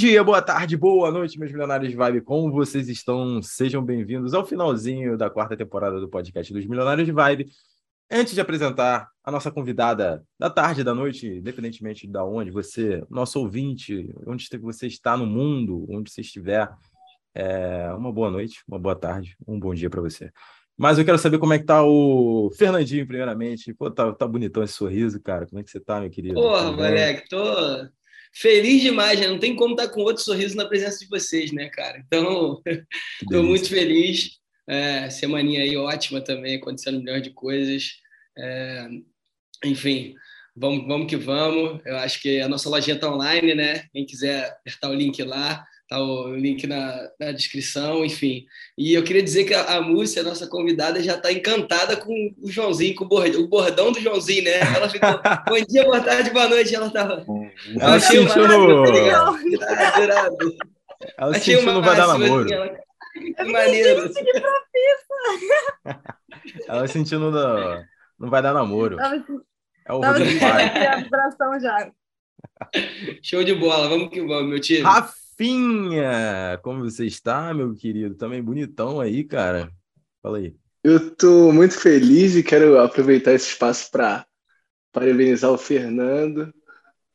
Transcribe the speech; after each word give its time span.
dia, 0.00 0.24
boa 0.24 0.40
tarde, 0.40 0.78
boa 0.78 1.10
noite, 1.10 1.38
meus 1.38 1.52
milionários 1.52 1.90
de 1.90 1.94
vibe. 1.94 2.22
Como 2.22 2.50
vocês 2.50 2.88
estão? 2.88 3.42
Sejam 3.42 3.84
bem-vindos 3.84 4.32
ao 4.32 4.46
finalzinho 4.46 5.14
da 5.14 5.28
quarta 5.28 5.54
temporada 5.54 6.00
do 6.00 6.08
podcast 6.08 6.50
dos 6.54 6.64
Milionários 6.64 7.04
de 7.04 7.12
Vibe. 7.12 7.50
Antes 8.10 8.32
de 8.32 8.40
apresentar 8.40 9.10
a 9.22 9.30
nossa 9.30 9.50
convidada 9.50 10.24
da 10.38 10.48
tarde, 10.48 10.82
da 10.82 10.94
noite, 10.94 11.26
independentemente 11.26 12.06
de 12.06 12.18
onde 12.18 12.50
você, 12.50 13.04
nosso 13.10 13.40
ouvinte, 13.40 14.10
onde 14.26 14.48
você 14.62 14.86
está 14.86 15.18
no 15.18 15.26
mundo, 15.26 15.84
onde 15.90 16.10
você 16.10 16.22
estiver, 16.22 16.66
é, 17.34 17.92
uma 17.92 18.10
boa 18.10 18.30
noite, 18.30 18.62
uma 18.66 18.78
boa 18.78 18.96
tarde, 18.96 19.36
um 19.46 19.60
bom 19.60 19.74
dia 19.74 19.90
para 19.90 20.00
você. 20.00 20.32
Mas 20.78 20.98
eu 20.98 21.04
quero 21.04 21.18
saber 21.18 21.38
como 21.38 21.52
é 21.52 21.58
que 21.58 21.66
tá 21.66 21.84
o 21.84 22.50
Fernandinho, 22.56 23.06
primeiramente. 23.06 23.74
Pô, 23.74 23.90
tá, 23.90 24.10
tá 24.14 24.26
bonitão 24.26 24.62
esse 24.62 24.72
sorriso, 24.72 25.20
cara. 25.20 25.46
Como 25.46 25.60
é 25.60 25.62
que 25.62 25.68
você 25.68 25.78
tá, 25.78 26.00
meu 26.00 26.08
querido? 26.08 26.36
Porra, 26.36 26.72
moleque, 26.72 27.28
tô 27.28 27.86
feliz 28.32 28.82
demais, 28.82 29.18
né? 29.18 29.28
Não 29.28 29.38
tem 29.38 29.54
como 29.54 29.74
estar 29.74 29.88
tá 29.88 29.92
com 29.92 30.02
outro 30.02 30.22
sorriso 30.22 30.56
na 30.56 30.66
presença 30.66 30.98
de 30.98 31.08
vocês, 31.08 31.52
né, 31.52 31.68
cara? 31.68 32.02
Então, 32.06 32.62
tô 33.30 33.42
muito 33.42 33.68
feliz. 33.68 34.38
É, 34.68 35.10
semaninha 35.10 35.62
aí 35.62 35.76
ótima 35.76 36.20
também, 36.20 36.56
acontecendo 36.56 37.00
milhões 37.00 37.22
de 37.22 37.30
coisas. 37.30 37.94
É, 38.38 38.88
enfim, 39.64 40.14
vamos, 40.54 40.86
vamos 40.86 41.08
que 41.08 41.16
vamos. 41.16 41.80
Eu 41.84 41.96
acho 41.96 42.20
que 42.20 42.40
a 42.40 42.48
nossa 42.48 42.68
lojinha 42.68 42.94
está 42.94 43.12
online, 43.12 43.54
né? 43.54 43.84
Quem 43.92 44.06
quiser 44.06 44.46
apertar 44.46 44.90
o 44.90 44.94
link 44.94 45.20
lá, 45.22 45.64
tá 45.90 45.98
o 46.00 46.36
link 46.36 46.68
na, 46.68 47.10
na 47.18 47.32
descrição, 47.32 48.04
enfim. 48.04 48.46
E 48.78 48.94
eu 48.94 49.02
queria 49.02 49.24
dizer 49.24 49.42
que 49.42 49.52
a, 49.52 49.76
a 49.76 49.82
Múcia, 49.82 50.22
nossa 50.22 50.46
convidada, 50.46 51.02
já 51.02 51.16
está 51.16 51.32
encantada 51.32 51.96
com 51.96 52.32
o 52.40 52.48
Joãozinho, 52.48 52.94
com 52.94 53.04
o 53.04 53.08
bordão, 53.08 53.40
o 53.40 53.48
bordão 53.48 53.90
do 53.90 54.00
Joãozinho, 54.00 54.44
né? 54.44 54.60
Ela 54.60 54.88
ficou, 54.88 55.10
bom 55.48 55.64
dia, 55.68 55.84
boa 55.84 56.00
tarde, 56.00 56.30
boa 56.30 56.48
noite, 56.48 56.72
ela 56.72 56.86
estava... 56.86 57.26
Ela 57.80 57.98
sentiu 57.98 58.46
no... 58.46 58.86
Ela 61.18 61.34
sentiu 61.34 61.62
no 61.62 61.82
vai 61.82 61.96
dar 61.96 62.06
namoro. 62.06 62.44
Assim, 62.44 62.54
ela... 62.54 62.80
Que 63.36 63.44
maneiro. 63.44 64.02
Gente, 64.02 64.22
que 66.46 66.64
Ela 66.68 66.86
sentiu 66.86 67.18
no... 67.18 67.32
Não 68.16 68.30
vai 68.30 68.40
dar 68.40 68.54
namoro. 68.54 68.96
Tava, 68.96 69.16
É 69.88 69.92
o 69.92 70.00
tava 70.00 70.18
Rodrigo 70.18 70.38
sentindo 70.38 70.52
Pai. 70.52 70.64
aqui 70.66 70.78
a 70.78 70.96
vibração 70.98 71.58
já. 71.58 71.90
Show 73.22 73.42
de 73.42 73.54
bola, 73.56 73.88
vamos 73.88 74.10
que 74.10 74.20
vamos, 74.20 74.48
meu 74.48 74.60
time. 74.60 74.84
Rafinha, 75.40 76.60
como 76.62 76.84
você 76.84 77.06
está, 77.06 77.54
meu 77.54 77.74
querido? 77.74 78.14
Também 78.14 78.42
bonitão 78.42 79.00
aí, 79.00 79.24
cara. 79.24 79.72
Fala 80.22 80.36
aí. 80.36 80.54
Eu 80.84 80.98
estou 80.98 81.50
muito 81.50 81.78
feliz 81.78 82.36
e 82.36 82.42
quero 82.42 82.78
aproveitar 82.78 83.32
esse 83.32 83.48
espaço 83.48 83.90
para 83.90 84.26
parabenizar 84.92 85.50
o 85.50 85.56
Fernando 85.56 86.52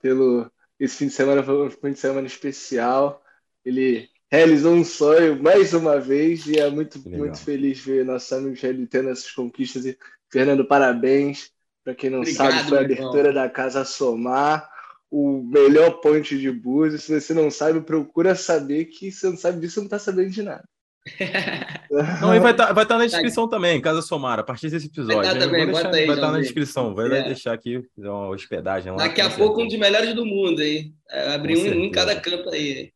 pelo 0.02 0.52
esse 0.80 0.98
fim 0.98 1.08
de 1.08 1.14
semana 1.14 1.44
foi 1.44 1.68
um 1.68 1.70
fim 1.70 1.92
de 1.92 2.00
semana 2.00 2.26
especial. 2.26 3.24
Ele 3.64 4.10
realizou 4.30 4.74
um 4.74 4.84
sonho 4.84 5.42
mais 5.42 5.76
uma 5.76 6.00
vez 6.00 6.48
e 6.48 6.58
é 6.58 6.68
muito 6.70 6.98
legal. 7.06 7.20
muito 7.20 7.38
feliz 7.38 7.80
ver 7.80 8.04
nossos 8.04 8.34
amigos 8.34 8.60
tendo 8.90 9.10
essas 9.10 9.32
conquistas. 9.32 9.86
E 9.86 9.96
Fernando, 10.32 10.66
parabéns. 10.66 11.52
Para 11.84 11.94
quem 11.94 12.10
não 12.10 12.22
Obrigado, 12.22 12.52
sabe, 12.52 12.70
foi 12.70 12.80
a 12.80 12.82
meu 12.82 12.92
irmão. 12.92 13.20
abertura 13.20 13.32
da 13.32 13.48
Casa 13.48 13.86
Somar, 13.86 14.68
o 15.10 15.42
melhor 15.44 16.02
ponte 16.02 16.38
de 16.38 16.52
Búzios. 16.52 17.04
Se 17.04 17.20
você 17.20 17.34
não 17.34 17.50
sabe, 17.50 17.82
procura 17.82 18.36
saber 18.36 18.86
que 18.86 19.12
se 19.12 19.20
você 19.22 19.30
não 19.30 19.38
sabe 19.38 19.60
disso, 19.60 19.76
você 19.76 19.80
não 19.82 19.86
está 19.86 20.00
sabendo 20.00 20.30
de 20.30 20.44
nada. 20.44 20.64
Não, 22.20 22.34
e 22.34 22.40
vai 22.40 22.52
estar 22.52 22.74
vai 22.74 22.84
tá 22.84 22.98
na 22.98 23.06
descrição 23.06 23.48
também, 23.48 23.80
Casa 23.80 24.02
Somara, 24.02 24.42
a 24.42 24.44
partir 24.44 24.72
desse 24.72 24.88
episódio. 24.88 25.18
Vai 25.18 25.38
tá 25.38 25.48
bota 25.72 25.96
aí, 25.96 26.08
vai 26.08 26.16
estar 26.16 26.32
na 26.32 26.40
descrição. 26.40 26.96
Vai 26.96 27.20
É. 27.20 27.24
deixar 27.24 27.54
aqui 27.54 27.80
fazer 27.96 28.10
uma 28.10 28.30
hospedagem 28.30 28.92
lá. 28.92 28.98
Daqui 28.98 29.22
a 29.22 29.30
pouco 29.30 29.62
um 29.62 29.68
dos 29.68 29.78
melhores 29.78 30.16
do 30.16 30.26
mundo? 30.26 30.64
É, 30.64 31.36
Abrir 31.36 31.58
um, 31.58 31.80
um 31.80 31.84
em 31.86 31.92
cada 31.92 32.20
canto 32.20 32.50
aí. 32.50 32.92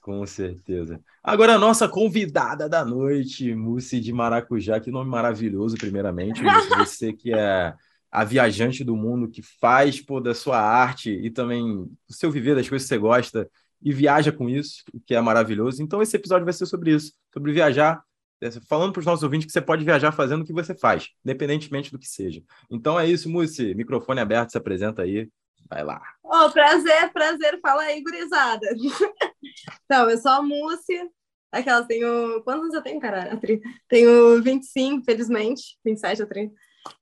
Com 0.00 0.24
certeza. 0.24 0.98
Agora, 1.22 1.56
a 1.56 1.58
nossa 1.58 1.86
convidada 1.86 2.68
da 2.68 2.84
noite, 2.84 3.54
Mussi 3.54 4.00
de 4.00 4.12
Maracujá, 4.12 4.80
que 4.80 4.90
nome 4.90 5.10
maravilhoso, 5.10 5.76
primeiramente. 5.76 6.42
Você 6.78 7.12
que 7.12 7.34
é 7.34 7.74
a 8.10 8.24
viajante 8.24 8.82
do 8.82 8.96
mundo, 8.96 9.30
que 9.30 9.42
faz 9.42 10.00
pô, 10.00 10.20
da 10.20 10.34
sua 10.34 10.60
arte 10.60 11.10
e 11.10 11.30
também 11.30 11.64
do 11.84 12.14
seu 12.14 12.30
viver, 12.30 12.56
das 12.56 12.68
coisas 12.68 12.86
que 12.86 12.94
você 12.94 12.98
gosta, 12.98 13.50
e 13.82 13.92
viaja 13.92 14.32
com 14.32 14.48
isso, 14.48 14.82
o 14.92 15.00
que 15.00 15.14
é 15.14 15.20
maravilhoso. 15.20 15.82
Então, 15.82 16.02
esse 16.02 16.16
episódio 16.16 16.44
vai 16.44 16.52
ser 16.52 16.66
sobre 16.66 16.94
isso, 16.94 17.12
sobre 17.32 17.52
viajar, 17.52 18.02
é, 18.42 18.50
falando 18.68 18.92
para 18.92 19.00
os 19.00 19.06
nossos 19.06 19.22
ouvintes 19.22 19.46
que 19.46 19.52
você 19.52 19.60
pode 19.60 19.84
viajar 19.84 20.12
fazendo 20.12 20.42
o 20.42 20.44
que 20.44 20.52
você 20.52 20.74
faz, 20.74 21.08
independentemente 21.24 21.92
do 21.92 21.98
que 21.98 22.08
seja. 22.08 22.42
Então 22.70 22.98
é 22.98 23.06
isso, 23.06 23.28
Mussi. 23.28 23.74
Microfone 23.74 24.20
aberto, 24.20 24.50
se 24.50 24.58
apresenta 24.58 25.02
aí. 25.02 25.28
Vai 25.68 25.84
lá. 25.84 26.02
Ô, 26.22 26.50
prazer, 26.50 27.12
prazer. 27.12 27.60
Fala 27.60 27.82
aí, 27.82 28.02
gurizada. 28.02 28.66
Então, 29.84 30.08
eu 30.08 30.16
sou 30.16 30.30
a 30.30 30.42
Múcia. 30.42 31.08
Aquelas, 31.50 31.86
tenho... 31.86 32.40
Quantos 32.44 32.62
anos 32.62 32.74
eu 32.74 32.82
tenho, 32.82 33.00
cara? 33.00 33.38
Tenho 33.88 34.40
25, 34.40 35.04
felizmente. 35.04 35.76
27 35.84 36.22
ou 36.22 36.28
30. 36.28 36.54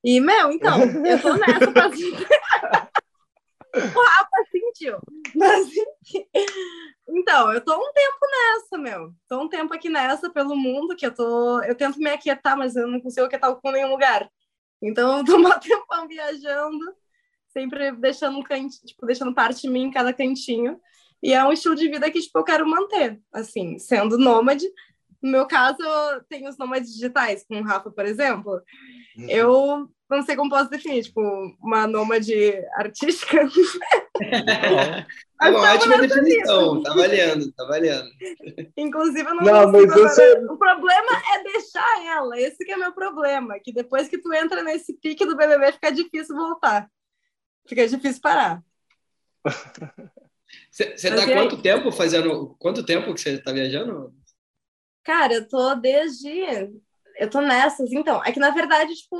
E, 0.03 0.19
meu, 0.19 0.51
então, 0.51 0.81
eu 1.05 1.21
tô 1.21 1.33
nessa 1.37 1.71
pra... 1.71 1.87
O 3.71 4.01
Rafa 4.01 4.45
sentiu. 4.51 4.97
Mas, 5.35 5.67
enfim. 5.67 6.25
Então, 7.07 7.53
eu 7.53 7.61
tô 7.61 7.75
um 7.75 7.93
tempo 7.93 8.17
nessa, 8.31 8.77
meu. 8.77 9.13
Tô 9.27 9.43
um 9.43 9.49
tempo 9.49 9.73
aqui 9.73 9.89
nessa, 9.89 10.29
pelo 10.29 10.55
mundo, 10.55 10.95
que 10.95 11.05
eu 11.05 11.13
tô... 11.13 11.61
Eu 11.63 11.75
tento 11.75 11.99
me 11.99 12.09
aquietar, 12.09 12.57
mas 12.57 12.75
eu 12.75 12.87
não 12.87 12.99
consigo 12.99 13.25
aquietar 13.25 13.55
com 13.55 13.71
nenhum 13.71 13.89
lugar. 13.89 14.29
Então, 14.81 15.19
eu 15.19 15.25
tô 15.25 15.37
um 15.37 15.59
tempão 15.59 16.07
viajando 16.07 16.95
sempre 17.49 17.91
deixando 17.93 18.37
um 18.37 18.43
cantinho, 18.43 18.85
tipo, 18.85 19.05
deixando 19.05 19.33
parte 19.33 19.61
de 19.61 19.69
mim 19.69 19.83
em 19.83 19.91
cada 19.91 20.13
cantinho. 20.13 20.79
E 21.21 21.33
é 21.33 21.43
um 21.43 21.51
estilo 21.51 21.75
de 21.75 21.89
vida 21.89 22.09
que, 22.09 22.21
tipo, 22.21 22.39
eu 22.39 22.43
quero 22.43 22.67
manter, 22.67 23.19
assim, 23.33 23.77
sendo 23.77 24.17
nômade. 24.17 24.65
No 25.21 25.31
meu 25.31 25.47
caso, 25.47 25.81
eu 25.81 26.23
tenho 26.29 26.49
os 26.49 26.57
nômades 26.57 26.93
digitais, 26.93 27.45
com 27.45 27.59
o 27.59 27.63
Rafa, 27.63 27.91
por 27.91 28.05
exemplo. 28.05 28.61
Eu 29.17 29.89
não 30.09 30.23
sei 30.23 30.35
como 30.35 30.49
posso 30.49 30.69
definir, 30.69 31.03
tipo, 31.03 31.21
uma 31.61 31.85
nômade 31.85 32.33
artística. 32.75 33.37
É 35.41 35.49
uma 35.49 35.73
ótima 35.73 35.97
definição, 35.99 36.83
tá 36.83 36.93
valendo, 36.93 37.49
tá 37.53 37.63
valendo. 37.63 38.09
Inclusive, 38.75 39.21
eu 39.21 39.35
não, 39.35 39.43
Não, 39.45 39.71
mas 39.71 40.17
O 40.49 40.57
problema 40.57 41.11
é 41.33 41.43
deixar 41.43 42.05
ela. 42.05 42.37
Esse 42.37 42.65
que 42.65 42.73
é 42.73 42.75
meu 42.75 42.91
problema. 42.91 43.57
Que 43.63 43.71
depois 43.71 44.09
que 44.09 44.17
tu 44.17 44.33
entra 44.33 44.61
nesse 44.61 44.93
pique 44.99 45.25
do 45.25 45.37
BBB, 45.37 45.71
fica 45.71 45.91
difícil 45.93 46.35
voltar. 46.35 46.89
Fica 47.65 47.87
difícil 47.87 48.21
parar. 48.21 48.61
Você 50.69 51.09
tá 51.09 51.15
e 51.15 51.21
aí? 51.21 51.33
quanto 51.33 51.61
tempo 51.61 51.91
fazendo. 51.91 52.55
Quanto 52.59 52.85
tempo 52.85 53.13
que 53.13 53.21
você 53.21 53.37
tá 53.37 53.51
viajando? 53.51 54.13
Cara, 55.09 55.33
eu 55.33 55.47
tô 55.47 55.73
desde. 55.73 56.29
Eu 57.17 57.27
tô 57.31 57.41
nessas. 57.41 57.91
Então, 57.91 58.23
é 58.23 58.31
que 58.31 58.39
na 58.39 58.51
verdade, 58.51 58.93
tipo, 58.93 59.17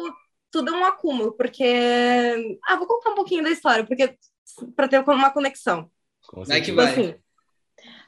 tudo 0.51 0.69
é 0.69 0.77
um 0.77 0.85
acúmulo, 0.85 1.31
porque. 1.31 2.59
Ah, 2.63 2.75
vou 2.75 2.85
contar 2.85 3.09
um 3.09 3.15
pouquinho 3.15 3.43
da 3.43 3.49
história, 3.49 3.83
porque 3.83 4.15
para 4.75 4.87
ter 4.87 4.99
uma 4.99 5.31
conexão. 5.31 5.89
Com 6.27 6.43
Vai 6.43 6.61
que 6.61 6.71
vai. 6.71 6.91
Assim, 6.91 7.15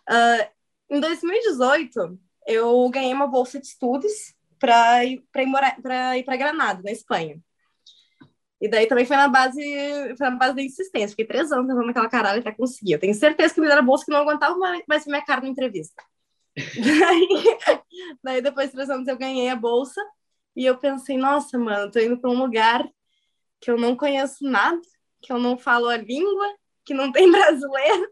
ah, 0.08 0.48
em 0.92 1.00
2018, 1.00 2.20
eu 2.46 2.88
ganhei 2.92 3.16
uma 3.16 3.26
bolsa 3.26 3.60
de 3.60 3.66
estudos 3.66 4.36
para 4.60 5.04
ir 5.04 5.26
para 5.32 5.42
ir 5.42 5.48
morar 5.48 5.82
para 5.82 6.18
ir 6.20 6.24
para 6.24 6.38
Granada, 6.38 6.84
na 6.84 6.92
Espanha. 6.92 7.42
E 8.62 8.70
daí 8.70 8.86
também 8.86 9.08
foi 9.08 9.18
na 9.18 9.28
base, 9.28 9.60
foi 10.20 10.30
na 10.30 10.36
base 10.36 10.56
da 10.56 10.62
insistência. 10.62 11.10
Fiquei 11.10 11.26
três 11.26 11.52
anos 11.52 11.66
tentando 11.66 11.90
aquela 11.90 12.08
caralho 12.08 12.42
até 12.42 12.52
conseguir. 12.52 12.92
Eu 12.92 13.00
tenho 13.00 13.16
certeza 13.16 13.56
que 13.56 13.60
me 13.60 13.68
deram 13.68 13.82
a 13.82 13.86
bolsa 13.86 14.06
que 14.06 14.12
não 14.12 14.20
aguentava 14.20 14.56
mais 14.56 14.84
mais 14.88 15.04
ver 15.04 15.10
minha 15.10 15.26
cara 15.26 15.42
na 15.42 15.48
entrevista. 15.48 16.04
Daí, 16.56 17.28
daí, 18.24 18.42
depois 18.42 18.68
de 18.68 18.76
três 18.76 18.90
anos, 18.90 19.08
eu 19.08 19.18
ganhei 19.18 19.50
a 19.50 19.56
bolsa. 19.56 20.02
E 20.56 20.66
eu 20.66 20.78
pensei, 20.78 21.18
nossa, 21.18 21.58
mano, 21.58 21.92
tô 21.92 22.00
indo 22.00 22.20
para 22.20 22.30
um 22.30 22.38
lugar 22.38 22.88
que 23.60 23.72
eu 23.72 23.78
não 23.78 23.96
conheço 23.96 24.44
nada, 24.44 24.82
que 25.22 25.32
eu 25.32 25.40
não 25.40 25.58
falo 25.58 25.88
a 25.88 25.98
língua, 25.98 26.56
que 26.84 26.94
não 26.94 27.12
tem 27.12 27.30
brasileiro. 27.32 28.12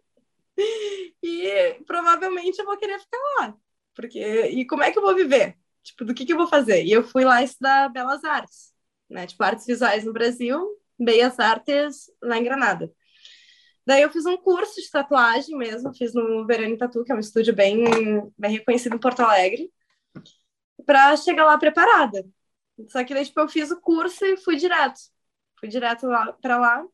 E 1.24 1.84
provavelmente 1.86 2.60
eu 2.60 2.66
vou 2.66 2.78
querer 2.78 3.00
ficar 3.00 3.18
lá. 3.40 3.58
Porque, 3.94 4.20
e 4.20 4.66
como 4.66 4.84
é 4.84 4.92
que 4.92 4.98
eu 4.98 5.04
vou 5.04 5.16
viver? 5.16 5.58
Tipo, 5.84 6.06
do 6.06 6.14
que, 6.14 6.26
que 6.26 6.34
eu 6.34 6.38
vou 6.38 6.48
fazer? 6.48 6.84
E 6.84 6.92
eu 6.92 7.04
fui 7.04 7.26
lá 7.26 7.42
estudar 7.44 7.90
Belas 7.90 8.24
Artes, 8.24 8.74
né? 9.10 9.26
Tipo, 9.26 9.44
artes 9.44 9.66
visuais 9.66 10.04
no 10.04 10.14
Brasil, 10.14 10.80
Bellas 10.98 11.40
Artes 11.40 12.12
lá 12.22 12.38
em 12.38 12.44
Granada. 12.44 12.92
Daí 13.90 14.04
eu 14.04 14.12
fiz 14.12 14.24
um 14.28 14.38
curso 14.38 14.80
de 14.80 14.92
tatuagem 14.92 15.58
mesmo, 15.58 15.92
fiz 15.96 16.14
no 16.14 16.46
Verani 16.46 16.78
Tatu, 16.78 17.04
que 17.04 17.12
é 17.12 17.16
um 17.16 17.20
estúdio 17.20 17.56
bem, 17.56 17.84
bem 18.38 18.52
reconhecido 18.52 18.96
em 18.96 19.00
Porto 19.00 19.22
Alegre, 19.22 19.68
para 20.86 21.18
chegar 21.18 21.44
lá 21.44 21.58
preparada. 21.58 22.24
Só 22.90 23.04
que 23.04 23.16
daí, 23.16 23.26
tipo, 23.26 23.40
eu 23.40 23.50
fiz 23.50 23.72
o 23.72 23.82
curso 23.82 24.24
e 24.24 24.38
fui 24.38 24.58
direto. 24.58 25.00
Fui 25.60 25.68
direto 25.68 26.06
lá 26.06 26.32
para 26.34 26.60
lá. 26.60 26.86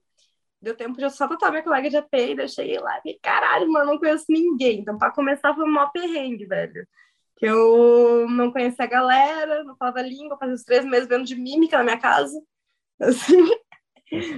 Deu 0.62 0.74
tempo 0.74 0.95
de 0.97 1.03
eu 1.03 1.09
só 1.09 1.27
tatuar 1.27 1.51
minha 1.51 1.63
colega 1.63 1.89
de 1.89 1.97
AP, 1.97 2.13
e 2.13 2.33
daí 2.33 2.45
eu 2.45 2.47
cheguei 2.47 2.80
lá 2.80 3.01
e 3.03 3.19
caralho, 3.21 3.69
mano, 3.69 3.91
não 3.91 4.00
conheço 4.00 4.27
ninguém. 4.30 4.80
Então, 4.80 4.98
para 4.98 5.12
começar, 5.12 5.53
foi 5.53 5.65
um 5.65 5.71
maior 5.71 5.91
perrengue, 5.91 6.45
velho. 6.45 6.88
Que 7.36 7.45
eu 7.45 8.25
não 8.30 8.53
conhecia 8.53 8.86
a 8.86 8.88
galera, 8.88 9.65
não 9.65 9.75
falava 9.75 10.00
a 10.00 10.01
língua, 10.01 10.38
fazia 10.38 10.56
uns 10.56 10.63
três 10.63 10.86
meses 10.86 11.09
vendo 11.09 11.25
de 11.25 11.36
mímica 11.36 11.77
na 11.77 11.83
minha 11.83 12.00
casa. 12.00 12.41
Assim, 13.01 13.51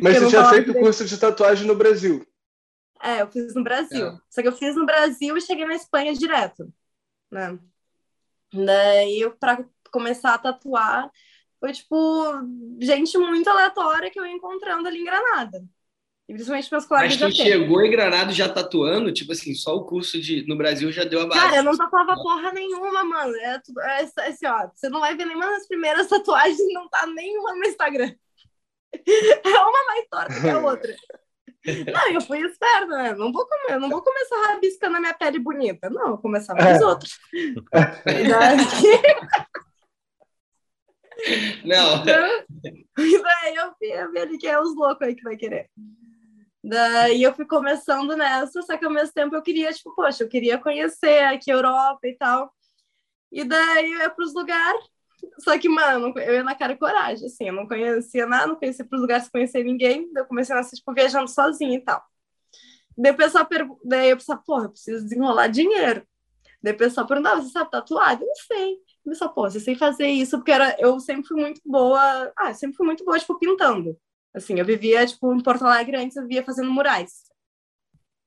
Mas 0.01 0.17
você 0.17 0.29
tinha 0.29 0.43
feito 0.45 0.65
direito. 0.65 0.83
curso 0.83 1.05
de 1.05 1.19
tatuagem 1.19 1.67
no 1.67 1.75
Brasil. 1.75 2.25
É, 3.01 3.21
eu 3.21 3.27
fiz 3.27 3.53
no 3.53 3.63
Brasil. 3.63 4.07
É. 4.07 4.17
Só 4.29 4.41
que 4.41 4.47
eu 4.47 4.51
fiz 4.51 4.75
no 4.75 4.85
Brasil 4.85 5.35
e 5.37 5.41
cheguei 5.41 5.65
na 5.65 5.75
Espanha 5.75 6.13
direto, 6.13 6.71
né? 7.31 7.57
Daí, 8.53 9.29
para 9.39 9.65
começar 9.91 10.33
a 10.33 10.37
tatuar, 10.37 11.11
foi, 11.59 11.71
tipo, 11.71 11.95
gente 12.79 13.17
muito 13.17 13.49
aleatória 13.49 14.09
que 14.09 14.19
eu 14.19 14.25
ia 14.25 14.33
encontrando 14.33 14.87
ali 14.87 14.99
em 14.99 15.05
Granada. 15.05 15.63
E 16.29 16.33
principalmente 16.33 16.69
meus 16.69 16.85
colegas 16.85 17.17
Mas 17.17 17.37
tu 17.37 17.41
chegou 17.41 17.81
em 17.81 17.89
Granada 17.89 18.33
já 18.33 18.49
tatuando? 18.49 19.13
Tipo 19.13 19.31
assim, 19.31 19.55
só 19.55 19.75
o 19.75 19.85
curso 19.85 20.21
de 20.21 20.45
no 20.45 20.57
Brasil 20.57 20.91
já 20.91 21.05
deu 21.05 21.21
a 21.21 21.25
base. 21.25 21.39
Cara, 21.39 21.55
eu 21.57 21.63
não 21.63 21.77
tatuava 21.77 22.15
porra 22.15 22.51
nenhuma, 22.51 23.03
mano. 23.05 23.33
É, 23.37 23.59
tudo, 23.59 23.79
é, 23.79 24.01
é 24.03 24.27
assim, 24.27 24.45
ó, 24.45 24.69
você 24.73 24.89
não 24.89 24.99
vai 24.99 25.15
ver 25.15 25.25
nenhuma 25.25 25.47
das 25.47 25.67
primeiras 25.67 26.07
tatuagens, 26.09 26.73
não 26.73 26.89
tá 26.89 27.07
nenhuma 27.07 27.55
no 27.55 27.65
Instagram. 27.65 28.13
É 28.93 29.49
uma 29.49 29.85
mais 29.85 30.07
torta 30.09 30.41
que 30.41 30.49
a 30.49 30.59
outra. 30.59 30.95
Não, 31.91 32.11
eu 32.11 32.21
fui 32.21 32.39
esperta, 32.39 32.87
né? 32.87 33.13
Não 33.13 33.31
vou, 33.31 33.45
comer, 33.45 33.79
não 33.79 33.89
vou 33.89 34.01
começar 34.01 34.53
rabiscando 34.53 34.97
a 34.97 34.99
minha 34.99 35.13
pele 35.13 35.39
bonita. 35.39 35.89
Não, 35.89 36.09
vou 36.09 36.17
começar 36.17 36.55
com 36.55 36.75
os 36.75 36.81
outros. 36.81 37.19
Não. 41.63 42.03
E 42.99 43.21
daí 43.21 43.55
eu 43.55 43.73
vi, 43.79 43.89
eu 43.89 44.11
vi 44.11 44.19
ali 44.19 44.37
que 44.37 44.47
é 44.47 44.59
os 44.59 44.75
loucos 44.75 45.07
aí 45.07 45.15
que 45.15 45.23
vai 45.23 45.35
querer. 45.35 45.69
Daí 46.63 47.23
eu 47.23 47.33
fui 47.33 47.45
começando 47.45 48.15
nessa, 48.15 48.61
só 48.61 48.77
que 48.77 48.85
ao 48.85 48.91
mesmo 48.91 49.13
tempo 49.13 49.35
eu 49.35 49.41
queria, 49.41 49.71
tipo, 49.71 49.93
poxa, 49.95 50.23
eu 50.23 50.27
queria 50.27 50.57
conhecer 50.57 51.23
aqui 51.23 51.51
a 51.51 51.55
Europa 51.55 52.07
e 52.07 52.15
tal. 52.15 52.51
E 53.31 53.43
daí 53.43 53.91
eu 53.91 53.99
ia 53.99 54.09
para 54.09 54.25
os 54.25 54.33
lugares, 54.33 54.83
só 55.39 55.57
que, 55.57 55.69
mano, 55.69 56.13
eu 56.17 56.33
ia 56.35 56.43
na 56.43 56.55
cara 56.55 56.73
e 56.73 56.77
coragem, 56.77 57.25
assim, 57.27 57.47
eu 57.47 57.53
não 57.53 57.67
conhecia 57.67 58.25
nada, 58.25 58.47
não 58.47 58.55
conhecia 58.55 58.85
para 58.85 58.95
os 58.95 59.01
lugares, 59.01 59.25
não 59.25 59.31
conhecia 59.31 59.63
ninguém, 59.63 60.11
daí 60.13 60.23
eu 60.23 60.27
comecei 60.27 60.55
a, 60.55 60.63
tipo, 60.63 60.93
viajando 60.93 61.29
sozinha 61.29 61.77
e 61.77 61.81
tal. 61.81 62.03
Daí 62.97 63.11
o 63.11 63.17
pessoal 63.17 63.47
daí 63.83 64.09
eu 64.09 64.17
pensava, 64.17 64.41
porra, 64.45 64.65
eu 64.65 64.69
preciso 64.69 65.03
desenrolar 65.03 65.47
dinheiro. 65.47 66.05
Daí 66.61 66.73
o 66.73 66.77
pessoal 66.77 67.05
perguntava, 67.05 67.41
você 67.41 67.49
sabe 67.49 67.69
tatuar? 67.69 68.19
Eu 68.19 68.27
não 68.27 68.35
sei. 68.35 68.73
Eu 68.73 69.11
pensava, 69.11 69.31
pô, 69.31 69.49
você 69.49 69.59
sei 69.59 69.75
fazer 69.75 70.07
isso, 70.07 70.37
porque 70.37 70.51
era, 70.51 70.75
eu 70.79 70.99
sempre 70.99 71.27
fui 71.27 71.39
muito 71.39 71.61
boa, 71.63 72.31
ah, 72.35 72.53
sempre 72.53 72.75
fui 72.75 72.85
muito 72.85 73.05
boa, 73.05 73.19
tipo, 73.19 73.37
pintando. 73.37 73.97
Assim, 74.33 74.59
eu 74.59 74.65
vivia, 74.65 75.05
tipo, 75.05 75.33
em 75.33 75.41
Porto 75.41 75.63
Alegre 75.65 75.97
antes, 75.97 76.17
eu 76.17 76.23
vivia 76.23 76.43
fazendo 76.43 76.71
murais. 76.71 77.27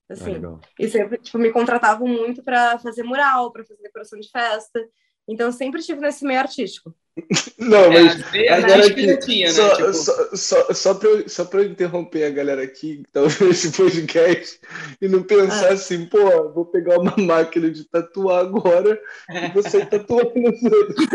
Assim, 0.08 0.36
ah, 0.44 0.58
e 0.78 0.88
sempre, 0.88 1.18
tipo, 1.18 1.38
me 1.38 1.52
contratavam 1.52 2.06
muito 2.06 2.42
para 2.42 2.78
fazer 2.78 3.02
mural, 3.02 3.52
para 3.52 3.64
fazer 3.64 3.82
decoração 3.82 4.18
de 4.18 4.28
festa. 4.30 4.80
Então, 5.28 5.46
eu 5.46 5.52
sempre 5.52 5.80
estive 5.80 6.00
nesse 6.00 6.24
meio 6.24 6.40
artístico. 6.40 6.94
Não, 7.58 7.90
mas 7.90 8.34
é, 8.34 8.48
agora 8.48 8.86
aqui, 8.86 9.16
tinha, 9.18 9.48
né? 9.48 9.52
só, 9.52 9.76
tipo... 9.76 9.92
só, 9.92 10.34
só, 10.34 10.74
só 10.74 10.94
para 10.94 11.08
eu, 11.08 11.28
só 11.28 11.48
eu 11.52 11.64
interromper 11.64 12.24
a 12.24 12.30
galera 12.30 12.62
aqui 12.62 12.98
que 12.98 13.12
tá 13.12 13.20
esse 13.50 13.72
podcast 13.72 14.60
e 15.00 15.08
não 15.08 15.22
pensar 15.22 15.70
ah. 15.70 15.72
assim, 15.72 16.06
pô, 16.06 16.50
vou 16.50 16.64
pegar 16.66 16.98
uma 16.98 17.14
máquina 17.18 17.70
de 17.70 17.84
tatuar 17.84 18.40
agora 18.40 19.00
e 19.28 19.48
você 19.52 19.84
tatuando 19.84 20.32
nos 20.36 20.62
outros. 20.62 21.06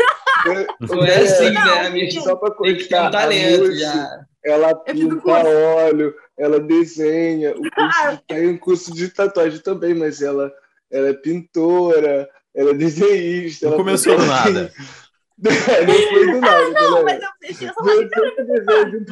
Não 0.80 1.04
é, 1.04 1.22
assim, 1.22 1.50
né, 1.50 1.86
amigo? 1.86 2.20
Só 2.22 2.36
para 2.36 2.54
constar. 2.54 3.08
Um 3.08 3.10
talento 3.10 3.74
já. 3.74 4.26
Ela 4.44 4.76
pinta 4.76 5.28
óleo, 5.28 6.14
ela 6.38 6.60
desenha. 6.60 7.52
O 7.52 7.68
curso, 7.68 8.22
tem 8.28 8.48
um 8.50 8.56
curso 8.56 8.94
de 8.94 9.08
tatuagem 9.08 9.58
também, 9.58 9.92
mas 9.92 10.22
ela, 10.22 10.52
ela 10.88 11.08
é 11.08 11.14
pintora, 11.14 12.28
ela 12.56 12.70
é 12.70 12.74
desenhista. 12.74 13.68
Não 13.68 13.76
começou 13.76 14.16
do 14.16 14.24
nada. 14.24 14.72
não 15.38 15.52
foi 15.52 16.26
do 16.32 16.40
nada. 16.40 16.56
Ah, 16.56 16.70
não, 16.70 17.04
mas 17.04 17.22
eu 17.22 17.28
deixei 17.40 17.68
essa 17.68 17.82
máquina. 17.82 18.10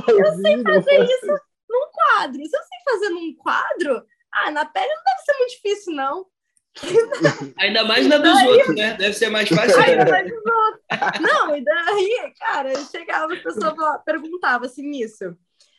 Eu 0.08 0.34
sei 0.36 0.62
fazer 0.62 1.04
isso 1.04 1.40
num 1.68 1.86
quadro. 1.92 2.46
Se 2.46 2.56
eu 2.56 2.62
sei 2.62 2.92
fazer 2.92 3.08
num 3.10 3.34
quadro, 3.36 4.02
ah, 4.32 4.50
na 4.50 4.64
pele 4.64 4.88
não 4.88 5.02
deve 5.04 5.22
ser 5.24 5.38
muito 5.38 5.50
difícil, 5.50 5.94
não. 5.94 6.26
Ainda 7.60 7.84
mais 7.84 8.06
na 8.08 8.18
dos 8.18 8.32
daí, 8.32 8.48
outros, 8.48 8.74
né? 8.74 8.94
Deve 8.94 9.12
ser 9.12 9.28
mais 9.28 9.48
fácil. 9.48 9.78
Ainda 9.80 10.10
mais 10.10 10.28
dos 10.28 10.42
outros. 10.44 11.20
Não, 11.20 11.56
e 11.56 11.62
daí, 11.62 12.32
cara, 12.38 12.72
eu 12.72 12.84
chegava, 12.86 13.32
a 13.32 13.36
pessoa 13.36 13.98
perguntava 14.04 14.66
assim 14.66 14.90
isso. 14.90 15.36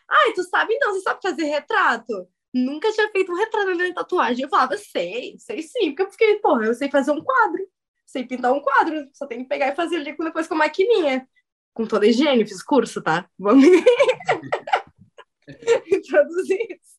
Ai, 0.08 0.34
tu 0.34 0.44
sabe 0.44 0.74
então, 0.76 0.94
você 0.94 1.02
sabe 1.02 1.20
fazer 1.22 1.46
retrato? 1.46 2.28
Nunca 2.56 2.90
tinha 2.94 3.12
feito 3.12 3.34
um 3.34 3.36
retrato 3.36 3.75
de 3.75 3.94
tatuagem. 3.94 4.44
Eu 4.44 4.50
falava, 4.50 4.78
sei, 4.78 5.36
sei 5.38 5.62
sim, 5.62 5.90
porque 5.90 6.04
eu 6.04 6.10
fiquei, 6.10 6.40
porra, 6.40 6.68
eu 6.68 6.74
sei 6.74 6.90
fazer 6.90 7.12
um 7.12 7.22
quadro, 7.22 7.68
sei 8.06 8.24
pintar 8.24 8.54
um 8.54 8.62
quadro, 8.62 9.10
só 9.13 9.28
tem 9.28 9.40
que 9.40 9.50
pegar 9.50 9.68
e 9.68 9.75
fazer 9.75 9.98
ali 9.98 10.16
depois 10.18 10.48
com 10.48 10.54
a 10.54 10.60
maquininha. 10.60 11.28
Com 11.74 11.86
toda 11.86 12.06
a 12.06 12.07
higiene, 12.07 12.48
fiz 12.48 12.63
curso, 12.63 13.02
tá? 13.02 13.30
Vamos 13.38 13.66
introduzir 15.92 16.57
isso. 16.72 16.96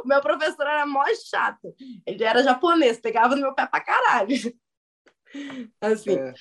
O 0.00 0.06
meu 0.06 0.20
professor 0.20 0.62
era 0.62 0.86
mó 0.86 1.02
chato. 1.28 1.74
Ele 2.06 2.22
era 2.22 2.44
japonês, 2.44 3.00
pegava 3.00 3.34
no 3.34 3.42
meu 3.42 3.52
pé 3.52 3.66
pra 3.66 3.80
caralho. 3.80 4.36
Assim. 5.80 6.18
É. 6.18 6.34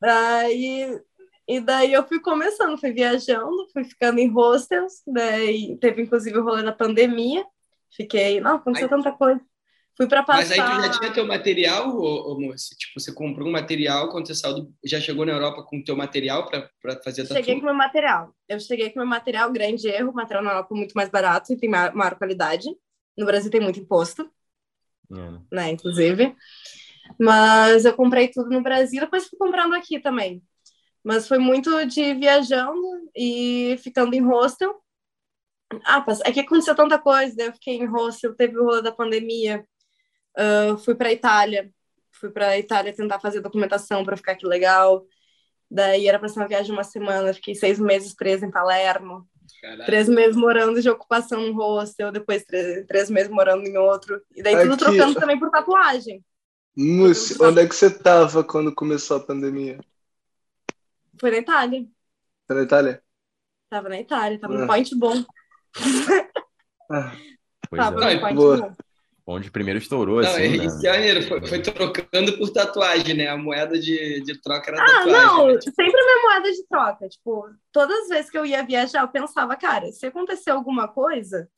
Daí, 0.00 1.00
e 1.46 1.60
daí 1.60 1.92
eu 1.92 2.04
fui 2.08 2.18
começando, 2.18 2.76
fui 2.76 2.90
viajando, 2.90 3.68
fui 3.72 3.84
ficando 3.84 4.18
em 4.18 4.26
hostels, 4.26 5.00
daí 5.06 5.78
teve 5.78 6.02
inclusive 6.02 6.36
o 6.36 6.42
rolê 6.42 6.64
da 6.64 6.72
pandemia. 6.72 7.46
Fiquei, 7.90 8.40
não, 8.40 8.56
aconteceu 8.56 8.86
aí, 8.86 8.90
tanta 8.90 9.12
coisa. 9.12 9.40
Fui 9.96 10.06
para 10.06 10.22
passar. 10.22 10.40
Mas 10.40 10.52
aí 10.52 10.58
tu 10.58 10.82
já 10.82 10.90
tinha 10.98 11.12
teu 11.12 11.26
material, 11.26 11.88
ô, 11.88 12.32
ô, 12.32 12.40
moça? 12.40 12.74
Tipo, 12.76 13.00
você 13.00 13.12
comprou 13.12 13.48
um 13.48 13.52
material 13.52 14.10
quando 14.10 14.26
você 14.26 14.34
saiu 14.34 14.56
do... 14.56 14.74
já 14.84 15.00
chegou 15.00 15.24
na 15.24 15.32
Europa 15.32 15.62
com 15.62 15.82
teu 15.82 15.96
material 15.96 16.46
para 16.46 16.70
fazer 17.02 17.22
tatu? 17.22 17.34
Cheguei 17.34 17.58
com 17.58 17.64
meu 17.64 17.74
material. 17.74 18.34
Eu 18.46 18.60
cheguei 18.60 18.90
com 18.90 18.98
meu 18.98 19.08
material, 19.08 19.50
grande 19.50 19.88
erro. 19.88 20.10
O 20.10 20.14
material 20.14 20.44
na 20.44 20.50
Europa 20.50 20.74
é 20.74 20.76
muito 20.76 20.92
mais 20.92 21.08
barato 21.08 21.52
e 21.52 21.56
tem 21.56 21.70
maior, 21.70 21.94
maior 21.94 22.14
qualidade. 22.16 22.68
No 23.16 23.24
Brasil 23.24 23.50
tem 23.50 23.60
muito 23.60 23.80
imposto, 23.80 24.30
é. 25.10 25.38
né? 25.50 25.70
Inclusive. 25.70 26.36
Mas 27.18 27.86
eu 27.86 27.94
comprei 27.94 28.28
tudo 28.28 28.50
no 28.50 28.62
Brasil, 28.62 29.00
depois 29.00 29.26
fui 29.26 29.38
comprando 29.38 29.74
aqui 29.74 29.98
também. 29.98 30.42
Mas 31.02 31.26
foi 31.26 31.38
muito 31.38 31.86
de 31.86 32.14
viajando 32.14 32.82
e 33.16 33.76
ficando 33.82 34.14
em 34.14 34.20
hostel. 34.20 34.74
Ah, 35.84 36.04
é 36.24 36.32
que 36.32 36.40
aconteceu 36.40 36.74
tanta 36.74 36.98
coisa, 36.98 37.42
eu 37.42 37.52
fiquei 37.52 37.76
em 37.76 37.86
hostel, 37.86 38.34
teve 38.34 38.58
o 38.58 38.64
rolo 38.64 38.82
da 38.82 38.92
pandemia, 38.92 39.66
Uh, 40.36 40.76
fui 40.76 40.94
para 40.94 41.12
Itália, 41.12 41.70
fui 42.12 42.30
para 42.30 42.58
Itália 42.58 42.94
tentar 42.94 43.18
fazer 43.18 43.40
documentação 43.40 44.04
para 44.04 44.16
ficar 44.16 44.32
aqui 44.32 44.46
legal. 44.46 45.06
Daí 45.70 46.06
era 46.06 46.18
para 46.18 46.28
ser 46.28 46.38
uma 46.38 46.48
viagem 46.48 46.66
de 46.66 46.72
uma 46.72 46.84
semana, 46.84 47.32
fiquei 47.32 47.54
seis 47.54 47.78
meses 47.78 48.14
presa 48.14 48.44
em 48.44 48.50
Palermo. 48.50 49.26
Caraca. 49.62 49.86
Três 49.86 50.08
meses 50.08 50.36
morando 50.36 50.80
de 50.82 50.90
ocupação 50.90 51.40
no 51.40 51.54
hostel, 51.54 52.12
depois 52.12 52.44
três, 52.44 52.84
três 52.86 53.10
meses 53.10 53.30
morando 53.30 53.66
em 53.66 53.76
outro. 53.78 54.20
E 54.34 54.42
daí 54.42 54.56
tudo 54.56 54.74
Aqui. 54.74 54.84
trocando 54.84 55.18
também 55.18 55.38
por 55.38 55.50
tatuagem. 55.50 56.22
Múcio, 56.76 57.42
onde 57.42 57.62
é 57.62 57.66
que 57.66 57.74
você 57.74 57.90
tava 57.90 58.44
quando 58.44 58.74
começou 58.74 59.16
a 59.16 59.20
pandemia? 59.20 59.80
Foi 61.18 61.30
na 61.30 61.38
Itália. 61.38 61.86
Foi 62.46 62.56
na 62.56 62.62
Itália? 62.62 63.02
Tava 63.70 63.88
na 63.88 63.98
Itália, 63.98 64.38
tava 64.38 64.54
ah. 64.54 64.58
no 64.58 64.66
Point 64.66 64.94
Bom. 64.94 65.24
Tava 67.76 68.12
é. 68.12 68.34
Bom 68.34 68.74
onde 69.26 69.50
primeiro 69.50 69.80
estourou, 69.80 70.22
não, 70.22 70.30
assim, 70.30 70.56
né? 70.56 70.68
Janeiro 70.80 71.26
foi, 71.26 71.44
foi, 71.44 71.60
trocando 71.60 72.38
por 72.38 72.50
tatuagem, 72.50 73.14
né? 73.14 73.28
A 73.28 73.36
moeda 73.36 73.76
de, 73.76 74.20
de 74.20 74.40
troca 74.40 74.70
era 74.70 74.80
ah, 74.80 74.86
tatuagem. 74.86 75.14
Ah, 75.14 75.26
não, 75.26 75.46
né? 75.48 75.60
sempre 75.60 76.00
a 76.00 76.04
minha 76.04 76.22
moeda 76.22 76.52
de 76.52 76.66
troca. 76.68 77.08
Tipo, 77.08 77.50
todas 77.72 78.02
as 78.02 78.08
vezes 78.08 78.30
que 78.30 78.38
eu 78.38 78.46
ia 78.46 78.64
viajar, 78.64 79.02
eu 79.02 79.08
pensava, 79.08 79.56
cara, 79.56 79.90
se 79.90 80.06
acontecer 80.06 80.50
alguma 80.50 80.86
coisa, 80.86 81.48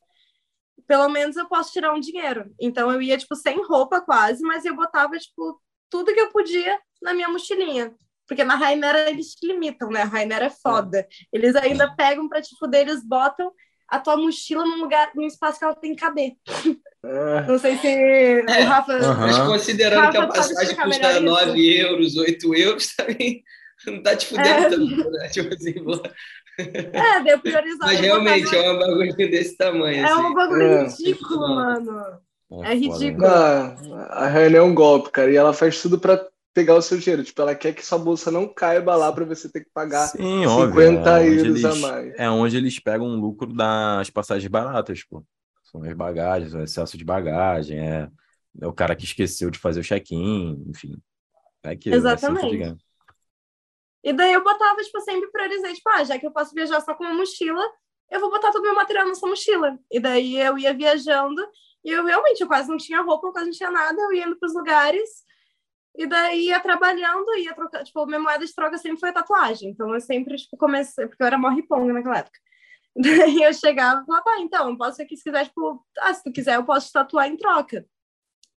pelo 0.87 1.07
menos 1.09 1.37
eu 1.37 1.47
posso 1.47 1.71
tirar 1.71 1.93
um 1.93 1.99
dinheiro. 1.99 2.51
Então 2.59 2.91
eu 2.91 3.03
ia, 3.03 3.17
tipo, 3.17 3.35
sem 3.35 3.63
roupa 3.63 4.01
quase, 4.01 4.41
mas 4.41 4.65
eu 4.65 4.75
botava, 4.75 5.15
tipo, 5.19 5.61
tudo 5.91 6.11
que 6.11 6.19
eu 6.19 6.31
podia 6.31 6.79
na 6.99 7.13
minha 7.13 7.29
mochilinha. 7.29 7.93
Porque 8.27 8.43
na 8.43 8.55
Rainera 8.55 9.09
eles 9.09 9.35
te 9.35 9.45
limitam, 9.45 9.91
né? 9.91 10.01
A 10.01 10.05
Rainera 10.05 10.45
é 10.45 10.49
foda. 10.49 11.07
Eles 11.31 11.55
ainda 11.55 11.95
pegam 11.95 12.27
pra 12.27 12.41
te 12.41 12.55
fuder, 12.57 12.81
eles 12.81 13.03
botam 13.03 13.51
a 13.89 13.99
tua 13.99 14.17
mochila 14.17 14.63
num 14.65 14.81
lugar, 14.81 15.11
num 15.15 15.25
espaço 15.25 15.59
que 15.59 15.65
ela 15.65 15.75
tem 15.75 15.95
que 15.95 16.01
caber. 16.01 16.33
É. 17.03 17.47
Não 17.47 17.57
sei 17.57 17.77
se 17.77 17.87
é. 17.87 18.43
o 18.43 18.65
Rafa. 18.65 18.93
Uhum. 18.93 19.19
Mas 19.19 19.37
considerando 19.39 20.01
Rafa 20.01 20.11
que 20.11 20.17
a 20.17 20.27
passagem 20.27 20.75
custa 20.75 21.19
9 21.19 21.79
euros, 21.79 22.17
8 22.17 22.55
euros, 22.55 22.93
também 22.95 23.43
não 23.87 24.03
tá 24.03 24.15
te 24.15 24.27
fudendo 24.27 24.49
é. 24.49 24.69
tanto, 24.69 25.11
né? 25.11 25.29
Tipo 25.29 25.53
assim, 25.53 25.73
É, 26.93 27.23
deu 27.23 27.39
priorizar. 27.39 27.87
Mas 27.87 27.99
realmente 27.99 28.53
é 28.53 28.71
um 28.71 28.79
bagulho 28.79 29.15
desse 29.15 29.55
tamanho. 29.55 30.05
É 30.05 30.11
assim. 30.11 30.21
um 30.21 30.33
bagulho 30.33 30.63
é. 30.63 30.83
ridículo, 30.83 31.39
mano. 31.55 32.19
É, 32.63 32.71
é 32.71 32.75
ridículo. 32.75 33.27
Não, 33.27 33.95
a 34.09 34.27
Ryan 34.27 34.57
é 34.57 34.61
um 34.61 34.75
golpe, 34.75 35.09
cara, 35.11 35.31
e 35.31 35.35
ela 35.35 35.53
faz 35.53 35.81
tudo 35.81 35.99
pra 35.99 36.21
pegar 36.59 36.75
o 36.75 36.81
seu 36.81 36.97
dinheiro. 36.97 37.23
Tipo, 37.23 37.41
ela 37.41 37.55
quer 37.55 37.73
que 37.73 37.85
sua 37.85 37.97
bolsa 37.97 38.29
não 38.29 38.47
caiba 38.47 38.95
lá 38.95 39.11
para 39.11 39.23
você 39.23 39.49
ter 39.49 39.61
que 39.61 39.69
pagar 39.73 40.07
Sim, 40.07 40.43
50 40.43 40.49
óbvio, 40.49 40.81
é 40.81 41.27
euros 41.27 41.43
eles, 41.43 41.65
a 41.65 41.75
mais. 41.75 42.13
É 42.17 42.29
onde 42.29 42.57
eles 42.57 42.79
pegam 42.79 43.07
um 43.07 43.19
lucro 43.19 43.53
das 43.53 44.09
passagens 44.09 44.49
baratas, 44.49 45.03
pô. 45.03 45.23
São 45.63 45.83
as 45.83 45.93
bagagens, 45.93 46.53
o 46.53 46.61
excesso 46.61 46.97
de 46.97 47.05
bagagem, 47.05 47.79
é, 47.79 48.09
é 48.59 48.67
o 48.67 48.73
cara 48.73 48.95
que 48.95 49.05
esqueceu 49.05 49.49
de 49.49 49.59
fazer 49.59 49.79
o 49.79 49.83
check-in, 49.83 50.65
enfim. 50.67 50.97
É 51.63 51.69
aquilo, 51.71 51.95
é 51.95 51.97
Exatamente. 51.97 52.63
É 52.63 52.75
e 54.03 54.13
daí 54.13 54.33
eu 54.33 54.43
botava, 54.43 54.81
tipo, 54.81 54.99
sempre 55.01 55.29
priorizei, 55.29 55.73
tipo, 55.73 55.89
ah, 55.89 56.03
já 56.03 56.17
que 56.17 56.25
eu 56.25 56.31
posso 56.31 56.53
viajar 56.53 56.81
só 56.81 56.93
com 56.93 57.03
uma 57.03 57.13
mochila, 57.13 57.63
eu 58.09 58.19
vou 58.19 58.29
botar 58.29 58.51
todo 58.51 58.61
o 58.61 58.65
meu 58.65 58.73
material 58.75 59.07
nessa 59.07 59.27
mochila. 59.27 59.77
E 59.91 59.99
daí 59.99 60.39
eu 60.39 60.57
ia 60.57 60.73
viajando 60.73 61.45
E 61.85 61.91
eu 61.91 62.03
realmente, 62.05 62.41
eu 62.41 62.47
quase 62.47 62.69
não 62.69 62.77
tinha 62.77 63.01
roupa, 63.01 63.27
eu 63.27 63.31
quase 63.31 63.47
não 63.47 63.53
tinha 63.53 63.71
nada, 63.71 64.01
eu 64.01 64.13
ia 64.13 64.25
indo 64.25 64.39
pros 64.39 64.53
lugares, 64.53 65.23
e 65.99 66.07
daí 66.07 66.45
ia 66.45 66.61
trabalhando, 66.61 67.35
ia 67.35 67.53
trocar, 67.53 67.83
tipo, 67.83 68.05
minha 68.05 68.21
moeda 68.21 68.45
de 68.45 68.55
troca 68.55 68.77
sempre 68.77 69.01
foi 69.01 69.11
tatuagem, 69.11 69.71
então 69.71 69.93
eu 69.93 69.99
sempre, 69.99 70.37
tipo, 70.37 70.55
comecei, 70.55 71.05
porque 71.05 71.21
eu 71.21 71.27
era 71.27 71.37
mó 71.37 71.49
riponga 71.49 71.91
naquela 71.91 72.19
época. 72.19 72.39
Daí 72.95 73.43
eu 73.43 73.53
chegava 73.53 74.01
e 74.01 74.05
falava, 74.05 74.23
ah, 74.29 74.39
então, 74.39 74.77
posso 74.77 75.01
aqui 75.01 75.17
se 75.17 75.25
quiser, 75.25 75.45
tipo, 75.45 75.85
ah, 75.99 76.13
se 76.13 76.23
tu 76.23 76.31
quiser, 76.31 76.55
eu 76.55 76.63
posso 76.63 76.87
te 76.87 76.93
tatuar 76.93 77.27
em 77.27 77.35
troca. 77.35 77.85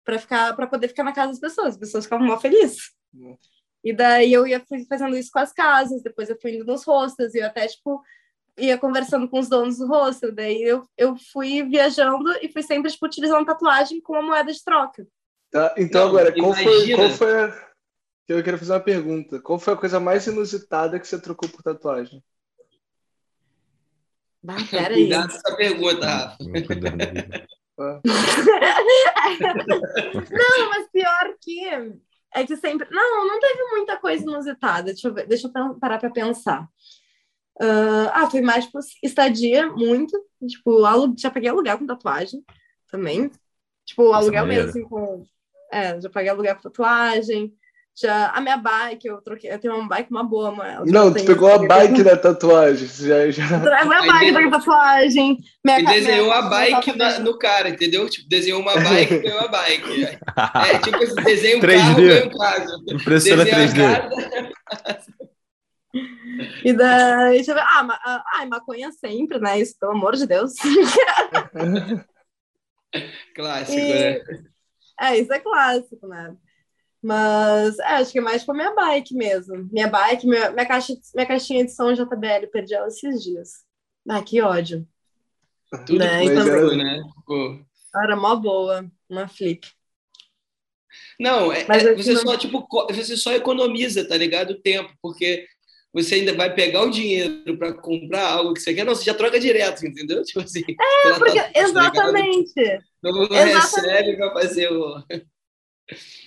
Pra, 0.03 0.19
ficar, 0.19 0.55
pra 0.55 0.67
poder 0.67 0.88
ficar 0.88 1.03
na 1.03 1.13
casa 1.13 1.31
das 1.31 1.39
pessoas. 1.39 1.69
As 1.69 1.77
pessoas 1.77 2.03
ficavam 2.05 2.27
mó 2.27 2.38
felizes. 2.38 2.91
Uhum. 3.13 3.36
E 3.83 3.91
daí 3.91 4.31
eu 4.31 4.45
ia 4.45 4.63
fazendo 4.88 5.17
isso 5.17 5.31
com 5.31 5.39
as 5.39 5.51
casas, 5.51 6.03
depois 6.03 6.29
eu 6.29 6.39
fui 6.39 6.55
indo 6.55 6.65
nos 6.65 6.83
hostels, 6.83 7.33
e 7.33 7.39
eu 7.39 7.48
até, 7.48 7.67
tipo, 7.67 8.01
ia 8.57 8.77
conversando 8.77 9.27
com 9.27 9.39
os 9.39 9.50
donos 9.50 9.79
do 9.79 9.88
hostel. 9.88 10.31
Daí 10.31 10.62
eu, 10.62 10.88
eu 10.95 11.15
fui 11.33 11.63
viajando 11.63 12.31
e 12.41 12.50
fui 12.50 12.62
sempre, 12.62 12.91
tipo, 12.91 13.05
utilizando 13.07 13.45
tatuagem 13.45 14.00
como 14.00 14.21
moeda 14.21 14.51
de 14.51 14.63
troca. 14.63 15.07
Tá, 15.51 15.75
então, 15.77 16.01
Não, 16.01 16.10
agora, 16.10 16.34
qual 16.34 16.53
foi, 16.53 16.96
qual 16.96 17.10
foi 17.10 17.43
a... 17.43 17.72
Eu 18.27 18.41
quero 18.43 18.58
fazer 18.58 18.72
uma 18.72 18.79
pergunta. 18.79 19.41
Qual 19.41 19.60
foi 19.60 19.74
a 19.74 19.77
coisa 19.77 20.00
mais 20.00 20.25
inusitada 20.25 20.98
que 20.98 21.05
você 21.05 21.20
trocou 21.20 21.50
por 21.50 21.62
tatuagem? 21.62 22.24
Bah, 24.41 24.55
peraí. 24.70 25.01
Cuidado 25.01 25.29
com 25.29 25.36
essa 25.36 25.55
pergunta, 25.55 26.08
Rafa. 26.08 26.38
não, 30.31 30.70
mas 30.70 30.88
pior 30.91 31.36
que 31.41 31.65
é 32.34 32.46
que 32.46 32.55
sempre. 32.58 32.88
Não, 32.89 33.27
não 33.27 33.39
teve 33.39 33.63
muita 33.72 33.98
coisa 33.98 34.24
inusitada. 34.24 34.93
Deixa 34.93 35.10
eu, 35.10 35.13
ver, 35.13 35.27
deixa 35.27 35.48
eu 35.48 35.75
parar 35.75 36.00
para 36.00 36.10
pensar. 36.10 36.63
Uh, 37.62 38.10
ah, 38.13 38.29
foi 38.29 38.41
mais 38.41 38.65
tipo, 38.65 38.79
estadia, 39.03 39.67
muito. 39.67 40.17
Tipo, 40.48 40.86
alu... 40.86 41.13
já 41.17 41.29
paguei 41.29 41.50
aluguel 41.50 41.77
com 41.77 41.86
tatuagem 41.86 42.43
também. 42.89 43.29
Tipo, 43.86 44.13
aluguel 44.13 44.46
mesmo, 44.46 44.70
assim, 44.70 44.84
com. 44.84 45.25
É, 45.72 46.00
já 46.01 46.10
paguei 46.10 46.30
aluguel 46.30 46.56
com 46.56 46.62
tatuagem. 46.63 47.54
Já, 47.94 48.30
a 48.30 48.40
minha 48.40 48.56
bike, 48.56 49.06
eu 49.06 49.22
troquei, 49.22 49.51
eu 49.51 49.60
tenho 49.60 49.75
uma 49.75 49.88
bike 49.88 50.10
uma 50.12 50.24
boa, 50.24 50.50
mano. 50.51 50.86
Não, 50.86 51.13
tu 51.13 51.25
pegou 51.25 51.54
a 51.54 51.58
bike 51.68 52.04
da 52.04 52.16
tatuagem. 52.16 52.88
Já, 52.88 53.30
já... 53.30 53.44
A 53.58 53.86
minha 53.86 54.01
bike 54.01 54.32
da 54.32 54.50
tatuagem. 54.50 55.38
Minha, 55.63 55.80
e 55.80 55.86
desenhou 55.86 56.28
minha, 56.28 56.38
a 56.38 56.42
bike 56.44 56.98
na, 56.98 57.20
no 57.20 57.38
cara, 57.38 57.70
entendeu? 57.70 58.10
Tipo, 58.10 58.30
desenhou 58.30 58.62
uma 58.62 58.74
bike 58.74 59.13
e 59.13 59.20
ganhou 59.20 59.42
a 59.42 59.48
bike. 59.48 60.18
É 60.72 60.80
tipo 60.80 60.98
esse 61.04 61.16
desenho 61.16 61.58
um 61.58 61.62
3D. 61.62 61.78
carro, 61.78 61.96
ganhou 61.96 62.28
um 62.28 62.38
carro. 62.38 62.66
Impressora 62.90 63.46
3D. 63.46 64.92
E 66.63 66.74
daí, 66.74 67.36
deixa 67.36 67.51
eu 67.51 67.56
ver. 67.56 67.66
Ah, 67.68 67.84
ma, 67.84 68.00
ah, 68.04 68.46
maconha 68.48 68.90
sempre, 68.94 69.38
né? 69.40 69.60
Isso, 69.60 69.78
pelo 69.78 69.92
amor 69.92 70.16
de 70.16 70.25
Deus. 70.25 70.54
clássico, 73.36 73.78
e... 73.78 73.94
né? 73.94 74.22
É, 75.01 75.17
isso 75.17 75.34
é 75.34 75.39
clássico, 75.39 76.08
né? 76.08 76.36
Mas 77.01 77.79
é, 77.79 77.96
acho 77.96 78.12
que 78.12 78.20
é 78.20 78.22
mais 78.22 78.43
pra 78.43 78.53
minha 78.53 78.75
bike 78.75 79.15
mesmo. 79.15 79.67
Minha 79.72 79.88
bike, 79.88 80.27
minha, 80.27 80.51
minha, 80.51 80.65
caixa, 80.67 80.93
minha 81.15 81.25
caixinha 81.25 81.65
de 81.65 81.72
som 81.72 81.91
JBL, 81.93 82.48
perdi 82.51 82.75
ela 82.75 82.88
esses 82.88 83.24
dias. 83.24 83.65
Ah, 84.08 84.22
que 84.22 84.39
ódio. 84.41 84.88
Tudo 85.88 86.00
né? 86.00 86.24
Então, 86.24 86.48
era, 86.48 86.75
né? 86.75 87.01
Pô. 87.25 87.60
Era 87.96 88.15
mó 88.15 88.36
boa, 88.36 88.86
uma 89.10 89.27
flip. 89.27 89.67
Não, 91.20 91.51
é, 91.51 91.62
é 91.62 91.96
você 91.96 92.13
não... 92.13 92.22
só 92.22 92.38
tipo 92.38 92.67
você 92.89 93.17
só 93.17 93.34
economiza, 93.34 94.08
tá 94.08 94.15
ligado? 94.17 94.51
O 94.51 94.62
tempo, 94.62 94.93
porque 95.01 95.48
você 95.93 96.15
ainda 96.15 96.34
vai 96.34 96.53
pegar 96.53 96.84
o 96.84 96.91
dinheiro 96.91 97.58
para 97.58 97.74
comprar 97.74 98.27
algo 98.27 98.53
que 98.53 98.60
você 98.60 98.74
quer, 98.74 98.84
não, 98.84 98.93
você 98.93 99.05
já 99.05 99.13
troca 99.13 99.39
direto, 99.39 99.86
entendeu? 99.86 100.22
Tipo 100.24 100.41
assim. 100.41 100.63
É, 100.70 101.13
porque, 101.17 101.41
tá, 101.41 101.51
exatamente. 101.55 102.53
Não, 102.55 102.90
não 103.03 103.27
recebe 103.27 104.17
para 104.17 104.34
fazer 104.34 104.72
o. 104.72 105.03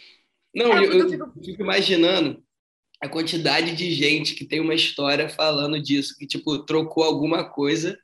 Não, 0.54 0.72
é, 0.72 0.86
eu, 0.86 0.92
eu 0.92 1.10
fico... 1.10 1.32
fico 1.44 1.62
imaginando 1.62 2.40
a 3.00 3.08
quantidade 3.08 3.74
de 3.74 3.90
gente 3.90 4.34
que 4.34 4.44
tem 4.44 4.60
uma 4.60 4.74
história 4.74 5.28
falando 5.28 5.82
disso, 5.82 6.14
que, 6.16 6.26
tipo, 6.26 6.60
trocou 6.60 7.02
alguma 7.02 7.42
coisa 7.44 7.98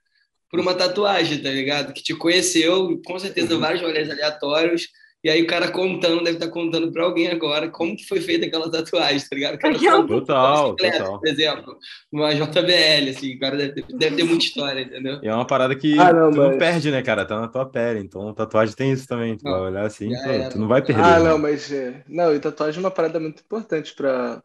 por 0.50 0.58
uma 0.58 0.74
tatuagem, 0.74 1.40
tá 1.40 1.48
ligado? 1.48 1.92
Que 1.92 2.02
te 2.02 2.14
conheceu, 2.14 3.00
com 3.06 3.18
certeza, 3.18 3.54
uhum. 3.54 3.60
vários 3.60 3.82
rolês 3.82 4.10
aleatórios, 4.10 4.88
e 5.22 5.28
aí 5.28 5.42
o 5.42 5.46
cara 5.46 5.70
contando, 5.70 6.24
deve 6.24 6.38
estar 6.38 6.46
tá 6.46 6.52
contando 6.52 6.90
para 6.90 7.04
alguém 7.04 7.28
agora 7.28 7.68
como 7.68 7.94
que 7.94 8.06
foi 8.06 8.22
feita 8.22 8.46
aquela 8.46 8.70
tatuagem, 8.70 9.20
tá 9.20 9.36
ligado? 9.36 9.58
Cara, 9.58 9.74
total, 10.06 10.74
total. 10.74 11.20
Por 11.20 11.28
exemplo, 11.28 11.78
uma 12.10 12.34
JBL, 12.34 13.10
assim, 13.10 13.34
o 13.34 13.38
cara 13.38 13.56
deve 13.58 13.82
ter, 13.82 13.96
deve 13.96 14.16
ter 14.16 14.24
muita 14.24 14.44
história, 14.46 14.80
entendeu? 14.80 15.20
E 15.22 15.28
é 15.28 15.34
uma 15.34 15.46
parada 15.46 15.76
que 15.76 15.98
ah, 15.98 16.10
não, 16.10 16.30
tu 16.30 16.38
mas... 16.38 16.50
não 16.52 16.58
perde, 16.58 16.90
né, 16.90 17.02
cara? 17.02 17.26
Tá 17.26 17.38
na 17.38 17.48
tua 17.48 17.66
pele, 17.66 18.00
então 18.00 18.32
tatuagem 18.32 18.74
tem 18.74 18.92
isso 18.92 19.06
também. 19.06 19.36
Tu 19.36 19.44
não, 19.44 19.52
vai 19.52 19.60
olhar 19.60 19.84
assim, 19.84 20.08
pô, 20.08 20.50
tu 20.52 20.58
não 20.58 20.68
vai 20.68 20.80
perder. 20.80 21.02
Ah, 21.02 21.18
né? 21.18 21.28
não, 21.28 21.38
mas... 21.38 21.70
É... 21.70 22.02
Não, 22.08 22.34
e 22.34 22.40
tatuagem 22.40 22.78
é 22.78 22.84
uma 22.84 22.90
parada 22.90 23.20
muito 23.20 23.42
importante 23.42 23.94
para 23.94 24.42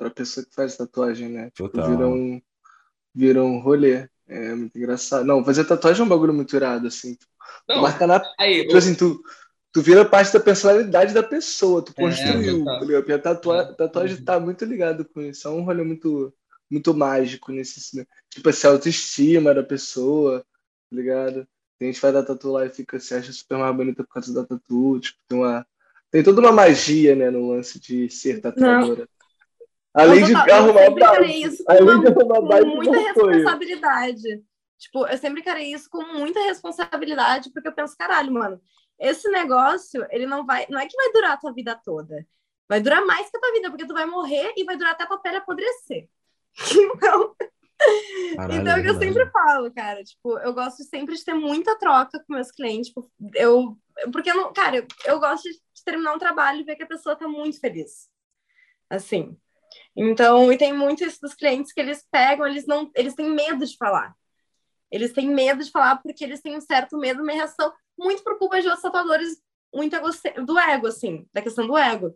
a 0.00 0.10
pessoa 0.10 0.44
que 0.44 0.52
faz 0.52 0.76
tatuagem, 0.76 1.28
né? 1.28 1.50
Tipo, 1.54 1.68
total. 1.68 1.90
Vira 1.90 2.08
um, 2.08 2.40
vira 3.14 3.44
um 3.44 3.60
rolê. 3.60 4.08
É 4.26 4.52
muito 4.52 4.76
engraçado. 4.76 5.24
Não, 5.24 5.44
fazer 5.44 5.64
tatuagem 5.64 6.02
é 6.02 6.04
um 6.04 6.08
bagulho 6.08 6.34
muito 6.34 6.56
irado, 6.56 6.88
assim. 6.88 7.16
Não, 7.68 7.82
marca 7.82 8.04
na... 8.04 8.20
Aí, 8.38 8.62
tipo 8.62 8.72
eu... 8.72 8.78
assim, 8.78 8.94
tu 8.94 9.22
tu 9.72 9.82
vira 9.82 10.04
parte 10.04 10.32
da 10.32 10.40
personalidade 10.40 11.14
da 11.14 11.22
pessoa, 11.22 11.82
tu 11.82 11.92
é, 11.96 12.02
construiu, 12.02 12.64
é, 12.98 13.18
tá 13.18 13.30
a 13.30 13.34
tatua 13.34 13.74
tatuagem 13.74 14.24
tá 14.24 14.40
muito 14.40 14.64
ligado 14.64 15.04
com 15.04 15.20
isso, 15.20 15.46
é 15.46 15.50
um 15.50 15.62
rolê 15.62 15.82
muito, 15.82 16.32
muito 16.70 16.94
mágico 16.94 17.52
nesse, 17.52 17.96
né? 17.96 18.06
tipo 18.30 18.48
assim, 18.48 18.66
a 18.66 18.70
autoestima 18.70 19.54
da 19.54 19.62
pessoa, 19.62 20.40
tá 20.40 20.96
ligado? 20.96 21.46
Tem 21.78 21.92
gente 21.92 22.02
vai 22.02 22.12
dar 22.12 22.24
tatu 22.24 22.50
lá 22.50 22.66
e 22.66 22.70
fica, 22.70 22.98
se 22.98 23.14
acha 23.14 23.32
super 23.32 23.56
mais 23.58 23.76
bonita 23.76 24.02
por 24.02 24.12
causa 24.14 24.34
da 24.34 24.44
tatu, 24.44 24.98
tipo, 25.00 25.18
tem 25.28 25.38
uma, 25.38 25.66
tem 26.10 26.22
toda 26.22 26.40
uma 26.40 26.52
magia, 26.52 27.14
né, 27.14 27.30
no 27.30 27.50
lance 27.50 27.78
de 27.78 28.10
ser 28.10 28.40
tatuadora. 28.40 29.02
Não. 29.02 29.18
Além 29.94 30.24
de 30.24 30.34
arrumar 30.34 30.90
bike. 30.90 31.64
Além 31.66 32.00
de 32.00 32.06
arrumar 32.06 32.40
bike, 32.42 32.66
muita 32.66 32.98
responsabilidade. 32.98 34.42
Tipo, 34.78 35.06
eu 35.06 35.18
sempre 35.18 35.42
querei 35.42 35.72
isso 35.72 35.88
com 35.90 36.02
muita 36.16 36.40
responsabilidade, 36.44 37.50
porque 37.52 37.68
eu 37.68 37.72
penso, 37.72 37.96
caralho, 37.96 38.32
mano, 38.32 38.60
esse 38.98 39.28
negócio, 39.30 40.06
ele 40.10 40.26
não 40.26 40.44
vai, 40.44 40.66
não 40.68 40.78
é 40.78 40.86
que 40.86 40.96
vai 40.96 41.12
durar 41.12 41.32
a 41.32 41.36
tua 41.36 41.52
vida 41.52 41.80
toda. 41.84 42.26
Vai 42.68 42.80
durar 42.80 43.04
mais 43.06 43.30
que 43.30 43.36
a 43.36 43.40
tua 43.40 43.52
vida, 43.52 43.70
porque 43.70 43.86
tu 43.86 43.94
vai 43.94 44.06
morrer 44.06 44.52
e 44.56 44.64
vai 44.64 44.76
durar 44.76 44.92
até 44.92 45.04
a 45.04 45.06
tua 45.06 45.20
pele 45.20 45.36
apodrecer. 45.36 46.08
Então, 46.96 47.34
Caralho, 48.34 48.60
então 48.60 48.76
é 48.76 48.80
o 48.80 48.82
que 48.82 48.90
eu 48.90 48.98
sempre 48.98 49.30
falo, 49.30 49.72
cara. 49.72 50.02
Tipo, 50.02 50.38
eu 50.38 50.52
gosto 50.52 50.82
sempre 50.84 51.14
de 51.14 51.24
ter 51.24 51.34
muita 51.34 51.78
troca 51.78 52.18
com 52.18 52.34
meus 52.34 52.50
clientes. 52.50 52.88
Tipo, 52.88 53.10
eu, 53.34 53.78
porque, 54.12 54.30
eu 54.30 54.36
não, 54.36 54.52
cara, 54.52 54.78
eu, 54.78 54.86
eu 55.06 55.20
gosto 55.20 55.48
de 55.48 55.84
terminar 55.84 56.14
um 56.14 56.18
trabalho 56.18 56.60
e 56.60 56.64
ver 56.64 56.76
que 56.76 56.82
a 56.82 56.88
pessoa 56.88 57.16
tá 57.16 57.28
muito 57.28 57.60
feliz. 57.60 58.08
Assim. 58.90 59.36
Então, 59.96 60.52
e 60.52 60.58
tem 60.58 60.72
muito 60.72 61.04
isso 61.04 61.20
dos 61.20 61.34
clientes 61.34 61.72
que 61.72 61.80
eles 61.80 62.04
pegam, 62.10 62.46
eles 62.46 62.66
não, 62.66 62.90
eles 62.94 63.14
têm 63.14 63.30
medo 63.30 63.64
de 63.64 63.76
falar. 63.76 64.14
Eles 64.90 65.12
têm 65.12 65.28
medo 65.28 65.62
de 65.62 65.70
falar 65.70 65.96
porque 66.02 66.24
eles 66.24 66.40
têm 66.40 66.56
um 66.56 66.60
certo 66.60 66.96
medo, 66.96 67.22
uma 67.22 67.32
reação 67.32 67.72
muito 67.98 68.22
por 68.22 68.38
culpa 68.38 68.60
de 68.60 68.66
outros 68.66 68.82
tatuadores 68.82 69.42
muito 69.74 69.96
do 70.44 70.58
ego, 70.58 70.86
assim, 70.86 71.28
da 71.32 71.42
questão 71.42 71.66
do 71.66 71.76
ego. 71.76 72.14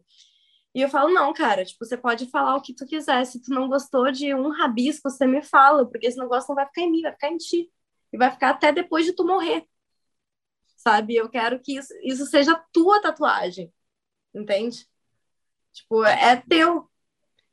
E 0.75 0.81
eu 0.81 0.89
falo, 0.89 1.13
não, 1.13 1.33
cara, 1.35 1.65
tipo, 1.65 1.85
você 1.85 1.97
pode 1.97 2.27
falar 2.31 2.57
o 2.57 2.63
que 2.63 2.75
tu 2.75 2.87
quiser. 2.87 3.25
Se 3.27 3.41
tu 3.43 3.51
não 3.51 3.69
gostou 3.69 4.11
de 4.11 4.35
um 4.35 4.49
rabisco, 4.49 5.11
você 5.11 5.27
me 5.27 5.43
fala, 5.43 5.87
porque 5.87 6.07
esse 6.07 6.19
negócio 6.19 6.49
não 6.49 6.57
vai 6.57 6.67
ficar 6.67 6.81
em 6.81 6.91
mim, 6.91 7.03
vai 7.03 7.13
ficar 7.13 7.29
em 7.29 7.37
ti. 7.37 7.71
E 8.13 8.17
vai 8.17 8.31
ficar 8.31 8.51
até 8.51 8.73
depois 8.73 9.05
de 9.05 9.13
tu 9.13 9.27
morrer. 9.27 9.67
Sabe? 10.77 11.15
Eu 11.15 11.29
quero 11.29 11.61
que 11.61 11.77
isso, 11.77 11.93
isso 12.03 12.25
seja 12.27 12.63
tua 12.73 13.03
tatuagem. 13.03 13.73
Entende? 14.35 14.87
Tipo, 15.73 16.05
é 16.05 16.37
teu. 16.37 16.91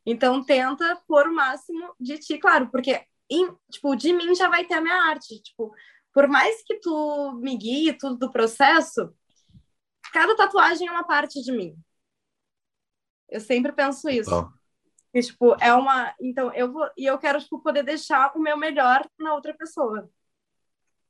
Então 0.05 0.43
tenta 0.43 1.01
pôr 1.07 1.27
o 1.27 1.35
máximo 1.35 1.93
de 1.99 2.17
ti, 2.17 2.37
claro, 2.37 2.69
porque 2.71 3.05
em, 3.29 3.53
tipo, 3.69 3.95
de 3.95 4.11
mim 4.11 4.33
já 4.33 4.49
vai 4.49 4.65
ter 4.65 4.75
a 4.75 4.81
minha 4.81 4.95
arte. 4.95 5.41
Tipo, 5.41 5.73
por 6.13 6.27
mais 6.27 6.63
que 6.63 6.75
tu 6.79 7.39
me 7.41 7.57
guie 7.57 7.93
tudo 7.93 8.17
do 8.17 8.31
processo, 8.31 9.13
cada 10.11 10.35
tatuagem 10.35 10.87
é 10.87 10.91
uma 10.91 11.03
parte 11.03 11.41
de 11.41 11.51
mim. 11.51 11.75
Eu 13.29 13.39
sempre 13.39 13.71
penso 13.71 14.09
isso. 14.09 14.33
Oh. 14.33 14.59
E, 15.13 15.21
tipo, 15.21 15.55
é 15.61 15.73
uma. 15.73 16.13
Então, 16.19 16.53
eu 16.53 16.71
vou. 16.71 16.87
E 16.97 17.05
eu 17.05 17.17
quero, 17.17 17.39
tipo, 17.39 17.61
poder 17.61 17.83
deixar 17.83 18.31
o 18.35 18.39
meu 18.39 18.57
melhor 18.57 19.07
na 19.19 19.33
outra 19.33 19.53
pessoa. 19.55 20.09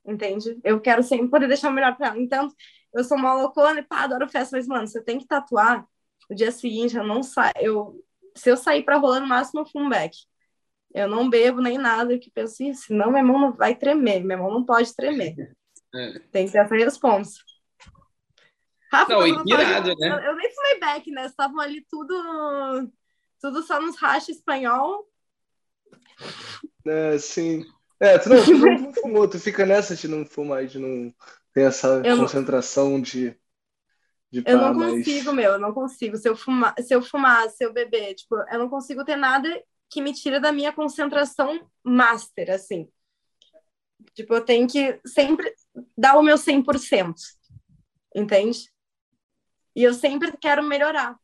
Entende? 0.05 0.59
Eu 0.63 0.79
quero 0.79 1.03
sempre 1.03 1.29
poder 1.29 1.47
deixar 1.47 1.69
o 1.69 1.73
melhor 1.73 1.95
pra 1.95 2.07
ela. 2.07 2.19
Então, 2.19 2.49
eu 2.93 3.03
sou 3.03 3.17
uma 3.17 3.33
loucona 3.33 3.79
e 3.79 3.83
pá, 3.83 4.03
adoro 4.03 4.29
festa, 4.29 4.57
mas, 4.57 4.67
mano, 4.67 4.87
você 4.87 5.01
tem 5.03 5.19
que 5.19 5.27
tatuar. 5.27 5.85
No 6.29 6.35
dia 6.35 6.51
seguinte, 6.51 6.95
eu 6.95 7.03
não 7.03 7.23
saio. 7.23 7.53
Eu... 7.57 8.05
Se 8.35 8.49
eu 8.49 8.55
sair 8.55 8.83
pra 8.83 8.97
rolar, 8.97 9.19
no 9.19 9.27
máximo, 9.27 9.61
eu 9.61 9.65
fumo 9.65 9.85
um 9.85 9.89
back. 9.89 10.15
Eu 10.93 11.07
não 11.07 11.29
bebo 11.29 11.61
nem 11.61 11.77
nada, 11.77 12.17
que 12.17 12.31
penso 12.31 12.53
assim, 12.53 12.73
senão 12.73 13.11
minha 13.11 13.23
mão 13.23 13.39
não 13.39 13.53
vai 13.53 13.75
tremer, 13.75 14.23
minha 14.23 14.37
mão 14.37 14.51
não 14.51 14.65
pode 14.65 14.95
tremer. 14.95 15.35
É. 15.91 16.19
Tem 16.31 16.45
que 16.45 16.51
ter 16.51 16.59
essa 16.59 16.75
resposta. 16.75 17.43
Rafa, 18.91 19.11
não, 19.11 19.25
irado, 19.25 19.95
né? 19.97 20.07
Eu, 20.07 20.19
eu, 20.19 20.35
nem 20.35 20.53
fumei 20.53 20.79
back, 20.79 21.09
né? 21.09 21.25
Estavam 21.25 21.59
ali 21.59 21.83
tudo, 21.89 22.91
tudo 23.41 23.63
só 23.63 23.81
nos 23.81 23.97
rachos 23.97 24.29
espanhol. 24.29 25.09
É, 26.85 27.17
sim. 27.17 27.65
É, 27.99 28.19
tu 28.19 28.29
não, 28.29 28.45
tu 28.45 28.55
não 28.55 28.93
fumou, 28.93 29.27
tu 29.27 29.39
fica 29.39 29.65
nessa 29.65 29.95
de 29.95 30.07
não 30.07 30.23
fumar, 30.25 30.67
de 30.67 30.77
não, 30.77 31.11
tem 31.53 31.65
essa 31.65 32.01
eu 32.05 32.17
concentração 32.17 32.91
não... 32.91 33.01
de, 33.01 33.35
de 34.31 34.43
Eu 34.45 34.57
não 34.57 34.73
consigo, 34.73 35.33
meu, 35.33 35.53
eu 35.53 35.59
não 35.59 35.73
consigo. 35.73 36.17
Se 36.17 36.29
eu 36.29 36.35
fumar, 36.35 36.75
se 36.79 36.93
eu 36.93 37.01
fumar, 37.01 37.49
se 37.49 37.65
eu 37.65 37.73
beber, 37.73 38.13
tipo, 38.13 38.35
eu 38.35 38.59
não 38.59 38.69
consigo 38.69 39.03
ter 39.03 39.15
nada 39.15 39.49
que 39.89 40.01
me 40.01 40.13
tire 40.13 40.39
da 40.39 40.51
minha 40.51 40.71
concentração 40.71 41.69
master, 41.83 42.51
assim. 42.51 42.89
Tipo, 44.13 44.35
eu 44.35 44.45
tenho 44.45 44.67
que 44.67 44.99
sempre 45.05 45.53
dar 45.97 46.17
o 46.17 46.23
meu 46.23 46.37
100%, 46.37 47.13
entende? 48.15 48.71
E 49.75 49.83
eu 49.83 49.93
sempre 49.93 50.35
quero 50.37 50.63
melhorar. 50.63 51.17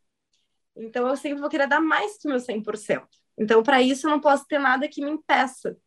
Então, 0.75 1.07
eu 1.07 1.15
sempre 1.15 1.39
vou 1.39 1.49
querer 1.49 1.67
dar 1.67 1.79
mais 1.79 2.17
que 2.17 2.27
o 2.27 2.31
meu 2.31 2.39
100%. 2.39 3.07
Então, 3.37 3.63
para 3.63 3.81
isso, 3.81 4.07
eu 4.07 4.11
não 4.11 4.19
posso 4.19 4.45
ter 4.45 4.59
nada 4.59 4.87
que 4.87 5.03
me 5.03 5.11
impeça, 5.11 5.77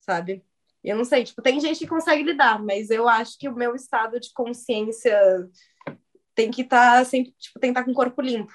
sabe? 0.00 0.44
Eu 0.82 0.96
não 0.96 1.04
sei, 1.04 1.24
tipo, 1.24 1.40
tem 1.40 1.60
gente 1.60 1.78
que 1.78 1.86
consegue 1.86 2.24
lidar, 2.24 2.60
mas 2.62 2.90
eu 2.90 3.08
acho 3.08 3.38
que 3.38 3.48
o 3.48 3.54
meu 3.54 3.74
estado 3.74 4.18
de 4.18 4.32
consciência 4.32 5.16
tem 6.34 6.50
que 6.50 6.62
estar 6.62 6.98
tá 6.98 7.04
sempre, 7.04 7.32
tipo, 7.38 7.60
tem 7.60 7.72
que 7.72 7.78
estar 7.78 7.82
tá 7.82 7.84
com 7.84 7.92
o 7.92 7.94
corpo 7.94 8.20
limpo, 8.20 8.52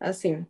assim. 0.00 0.46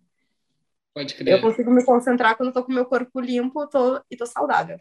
Pode 0.98 1.14
crer. 1.14 1.34
Eu 1.34 1.40
consigo 1.40 1.70
me 1.70 1.84
concentrar 1.84 2.36
quando 2.36 2.52
tô 2.52 2.64
com 2.64 2.72
meu 2.72 2.84
corpo 2.84 3.20
limpo 3.20 3.68
tô, 3.68 4.00
e 4.10 4.16
tô 4.16 4.26
saudável. 4.26 4.80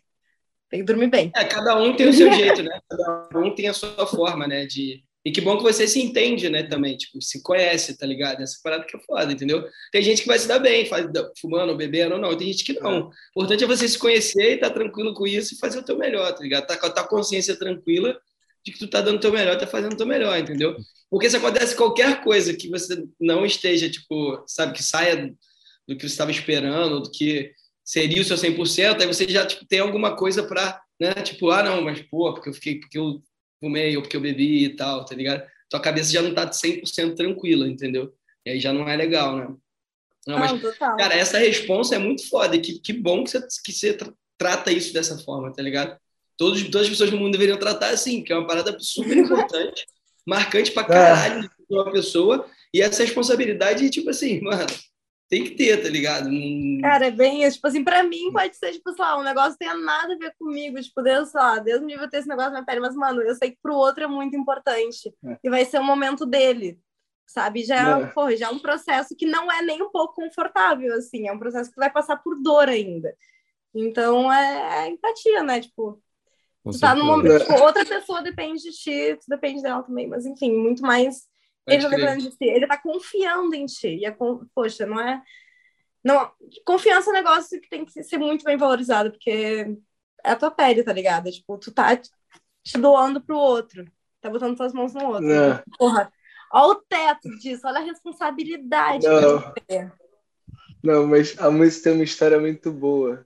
Tem 0.67 0.79
que 0.79 0.85
dormir 0.85 1.11
bem. 1.11 1.31
É, 1.35 1.45
cada 1.45 1.79
um 1.79 1.95
tem 1.95 2.09
o 2.09 2.13
seu 2.13 2.31
jeito, 2.33 2.63
né? 2.63 2.79
Cada 2.89 3.39
um 3.39 3.53
tem 3.53 3.67
a 3.67 3.73
sua 3.73 4.07
forma, 4.07 4.47
né? 4.47 4.65
De... 4.65 5.03
E 5.23 5.31
que 5.31 5.41
bom 5.41 5.57
que 5.57 5.63
você 5.63 5.87
se 5.87 6.01
entende, 6.01 6.49
né, 6.49 6.63
também, 6.63 6.95
tipo, 6.95 7.21
se 7.21 7.43
conhece, 7.43 7.97
tá 7.97 8.05
ligado? 8.05 8.41
Essa 8.41 8.57
parada 8.63 8.85
que 8.85 8.95
é 8.95 8.99
foda, 9.01 9.31
entendeu? 9.31 9.63
Tem 9.91 10.01
gente 10.01 10.21
que 10.21 10.27
vai 10.27 10.39
se 10.39 10.47
dar 10.47 10.57
bem, 10.57 10.85
faz, 10.85 11.05
fumando, 11.39 11.75
bebendo, 11.75 12.17
não, 12.17 12.35
tem 12.35 12.47
gente 12.47 12.63
que 12.63 12.79
não. 12.79 13.09
O 13.35 13.41
importante 13.41 13.63
é 13.63 13.67
você 13.67 13.87
se 13.89 13.99
conhecer 13.99 14.53
e 14.53 14.57
tá 14.57 14.69
tranquilo 14.69 15.13
com 15.13 15.27
isso 15.27 15.53
e 15.53 15.59
fazer 15.59 15.79
o 15.79 15.83
teu 15.83 15.97
melhor, 15.97 16.33
tá 16.33 16.41
ligado? 16.41 16.65
Tá 16.65 16.77
com 16.77 16.85
a 16.85 16.89
tua 16.89 17.07
consciência 17.07 17.57
tranquila 17.59 18.17
de 18.65 18.71
que 18.71 18.79
tu 18.79 18.87
tá 18.87 19.01
dando 19.01 19.17
o 19.17 19.19
teu 19.19 19.33
melhor, 19.33 19.57
tá 19.57 19.67
fazendo 19.67 19.93
o 19.93 19.97
teu 19.97 20.07
melhor, 20.07 20.39
entendeu? 20.39 20.77
Porque 21.09 21.29
se 21.29 21.35
acontece 21.35 21.75
qualquer 21.75 22.23
coisa 22.23 22.55
que 22.55 22.69
você 22.69 23.03
não 23.19 23.45
esteja, 23.45 23.89
tipo, 23.89 24.41
sabe, 24.47 24.73
que 24.73 24.83
saia 24.83 25.35
do 25.87 25.95
que 25.95 26.01
você 26.01 26.13
estava 26.13 26.31
esperando, 26.31 26.99
do 26.99 27.11
que 27.11 27.51
seria 27.83 28.21
o 28.21 28.25
seu 28.25 28.35
100%, 28.35 29.01
aí 29.01 29.07
você 29.07 29.27
já 29.27 29.45
tipo, 29.45 29.65
tem 29.65 29.79
alguma 29.79 30.15
coisa 30.15 30.43
para, 30.43 30.81
né? 30.99 31.13
Tipo, 31.13 31.49
ah, 31.51 31.63
não, 31.63 31.81
mas 31.81 32.01
pô, 32.01 32.33
porque 32.33 32.49
eu 32.49 32.53
fiquei, 32.53 32.79
porque 32.79 32.97
eu 32.97 33.21
fumei 33.59 33.95
ou 33.95 34.01
porque 34.01 34.17
eu 34.17 34.21
bebi 34.21 34.65
e 34.65 34.75
tal, 34.75 35.05
tá 35.05 35.15
ligado? 35.15 35.43
Tua 35.69 35.79
cabeça 35.79 36.11
já 36.11 36.21
não 36.21 36.33
tá 36.33 36.49
100% 36.49 37.15
tranquila, 37.15 37.67
entendeu? 37.67 38.13
E 38.45 38.51
aí 38.51 38.59
já 38.59 38.73
não 38.73 38.87
é 38.87 38.95
legal, 38.95 39.35
né? 39.35 39.55
Não, 40.27 40.39
mas, 40.39 40.51
não, 40.51 40.97
cara, 40.97 41.15
essa 41.15 41.37
resposta 41.37 41.95
é 41.95 41.97
muito 41.97 42.27
foda. 42.27 42.59
Que, 42.59 42.79
que 42.79 42.91
bom 42.91 43.23
que 43.23 43.31
você, 43.31 43.47
que 43.63 43.71
você 43.71 43.93
tra 43.93 44.13
trata 44.37 44.71
isso 44.71 44.93
dessa 44.93 45.17
forma, 45.17 45.51
tá 45.51 45.63
ligado? 45.63 45.97
Todos, 46.37 46.61
todas 46.63 46.83
as 46.83 46.89
pessoas 46.89 47.09
do 47.09 47.17
mundo 47.17 47.31
deveriam 47.31 47.57
tratar 47.57 47.89
assim, 47.89 48.23
que 48.23 48.31
é 48.31 48.37
uma 48.37 48.45
parada 48.45 48.77
super 48.79 49.17
importante, 49.17 49.85
marcante 50.27 50.71
pra 50.71 50.83
caralho 50.83 51.41
de 51.41 51.75
uma 51.75 51.91
pessoa. 51.91 52.47
E 52.71 52.81
essa 52.81 53.01
responsabilidade, 53.01 53.89
tipo 53.89 54.09
assim, 54.09 54.39
mano, 54.41 54.67
tem 55.29 55.43
que 55.43 55.51
ter, 55.51 55.81
tá 55.83 55.89
ligado? 55.89 56.29
Cara, 56.81 57.07
é 57.07 57.11
bem 57.11 57.49
Tipo 57.49 57.67
assim, 57.67 57.83
pra 57.83 58.03
mim 58.03 58.31
pode 58.31 58.55
ser, 58.55 58.71
tipo, 58.71 58.93
sei 58.93 59.03
lá, 59.03 59.19
um 59.19 59.23
negócio 59.23 59.53
que 59.53 59.59
tenha 59.59 59.75
nada 59.75 60.13
a 60.13 60.17
ver 60.17 60.33
comigo. 60.39 60.79
Tipo, 60.79 61.01
Deus, 61.01 61.29
sei 61.29 61.39
lá, 61.39 61.59
Deus 61.59 61.81
me 61.81 61.93
livre 61.93 62.09
ter 62.09 62.17
esse 62.19 62.27
negócio 62.27 62.51
na 62.51 62.59
minha 62.59 62.65
pele. 62.65 62.79
Mas, 62.79 62.95
mano, 62.95 63.21
eu 63.21 63.35
sei 63.35 63.51
que 63.51 63.57
pro 63.61 63.75
outro 63.75 64.05
é 64.05 64.07
muito 64.07 64.35
importante. 64.35 65.13
É. 65.25 65.37
E 65.43 65.49
vai 65.49 65.65
ser 65.65 65.79
o 65.79 65.83
momento 65.83 66.25
dele, 66.25 66.79
sabe? 67.25 67.63
Já, 67.63 67.99
é. 67.99 68.05
Porra, 68.07 68.37
já 68.37 68.47
é 68.47 68.49
um 68.49 68.59
processo 68.59 69.15
que 69.15 69.25
não 69.25 69.51
é 69.51 69.61
nem 69.61 69.81
um 69.81 69.91
pouco 69.91 70.15
confortável, 70.15 70.93
assim. 70.95 71.27
É 71.27 71.33
um 71.33 71.39
processo 71.39 71.71
que 71.71 71.79
vai 71.79 71.91
passar 71.91 72.17
por 72.17 72.41
dor 72.41 72.69
ainda. 72.69 73.13
Então, 73.75 74.31
é, 74.31 74.85
é 74.85 74.89
empatia, 74.89 75.43
né? 75.43 75.59
Tipo, 75.59 76.01
tu 76.63 76.79
tá 76.79 76.95
no 76.95 77.03
momento... 77.03 77.39
Tipo, 77.39 77.61
outra 77.63 77.85
pessoa 77.85 78.21
depende 78.21 78.63
de 78.63 78.71
ti, 78.71 79.17
tu 79.19 79.25
depende 79.27 79.61
dela 79.61 79.83
também. 79.83 80.07
Mas, 80.07 80.25
enfim, 80.25 80.55
muito 80.55 80.81
mais 80.81 81.26
ele 81.67 81.83
não 81.83 81.89
depende 81.89 82.29
de 82.29 82.31
si, 82.31 82.45
ele 82.45 82.65
tá 82.65 82.77
confiando 82.77 83.53
em 83.53 83.65
ti. 83.65 83.97
E 83.97 84.05
é, 84.05 84.15
poxa, 84.55 84.85
não 84.85 84.99
é. 84.99 85.21
Não, 86.03 86.31
confiança 86.65 87.09
é 87.09 87.11
um 87.11 87.15
negócio 87.15 87.59
que 87.59 87.69
tem 87.69 87.83
que 87.83 88.03
ser 88.03 88.17
muito 88.17 88.45
bem 88.45 88.55
valorizado, 88.55 89.11
porque 89.11 89.75
é 90.23 90.31
a 90.31 90.35
tua 90.35 90.49
pele, 90.49 90.83
tá 90.83 90.93
ligado? 90.93 91.29
Tipo, 91.29 91.57
tu 91.57 91.71
tá 91.71 91.95
te 91.97 92.77
doando 92.77 93.21
pro 93.21 93.37
outro, 93.37 93.85
tá 94.21 94.29
botando 94.29 94.55
tuas 94.55 94.73
mãos 94.73 94.93
no 94.93 95.05
outro. 95.05 95.29
É. 95.29 95.63
Porra, 95.77 96.11
olha 96.53 96.71
o 96.71 96.75
teto 96.75 97.29
disso, 97.39 97.67
olha 97.67 97.79
a 97.79 97.83
responsabilidade. 97.83 99.05
Não, 99.05 99.53
não 100.83 101.07
mas 101.07 101.37
a 101.39 101.51
música 101.51 101.85
tem 101.85 101.93
uma 101.93 102.03
história 102.03 102.39
muito 102.39 102.71
boa. 102.71 103.25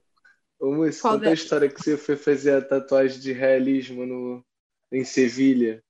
Ô, 0.58 0.72
música, 0.72 1.08
conta 1.08 1.26
é? 1.26 1.30
a 1.30 1.34
história 1.34 1.68
que 1.68 1.80
você 1.80 1.96
foi 1.96 2.16
fazer 2.16 2.56
a 2.56 2.62
tatuagem 2.62 3.20
de 3.20 3.32
realismo 3.32 4.06
no, 4.06 4.44
em 4.90 5.04
Sevilha. 5.04 5.82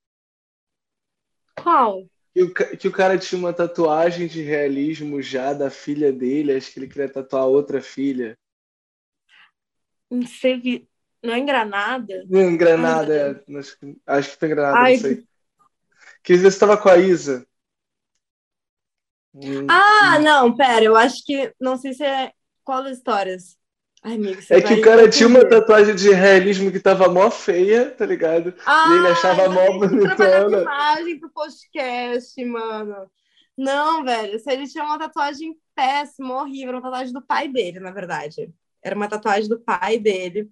Qual? 1.61 2.07
Que 2.33 2.43
o, 2.43 2.53
que 2.53 2.87
o 2.87 2.91
cara 2.91 3.17
tinha 3.17 3.37
uma 3.37 3.53
tatuagem 3.53 4.27
de 4.27 4.41
realismo 4.41 5.21
já 5.21 5.53
da 5.53 5.69
filha 5.69 6.11
dele, 6.11 6.55
acho 6.55 6.71
que 6.71 6.79
ele 6.79 6.87
queria 6.87 7.07
tatuar 7.07 7.45
outra 7.45 7.81
filha. 7.81 8.37
Em 10.09 10.25
Sevi... 10.25 10.89
Não 11.21 11.33
é 11.33 11.39
Granada? 11.39 12.25
Não, 12.27 12.41
em 12.41 12.57
Granada, 12.57 13.43
é. 13.47 13.57
acho, 13.57 13.79
que, 13.79 13.97
acho 14.05 14.31
que 14.31 14.37
foi 14.37 14.47
em 14.49 14.51
Granada, 14.51 14.77
Ai, 14.79 14.93
não 14.93 14.99
sei. 14.99 15.27
Queria 16.21 16.41
ver 16.41 16.51
se 16.51 16.55
estava 16.55 16.77
com 16.77 16.89
a 16.89 16.97
Isa. 16.97 17.47
Ah, 19.69 20.17
hum. 20.17 20.21
não, 20.21 20.55
pera, 20.55 20.83
eu 20.83 20.95
acho 20.95 21.23
que. 21.25 21.53
Não 21.59 21.77
sei 21.77 21.93
se 21.93 22.03
é. 22.03 22.33
Qual 22.63 22.83
das 22.83 22.97
histórias? 22.97 23.57
Ai, 24.03 24.15
amigo, 24.15 24.41
é 24.49 24.61
que 24.61 24.73
o 24.73 24.81
cara 24.81 25.09
tinha 25.09 25.27
uma 25.27 25.47
tatuagem 25.47 25.95
de 25.95 26.11
realismo 26.11 26.69
que 26.69 26.79
tava 26.79 27.07
mó 27.07 27.31
feia, 27.31 27.89
tá 27.89 28.05
ligado? 28.05 28.53
Ah, 28.65 28.89
e 28.89 28.97
ele 28.97 29.07
achava 29.07 29.47
mó 29.47 29.79
bonitona. 29.79 30.61
imagem 30.61 31.19
pro 31.19 31.29
podcast, 31.29 32.45
mano. 32.45 33.09
Não, 33.57 34.03
velho, 34.03 34.37
se 34.39 34.51
ele 34.51 34.67
tinha 34.67 34.83
uma 34.83 34.99
tatuagem 34.99 35.55
péssima, 35.73 36.41
horrível, 36.41 36.73
uma 36.73 36.81
tatuagem 36.81 37.13
do 37.13 37.21
pai 37.21 37.47
dele, 37.47 37.79
na 37.79 37.91
verdade. 37.91 38.53
Era 38.83 38.95
uma 38.95 39.07
tatuagem 39.07 39.47
do 39.47 39.59
pai 39.61 39.97
dele. 39.97 40.49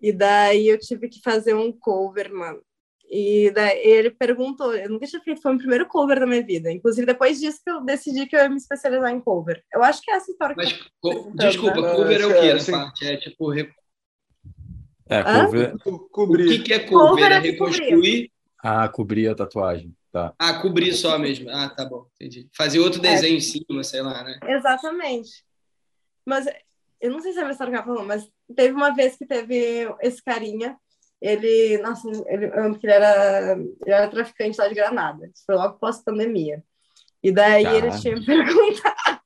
E 0.00 0.12
daí 0.12 0.68
eu 0.68 0.78
tive 0.78 1.08
que 1.08 1.20
fazer 1.20 1.54
um 1.54 1.72
cover, 1.72 2.32
mano. 2.32 2.62
E 3.10 3.50
daí 3.52 3.78
ele 3.78 4.10
perguntou, 4.10 4.74
eu 4.74 4.90
nunca 4.90 5.06
tinha 5.06 5.22
feito, 5.22 5.40
foi 5.40 5.54
o 5.54 5.58
primeiro 5.58 5.86
cover 5.86 6.20
da 6.20 6.26
minha 6.26 6.44
vida. 6.44 6.70
Inclusive, 6.70 7.06
depois 7.06 7.40
disso 7.40 7.60
que 7.64 7.70
eu 7.70 7.80
decidi 7.80 8.26
que 8.26 8.36
eu 8.36 8.40
ia 8.40 8.48
me 8.50 8.56
especializar 8.56 9.10
em 9.10 9.20
cover. 9.20 9.64
Eu 9.72 9.82
acho 9.82 10.02
que 10.02 10.10
é 10.10 10.14
essa 10.14 10.30
história 10.30 10.54
Mas, 10.54 10.72
que 10.72 10.90
co 11.00 11.32
Desculpa, 11.34 11.80
né? 11.80 11.94
cover 11.94 12.20
é 12.20 12.26
o 12.26 12.40
quê, 12.40 12.50
assim... 12.50 12.72
parte? 12.72 13.06
É 13.06 13.16
tipo... 13.16 13.54
É, 13.54 15.22
cover... 15.22 15.78
Cobrir. 16.10 16.60
O 16.60 16.64
que, 16.64 16.74
é 16.74 16.78
cover? 16.80 17.08
cover 17.08 17.32
é, 17.32 17.34
é 17.36 17.38
reconstruir? 17.38 18.30
Ah, 18.62 18.88
cobrir 18.88 19.28
a 19.28 19.34
tatuagem, 19.34 19.96
tá. 20.12 20.34
Ah, 20.38 20.60
cobrir 20.60 20.92
só 20.92 21.18
mesmo. 21.18 21.48
Ah, 21.48 21.70
tá 21.70 21.86
bom, 21.86 22.06
entendi. 22.14 22.46
Fazer 22.54 22.78
outro 22.80 23.00
é. 23.00 23.10
desenho 23.10 23.34
é. 23.34 23.36
em 23.38 23.40
cima, 23.40 23.84
sei 23.84 24.02
lá, 24.02 24.22
né? 24.22 24.38
Exatamente. 24.46 25.44
Mas 26.26 26.46
eu 27.00 27.10
não 27.10 27.20
sei 27.20 27.32
se 27.32 27.38
é 27.38 27.44
a 27.44 27.50
história 27.50 27.72
que 27.72 27.76
ela 27.78 27.86
falou, 27.86 28.04
mas 28.04 28.28
teve 28.54 28.74
uma 28.74 28.94
vez 28.94 29.16
que 29.16 29.24
teve 29.24 29.88
esse 30.02 30.22
carinha 30.22 30.76
ele, 31.20 31.78
nossa, 31.78 32.08
ele, 32.26 32.46
eu 32.46 32.62
lembro 32.62 32.78
que 32.78 32.86
ele 32.86 32.92
era, 32.94 33.52
ele 33.52 33.74
era 33.86 34.08
traficante 34.08 34.58
lá 34.58 34.68
de 34.68 34.74
Granada. 34.74 35.26
Isso 35.26 35.44
foi 35.44 35.56
logo 35.56 35.78
pós-pandemia. 35.78 36.62
E 37.22 37.32
daí 37.32 37.64
tá. 37.64 37.74
ele 37.74 37.90
tinha 37.98 38.14
me 38.16 38.24
perguntado. 38.26 39.20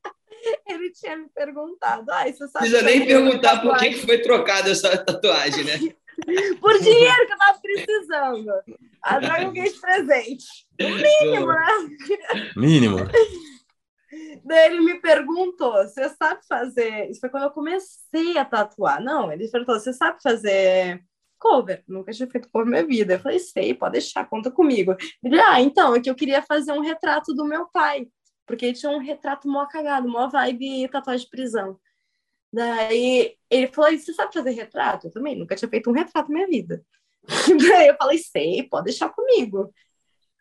ele 0.67 0.91
tinha 0.91 1.17
me 1.17 1.29
perguntado. 1.29 2.11
Ah, 2.11 2.25
você 2.25 2.49
sabe 2.49 2.71
Precisa 2.71 2.83
nem 2.83 3.07
perguntar 3.07 3.61
por 3.61 3.77
que 3.77 3.95
foi 3.95 4.19
trocada 4.19 4.71
essa 4.71 4.97
tatuagem, 4.97 5.65
né? 5.65 5.79
por 6.61 6.79
dinheiro 6.79 7.27
que 7.27 7.33
eu 7.33 7.39
tava 7.39 7.61
precisando. 7.61 8.53
A 9.03 9.19
droga 9.19 9.43
eu 9.43 9.53
ganhei 9.53 9.73
de 9.73 9.81
presente. 9.81 10.47
Mínimo, 10.79 11.47
né? 11.47 12.51
Mínimo. 12.57 12.97
Daí 14.45 14.67
ele 14.67 14.81
me 14.81 15.01
perguntou: 15.01 15.73
você 15.73 16.09
sabe 16.11 16.41
fazer. 16.47 17.11
Isso 17.11 17.21
foi 17.21 17.31
quando 17.31 17.45
eu 17.45 17.51
comecei 17.51 18.39
a 18.39 18.45
tatuar. 18.45 19.03
Não, 19.03 19.31
ele 19.33 19.49
perguntou: 19.49 19.79
você 19.79 19.93
sabe 19.93 20.23
fazer 20.23 21.03
cover, 21.43 21.83
nunca 21.89 22.13
tinha 22.13 22.31
feito 22.31 22.49
cover 22.49 22.67
na 22.67 22.83
minha 22.83 22.87
vida. 22.87 23.15
Eu 23.15 23.19
falei, 23.19 23.41
sei, 23.41 23.75
pode 23.75 23.95
deixar, 23.95 24.29
conta 24.29 24.49
comigo. 24.49 24.97
Ele, 25.23 25.41
ah, 25.41 25.61
então, 25.61 25.97
é 25.97 26.01
que 26.01 26.09
eu 26.09 26.15
queria 26.15 26.41
fazer 26.41 26.71
um 26.71 26.81
retrato 26.81 27.35
do 27.35 27.45
meu 27.45 27.67
pai, 27.67 28.07
porque 28.47 28.67
ele 28.67 28.75
tinha 28.75 28.93
um 28.93 28.99
retrato 28.99 29.49
mó 29.49 29.67
cagado, 29.67 30.09
mó 30.09 30.29
vibe 30.29 30.89
tatuagem 30.89 31.25
de 31.25 31.31
prisão. 31.31 31.79
Daí 32.53 33.37
ele 33.51 33.67
falou, 33.69 33.91
você 33.91 34.13
sabe 34.13 34.33
fazer 34.33 34.51
retrato? 34.51 35.09
Eu 35.09 35.11
também 35.11 35.37
nunca 35.37 35.57
tinha 35.57 35.69
feito 35.69 35.91
um 35.91 35.95
retrato 35.95 36.31
na 36.31 36.35
minha 36.35 36.47
vida. 36.47 36.85
Daí 37.75 37.89
eu 37.89 37.97
falei, 37.97 38.19
sei, 38.19 38.63
pode 38.69 38.85
deixar 38.85 39.09
comigo. 39.09 39.73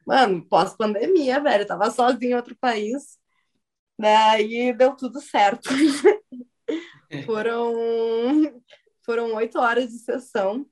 Mano, 0.06 0.46
pós-pandemia, 0.48 1.40
velho, 1.40 1.64
eu 1.64 1.68
tava 1.68 1.90
sozinha 1.90 2.32
em 2.32 2.36
outro 2.36 2.56
país. 2.60 3.18
Daí 3.98 4.74
deu 4.74 4.96
tudo 4.96 5.22
certo. 5.22 5.70
foram 7.26 7.74
foram 9.04 9.34
oito 9.36 9.60
horas 9.60 9.90
de 9.90 10.00
sessão. 10.00 10.66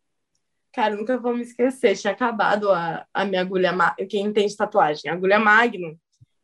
Cara, 0.73 0.95
nunca 0.95 1.17
vou 1.17 1.35
me 1.35 1.41
esquecer. 1.41 1.95
Tinha 1.97 2.13
acabado 2.13 2.71
a, 2.71 3.05
a 3.13 3.25
minha 3.25 3.41
agulha. 3.41 3.73
Quem 4.09 4.25
entende 4.25 4.55
tatuagem? 4.55 5.09
A 5.09 5.13
agulha 5.13 5.39
Magnum 5.39 5.97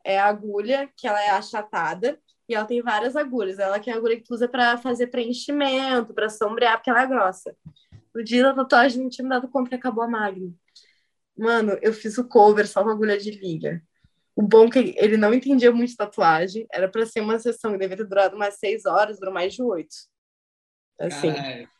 é 0.04 0.18
a 0.18 0.26
agulha 0.26 0.88
que 0.96 1.06
ela 1.06 1.20
é 1.20 1.30
achatada 1.30 2.18
e 2.48 2.54
ela 2.54 2.64
tem 2.64 2.82
várias 2.82 3.16
agulhas. 3.16 3.58
Ela 3.58 3.80
que 3.80 3.90
é 3.90 3.92
a 3.92 3.96
agulha 3.96 4.16
que 4.16 4.24
tu 4.24 4.34
usa 4.34 4.48
para 4.48 4.76
fazer 4.78 5.08
preenchimento, 5.08 6.14
para 6.14 6.28
sombrear, 6.28 6.76
porque 6.76 6.90
ela 6.90 7.02
é 7.02 7.06
grossa. 7.06 7.56
No 8.14 8.24
dia 8.24 8.42
da 8.42 8.54
tatuagem 8.54 9.02
não 9.02 9.10
tinha 9.10 9.24
me 9.24 9.30
dado 9.30 9.48
conta 9.48 9.68
que 9.68 9.74
acabou 9.74 10.02
a 10.02 10.08
Magnum. 10.08 10.54
Mano, 11.36 11.76
eu 11.82 11.92
fiz 11.92 12.16
o 12.18 12.26
cover 12.26 12.66
só 12.66 12.82
com 12.82 12.90
agulha 12.90 13.18
de 13.18 13.30
linha. 13.30 13.82
O 14.34 14.42
bom 14.42 14.66
é 14.66 14.70
que 14.70 14.94
ele 14.96 15.16
não 15.16 15.32
entendia 15.34 15.70
muito 15.70 15.96
tatuagem. 15.96 16.66
Era 16.72 16.88
para 16.88 17.06
ser 17.06 17.20
uma 17.20 17.38
sessão 17.38 17.72
que 17.72 17.78
devia 17.78 17.96
ter 17.96 18.06
durado 18.06 18.36
umas 18.36 18.54
seis 18.54 18.86
horas, 18.86 19.18
durou 19.18 19.34
mais 19.34 19.54
de 19.54 19.62
oito. 19.62 19.94
Assim. 20.98 21.32
Caralho. 21.32 21.75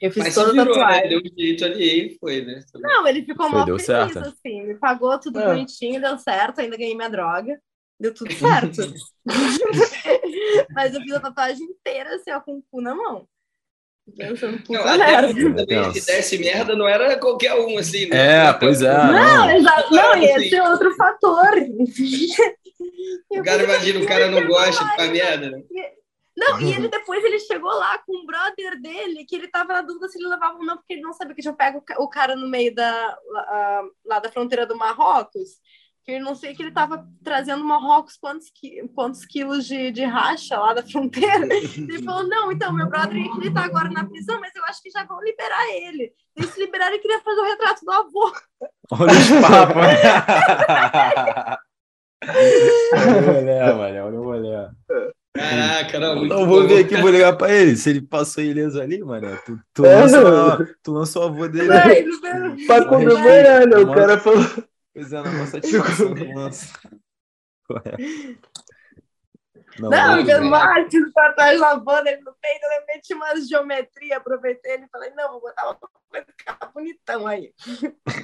Eu 0.00 0.10
fiz 0.10 0.24
Mas 0.24 0.34
toda 0.34 0.50
a 0.50 0.54
né? 0.54 0.64
tatuagem. 0.64 1.02
Né? 1.02 1.08
Deu 1.08 1.18
um 1.18 1.38
jeito 1.38 1.64
ali 1.64 2.06
e 2.06 2.18
foi, 2.18 2.44
né? 2.44 2.60
Não, 2.74 3.06
ele 3.06 3.24
ficou 3.24 3.50
mó 3.50 3.64
feliz, 3.64 3.84
certo. 3.84 4.18
assim. 4.18 4.62
Me 4.62 4.74
pagou 4.74 5.18
tudo 5.18 5.40
é. 5.40 5.46
bonitinho, 5.46 6.00
deu 6.00 6.18
certo. 6.18 6.60
Ainda 6.60 6.76
ganhei 6.76 6.94
minha 6.94 7.08
droga. 7.10 7.58
Deu 7.98 8.12
tudo 8.12 8.32
certo. 8.32 8.82
Mas 10.74 10.94
eu 10.94 11.00
fiz 11.00 11.12
a 11.12 11.20
tatuagem 11.20 11.64
inteira, 11.64 12.14
assim, 12.16 12.30
ó, 12.32 12.40
com 12.40 12.58
o 12.58 12.62
cu 12.70 12.80
na 12.80 12.94
mão. 12.94 13.26
Puta 14.04 14.50
não, 14.68 14.98
merda. 14.98 15.64
Também, 15.64 15.92
se 15.94 16.06
desse 16.06 16.38
merda, 16.38 16.76
não 16.76 16.86
era 16.86 17.16
qualquer 17.18 17.54
um, 17.54 17.78
assim, 17.78 18.06
né? 18.06 18.48
É, 18.48 18.52
pois 18.52 18.82
é. 18.82 18.92
Não, 18.92 19.12
não, 19.12 19.50
exato, 19.50 19.94
não 19.94 20.12
assim. 20.12 20.50
ser 20.50 20.60
outro 20.60 20.94
fator. 20.94 21.52
o 23.30 23.42
cara 23.42 23.62
imagina, 23.64 24.00
o 24.00 24.06
cara 24.06 24.30
não 24.30 24.46
gosta 24.46 24.84
de 24.84 24.90
ficar 24.90 25.06
merda, 25.06 25.50
né? 25.50 25.62
Não, 26.36 26.60
e 26.60 26.72
ele 26.72 26.88
depois 26.88 27.22
ele 27.24 27.38
chegou 27.38 27.70
lá 27.70 27.98
com 27.98 28.16
um 28.16 28.26
brother 28.26 28.80
dele, 28.80 29.24
que 29.24 29.36
ele 29.36 29.46
tava 29.48 29.72
na 29.72 29.82
dúvida 29.82 30.08
se 30.08 30.18
ele 30.18 30.28
levava 30.28 30.58
ou 30.58 30.64
não, 30.64 30.76
porque 30.76 30.94
ele 30.94 31.02
não 31.02 31.12
sabia 31.12 31.34
que 31.34 31.42
tinha 31.42 31.54
pego 31.54 31.82
o 31.98 32.08
cara 32.08 32.34
no 32.34 32.48
meio 32.48 32.74
da, 32.74 33.18
lá, 33.28 33.82
lá 34.04 34.18
da 34.18 34.30
fronteira 34.30 34.66
do 34.66 34.76
Marrocos 34.76 35.60
que 36.04 36.12
eu 36.12 36.20
não 36.20 36.34
sei 36.34 36.54
que 36.54 36.60
ele 36.62 36.68
estava 36.68 37.08
trazendo 37.22 37.64
Marrocos 37.64 38.18
quantos, 38.18 38.52
quantos 38.94 39.24
quilos 39.24 39.64
de, 39.64 39.90
de 39.90 40.04
racha 40.04 40.58
lá 40.58 40.74
da 40.74 40.82
fronteira. 40.82 41.48
Ele 41.48 42.02
falou, 42.02 42.28
não, 42.28 42.52
então, 42.52 42.70
meu 42.72 42.86
brother 42.86 43.16
ele 43.16 43.48
está 43.48 43.64
agora 43.64 43.88
na 43.88 44.04
prisão, 44.04 44.38
mas 44.38 44.54
eu 44.54 44.62
acho 44.64 44.82
que 44.82 44.90
já 44.90 45.02
vão 45.04 45.22
liberar 45.22 45.66
ele. 45.70 46.12
E 46.36 46.42
se 46.42 46.60
liberar, 46.60 46.88
ele 46.88 46.98
queria 46.98 47.22
fazer 47.22 47.40
o 47.40 47.44
retrato 47.44 47.84
do 47.84 47.90
avô. 47.90 48.32
Olha 48.90 49.12
os 49.12 49.30
papos. 49.40 49.76
olha 53.80 54.04
o 54.04 54.28
olha 54.28 54.74
o. 54.90 55.23
Caraca, 55.36 55.98
não, 55.98 56.16
muito 56.16 56.32
Não, 56.32 56.46
vou 56.46 56.62
bom. 56.62 56.68
ver 56.68 56.84
aqui, 56.84 56.96
vou 56.96 57.10
ligar 57.10 57.36
pra 57.36 57.52
ele. 57.52 57.76
Se 57.76 57.90
ele 57.90 58.00
passou 58.00 58.42
ileso 58.42 58.80
ali, 58.80 59.02
mano, 59.02 59.36
tu, 59.44 59.58
tu, 59.74 59.84
é, 59.84 60.00
lançou, 60.00 60.66
tu 60.82 60.92
lançou 60.92 61.22
o 61.22 61.26
avô 61.26 61.48
dele. 61.48 61.68
Pra 62.66 62.84
comemorar, 62.86 63.66
né? 63.66 63.76
O 63.78 63.92
cara 63.92 64.18
falou... 64.18 64.40
Pois 64.94 65.12
é, 65.12 65.22
não 65.22 65.46
satisfação 65.46 66.14
do 66.14 66.32
lance. 66.34 66.72
Não, 69.80 69.90
não 69.90 70.20
o 70.20 70.22
John 70.22 70.44
Martins 70.44 71.12
pra 71.12 71.32
trás 71.32 71.58
lavando 71.58 72.08
ele 72.08 72.20
no 72.22 72.32
peito, 72.40 72.62
eu 72.62 72.86
meti 72.86 73.12
umas 73.12 73.48
geometria, 73.48 74.18
aproveitei 74.18 74.74
ele 74.74 74.84
e 74.84 74.88
falei, 74.88 75.10
não, 75.16 75.32
vou 75.32 75.40
botar 75.40 75.64
uma 75.64 75.78
coisa 76.08 76.26
ficar 76.38 76.70
bonitão 76.72 77.26
aí. 77.26 77.52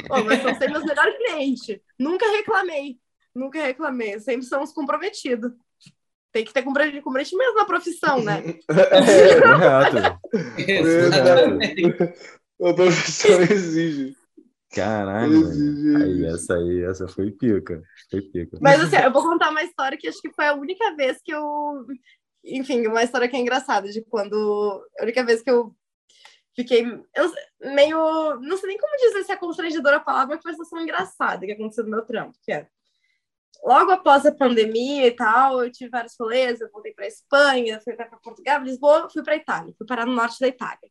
Pô, 0.07 0.23
mas 0.25 0.43
são 0.43 0.53
sempre 0.53 0.69
meus 0.69 0.85
melhores 0.85 1.17
clientes. 1.17 1.81
Nunca 1.99 2.25
reclamei, 2.31 3.01
nunca 3.35 3.61
reclamei, 3.61 4.21
sempre 4.21 4.47
somos 4.47 4.73
comprometidos. 4.73 5.51
Tem 6.33 6.45
que 6.45 6.53
ter 6.53 6.63
comprometimento 6.63 7.55
na 7.55 7.65
profissão, 7.65 8.23
né? 8.23 8.43
É, 8.69 10.63
Exato. 10.79 12.15
A 12.63 12.75
profissão 12.75 13.41
exige. 13.43 14.15
Caralho, 14.73 15.49
aí 15.97 16.25
essa 16.27 16.55
aí, 16.55 16.85
essa 16.85 17.09
foi 17.09 17.33
pica. 17.33 17.83
Foi 18.09 18.23
pica. 18.23 18.57
Mas 18.61 18.81
assim, 18.81 18.97
eu 18.97 19.13
vou 19.13 19.23
contar 19.23 19.51
uma 19.51 19.65
história 19.65 19.99
que 19.99 20.07
acho 20.07 20.21
que 20.21 20.33
foi 20.33 20.47
a 20.47 20.55
única 20.55 20.95
vez 20.95 21.21
que 21.25 21.33
eu. 21.35 21.85
Enfim, 22.45 22.87
uma 22.87 23.03
história 23.03 23.29
que 23.29 23.37
é 23.37 23.41
engraçada, 23.41 23.89
de 23.91 24.01
quando. 24.03 24.87
A 25.01 25.03
única 25.03 25.25
vez 25.25 25.43
que 25.43 25.51
eu 25.51 25.75
fiquei 26.55 26.85
eu, 26.85 27.33
meio. 27.75 28.39
Não 28.41 28.57
sei 28.57 28.69
nem 28.69 28.79
como 28.79 28.97
dizer 28.97 29.25
se 29.25 29.33
é 29.33 29.37
constrangedora 29.37 29.97
a 29.97 30.01
palavra, 30.01 30.37
mas 30.37 30.43
foi 30.43 30.53
uma 30.53 30.65
situação 30.65 30.81
engraçada 30.81 31.45
que 31.45 31.53
aconteceu 31.53 31.83
no 31.83 31.91
meu 31.91 32.03
trampo, 32.03 32.39
que 32.45 32.53
é. 32.53 32.69
Logo 33.63 33.91
após 33.91 34.25
a 34.25 34.35
pandemia 34.35 35.07
e 35.07 35.11
tal, 35.11 35.63
eu 35.63 35.71
tive 35.71 35.91
vários 35.91 36.17
rolês, 36.19 36.61
eu 36.61 36.71
voltei 36.71 36.93
para 36.95 37.07
Espanha, 37.07 37.81
fui 37.83 37.95
para 37.95 38.07
Portugal, 38.07 38.63
Lisboa, 38.63 39.09
fui 39.11 39.23
para 39.23 39.37
Itália, 39.37 39.75
fui 39.77 39.87
parar 39.87 40.07
no 40.07 40.15
norte 40.15 40.41
da 40.41 40.49
Itália. 40.49 40.91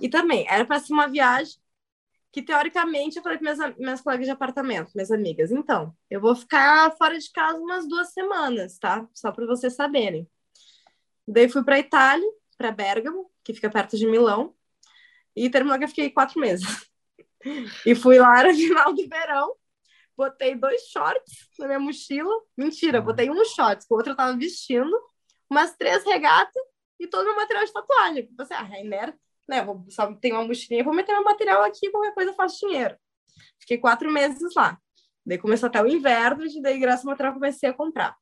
E 0.00 0.08
também, 0.08 0.46
era 0.48 0.64
para 0.64 0.78
ser 0.78 0.92
uma 0.92 1.08
viagem 1.08 1.56
que 2.30 2.42
teoricamente 2.42 3.16
eu 3.16 3.22
falei 3.22 3.38
para 3.38 3.54
minhas, 3.54 3.76
minhas 3.76 4.00
colegas 4.00 4.26
de 4.26 4.30
apartamento, 4.30 4.92
minhas 4.94 5.10
amigas, 5.10 5.50
então, 5.50 5.94
eu 6.10 6.20
vou 6.20 6.36
ficar 6.36 6.94
fora 6.96 7.18
de 7.18 7.30
casa 7.32 7.58
umas 7.58 7.88
duas 7.88 8.12
semanas, 8.12 8.78
tá? 8.78 9.08
Só 9.14 9.32
para 9.32 9.46
vocês 9.46 9.74
saberem. 9.74 10.28
Daí 11.26 11.48
fui 11.48 11.64
para 11.64 11.78
Itália, 11.78 12.28
para 12.56 12.70
Bergamo, 12.70 13.30
que 13.42 13.54
fica 13.54 13.70
perto 13.70 13.96
de 13.96 14.06
Milão, 14.06 14.54
e 15.34 15.50
terminou 15.50 15.78
que 15.78 15.84
eu 15.84 15.88
fiquei 15.88 16.10
quatro 16.10 16.40
meses. 16.40 16.64
e 17.84 17.94
fui 17.94 18.18
lá 18.18 18.44
no 18.44 18.54
final 18.54 18.92
do 18.94 19.08
verão, 19.08 19.54
botei 20.18 20.54
dois 20.56 20.82
shorts 20.88 21.48
na 21.58 21.66
minha 21.66 21.78
mochila. 21.78 22.34
Mentira, 22.56 23.00
botei 23.00 23.30
um 23.30 23.44
shorts, 23.44 23.86
que 23.86 23.94
o 23.94 23.96
outro 23.96 24.12
eu 24.12 24.16
tava 24.16 24.36
vestindo, 24.36 24.92
umas 25.48 25.74
três 25.76 26.04
regatas 26.04 26.62
e 26.98 27.06
todo 27.06 27.22
o 27.22 27.26
meu 27.26 27.36
material 27.36 27.64
de 27.64 27.72
tatuagem. 27.72 28.28
Você, 28.36 28.52
ah, 28.52 28.62
Rainer 28.62 29.16
né, 29.48 29.64
vou, 29.64 29.86
só 29.88 30.12
tenho 30.14 30.36
uma 30.36 30.46
mochilinha, 30.46 30.84
vou 30.84 30.92
meter 30.92 31.12
meu 31.12 31.24
material 31.24 31.64
aqui, 31.64 31.90
qualquer 31.90 32.12
coisa 32.12 32.30
eu 32.30 32.34
faço 32.34 32.66
dinheiro. 32.66 32.94
Fiquei 33.58 33.78
quatro 33.78 34.10
meses 34.10 34.54
lá. 34.54 34.78
Daí 35.24 35.38
começou 35.38 35.68
até 35.68 35.82
o 35.82 35.88
inverno, 35.88 36.44
e 36.44 36.60
daí, 36.60 36.78
graças 36.78 37.04
ao 37.04 37.10
material, 37.10 37.34
comecei 37.34 37.68
a 37.68 37.72
comprar. 37.72 38.14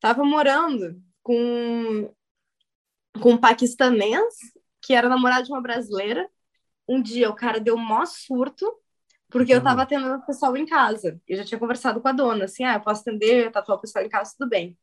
Tava 0.00 0.24
morando 0.24 1.00
com, 1.22 2.12
com 3.20 3.32
um 3.32 3.38
paquistanês, 3.38 4.34
que 4.80 4.94
era 4.94 5.08
namorado 5.08 5.44
de 5.44 5.52
uma 5.52 5.60
brasileira. 5.60 6.28
Um 6.88 7.02
dia 7.02 7.28
o 7.28 7.36
cara 7.36 7.60
deu 7.60 7.74
um 7.74 7.78
maior 7.78 8.06
surto, 8.06 8.74
porque 9.30 9.52
eu 9.52 9.62
tava 9.62 9.82
atendendo 9.82 10.14
o 10.14 10.26
pessoal 10.26 10.56
em 10.56 10.66
casa. 10.66 11.20
Eu 11.28 11.36
já 11.36 11.44
tinha 11.44 11.58
conversado 11.58 12.00
com 12.00 12.08
a 12.08 12.12
dona, 12.12 12.44
assim, 12.44 12.64
ah, 12.64 12.74
eu 12.74 12.80
posso 12.80 13.02
atender, 13.02 13.50
tatuar 13.50 13.78
o 13.78 13.80
pessoal 13.80 14.04
em 14.04 14.08
casa, 14.08 14.34
tudo 14.36 14.48
bem. 14.48 14.76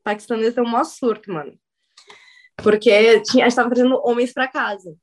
O 0.00 0.02
paquistanês 0.02 0.54
deu 0.54 0.64
um 0.64 0.68
maior 0.68 0.84
surto, 0.84 1.32
mano. 1.32 1.58
Porque 2.62 3.20
tinha, 3.20 3.44
a 3.44 3.48
gente 3.48 3.52
estava 3.52 3.70
trazendo 3.70 4.00
homens 4.04 4.32
para 4.32 4.48
casa. 4.48 4.96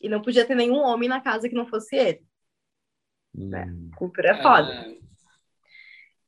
E 0.00 0.08
não 0.08 0.22
podia 0.22 0.44
ter 0.44 0.54
nenhum 0.54 0.78
homem 0.78 1.08
na 1.08 1.20
casa 1.20 1.48
que 1.48 1.54
não 1.54 1.66
fosse 1.66 1.94
ele. 1.94 2.24
Hum. 3.34 3.54
É, 3.54 3.66
cultura 3.96 4.30
é 4.30 4.42
foda. 4.42 4.72
Ah. 4.72 5.00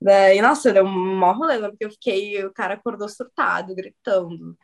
Daí, 0.00 0.40
nossa, 0.42 0.72
deu 0.72 0.84
um 0.84 1.16
maior 1.16 1.36
rolê, 1.36 1.58
né? 1.58 1.68
porque 1.68 1.84
eu 1.84 1.90
fiquei, 1.90 2.44
o 2.44 2.52
cara 2.52 2.74
acordou 2.74 3.08
surtado, 3.08 3.74
gritando, 3.74 4.56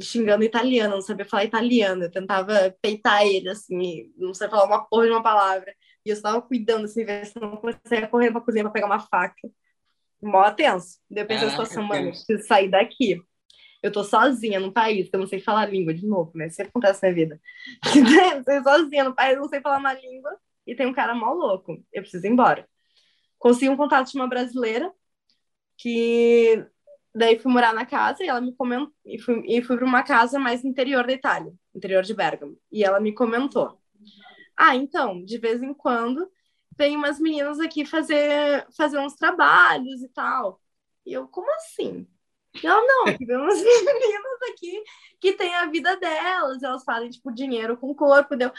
xingando 0.00 0.44
italiano, 0.44 0.94
não 0.94 1.02
sabia 1.02 1.24
falar 1.24 1.44
italiano, 1.44 2.04
eu 2.04 2.10
tentava 2.10 2.74
peitar 2.80 3.22
ele, 3.26 3.48
assim, 3.48 4.12
não 4.16 4.32
sabia 4.32 4.56
falar 4.56 4.66
uma 4.66 4.86
porra 4.86 5.06
de 5.06 5.10
uma 5.10 5.22
palavra, 5.22 5.74
e 6.06 6.10
eu 6.10 6.14
estava 6.14 6.40
cuidando, 6.40 6.84
assim, 6.86 7.04
ver 7.04 7.26
se 7.26 7.38
não 7.38 7.56
comecei 7.56 7.98
a 7.98 8.08
correr 8.08 8.30
pra 8.30 8.40
cozinha 8.40 8.64
pra 8.64 8.72
pegar 8.72 8.86
uma 8.86 9.00
faca. 9.00 9.50
Mó 10.22 10.50
tenso. 10.52 10.98
Eu 11.10 11.26
pensei, 11.26 11.48
ah, 11.48 11.50
situação, 11.50 11.82
mano, 11.82 12.08
preciso 12.10 12.46
sair 12.46 12.70
daqui 12.70 13.20
eu 13.86 13.92
tô 13.92 14.02
sozinha 14.02 14.58
no 14.58 14.72
país, 14.72 15.08
eu 15.12 15.20
não 15.20 15.26
sei 15.26 15.40
falar 15.40 15.66
língua 15.66 15.94
de 15.94 16.06
novo, 16.06 16.32
né? 16.34 16.48
Isso 16.48 16.60
acontece 16.60 17.06
na 17.06 17.12
vida. 17.14 17.40
eu 17.84 18.42
tô 18.64 18.70
sozinha 18.70 19.04
no 19.04 19.14
país, 19.14 19.36
não 19.36 19.48
sei 19.48 19.60
falar 19.60 19.78
uma 19.78 19.94
língua, 19.94 20.36
e 20.66 20.74
tem 20.74 20.86
um 20.86 20.92
cara 20.92 21.14
mal 21.14 21.34
louco. 21.34 21.82
Eu 21.92 22.02
preciso 22.02 22.26
ir 22.26 22.30
embora. 22.30 22.68
Consegui 23.38 23.68
um 23.68 23.76
contato 23.76 24.10
de 24.10 24.16
uma 24.16 24.26
brasileira, 24.26 24.92
que 25.78 26.66
daí 27.14 27.38
fui 27.38 27.52
morar 27.52 27.72
na 27.72 27.86
casa 27.86 28.24
e 28.24 28.28
ela 28.28 28.40
me 28.40 28.54
comentou, 28.54 28.92
e 29.04 29.20
fui, 29.20 29.42
e 29.46 29.62
fui 29.62 29.76
para 29.76 29.86
uma 29.86 30.02
casa 30.02 30.38
mais 30.38 30.64
interior 30.64 31.06
da 31.06 31.12
Itália, 31.12 31.52
interior 31.74 32.02
de 32.02 32.14
Bergamo. 32.14 32.58
E 32.72 32.82
ela 32.82 32.98
me 32.98 33.12
comentou: 33.14 33.80
Ah, 34.56 34.74
então, 34.76 35.24
de 35.24 35.38
vez 35.38 35.62
em 35.62 35.74
quando 35.74 36.30
tem 36.76 36.96
umas 36.96 37.18
meninas 37.20 37.58
aqui 37.60 37.84
fazer, 37.86 38.66
fazer 38.76 38.98
uns 38.98 39.14
trabalhos 39.14 40.02
e 40.02 40.08
tal. 40.08 40.60
E 41.04 41.12
eu, 41.12 41.26
como 41.28 41.50
assim? 41.54 42.06
Não, 42.62 42.86
não, 42.86 43.16
tivemos 43.16 43.54
meninas 43.62 44.42
aqui 44.50 44.82
que 45.20 45.32
têm 45.34 45.54
a 45.54 45.66
vida 45.66 45.96
delas, 45.96 46.62
elas 46.62 46.84
fazem, 46.84 47.10
tipo, 47.10 47.32
dinheiro 47.32 47.76
com 47.76 47.90
o 47.90 47.94
corpo, 47.94 48.36
deu. 48.36 48.52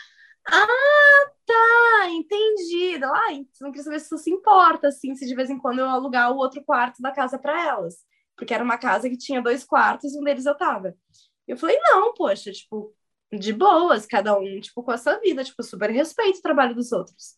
Ah, 0.49 1.31
tá, 1.45 2.09
entendi. 2.09 2.95
Ah, 3.03 3.31
não 3.61 3.71
queria 3.71 3.83
saber 3.83 3.99
se 3.99 4.05
isso 4.07 4.17
se 4.17 4.31
importa, 4.31 4.87
assim, 4.87 5.15
se 5.15 5.25
de 5.27 5.35
vez 5.35 5.49
em 5.49 5.59
quando 5.59 5.79
eu 5.79 5.89
alugar 5.89 6.31
o 6.31 6.37
outro 6.37 6.63
quarto 6.63 7.01
da 7.01 7.11
casa 7.11 7.37
para 7.39 7.67
elas. 7.67 7.97
Porque 8.35 8.53
era 8.53 8.63
uma 8.63 8.77
casa 8.77 9.09
que 9.09 9.17
tinha 9.17 9.41
dois 9.41 9.63
quartos 9.65 10.15
um 10.15 10.23
deles 10.23 10.45
eu 10.45 10.55
tava. 10.57 10.95
Eu 11.47 11.57
falei, 11.57 11.77
não, 11.81 12.13
poxa, 12.13 12.51
tipo, 12.51 12.93
de 13.31 13.51
boas, 13.53 14.05
cada 14.05 14.37
um, 14.37 14.59
tipo, 14.59 14.83
com 14.83 14.91
a 14.91 14.97
sua 14.97 15.19
vida, 15.19 15.43
tipo, 15.43 15.61
super 15.63 15.89
respeito 15.89 16.39
o 16.39 16.41
trabalho 16.41 16.75
dos 16.75 16.91
outros. 16.91 17.35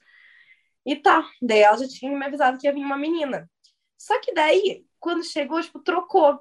E 0.86 0.96
tá, 0.96 1.28
daí 1.42 1.60
ela 1.60 1.78
já 1.78 1.88
tinha 1.88 2.12
me 2.12 2.26
avisado 2.26 2.58
que 2.58 2.68
ia 2.68 2.74
vir 2.74 2.84
uma 2.84 2.98
menina. 2.98 3.50
Só 3.98 4.20
que 4.22 4.34
daí, 4.34 4.86
quando 5.00 5.24
chegou, 5.24 5.62
tipo, 5.62 5.80
trocou. 5.80 6.40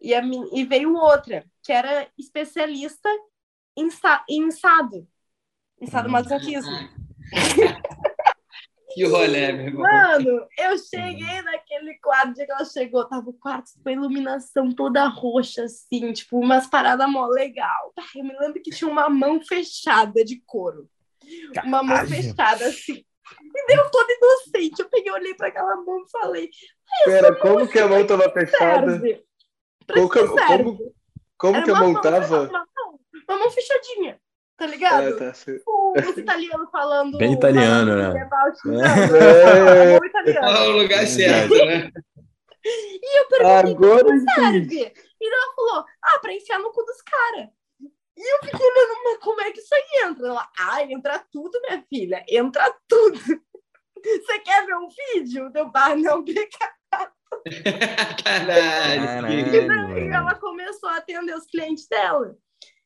E, 0.00 0.14
a, 0.14 0.22
e 0.52 0.64
veio 0.64 0.94
outra, 0.94 1.44
que 1.62 1.72
era 1.72 2.08
especialista 2.18 3.08
em, 3.76 3.88
em 4.28 4.46
ensado. 4.46 5.06
Ensado 5.80 6.08
hum. 6.08 6.12
Que 8.94 9.04
rolê, 9.04 9.52
meu 9.52 9.66
irmão. 9.66 9.82
Mano, 9.82 10.46
eu 10.58 10.78
cheguei 10.78 11.42
naquele 11.42 11.94
quadro, 11.98 12.34
de 12.34 12.46
que 12.46 12.52
ela 12.52 12.64
chegou, 12.64 13.08
tava 13.08 13.30
o 13.30 13.32
quarto 13.32 13.70
com 13.82 13.88
a 13.88 13.92
iluminação 13.92 14.72
toda 14.72 15.06
roxa, 15.06 15.64
assim, 15.64 16.12
tipo, 16.12 16.38
umas 16.38 16.66
paradas 16.66 17.08
mó 17.08 17.26
legal. 17.26 17.92
Eu 18.14 18.24
me 18.24 18.38
lembro 18.38 18.62
que 18.62 18.70
tinha 18.70 18.90
uma 18.90 19.08
mão 19.08 19.40
fechada 19.42 20.24
de 20.24 20.42
couro. 20.46 20.88
Uma 21.64 21.82
mão 21.82 22.06
fechada, 22.06 22.66
assim. 22.66 23.04
E 23.54 23.66
deu 23.66 23.90
toda 23.90 24.12
inocente. 24.12 24.80
Eu 24.80 24.88
peguei, 24.88 25.12
olhei 25.12 25.34
para 25.34 25.48
aquela 25.48 25.76
mão 25.76 26.04
e 26.06 26.10
falei. 26.10 26.50
Pera, 27.04 27.34
como 27.36 27.68
que 27.68 27.78
a 27.78 27.88
mão 27.88 28.06
tava 28.06 28.30
fechada? 28.30 29.00
Como, 29.92 30.08
como, 30.08 30.94
como 31.38 31.64
que 31.64 31.70
a 31.70 31.74
mão 31.74 32.00
tava? 32.00 32.48
Uma, 32.48 32.66
uma 33.28 33.38
mão 33.38 33.50
fechadinha 33.50 34.20
tá 34.62 34.66
ligado? 34.66 35.08
É, 35.08 35.12
tá, 35.12 35.32
o, 35.66 35.98
os 35.98 36.16
italianos 36.16 36.70
falando. 36.70 37.18
Bem 37.18 37.32
italiano, 37.32 37.96
né? 37.96 38.12
É. 38.14 39.94
É. 39.94 40.06
italiano. 40.06 40.68
o 40.68 40.82
lugar 40.82 41.04
certo, 41.04 41.54
né? 41.54 41.90
E 42.64 43.18
eu 43.18 43.28
perguntei 43.28 43.72
Agora 43.72 44.04
como 44.04 44.20
serve. 44.20 44.92
E 45.20 45.26
ela 45.26 45.54
falou: 45.56 45.84
ah, 46.00 46.18
pra 46.20 46.32
enfiar 46.32 46.60
no 46.60 46.70
cu 46.70 46.84
dos 46.84 47.02
caras. 47.02 47.48
E 48.16 48.34
eu 48.34 48.38
fiquei 48.44 48.64
olhando, 48.64 49.04
mas 49.04 49.18
como 49.18 49.40
é 49.40 49.50
que 49.50 49.58
isso 49.58 49.74
aí 49.74 50.04
entra? 50.04 50.28
Ela, 50.28 50.48
ah, 50.56 50.82
entra 50.84 51.18
tudo, 51.32 51.60
minha 51.62 51.82
filha, 51.88 52.24
entra 52.28 52.72
tudo. 52.86 53.18
Você 54.04 54.38
quer 54.40 54.64
ver 54.64 54.76
um 54.76 54.88
vídeo? 55.14 55.50
Deu 55.50 55.70
bar, 55.70 55.96
não, 55.96 56.18
obrigado. 56.18 56.72
Caralho. 58.22 59.28
E 59.98 60.08
ela 60.08 60.34
começou 60.36 60.88
a 60.88 60.98
atender 60.98 61.34
os 61.34 61.46
clientes 61.46 61.88
dela. 61.88 62.36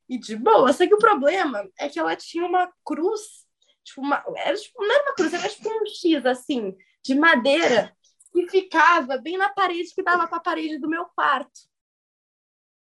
E 0.09 0.19
de 0.19 0.37
boa, 0.37 0.73
só 0.73 0.87
que 0.87 0.95
o 0.95 0.99
problema 0.99 1.69
é 1.79 1.89
que 1.89 1.99
ela 1.99 2.15
tinha 2.15 2.45
uma 2.45 2.73
cruz, 2.85 3.45
tipo, 3.83 4.01
uma, 4.01 4.23
era, 4.37 4.57
tipo, 4.57 4.81
não 4.83 4.95
era 4.95 5.03
uma 5.03 5.15
cruz, 5.15 5.35
era 5.35 5.49
tipo 5.49 5.69
um 5.69 5.87
X, 5.87 6.25
assim, 6.25 6.77
de 7.05 7.15
madeira, 7.15 7.93
que 8.33 8.49
ficava 8.49 9.17
bem 9.19 9.37
na 9.37 9.49
parede 9.49 9.93
que 9.95 10.03
dava 10.03 10.29
para 10.29 10.39
a 10.39 10.43
parede 10.43 10.79
do 10.79 10.89
meu 10.89 11.07
quarto. 11.07 11.61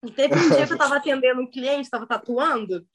E 0.04 0.12
teve 0.12 0.35
um 0.35 0.48
dia 0.48 0.66
que 0.66 0.72
eu 0.72 0.76
estava 0.76 0.96
atendendo 0.98 1.40
um 1.40 1.50
cliente, 1.50 1.83
estava 1.83 2.07
tatuando, 2.07 2.87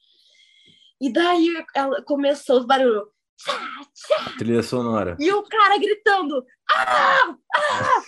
e 1.00 1.12
daí 1.12 1.52
ela 1.74 2.02
começou 2.02 2.60
os 2.60 2.66
barulhos. 2.66 3.04
Tchá, 3.36 3.52
tchá, 3.92 4.36
Trilha 4.38 4.62
sonora. 4.62 5.16
E 5.18 5.30
o 5.32 5.42
cara 5.42 5.76
gritando: 5.76 6.44
Ah! 6.70 7.36
Ah! 7.54 8.02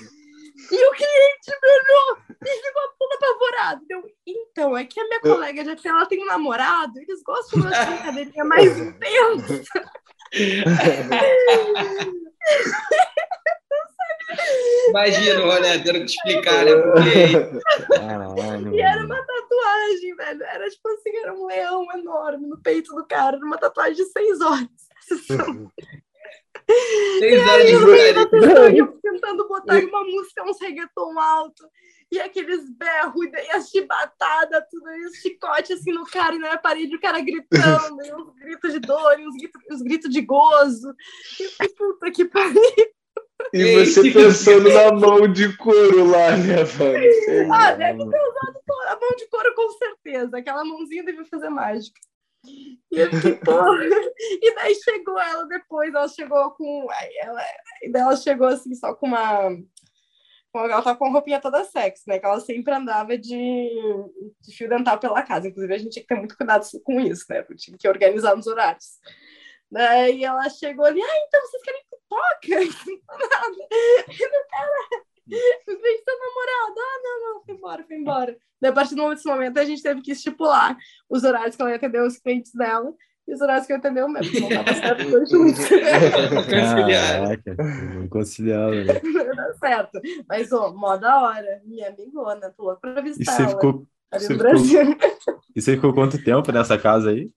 E 0.56 0.86
o 0.86 0.90
cliente 0.92 1.52
melhor 1.62 2.22
e 2.30 2.62
ficou 2.62 2.82
todo 2.98 3.12
apavorado. 3.12 3.84
Deu, 3.86 4.02
então, 4.26 4.76
é 4.76 4.84
que 4.84 4.98
a 4.98 5.04
minha 5.04 5.20
colega 5.20 5.64
já 5.64 5.76
ela 5.84 6.06
tem 6.06 6.22
um 6.22 6.26
namorado, 6.26 6.98
eles 6.98 7.22
gostam 7.22 7.60
de 7.60 7.66
uma 7.66 7.84
brincadeirinha 7.84 8.44
mais 8.44 8.78
intensa. 8.78 9.62
Imagina 14.88 15.40
o 15.40 15.50
rolê 15.50 15.78
tendo 15.78 16.00
que 16.00 16.06
explicar, 16.06 16.64
né? 16.64 16.74
Porque... 16.74 17.96
Caralho, 17.96 18.74
e 18.74 18.80
era 18.80 19.04
uma 19.04 19.22
tatuagem, 19.24 20.16
velho. 20.16 20.42
Era 20.42 20.68
tipo 20.70 20.88
assim, 20.88 21.16
era 21.16 21.34
um 21.34 21.46
leão 21.46 21.86
enorme 21.94 22.46
no 22.46 22.58
peito 22.60 22.94
do 22.94 23.06
cara, 23.06 23.36
uma 23.36 23.58
tatuagem 23.58 23.94
de 23.94 24.04
seis 24.06 24.40
horas. 24.40 24.68
Seis 27.18 27.48
horas 27.48 27.66
de 27.66 28.78
eu 28.78 28.98
tentando 29.00 29.46
botar 29.48 29.78
uma 29.78 30.04
música, 30.04 30.42
uns 30.44 30.60
reggaeton 30.60 31.18
alto, 31.18 31.64
e 32.10 32.20
aqueles 32.20 32.68
berros, 32.70 33.24
e 33.24 33.50
as 33.52 33.68
chibatadas, 33.68 34.64
tudo 34.70 34.90
isso, 34.92 35.22
chicote 35.22 35.72
assim 35.72 35.92
no 35.92 36.04
cara, 36.04 36.34
e 36.34 36.38
na 36.38 36.56
parede, 36.58 36.96
o 36.96 37.00
cara 37.00 37.20
gritando, 37.20 38.04
e 38.04 38.14
uns 38.14 38.34
gritos 38.36 38.72
de 38.72 38.80
dor, 38.80 39.18
e 39.18 39.26
uns 39.26 39.36
gritos, 39.36 39.62
uns 39.70 39.82
gritos 39.82 40.10
de 40.10 40.20
gozo. 40.22 40.94
E 41.60 41.68
puta 41.68 42.10
que 42.10 42.24
pariu. 42.24 42.60
E 43.52 43.84
você 43.84 44.10
pensando 44.10 44.68
na 44.72 44.92
mão 44.92 45.28
de 45.30 45.56
couro 45.56 46.10
lá, 46.10 46.36
né, 46.36 46.64
velho? 46.64 47.52
Ah, 47.52 47.72
deve 47.72 47.98
ter 47.98 48.04
usado 48.04 48.60
a 48.88 48.98
mão 49.00 49.10
de 49.16 49.28
couro 49.28 49.54
com 49.54 49.70
certeza. 49.72 50.38
Aquela 50.38 50.64
mãozinha 50.64 51.04
deve 51.04 51.24
fazer 51.24 51.48
mágica. 51.48 52.00
E 52.92 52.98
eu 52.98 53.10
fiquei, 53.10 53.34
porra. 53.36 53.76
E 54.18 54.54
daí 54.54 54.74
chegou 54.74 55.20
ela 55.20 55.46
depois, 55.46 55.94
ela 55.94 56.08
chegou 56.08 56.50
com. 56.52 56.88
Ela, 57.20 57.42
ela 57.94 58.16
chegou 58.16 58.46
assim, 58.46 58.74
só 58.74 58.94
com 58.94 59.06
uma. 59.06 59.50
Ela 60.54 60.82
tava 60.82 60.96
com 60.96 61.12
roupinha 61.12 61.40
toda 61.40 61.64
sexy, 61.64 62.04
né? 62.06 62.18
Que 62.18 62.24
ela 62.24 62.40
sempre 62.40 62.72
andava 62.72 63.18
de, 63.18 63.68
de 64.40 64.56
fio 64.56 64.68
dental 64.68 64.98
pela 64.98 65.22
casa. 65.22 65.48
Inclusive, 65.48 65.74
a 65.74 65.78
gente 65.78 65.90
tinha 65.92 66.02
que 66.02 66.08
ter 66.08 66.14
muito 66.14 66.36
cuidado 66.36 66.64
com 66.82 66.98
isso, 66.98 67.26
né? 67.28 67.42
Porque 67.42 67.62
tinha 67.62 67.76
que 67.76 67.88
organizar 67.88 68.34
nos 68.34 68.46
horários. 68.46 68.98
Daí 69.70 70.24
ela 70.24 70.48
chegou 70.48 70.84
ali, 70.84 71.02
ah, 71.02 71.24
então 71.26 71.40
vocês 71.42 71.62
querem 71.62 71.82
pipoca? 71.90 73.02
Nada. 73.18 73.56
E 74.08 74.24
o 74.24 74.48
cara, 74.48 75.04
Vem 75.28 75.38
seu 76.04 76.18
namorado. 76.18 76.74
Ah, 76.78 77.00
não, 77.02 77.20
não, 77.20 77.44
foi 77.44 77.54
embora, 77.54 77.84
foi 77.84 77.96
embora. 77.96 78.36
Daí, 78.60 78.70
a 78.70 78.74
partir 78.74 78.94
desse 78.94 79.26
momento, 79.26 79.58
a 79.58 79.64
gente 79.64 79.82
teve 79.82 80.00
que 80.00 80.12
estipular 80.12 80.76
os 81.10 81.24
horários 81.24 81.56
que 81.56 81.62
ela 81.62 81.70
ia 81.70 81.76
atender 81.76 82.02
os 82.02 82.18
clientes 82.18 82.52
dela 82.54 82.92
e 83.28 83.34
os 83.34 83.40
horários 83.40 83.66
que 83.66 83.72
eu 83.72 83.76
atendeu 83.76 84.08
mesmo. 84.08 84.40
Não 84.40 84.48
tava 84.48 84.74
certo 84.74 85.10
dois 85.10 85.28
juntos. 85.28 85.58
Inconciliável. 88.04 88.84
Né? 88.84 89.00
Não 89.02 89.34
dá 89.34 89.54
certo. 89.54 90.00
Mas, 90.28 90.52
ó, 90.52 90.72
mó 90.72 90.96
da 90.96 91.22
hora. 91.22 91.60
Minha 91.64 91.88
amigona, 91.88 92.54
tô 92.56 92.62
louca 92.62 92.80
pra 92.80 93.00
visitar 93.02 93.32
e 93.32 93.34
você 93.34 93.42
ela. 93.42 93.50
Ficou, 93.50 93.86
você 94.12 94.28
ficou... 94.28 94.54
E 95.54 95.60
você 95.60 95.74
ficou 95.74 95.92
quanto 95.92 96.22
tempo 96.22 96.52
nessa 96.52 96.78
casa 96.78 97.10
aí? 97.10 97.30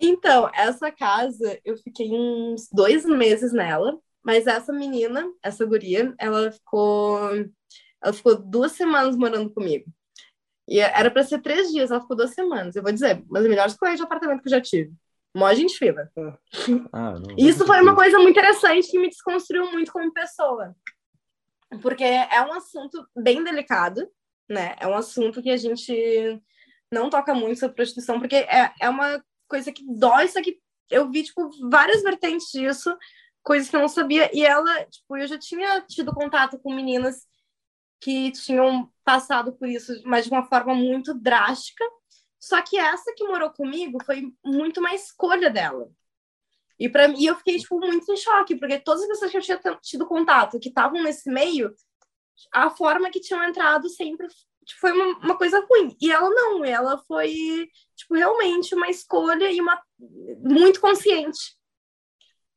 Então, 0.00 0.50
essa 0.52 0.90
casa, 0.90 1.60
eu 1.64 1.76
fiquei 1.76 2.10
uns 2.10 2.68
dois 2.72 3.04
meses 3.04 3.52
nela. 3.52 3.96
Mas 4.24 4.46
essa 4.46 4.72
menina, 4.72 5.28
essa 5.42 5.64
guria, 5.64 6.14
ela 6.18 6.52
ficou, 6.52 7.18
ela 8.02 8.12
ficou 8.12 8.36
duas 8.36 8.72
semanas 8.72 9.16
morando 9.16 9.50
comigo. 9.50 9.90
E 10.68 10.78
era 10.78 11.10
para 11.10 11.24
ser 11.24 11.40
três 11.40 11.70
dias, 11.70 11.90
ela 11.90 12.00
ficou 12.00 12.16
duas 12.16 12.32
semanas. 12.32 12.76
Eu 12.76 12.82
vou 12.82 12.92
dizer, 12.92 13.22
mas 13.28 13.42
os 13.42 13.48
melhores 13.48 13.74
colegas 13.74 13.98
de 13.98 14.04
apartamento 14.04 14.42
que 14.42 14.48
eu 14.48 14.52
já 14.52 14.60
tive. 14.60 14.92
Mó 15.34 15.52
gente 15.54 15.76
fila. 15.76 16.10
Ah, 16.92 17.14
Isso 17.38 17.66
foi 17.66 17.80
uma 17.80 17.94
coisa 17.94 18.18
muito 18.18 18.38
interessante 18.38 18.90
que 18.90 18.98
me 18.98 19.08
desconstruiu 19.08 19.70
muito 19.72 19.90
como 19.90 20.12
pessoa. 20.12 20.76
Porque 21.80 22.04
é 22.04 22.42
um 22.42 22.52
assunto 22.52 23.06
bem 23.16 23.42
delicado, 23.42 24.06
né? 24.48 24.76
É 24.78 24.86
um 24.86 24.94
assunto 24.94 25.42
que 25.42 25.50
a 25.50 25.56
gente 25.56 26.40
não 26.92 27.08
toca 27.08 27.34
muito 27.34 27.58
sobre 27.58 27.74
prostituição, 27.74 28.20
porque 28.20 28.36
é, 28.36 28.72
é 28.78 28.88
uma 28.90 29.24
coisa 29.48 29.72
que 29.72 29.82
dói, 29.86 30.28
só 30.28 30.42
que 30.42 30.58
eu 30.90 31.10
vi, 31.10 31.22
tipo, 31.22 31.50
várias 31.70 32.02
vertentes 32.02 32.50
disso 32.52 32.94
coisas 33.42 33.68
que 33.68 33.76
eu 33.76 33.80
não 33.80 33.88
sabia. 33.88 34.30
E 34.34 34.44
ela, 34.44 34.84
tipo, 34.86 35.16
eu 35.16 35.26
já 35.26 35.38
tinha 35.38 35.80
tido 35.82 36.14
contato 36.14 36.58
com 36.58 36.74
meninas 36.74 37.26
que 38.00 38.32
tinham 38.32 38.90
passado 39.04 39.52
por 39.52 39.68
isso, 39.68 39.92
mas 40.04 40.24
de 40.24 40.30
uma 40.30 40.44
forma 40.44 40.74
muito 40.74 41.14
drástica. 41.14 41.84
Só 42.38 42.60
que 42.60 42.76
essa 42.76 43.12
que 43.16 43.24
morou 43.24 43.50
comigo 43.50 44.02
foi 44.04 44.32
muito 44.44 44.80
uma 44.80 44.94
escolha 44.94 45.48
dela. 45.48 45.88
E 46.78 46.88
para 46.88 47.06
mim, 47.06 47.24
eu 47.24 47.36
fiquei 47.36 47.58
tipo 47.58 47.78
muito 47.78 48.10
em 48.10 48.16
choque, 48.16 48.56
porque 48.56 48.80
todas 48.80 49.02
as 49.02 49.08
pessoas 49.08 49.30
que 49.30 49.36
eu 49.36 49.60
tinha 49.60 49.78
tido 49.80 50.06
contato, 50.06 50.58
que 50.58 50.68
estavam 50.68 51.02
nesse 51.02 51.30
meio, 51.30 51.72
a 52.52 52.70
forma 52.70 53.10
que 53.10 53.20
tinham 53.20 53.44
entrado 53.44 53.88
sempre 53.88 54.26
tipo, 54.64 54.80
foi 54.80 54.92
uma, 54.92 55.18
uma, 55.18 55.38
coisa 55.38 55.64
ruim. 55.70 55.96
E 56.00 56.10
ela 56.10 56.28
não, 56.28 56.64
ela 56.64 56.98
foi 57.06 57.68
tipo 57.94 58.14
realmente 58.14 58.74
uma 58.74 58.88
escolha 58.88 59.50
e 59.50 59.60
uma 59.60 59.80
muito 60.40 60.80
consciente. 60.80 61.56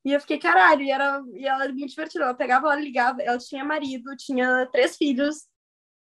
E 0.05 0.13
eu 0.13 0.21
fiquei, 0.21 0.37
caralho, 0.37 0.83
e, 0.83 0.91
era, 0.91 1.23
e 1.33 1.47
ela 1.47 1.63
era 1.63 1.73
muito 1.73 1.89
divertida. 1.89 2.25
Ela 2.25 2.35
pegava, 2.35 2.67
ela 2.67 2.79
ligava, 2.79 3.23
ela 3.23 3.39
tinha 3.39 3.65
marido, 3.65 4.15
tinha 4.15 4.69
três 4.71 4.95
filhos, 4.95 5.47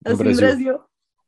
assim, 0.04 0.18
no 0.18 0.18
Brasil. 0.18 0.34
no 0.34 0.38
Brasil. 0.38 0.80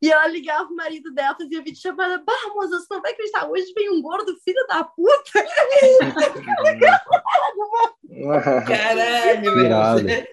E 0.01 0.11
ela 0.11 0.27
ligava 0.27 0.69
o 0.69 0.75
marido 0.75 1.13
dela, 1.13 1.35
fazia 1.35 1.63
vídeo 1.63 1.79
chamada, 1.79 2.17
bah, 2.23 2.33
moça, 2.53 2.79
você 2.79 2.87
não 2.91 3.01
vai 3.01 3.11
acreditar, 3.11 3.49
hoje 3.49 3.73
vem 3.75 3.91
um 3.91 4.01
gordo 4.01 4.35
filho 4.43 4.65
da 4.67 4.83
puta. 4.83 5.31
Caralho, 8.67 9.55
velho. 10.03 10.27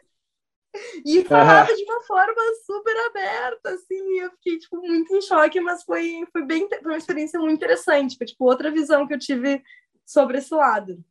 E 1.05 1.25
falava 1.25 1.73
de 1.75 1.85
uma 1.85 2.03
forma 2.03 2.43
super 2.67 2.97
aberta, 3.07 3.71
assim, 3.71 4.19
eu 4.19 4.31
fiquei, 4.33 4.59
tipo, 4.59 4.77
muito 4.79 5.15
em 5.15 5.23
choque, 5.23 5.61
mas 5.61 5.85
foi, 5.85 6.27
foi 6.33 6.45
bem, 6.45 6.69
foi 6.69 6.93
uma 6.93 6.99
experiência 6.99 7.39
muito 7.39 7.55
interessante, 7.55 8.19
foi, 8.19 8.27
tipo, 8.27 8.45
outra 8.45 8.71
visão 8.71 9.07
que 9.07 9.15
eu 9.15 9.19
tive 9.19 9.63
sobre 10.05 10.39
esse 10.39 10.55
lado. 10.55 11.03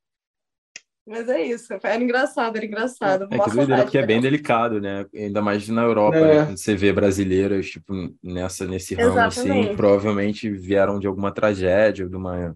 Mas 1.05 1.27
é 1.27 1.41
isso, 1.41 1.73
era 1.83 2.01
engraçado, 2.01 2.55
era 2.55 2.65
engraçado. 2.65 3.27
É 3.29 3.37
que 3.37 3.49
doideira, 3.49 3.83
porque 3.83 3.97
é 3.97 4.05
bem 4.05 4.21
delicado, 4.21 4.79
né? 4.79 5.05
Ainda 5.13 5.41
mais 5.41 5.67
na 5.67 5.83
Europa, 5.83 6.17
é. 6.17 6.39
né? 6.39 6.45
Quando 6.45 6.57
você 6.57 6.75
vê 6.75 6.93
brasileiros, 6.93 7.69
tipo, 7.69 7.93
nessa, 8.23 8.65
nesse 8.65 8.95
ramo, 8.95 9.19
assim, 9.19 9.41
Exatamente. 9.41 9.67
assim, 9.67 9.75
provavelmente 9.75 10.49
vieram 10.49 10.99
de 10.99 11.07
alguma 11.07 11.33
tragédia, 11.33 12.07
de 12.07 12.15
uma, 12.15 12.55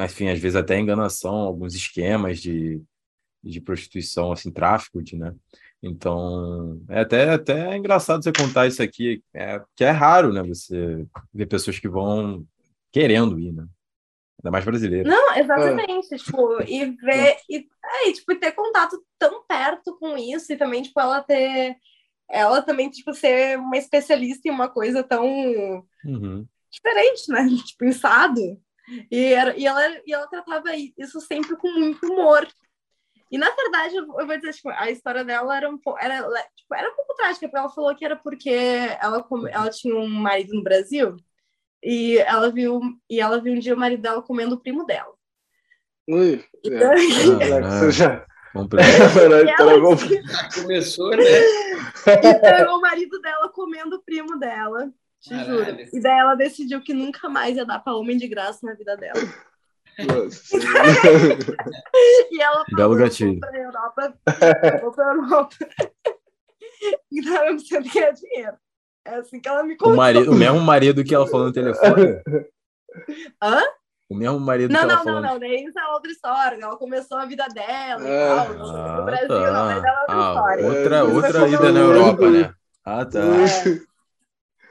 enfim, 0.00 0.28
às 0.28 0.38
vezes 0.38 0.54
até 0.56 0.78
enganação, 0.78 1.34
alguns 1.34 1.74
esquemas 1.74 2.40
de, 2.40 2.82
de 3.42 3.60
prostituição, 3.60 4.32
assim, 4.32 4.50
tráfico, 4.50 5.02
de, 5.02 5.16
né? 5.16 5.34
Então, 5.82 6.82
é 6.88 7.00
até, 7.00 7.30
até 7.30 7.76
engraçado 7.76 8.22
você 8.22 8.32
contar 8.32 8.66
isso 8.66 8.82
aqui, 8.82 9.22
é, 9.32 9.62
que 9.74 9.84
é 9.84 9.90
raro, 9.90 10.30
né? 10.32 10.42
Você 10.42 11.06
ver 11.32 11.46
pessoas 11.46 11.78
que 11.78 11.88
vão 11.88 12.44
querendo 12.92 13.38
ir, 13.40 13.52
né? 13.52 13.66
Ainda 14.38 14.52
mais 14.52 14.64
brasileiro. 14.64 15.08
Não, 15.08 15.36
exatamente. 15.36 16.14
É. 16.14 16.18
Tipo, 16.18 16.62
e 16.62 16.84
ver. 16.96 17.36
E, 17.48 17.68
é, 17.84 18.08
e, 18.08 18.12
tipo, 18.12 18.34
ter 18.36 18.52
contato 18.52 19.02
tão 19.18 19.44
perto 19.44 19.96
com 19.98 20.16
isso, 20.16 20.52
e 20.52 20.56
também, 20.56 20.82
tipo, 20.82 20.98
ela 21.00 21.22
ter. 21.22 21.76
Ela 22.30 22.62
também, 22.62 22.88
tipo, 22.90 23.12
ser 23.14 23.58
uma 23.58 23.76
especialista 23.76 24.48
em 24.48 24.50
uma 24.50 24.68
coisa 24.68 25.02
tão 25.02 25.24
uhum. 26.04 26.46
diferente, 26.70 27.30
né? 27.30 27.48
Tipo, 27.66 27.78
pensado. 27.78 28.40
E, 29.10 29.32
era, 29.32 29.56
e, 29.56 29.66
ela, 29.66 29.82
e 30.06 30.12
ela 30.12 30.26
tratava 30.26 30.68
isso 30.74 31.20
sempre 31.20 31.56
com 31.56 31.70
muito 31.72 32.06
humor. 32.06 32.46
E 33.30 33.36
na 33.36 33.50
verdade, 33.50 33.96
eu 33.96 34.06
vou 34.06 34.36
dizer, 34.36 34.54
tipo, 34.54 34.70
a 34.70 34.90
história 34.90 35.24
dela 35.24 35.56
era 35.56 35.68
um 35.68 35.76
pouco, 35.76 35.98
era, 36.02 36.22
tipo, 36.56 36.74
era 36.74 36.90
um 36.90 36.96
pouco 36.96 37.14
trágica, 37.14 37.46
porque 37.46 37.58
ela 37.58 37.68
falou 37.68 37.94
que 37.94 38.04
era 38.04 38.16
porque 38.16 38.50
ela, 38.50 39.26
ela 39.50 39.70
tinha 39.70 39.94
um 39.94 40.08
marido 40.08 40.54
no 40.54 40.62
Brasil 40.62 41.16
e 41.82 42.18
ela 42.18 42.50
viu 42.50 42.80
e 43.08 43.20
ela 43.20 43.40
viu 43.40 43.52
um 43.54 43.58
dia 43.58 43.74
o 43.74 43.78
marido 43.78 44.02
dela 44.02 44.22
comendo 44.22 44.54
o 44.56 44.60
primo 44.60 44.84
dela. 44.84 45.12
Ui, 46.08 46.44
Então, 46.64 46.92
Ah, 46.92 47.80
Você 47.80 47.90
já 47.92 48.24
ela- 48.54 49.96
Começou, 50.54 51.10
né? 51.10 51.22
e 51.22 52.34
pegou 52.40 52.78
o 52.78 52.80
marido 52.80 53.20
dela 53.20 53.48
comendo 53.50 53.96
o 53.96 54.02
primo 54.02 54.38
dela. 54.38 54.90
Te 55.20 55.30
Caralho. 55.30 55.64
juro. 55.64 55.80
E 55.92 56.00
daí 56.00 56.18
ela 56.18 56.34
decidiu 56.34 56.80
que 56.80 56.94
nunca 56.94 57.28
mais 57.28 57.56
ia 57.56 57.66
dar 57.66 57.80
pra 57.80 57.94
homem 57.94 58.16
de 58.16 58.26
graça 58.28 58.60
na 58.64 58.72
vida 58.74 58.96
dela. 58.96 59.20
Nossa. 59.98 60.56
E 62.30 62.40
ela 62.40 62.64
Belo 62.74 62.94
gatilho. 62.96 63.34
"Eu 63.34 63.40
vou 63.40 63.50
pra 63.50 63.58
Europa, 63.60 64.18
pra 64.94 65.12
Europa. 65.14 65.56
Então 67.12 67.44
eu 67.46 67.56
preciso 67.56 67.92
ganhar 67.92 68.12
dinheiro. 68.12 68.56
É 69.08 69.14
assim 69.16 69.40
que 69.40 69.48
ela 69.48 69.62
me 69.62 69.74
O, 69.74 69.76
contou. 69.78 69.96
marido, 69.96 70.30
o 70.30 70.34
mesmo 70.34 70.60
marido 70.60 71.02
que 71.02 71.14
ela 71.14 71.26
falou 71.26 71.46
no 71.46 71.52
telefone? 71.52 72.20
Hã? 73.42 73.62
O 74.10 74.14
mesmo 74.14 74.40
marido 74.40 74.72
Não, 74.72 74.80
que 74.80 74.84
ela 74.84 74.94
não, 74.96 75.04
falou. 75.04 75.20
não, 75.22 75.30
não. 75.32 75.38
Daí 75.38 75.64
isso 75.64 75.78
é 75.78 75.86
outra 75.92 76.10
história. 76.10 76.58
Ela 76.62 76.76
começou 76.76 77.18
a 77.18 77.26
vida 77.26 77.46
dela 77.48 78.02
e 78.08 78.10
Ah. 78.12 78.44
tal. 78.44 78.54
No 78.54 78.74
Ah, 78.74 79.02
Brasil, 79.02 79.28
tá. 79.28 79.52
não, 79.52 79.64
mas 79.66 79.84
ela 79.84 79.96
é 79.96 80.00
outra 80.00 80.16
Ah, 80.16 80.28
história. 80.28 80.66
outra, 80.66 81.04
outra 81.04 81.28
isso 81.28 81.38
é 81.44 81.50
ida 81.50 81.72
na 81.72 81.80
Europa, 81.80 82.30
né? 82.30 82.52
Ah, 82.84 83.04
tá. 83.04 83.18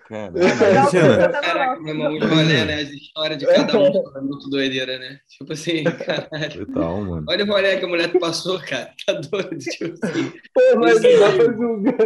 É. 0.10 0.28
Imagina. 0.28 1.30
tá 1.30 1.42
Caraca, 1.42 1.82
meu 1.82 1.94
irmão, 1.94 2.12
muito 2.12 2.26
rolê, 2.28 2.64
né? 2.66 2.76
As 2.82 2.90
histórias 2.90 3.38
de 3.38 3.46
cada 3.46 3.78
um 3.78 4.18
é 4.18 4.22
muito 4.22 4.50
doideira, 4.50 4.98
né? 4.98 5.20
Tipo 5.28 5.52
assim, 5.54 5.84
caralho. 6.06 6.66
Total, 6.66 7.02
mano. 7.02 7.26
Olha 7.28 7.44
o 7.44 7.48
rolê 7.48 7.78
que 7.78 7.86
a 7.86 7.88
mulher 7.88 8.20
passou, 8.20 8.58
cara. 8.62 8.94
Tá 9.06 9.14
doido, 9.14 9.58
tipo 9.58 9.94
assim. 10.06 10.32
Pô, 10.54 10.62
mas 10.80 11.02
dá 11.02 11.32
pra 11.36 11.54
julgar. 11.54 11.98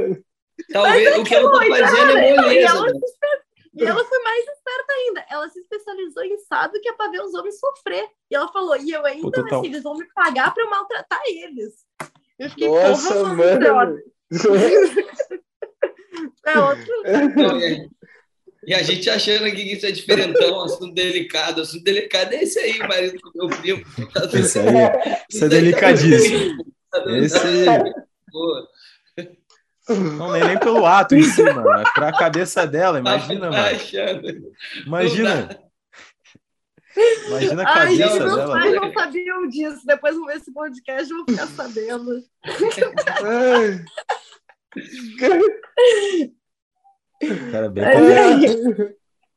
Talvez 0.71 1.17
o 1.17 1.23
que 1.23 1.35
ela 1.35 1.51
tá 1.51 1.57
Foi, 1.57 1.69
fazendo 1.79 2.17
é 2.17 2.31
E 2.31 2.35
moleza. 2.35 2.67
ela, 2.67 2.85
né? 2.93 2.99
e 3.73 3.83
ela 3.85 4.03
foi 4.05 4.19
mais 4.23 4.45
esperta 4.47 4.93
ainda. 4.93 5.25
Ela 5.29 5.49
se 5.49 5.59
especializou 5.59 6.23
em 6.23 6.37
sábado 6.39 6.79
que 6.81 6.89
é 6.89 6.93
pra 6.93 7.09
ver 7.09 7.21
os 7.21 7.33
homens 7.33 7.59
sofrer. 7.59 8.05
E 8.29 8.35
ela 8.35 8.47
falou, 8.49 8.75
e 8.77 8.91
eu 8.91 9.05
ainda, 9.05 9.21
Pô, 9.23 9.31
total. 9.31 9.59
assim, 9.59 9.67
eles 9.69 9.83
vão 9.83 9.97
me 9.97 10.05
pagar 10.13 10.53
pra 10.53 10.63
eu 10.63 10.69
maltratar 10.69 11.21
eles. 11.27 11.73
Eu 12.39 12.49
fiquei, 12.49 12.67
Nossa, 12.67 13.13
porra, 13.13 13.33
mano. 13.35 13.99
É 16.45 16.59
outro. 16.59 16.93
Não, 17.35 17.59
e, 18.67 18.73
a 18.75 18.83
gente 18.83 19.09
achando 19.09 19.43
que 19.51 19.61
isso 19.73 19.85
é 19.85 19.91
diferentão, 19.91 20.61
assunto 20.63 20.93
delicado. 20.93 21.61
Assunto 21.61 21.83
delicado 21.83 22.33
é 22.33 22.43
esse 22.43 22.59
aí, 22.59 22.79
o 22.79 22.87
marido 22.87 23.19
com 23.21 23.31
meu 23.35 23.47
primo. 23.47 23.83
Tá 24.13 24.25
Esse 24.37 24.59
aí, 24.59 24.65
isso 25.29 25.45
é 25.45 25.49
delicadíssimo. 25.49 26.63
Tá 26.91 27.03
Esse 27.17 27.39
certo. 27.39 27.91
Pô, 28.31 28.67
não 29.89 30.35
é 30.35 30.45
nem 30.47 30.59
pelo 30.59 30.85
ato 30.85 31.15
em 31.15 31.23
si, 31.23 31.41
mano. 31.43 31.71
É 31.79 31.83
pra 31.93 32.11
cabeça 32.11 32.65
dela, 32.67 32.99
imagina, 32.99 33.49
tá 33.49 33.57
mano. 33.57 33.75
achando. 33.75 34.27
Imagina. 34.85 35.59
Imagina 37.27 37.63
a 37.63 37.67
Ai, 37.69 37.73
cabeça 37.97 38.19
meus 38.19 38.35
dela. 38.35 38.59
pais 38.59 38.75
não 38.75 38.93
sabiam 38.93 39.47
disso. 39.47 39.81
Depois 39.85 40.15
vão 40.15 40.25
ver 40.25 40.35
esse 40.37 40.53
podcast 40.53 41.11
e 41.11 41.15
vão 41.15 41.25
ficar 41.25 41.47
sabendo. 41.47 42.11
Ai. 43.23 43.85
Cara, 47.51 47.69
bem 47.69 47.83
aí, 47.85 48.95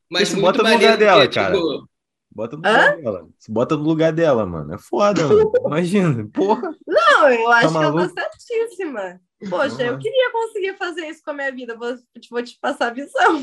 Mas 0.09 0.33
bota 0.33 0.63
no 0.63 0.69
lugar 0.73 0.97
dela, 0.97 1.27
cara. 1.27 1.53
tipo, 1.55 1.87
Bota 2.35 2.57
no 2.57 2.61
lugar 2.61 2.97
dela. 2.97 3.29
Bota 3.47 3.77
no 3.77 3.83
lugar 3.83 4.11
dela, 4.11 4.45
mano. 4.45 4.73
É 4.73 4.77
foda, 4.77 5.25
mano. 5.25 5.53
Imagina. 5.65 6.29
Porra. 6.33 6.75
Não, 6.85 7.29
eu 7.29 7.49
acho 7.49 7.79
que 7.79 7.85
eu 7.85 7.93
tô 7.93 8.09
certíssima. 8.09 9.21
Poxa, 9.49 9.83
eu 9.83 9.97
queria 9.97 10.31
conseguir 10.33 10.75
fazer 10.77 11.07
isso 11.07 11.21
com 11.23 11.31
a 11.31 11.33
minha 11.33 11.51
vida. 11.53 11.77
Vou, 11.77 11.95
vou 12.29 12.43
te 12.43 12.59
passar 12.59 12.87
a 12.87 12.93
visão. 12.93 13.41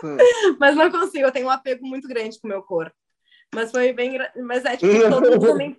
Mas 0.60 0.76
não 0.76 0.90
consigo, 0.92 1.26
eu 1.26 1.32
tenho 1.32 1.46
um 1.46 1.50
apego 1.50 1.84
muito 1.84 2.06
grande 2.06 2.40
com 2.40 2.46
o 2.46 2.50
meu 2.50 2.62
corpo. 2.62 2.94
Mas 3.52 3.72
foi 3.72 3.92
bem. 3.92 4.16
Mas 4.44 4.64
é 4.64 4.76
tipo, 4.76 5.10
todo 5.10 5.30
mundo 5.30 5.40
também. 5.40 5.76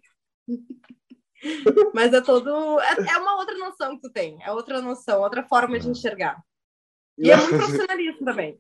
Mas 1.96 2.14
é 2.14 2.20
todo. 2.20 2.82
É, 2.82 3.16
é 3.16 3.18
uma 3.18 3.38
outra 3.38 3.58
noção 3.58 3.96
que 3.96 4.02
tu 4.02 4.12
tem. 4.12 4.38
É 4.44 4.52
outra 4.52 4.82
noção, 4.82 5.22
outra 5.22 5.44
forma 5.44 5.80
de 5.80 5.90
enxergar. 5.90 6.44
E 7.18 7.32
é 7.32 7.38
muito 7.38 7.58
profissionalismo 7.58 8.26
também. 8.26 8.60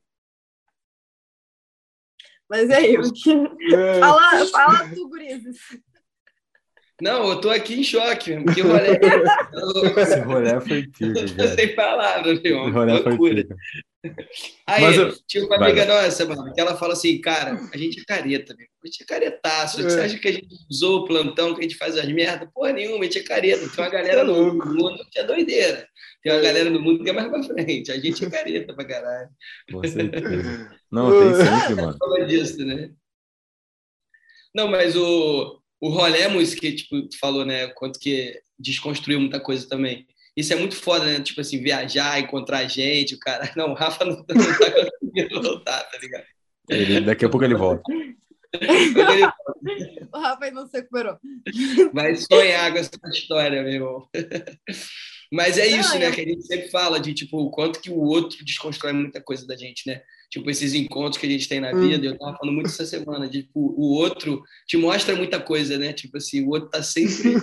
Mas 2.53 2.69
e 2.69 2.73
aí, 2.73 2.97
o 2.97 3.11
que... 3.11 3.33
fala, 3.99 4.45
fala 4.47 4.89
tu, 4.93 5.09
Gurizes. 5.09 5.57
Não, 7.01 7.27
eu 7.31 7.41
tô 7.41 7.49
aqui 7.49 7.79
em 7.79 7.83
choque, 7.83 8.29
mesmo. 8.29 8.53
Que 8.53 8.61
rolê. 8.61 8.99
Esse 9.97 10.19
rolê 10.19 10.61
foi 10.61 10.83
pica, 10.87 11.25
velho. 11.33 11.55
Sem 11.55 11.75
palavras, 11.75 12.39
meu. 12.43 12.61
Esse 12.61 12.69
rolê 12.71 13.01
foi 13.01 13.11
Loucura. 13.11 13.35
pica. 13.35 13.55
Aí, 14.67 14.95
eu- 14.95 15.17
tinha 15.27 15.43
uma 15.45 15.57
Vai, 15.57 15.71
amiga 15.71 15.85
nossa, 15.85 16.25
mano, 16.27 16.53
que 16.53 16.61
ela 16.61 16.75
fala 16.77 16.93
assim, 16.93 17.19
cara, 17.19 17.59
a 17.73 17.77
gente 17.77 17.99
é 18.01 18.03
careta, 18.05 18.53
meu. 18.55 18.67
A 18.83 18.87
gente 18.87 19.01
é 19.01 19.05
caretaço. 19.05 19.81
Você 19.81 19.99
É. 19.99 20.03
acha 20.05 20.19
que 20.19 20.27
a 20.27 20.31
gente 20.31 20.47
usou 20.69 20.99
o 20.99 21.05
plantão, 21.05 21.53
que 21.55 21.59
a 21.61 21.63
gente 21.63 21.75
faz 21.77 21.97
as 21.97 22.05
merdas? 22.07 22.47
Porra 22.53 22.71
nenhuma, 22.71 22.99
a 22.99 23.03
gente 23.05 23.17
é 23.17 23.23
careta. 23.23 23.67
Tem 23.67 23.83
uma 23.83 23.89
galera 23.89 24.17
Tá 24.17 24.23
no 24.25 24.53
mundo 24.53 25.03
que 25.11 25.17
é 25.19 25.23
doideira. 25.23 25.87
Tem 26.23 26.31
uma 26.31 26.41
galera 26.41 26.69
no 26.69 26.81
mundo 26.81 27.03
que 27.03 27.09
é 27.09 27.13
mais 27.13 27.27
pra 27.27 27.43
frente. 27.43 27.91
A 27.91 27.99
gente 27.99 28.23
é 28.23 28.29
careta 28.29 28.73
pra 28.73 28.85
caralho. 28.85 29.29
Com 29.69 29.83
certeza. 29.83 30.79
Não, 30.89 31.11
tem 31.11 31.33
sempre, 31.35 31.75
mano. 31.75 31.97
Fala 31.99 32.25
disso, 32.25 32.65
né? 32.65 32.91
Não, 34.55 34.69
mas 34.69 34.95
o, 34.95 35.61
o 35.81 35.89
Rolemos, 35.89 36.55
que 36.55 36.71
tipo, 36.71 37.01
tu 37.09 37.19
falou, 37.19 37.43
né? 37.45 37.67
Quanto 37.69 37.99
que 37.99 38.41
desconstruiu 38.57 39.19
muita 39.19 39.39
coisa 39.39 39.67
também. 39.67 40.07
Isso 40.35 40.53
é 40.53 40.55
muito 40.55 40.75
foda, 40.75 41.05
né? 41.05 41.19
Tipo 41.19 41.41
assim, 41.41 41.61
viajar, 41.61 42.19
encontrar 42.19 42.65
gente, 42.67 43.15
o 43.15 43.19
cara. 43.19 43.51
Não, 43.57 43.71
o 43.71 43.73
Rafa 43.73 44.05
não, 44.05 44.15
não 44.15 44.23
tá 44.25 44.33
conseguindo 44.33 45.41
voltar, 45.41 45.83
tá 45.83 45.97
ligado? 45.97 46.25
Ele, 46.69 47.01
daqui 47.01 47.25
a 47.25 47.29
pouco 47.29 47.43
ele 47.43 47.55
volta. 47.55 47.83
O 50.13 50.19
Rafa 50.19 50.45
ainda 50.45 50.61
não 50.61 50.67
se 50.67 50.77
recuperou. 50.77 51.17
vai 51.91 52.15
sonhar 52.15 52.71
com 52.71 52.77
essa 52.77 52.91
história, 53.11 53.61
meu 53.61 53.73
irmão. 53.73 54.07
Mas 55.33 55.57
é 55.57 55.65
isso, 55.65 55.97
né? 55.97 56.11
Que 56.11 56.21
a 56.21 56.25
gente 56.25 56.45
sempre 56.45 56.69
fala 56.69 56.99
de 56.99 57.11
tipo, 57.11 57.39
o 57.39 57.49
quanto 57.49 57.81
que 57.81 57.89
o 57.89 57.97
outro 57.97 58.45
desconstrói 58.45 58.93
muita 58.93 59.19
coisa 59.19 59.47
da 59.47 59.55
gente, 59.55 59.87
né? 59.87 60.03
Tipo, 60.29 60.47
esses 60.51 60.75
encontros 60.75 61.17
que 61.17 61.25
a 61.25 61.29
gente 61.29 61.49
tem 61.49 61.59
na 61.59 61.73
vida, 61.73 62.05
eu 62.05 62.17
tava 62.19 62.37
falando 62.37 62.53
muito 62.53 62.67
essa 62.67 62.85
semana, 62.85 63.27
de, 63.27 63.41
tipo, 63.41 63.59
o 63.59 63.95
outro 63.95 64.43
te 64.67 64.77
mostra 64.77 65.15
muita 65.15 65.39
coisa, 65.39 65.75
né? 65.75 65.91
Tipo 65.91 66.17
assim, 66.17 66.45
o 66.45 66.49
outro 66.49 66.69
tá 66.69 66.83
sempre 66.83 67.41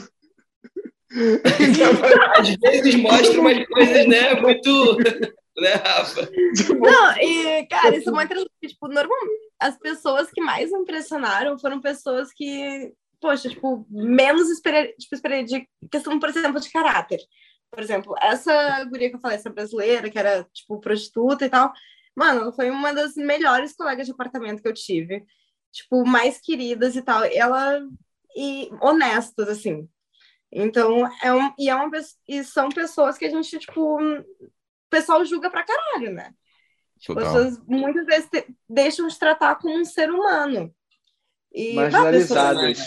Às 2.38 2.56
vezes 2.56 2.94
mostra 2.94 3.40
umas 3.40 3.66
coisas, 3.66 4.06
né? 4.06 4.40
Muito. 4.40 4.96
Né, 5.58 5.74
Rafa? 5.74 6.30
Não, 6.78 7.16
e, 7.18 7.66
cara, 7.66 7.94
isso 7.94 8.08
é 8.08 8.12
muito 8.12 8.32
interessante. 8.32 8.68
Tipo, 8.68 8.88
normalmente, 8.88 9.50
as 9.58 9.76
pessoas 9.78 10.30
que 10.30 10.40
mais 10.40 10.70
me 10.70 10.78
impressionaram 10.78 11.58
foram 11.58 11.82
pessoas 11.82 12.32
que, 12.32 12.92
poxa, 13.20 13.48
tipo, 13.50 13.84
menos 13.90 14.48
esperei, 14.48 14.94
tipo, 14.94 15.14
esperei 15.14 15.44
de 15.44 15.68
questão, 15.90 16.18
por 16.18 16.30
exemplo, 16.30 16.60
de 16.60 16.70
caráter. 16.70 17.18
Por 17.70 17.80
exemplo, 17.80 18.14
essa 18.20 18.84
guria 18.84 19.08
que 19.10 19.16
eu 19.16 19.20
falei, 19.20 19.36
essa 19.36 19.50
brasileira, 19.50 20.10
que 20.10 20.18
era, 20.18 20.44
tipo, 20.52 20.80
prostituta 20.80 21.44
e 21.44 21.48
tal, 21.48 21.72
mano, 22.16 22.40
ela 22.42 22.52
foi 22.52 22.68
uma 22.70 22.92
das 22.92 23.14
melhores 23.14 23.74
colegas 23.74 24.06
de 24.06 24.12
apartamento 24.12 24.62
que 24.62 24.68
eu 24.68 24.74
tive. 24.74 25.24
Tipo, 25.72 26.04
mais 26.04 26.40
queridas 26.40 26.96
e 26.96 27.02
tal. 27.02 27.22
Ela. 27.24 27.80
E 28.36 28.70
honestas, 28.80 29.48
assim. 29.48 29.88
Então, 30.52 31.08
é 31.22 31.32
um, 31.32 31.52
e, 31.58 31.68
é 31.68 31.74
uma, 31.74 31.90
e 32.28 32.42
são 32.44 32.68
pessoas 32.68 33.16
que 33.16 33.24
a 33.24 33.30
gente, 33.30 33.58
tipo, 33.58 34.00
o 34.00 34.24
pessoal 34.88 35.24
julga 35.24 35.50
pra 35.50 35.64
caralho, 35.64 36.12
né? 36.12 36.32
Tipo, 36.98 37.18
as 37.18 37.26
pessoas 37.26 37.58
muitas 37.66 38.04
vezes 38.04 38.28
te- 38.28 38.46
deixam 38.68 39.06
de 39.06 39.18
tratar 39.18 39.56
como 39.56 39.76
um 39.76 39.84
ser 39.84 40.10
humano. 40.10 40.74
E, 41.52 41.74
Marginalizadas. 41.74 42.78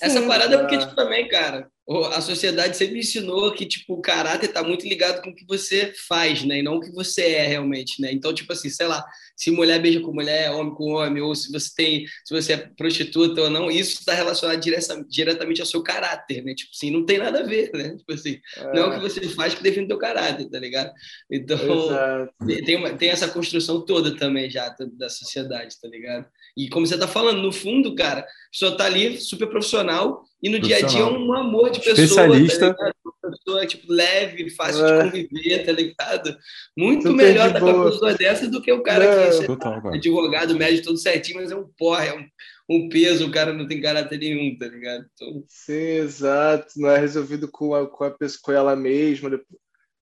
Essa 0.00 0.20
Sim. 0.20 0.28
parada 0.28 0.54
é 0.54 0.58
porque, 0.58 0.78
tipo, 0.78 0.94
também, 0.94 1.28
cara, 1.28 1.71
a 2.12 2.20
sociedade 2.20 2.76
sempre 2.76 3.00
ensinou 3.00 3.52
que, 3.52 3.66
tipo, 3.66 3.94
o 3.94 4.00
caráter 4.00 4.48
tá 4.48 4.62
muito 4.62 4.86
ligado 4.86 5.20
com 5.20 5.30
o 5.30 5.34
que 5.34 5.44
você 5.44 5.92
faz, 6.08 6.44
né? 6.44 6.58
E 6.60 6.62
não 6.62 6.76
o 6.76 6.80
que 6.80 6.92
você 6.92 7.22
é 7.22 7.46
realmente, 7.46 8.00
né? 8.00 8.12
Então, 8.12 8.32
tipo 8.32 8.52
assim, 8.52 8.70
sei 8.70 8.86
lá, 8.86 9.04
se 9.36 9.50
mulher 9.50 9.80
beija 9.82 10.00
com 10.00 10.12
mulher, 10.12 10.52
homem 10.52 10.72
com 10.74 10.92
homem, 10.92 11.20
ou 11.22 11.34
se 11.34 11.50
você 11.50 11.70
tem, 11.74 12.06
se 12.24 12.32
você 12.32 12.52
é 12.52 12.56
prostituta 12.56 13.42
ou 13.42 13.50
não, 13.50 13.68
isso 13.70 13.98
está 13.98 14.14
relacionado 14.14 14.60
direta- 14.60 15.04
diretamente 15.08 15.60
ao 15.60 15.66
seu 15.66 15.82
caráter, 15.82 16.44
né? 16.44 16.54
Tipo 16.54 16.70
assim, 16.72 16.90
não 16.90 17.04
tem 17.04 17.18
nada 17.18 17.40
a 17.40 17.42
ver, 17.42 17.70
né? 17.74 17.96
Tipo 17.96 18.12
assim, 18.12 18.40
não 18.72 18.84
é 18.84 18.86
o 18.86 18.94
que 18.94 19.00
você 19.00 19.28
faz 19.30 19.54
que 19.54 19.62
define 19.62 19.84
o 19.86 19.88
teu 19.88 19.98
caráter, 19.98 20.48
tá 20.48 20.60
ligado? 20.60 20.92
Então, 21.30 21.58
Exato. 21.58 22.32
tem, 22.64 22.76
uma- 22.76 22.96
tem 22.96 23.08
essa 23.10 23.26
construção 23.28 23.84
toda 23.84 24.16
também 24.16 24.48
já 24.48 24.68
da 24.92 25.08
sociedade, 25.08 25.80
tá 25.80 25.88
ligado? 25.88 26.26
E 26.56 26.68
como 26.68 26.86
você 26.86 26.98
tá 26.98 27.08
falando, 27.08 27.40
no 27.40 27.52
fundo, 27.52 27.94
cara, 27.94 28.20
a 28.20 28.26
pessoa 28.50 28.76
tá 28.76 28.84
ali 28.84 29.18
super 29.18 29.48
profissional 29.48 30.22
e 30.42 30.48
no 30.50 30.58
dia 30.58 30.78
a 30.78 30.80
dia 30.82 31.00
é 31.00 31.04
um 31.04 31.32
amor 31.32 31.70
de 31.70 31.80
pessoa. 31.80 32.04
Especialista. 32.04 32.74
Tá 32.74 32.84
ligado? 32.84 33.02
uma 33.22 33.30
pessoa 33.30 33.66
tipo, 33.66 33.92
leve, 33.92 34.50
fácil 34.50 34.84
É. 34.84 35.04
de 35.04 35.10
conviver, 35.10 35.64
tá 35.64 35.72
ligado? 35.72 36.36
Muito 36.76 37.08
Super 37.08 37.24
melhor 37.24 37.46
estar 37.46 37.60
com 37.60 37.66
uma 37.66 37.90
pessoa 37.90 38.14
dessa 38.14 38.48
do 38.48 38.60
que 38.60 38.72
o 38.72 38.82
cara 38.82 39.04
Não. 39.04 39.24
que 39.24 39.32
sei 39.32 39.40
lá, 39.40 39.46
Total, 39.46 39.94
advogado, 39.94 40.56
médio, 40.56 40.82
todo 40.82 40.96
certinho, 40.98 41.40
mas 41.40 41.50
é 41.50 41.56
um 41.56 41.68
porra, 41.78 42.04
é 42.04 42.18
um, 42.18 42.26
um 42.68 42.88
peso, 42.88 43.26
o 43.26 43.30
cara 43.30 43.52
não 43.52 43.66
tem 43.66 43.80
caráter 43.80 44.18
nenhum, 44.18 44.56
tá 44.58 44.66
ligado? 44.66 45.06
Então... 45.14 45.44
Sim, 45.48 45.72
exato. 45.74 46.72
Não 46.76 46.90
é 46.90 46.98
resolvido 46.98 47.48
com, 47.48 47.74
a, 47.74 47.88
com, 47.88 48.04
a 48.04 48.10
pessoa, 48.10 48.40
com 48.42 48.52
ela 48.52 48.74
mesma, 48.74 49.30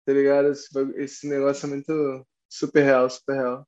tá 0.05 0.13
ligado? 0.13 0.49
Esse, 0.49 0.67
esse 0.95 1.29
negócio 1.29 1.65
é 1.65 1.69
muito 1.69 2.25
super 2.49 2.83
real, 2.83 3.09
super 3.09 3.35
real. 3.35 3.67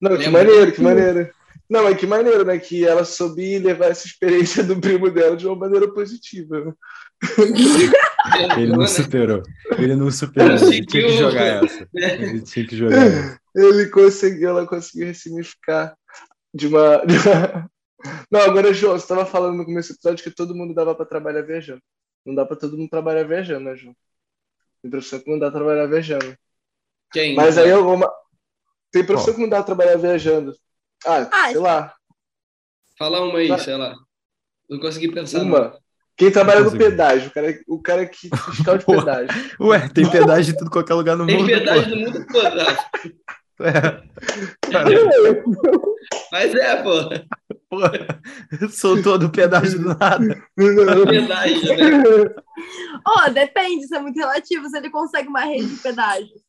Não, 0.00 0.16
que 0.16 0.28
maneiro, 0.28 0.72
que 0.72 0.82
maneiro. 0.82 1.30
Não, 1.68 1.82
mas 1.82 1.98
que 1.98 2.06
maneiro, 2.06 2.44
né? 2.44 2.58
Que 2.58 2.84
ela 2.86 3.04
soube 3.04 3.58
levar 3.58 3.86
essa 3.86 4.06
experiência 4.06 4.62
do 4.62 4.80
primo 4.80 5.10
dela 5.10 5.36
de 5.36 5.46
uma 5.46 5.56
maneira 5.56 5.92
positiva. 5.92 6.76
Ele 8.56 8.72
não 8.72 8.86
superou. 8.86 9.42
Ele 9.78 9.96
não 9.96 10.10
superou. 10.10 10.56
Ele 10.56 10.86
tinha 10.86 11.02
que 11.06 11.16
jogar 11.16 11.64
essa. 11.64 11.88
Ele 11.94 12.40
tinha 12.42 12.66
que 12.66 12.76
jogar 12.76 13.06
essa. 13.06 13.40
Ele 13.54 13.86
conseguiu, 13.86 14.50
ela 14.50 14.66
conseguiu 14.66 15.06
ressignificar 15.06 15.96
de 16.54 16.68
uma. 16.68 17.02
Não, 18.30 18.40
agora, 18.40 18.72
João, 18.72 18.92
você 18.92 19.04
estava 19.04 19.26
falando 19.26 19.56
no 19.56 19.64
começo 19.64 19.92
do 19.92 19.96
episódio 19.96 20.22
que 20.22 20.30
todo 20.30 20.54
mundo 20.54 20.74
dava 20.74 20.94
para 20.94 21.06
trabalhar 21.06 21.42
viajando. 21.42 21.82
Não 22.24 22.34
dá 22.34 22.44
para 22.44 22.56
todo 22.56 22.76
mundo 22.76 22.90
trabalhar 22.90 23.24
viajando, 23.24 23.64
né, 23.64 23.76
João? 23.76 23.96
Tem 24.82 24.90
profissão 24.90 25.18
que 25.18 25.30
não 25.30 25.38
dá 25.38 25.50
pra 25.50 25.60
trabalhar 25.60 25.86
viajando. 25.86 26.36
Quem? 27.12 27.34
Mas 27.34 27.58
aí 27.58 27.70
alguma. 27.70 28.10
Tem 28.90 29.04
profissão 29.04 29.32
oh. 29.32 29.36
que 29.36 29.42
não 29.42 29.48
dá 29.48 29.56
pra 29.56 29.66
trabalhar 29.66 29.96
viajando. 29.96 30.54
Ah, 31.04 31.28
ah 31.30 31.48
sei 31.48 31.58
lá. 31.58 31.94
Fala 32.98 33.20
uma 33.20 33.38
aí, 33.38 33.58
sei 33.60 33.76
lá. 33.76 33.94
Não 34.68 34.80
consegui 34.80 35.12
pensar. 35.12 35.42
Uma. 35.42 35.60
Não. 35.60 35.86
Quem 36.16 36.32
trabalha 36.32 36.62
no 36.62 36.72
pedágio, 36.72 37.28
o 37.28 37.32
cara, 37.32 37.58
o 37.68 37.82
cara 37.82 38.06
que 38.06 38.30
fiscal 38.34 38.78
de 38.78 38.86
pedágio. 38.86 39.28
Ué, 39.60 39.86
tem 39.90 40.10
pedágio 40.10 40.52
de 40.52 40.58
tudo 40.58 40.70
qualquer 40.70 40.94
lugar 40.94 41.14
no 41.14 41.26
tem 41.26 41.36
mundo. 41.36 41.46
Tem 41.46 41.58
pedágio 41.58 41.90
do 41.90 41.96
mundo 41.96 42.26
todo, 42.26 42.60
É. 43.58 44.02
Mas 46.30 46.54
é, 46.54 46.82
pô. 46.82 46.92
Pô, 47.68 47.78
soltou 48.70 49.18
do 49.18 49.30
pedágio 49.30 49.78
do 49.78 49.88
nada. 49.98 50.42
pedágio, 50.56 51.76
né? 51.76 52.34
Oh, 53.06 53.30
depende, 53.30 53.84
isso 53.84 53.94
é 53.94 54.00
muito 54.00 54.16
relativo. 54.16 54.68
Se 54.68 54.76
ele 54.78 54.90
consegue 54.90 55.28
uma 55.28 55.40
rede 55.40 55.66
de 55.66 55.82
pedágio. 55.82 56.45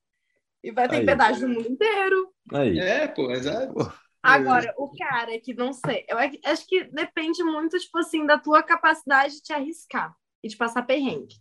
E 0.68 0.72
vai 0.72 0.86
ter 0.90 0.98
Aí. 0.98 1.06
pedágio 1.06 1.48
no 1.48 1.56
mundo 1.56 1.70
inteiro. 1.70 2.30
Aí. 2.52 2.78
É, 2.78 3.08
pô, 3.08 3.32
exato. 3.32 3.74
Agora, 4.22 4.74
o 4.78 4.92
cara 4.92 5.40
que 5.40 5.54
não 5.54 5.72
sei, 5.72 6.04
eu 6.10 6.18
acho 6.18 6.68
que 6.68 6.84
depende 6.84 7.42
muito, 7.42 7.80
tipo 7.80 7.98
assim, 8.00 8.26
da 8.26 8.38
tua 8.38 8.62
capacidade 8.62 9.36
de 9.36 9.42
te 9.44 9.54
arriscar 9.54 10.14
e 10.44 10.50
de 10.50 10.58
passar 10.58 10.82
perrengue. 10.82 11.38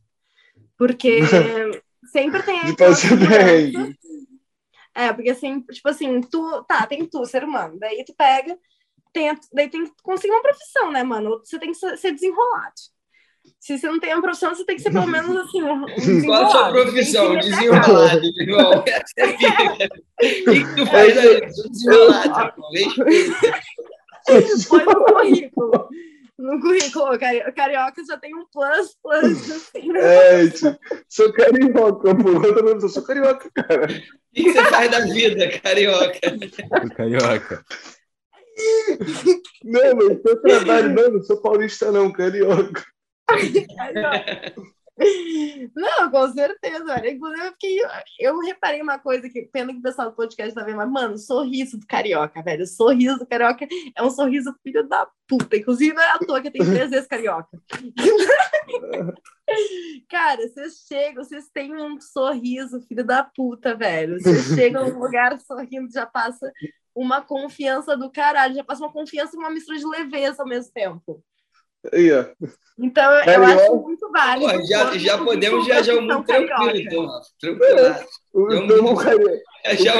Porque 0.79 1.19
sempre 2.13 2.41
tem 2.45 2.67
De 2.67 2.77
passar 2.77 3.19
perrengue. 3.19 3.99
É, 4.95 5.13
porque 5.13 5.31
assim, 5.31 5.61
tipo 5.63 5.89
assim, 5.89 6.21
tu, 6.21 6.63
tá, 6.63 6.87
tem 6.87 7.05
tu, 7.05 7.25
ser 7.27 7.43
humano, 7.43 7.81
daí 7.81 8.05
tu 8.05 8.15
pega, 8.15 8.57
tem, 9.13 9.37
daí 9.53 9.69
tem 9.69 9.87
que 9.87 9.93
conseguir 10.05 10.33
uma 10.33 10.43
profissão, 10.43 10.93
né, 10.93 11.03
mano? 11.03 11.41
Você 11.45 11.59
tem 11.59 11.73
que 11.73 11.97
ser 11.97 12.13
desenrolado. 12.13 12.75
Se 13.61 13.79
você 13.79 13.87
não 13.89 13.99
tem 13.99 14.13
uma 14.15 14.23
profissão, 14.23 14.55
você 14.55 14.65
tem 14.65 14.77
que 14.77 14.83
ser 14.83 14.93
pelo 14.93 15.07
menos 15.07 15.37
assim. 15.37 15.63
Um 15.63 15.85
Qual 16.25 16.45
a 16.45 16.51
sua 16.51 16.71
profissão? 16.71 17.37
Desenrolado, 17.39 18.23
irmão. 18.39 18.71
O 18.79 18.83
que 18.83 20.75
tu 20.77 20.87
faz 20.87 21.19
aí? 21.19 21.41
Desenrolado, 21.41 22.63
Põe 24.69 24.85
no 24.85 25.05
currículo. 25.05 25.89
No 26.39 26.61
currículo, 26.61 27.19
carioca 27.19 28.05
já 28.07 28.19
tem 28.19 28.35
um 28.35 28.45
plus, 28.53 28.95
plus, 29.03 29.51
assim, 29.51 29.91
né? 29.91 30.01
É, 30.03 30.51
sou 31.09 31.33
carioca, 31.33 32.15
pô. 32.15 32.29
Eu 32.45 32.89
sou 32.89 33.03
carioca, 33.03 33.51
cara. 33.55 33.87
O 33.87 34.35
que 34.35 34.53
você 34.53 34.65
faz 34.65 34.91
da 34.91 35.01
vida, 35.01 35.49
carioca? 35.61 36.21
Carioca. 36.95 37.65
Não, 39.65 39.97
mas 39.97 40.21
eu 40.25 40.43
trabalho, 40.43 40.95
não, 40.95 41.11
não 41.13 41.23
sou 41.23 41.41
paulista, 41.41 41.91
não, 41.91 42.13
carioca. 42.13 42.85
Não, 45.75 46.11
com 46.11 46.33
certeza. 46.33 47.07
Inclusive, 47.07 47.47
eu, 47.47 47.53
fiquei, 47.53 47.79
eu 48.19 48.41
reparei 48.41 48.81
uma 48.81 48.99
coisa 48.99 49.29
que, 49.29 49.43
pena 49.43 49.71
que 49.73 49.79
o 49.79 49.83
pessoal 49.83 50.11
do 50.11 50.17
podcast 50.17 50.55
tá 50.55 50.65
vendo, 50.65 50.79
mas, 50.79 50.91
mano, 50.91 51.19
sorriso 51.19 51.79
do 51.79 51.87
carioca, 51.87 52.43
velho. 52.43 52.67
Sorriso 52.67 53.19
do 53.19 53.27
carioca 53.27 53.67
é 53.95 54.03
um 54.03 54.11
sorriso 54.11 54.55
filho 54.63 54.89
da 54.89 55.07
puta. 55.29 55.57
Inclusive, 55.57 55.93
não 55.93 56.03
é 56.03 56.13
à 56.13 56.19
toa 56.19 56.41
que 56.41 56.51
tem 56.51 56.65
três 56.65 56.91
vezes 56.91 57.07
carioca. 57.07 57.61
Cara, 60.09 60.49
vocês 60.49 60.85
chegam, 60.89 61.23
vocês 61.23 61.49
têm 61.51 61.77
um 61.77 62.01
sorriso, 62.01 62.81
filho 62.83 63.05
da 63.05 63.23
puta, 63.23 63.77
velho. 63.77 64.19
Vocês 64.19 64.47
chegam 64.57 64.89
num 64.89 64.99
lugar 64.99 65.39
sorrindo, 65.41 65.93
já 65.93 66.07
passa 66.07 66.51
uma 66.95 67.21
confiança 67.21 67.97
do 67.97 68.11
caralho, 68.11 68.55
já 68.55 68.65
passa 68.65 68.83
uma 68.83 68.93
confiança 68.93 69.37
e 69.37 69.39
uma 69.39 69.51
mistura 69.51 69.79
de 69.79 69.87
leveza 69.87 70.43
ao 70.43 70.49
mesmo 70.49 70.73
tempo. 70.73 71.23
Aí, 71.93 72.13
ó. 72.13 72.27
Então, 72.79 73.11
eu 73.11 73.45
acho 73.45 73.77
muito 73.77 74.11
válido. 74.11 74.53
Pô, 74.53 74.67
já, 74.67 74.99
já 74.99 75.19
podemos 75.19 75.65
viajar 75.65 75.95
o 75.95 76.03
mundo 76.03 76.25
tranquilo, 76.25 76.77
então. 76.77 77.21
Tranquilo. 77.41 77.79
É, 77.79 78.07
o, 78.33 78.93
o, 78.93 78.97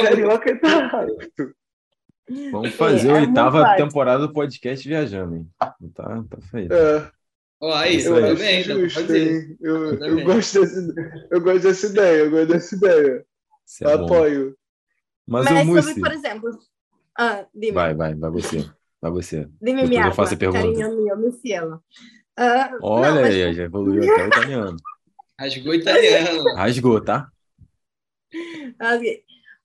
carioca 0.03 0.59
tá 0.59 1.07
Vamos 2.51 2.73
fazer 2.75 3.09
é, 3.09 3.11
a 3.11 3.15
oitava 3.21 3.75
temporada 3.75 4.27
do 4.27 4.33
podcast 4.33 4.87
viajando, 4.87 5.37
hein? 5.37 5.49
Tá, 5.57 6.23
tá 6.29 6.37
feito. 6.51 6.73
É. 6.73 7.09
Ó, 7.59 7.73
aí, 7.73 8.03
eu 8.03 8.13
também, 8.13 8.63
justo, 8.63 9.15
eu, 9.15 9.57
eu, 9.61 10.19
eu, 10.19 10.25
gosto 10.25 10.59
desse, 10.59 10.93
eu 11.31 11.41
gosto 11.41 11.63
dessa 11.63 11.87
ideia, 11.87 12.17
eu 12.19 12.31
gosto 12.31 12.47
dessa 12.47 12.75
ideia. 12.75 13.25
É 13.81 13.93
Apoio. 13.93 14.55
Mas, 15.25 15.45
Mas 15.45 15.63
o 15.63 15.65
Mussi... 15.65 15.87
sobre, 15.87 16.01
por 16.01 16.11
exemplo... 16.11 16.59
Ah, 17.17 17.45
vai, 17.73 17.95
vai, 17.95 18.13
vai 18.13 18.29
você. 18.29 18.69
Vai 19.01 19.11
você. 19.11 19.47
Dime 19.61 19.87
Depois 19.87 20.05
eu 20.05 20.13
faço 20.13 20.33
a 20.33 20.37
pergunta. 20.37 21.15
Me 21.15 21.31
cielo. 21.31 21.83
Uh, 22.39 22.77
Olha 22.81 23.11
não, 23.11 23.23
aí, 23.23 23.53
já 23.53 23.63
evoluiu 23.63 24.03
até 24.11 24.23
o 24.23 24.27
italiano. 24.27 24.77
Rasgou 25.39 25.73
italiano. 25.73 26.43
Rasgou, 26.55 27.01
tá? 27.03 27.31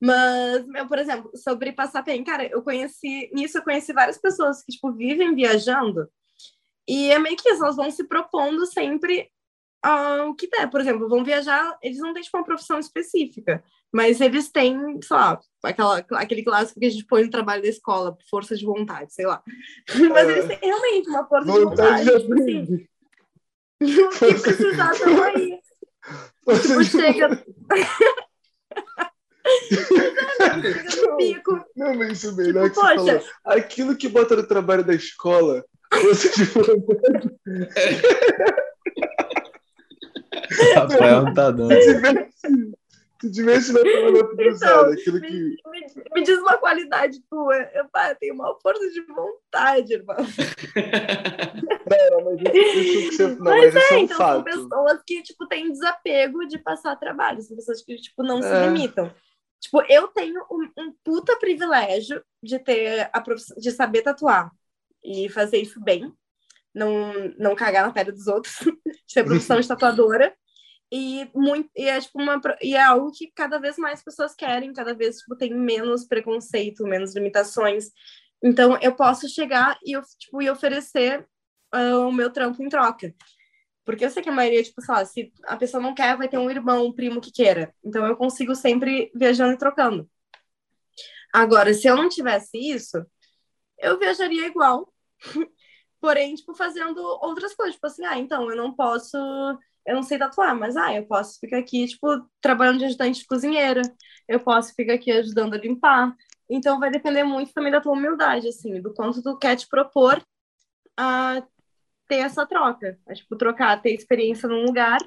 Mas, 0.01 0.66
meu, 0.66 0.89
por 0.89 0.99
exemplo, 0.99 1.30
sobre 1.37 1.72
passar 1.72 2.03
bem, 2.03 2.24
cara, 2.24 2.47
eu 2.47 2.62
conheci, 2.62 3.30
nisso 3.33 3.59
eu 3.59 3.62
conheci 3.62 3.93
várias 3.93 4.18
pessoas 4.18 4.62
que, 4.62 4.72
tipo, 4.72 4.93
vivem 4.93 5.35
viajando 5.35 6.09
e 6.87 7.11
é 7.11 7.18
meio 7.18 7.37
que 7.37 7.49
isso, 7.49 7.62
elas 7.62 7.76
vão 7.76 7.91
se 7.91 8.05
propondo 8.05 8.66
sempre 8.66 9.30
o 10.28 10.35
que 10.35 10.49
der. 10.49 10.70
Por 10.70 10.80
exemplo, 10.80 11.09
vão 11.09 11.24
viajar, 11.24 11.76
eles 11.83 11.99
não 11.99 12.14
têm, 12.14 12.22
tipo, 12.22 12.37
uma 12.37 12.45
profissão 12.45 12.78
específica, 12.78 13.62
mas 13.93 14.20
eles 14.20 14.51
têm, 14.51 15.01
sei 15.03 15.16
lá, 15.16 15.41
aquela, 15.62 15.99
aquele 16.12 16.45
clássico 16.45 16.78
que 16.80 16.87
a 16.87 16.91
gente 16.91 17.05
põe 17.05 17.24
no 17.24 17.30
trabalho 17.30 17.62
da 17.62 17.68
escola, 17.68 18.16
força 18.30 18.57
de 18.57 18.64
vontade, 18.64 19.12
sei 19.12 19.26
lá. 19.26 19.43
Mas 20.12 20.28
eles 20.28 20.47
têm 20.47 20.59
realmente 20.62 21.09
uma 21.09 21.26
força 21.26 21.53
vontade 21.53 22.05
de 22.05 22.11
vontade. 22.11 22.89
Assim, 23.83 23.99
o 24.05 24.18
que 24.18 24.41
precisar, 24.41 24.93
estão 24.93 25.22
aí. 25.24 25.59
Tipo, 26.61 26.85
chega... 26.85 27.45
pico. 31.16 31.64
Não, 31.76 31.95
mas 31.95 32.12
isso 32.12 32.35
bem, 32.35 32.53
não 32.53 32.64
é 32.64 32.70
que 32.70 32.76
você 32.76 32.95
falou. 32.95 33.22
Aquilo 33.45 33.97
que 33.97 34.09
bota 34.09 34.37
no 34.37 34.47
trabalho 34.47 34.85
da 34.85 34.95
escola, 34.95 35.64
força 35.93 36.28
de 36.30 36.45
vontade. 36.45 37.37
Rafael 40.75 41.23
não 41.23 41.35
tá 41.35 41.51
dando. 41.51 41.75
Se 43.23 43.31
tivesse 43.31 43.73
na 43.73 43.81
palavra 43.81 44.37
cruzada, 44.37 44.93
aquilo 44.95 45.21
me, 45.21 45.29
que. 45.29 45.57
Me, 45.71 45.87
me, 46.13 46.23
diz 46.25 46.41
uma 46.41 46.59
qualidade 46.59 47.23
tua. 47.31 47.55
Eu, 47.73 47.89
pá, 47.89 48.13
tenho 48.17 48.35
uma 48.35 48.59
força 48.61 48.91
de 48.91 49.01
vontade, 49.03 49.93
irmão. 49.93 50.17
não, 50.17 52.25
mas 52.25 52.41
isso, 52.41 52.79
isso 52.81 53.11
que 53.11 53.17
você. 53.17 53.29
Não, 53.29 53.39
mas, 53.39 53.75
mas 53.75 53.77
é, 53.77 53.95
é 53.95 53.97
um 53.97 54.01
então 54.01 54.17
fato. 54.17 54.35
são 54.35 54.69
pessoas 54.69 55.01
que, 55.07 55.23
tipo, 55.23 55.47
têm 55.47 55.71
desapego 55.71 56.49
de 56.49 56.59
passar 56.59 56.97
trabalho. 56.97 57.41
São 57.43 57.57
pessoas 57.57 57.81
que, 57.85 57.95
tipo, 57.95 58.25
não 58.25 58.41
é. 58.41 58.43
se 58.43 58.67
limitam. 58.67 59.15
Tipo, 59.61 59.85
eu 59.89 60.09
tenho 60.09 60.45
um, 60.51 60.69
um, 60.77 60.93
puta 61.05 61.39
privilégio 61.39 62.21
de 62.43 62.59
ter 62.59 63.09
a 63.13 63.21
profissão, 63.21 63.57
de 63.57 63.71
saber 63.71 64.03
tatuar 64.03 64.51
e 65.01 65.29
fazer 65.29 65.59
isso 65.59 65.81
bem. 65.81 66.13
Não, 66.75 67.13
não 67.39 67.55
cagar 67.55 67.87
na 67.87 67.93
pele 67.93 68.11
dos 68.11 68.27
outros, 68.27 68.59
de 69.07 69.15
ter 69.15 69.23
profissão 69.23 69.61
de 69.61 69.69
tatuadora 69.69 70.35
e 70.93 71.26
muito 71.34 71.70
e 71.74 71.88
é 71.88 71.99
tipo 71.99 72.20
uma 72.20 72.38
e 72.61 72.76
é 72.76 72.82
algo 72.82 73.11
que 73.11 73.32
cada 73.34 73.59
vez 73.59 73.78
mais 73.78 74.05
pessoas 74.05 74.34
querem 74.34 74.74
cada 74.74 74.93
vez 74.95 75.16
tipo, 75.20 75.34
tem 75.34 75.55
menos 75.55 76.05
preconceito 76.05 76.84
menos 76.84 77.14
limitações. 77.14 77.86
Então 78.45 78.78
eu 78.82 78.95
posso 78.95 79.26
chegar 79.26 79.78
e 79.82 79.99
tipo 80.18 80.43
e 80.43 80.51
oferecer 80.51 81.26
uh, 81.74 82.07
o 82.07 82.12
meu 82.12 82.30
trampo 82.30 82.62
em 82.62 82.68
troca. 82.68 83.14
Porque 83.84 84.05
eu 84.05 84.11
sei 84.11 84.22
que 84.22 84.28
a 84.28 84.32
maioria 84.32 84.62
tipo 84.62 84.82
sei 84.82 85.07
se 85.07 85.32
a 85.45 85.57
pessoa 85.57 85.82
não 85.82 85.95
quer 85.95 86.16
vai 86.16 86.28
ter 86.28 86.38
um 86.38 86.51
irmão 86.51 86.86
um 86.86 86.93
primo 86.93 87.22
que 87.22 87.32
queira. 87.32 87.74
Então 87.82 88.07
eu 88.07 88.14
consigo 88.14 88.55
sempre 88.55 89.11
viajando 89.14 89.55
e 89.55 89.59
trocando. 89.59 90.09
Agora 91.32 91.72
se 91.72 91.88
eu 91.88 91.97
não 91.97 92.09
tivesse 92.11 92.59
isso 92.59 93.03
eu 93.78 93.99
viajaria 93.99 94.47
igual. 94.47 94.93
Porém 96.01 96.34
tipo 96.34 96.55
fazendo 96.55 96.99
outras 97.22 97.55
coisas. 97.55 97.76
Tipo 97.76 97.86
assim 97.86 98.05
ah 98.05 98.18
então 98.18 98.51
eu 98.51 98.57
não 98.57 98.74
posso 98.74 99.16
eu 99.87 99.95
não 99.97 100.03
sei 100.03 100.18
tatuar, 100.18 100.57
mas 100.57 100.76
ah, 100.76 100.95
eu 100.95 101.05
posso 101.07 101.39
ficar 101.41 101.59
aqui, 101.59 101.87
tipo, 101.87 102.07
trabalhando 102.41 102.78
de 102.78 102.85
ajudante 102.87 103.20
de 103.20 103.26
cozinheira, 103.26 103.83
eu 104.28 104.41
posso 104.41 104.74
ficar 104.74 104.95
aqui 104.95 105.11
ajudando 105.11 105.55
a 105.55 105.59
limpar, 105.59 106.14
Então 106.49 106.78
vai 106.78 106.91
depender 106.91 107.24
muito 107.24 107.53
também 107.53 107.72
da 107.72 107.80
tua 107.80 107.93
humildade, 107.93 108.49
assim, 108.49 108.80
do 108.80 108.93
quanto 108.95 109.22
tu 109.22 109.37
quer 109.39 109.57
te 109.57 109.66
propor 109.66 110.22
a 110.97 111.43
ter 112.09 112.16
essa 112.16 112.47
troca. 112.47 112.99
A, 113.07 113.14
tipo, 113.14 113.37
trocar, 113.37 113.80
ter 113.80 113.95
experiência 113.95 114.49
num 114.49 114.64
lugar 114.64 114.99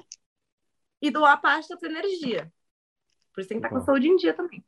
e 1.00 1.10
doar 1.10 1.40
parte 1.40 1.68
da 1.68 1.76
tua 1.76 1.88
energia. 1.88 2.52
Por 3.32 3.40
isso 3.40 3.48
tem 3.48 3.60
que 3.60 3.66
estar 3.66 3.68
com 3.68 3.82
a 3.82 3.84
saúde 3.84 4.08
em 4.08 4.16
dia 4.16 4.34
também. 4.34 4.64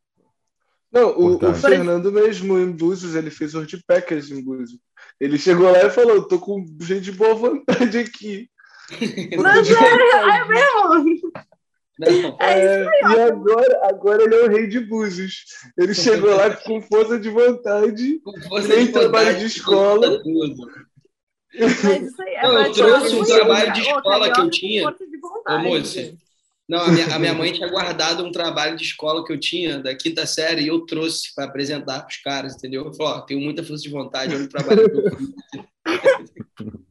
Não, 0.91 1.11
o, 1.19 1.37
o 1.37 1.55
Fernando 1.55 2.11
mesmo 2.11 2.59
em 2.59 2.71
Búzios, 2.71 3.15
ele 3.15 3.31
fez 3.31 3.53
Packers 3.87 4.31
em 4.31 4.43
Búzios. 4.43 4.81
Ele 5.21 5.39
chegou 5.39 5.71
lá 5.71 5.85
e 5.85 5.91
falou, 5.91 6.27
tô 6.27 6.39
com 6.39 6.65
gente 6.81 7.03
de 7.03 7.13
boa 7.13 7.35
vontade 7.35 7.99
aqui. 7.99 8.51
Não, 9.37 9.51
é, 9.51 10.39
é 10.39 10.45
mesmo? 10.49 11.33
Não. 11.99 12.37
É, 12.41 12.85
e 12.85 13.21
agora, 13.21 13.89
agora 13.89 14.23
ele 14.23 14.35
é 14.35 14.45
o 14.45 14.49
rei 14.49 14.69
de 14.69 14.81
Búzios. 14.81 15.45
Ele 15.77 15.93
chegou 15.93 16.35
lá 16.35 16.55
com 16.55 16.81
força 16.81 17.19
de 17.19 17.29
vontade, 17.29 18.21
com 18.21 18.41
força 18.43 18.69
nem 18.69 18.87
de 18.87 18.93
trabalho 18.93 19.37
de 19.37 19.47
escola. 19.47 20.23
Isso 21.53 22.23
aí 22.23 22.35
é 22.35 22.43
não, 22.43 22.67
eu 22.67 22.73
trouxe 22.73 23.17
um 23.17 23.25
trabalho 23.25 23.73
de 23.73 23.81
escola 23.81 24.33
que 24.33 24.41
eu 24.41 24.51
tinha. 24.51 24.89
Ô, 24.89 25.59
moça, 25.59 26.15
não, 26.69 26.83
a 26.83 26.89
minha, 26.89 27.15
a 27.15 27.19
minha 27.19 27.35
mãe 27.35 27.53
tinha 27.53 27.69
guardado 27.69 28.25
um 28.25 28.31
trabalho 28.31 28.77
de 28.77 28.85
escola 28.85 29.25
que 29.25 29.33
eu 29.33 29.41
tinha, 29.41 29.81
da 29.81 29.95
quinta 29.95 30.25
série, 30.25 30.63
e 30.63 30.69
eu 30.69 30.87
trouxe 30.87 31.35
para 31.35 31.47
apresentar 31.47 32.01
para 32.01 32.11
os 32.11 32.17
caras, 32.19 32.55
entendeu? 32.55 32.85
Eu 32.85 32.95
falei, 32.95 33.13
ó, 33.15 33.21
tenho 33.23 33.41
muita 33.41 33.65
força 33.65 33.83
de 33.83 33.89
vontade, 33.89 34.35
eu 34.35 34.49
trabalho 34.49 34.89
que 34.89 34.97
eu 36.63 36.79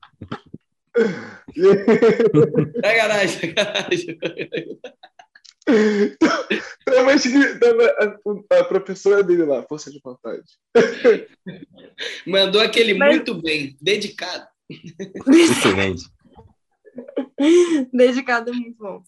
sacanagem, 2.84 3.54
sacanagem. 3.56 4.20
a, 8.50 8.60
a 8.60 8.66
professora 8.66 9.24
dele 9.24 9.44
lá, 9.44 9.64
força 9.64 9.92
de 9.92 10.00
vontade. 10.04 10.44
Mandou 12.26 12.62
aquele 12.62 12.94
Mas... 12.94 13.16
muito 13.16 13.42
bem, 13.42 13.76
dedicado. 13.82 14.48
Excelente. 15.28 16.06
Dedicado 17.94 18.52
é 18.52 18.54
muito 18.54 18.78
bom. 18.78 19.04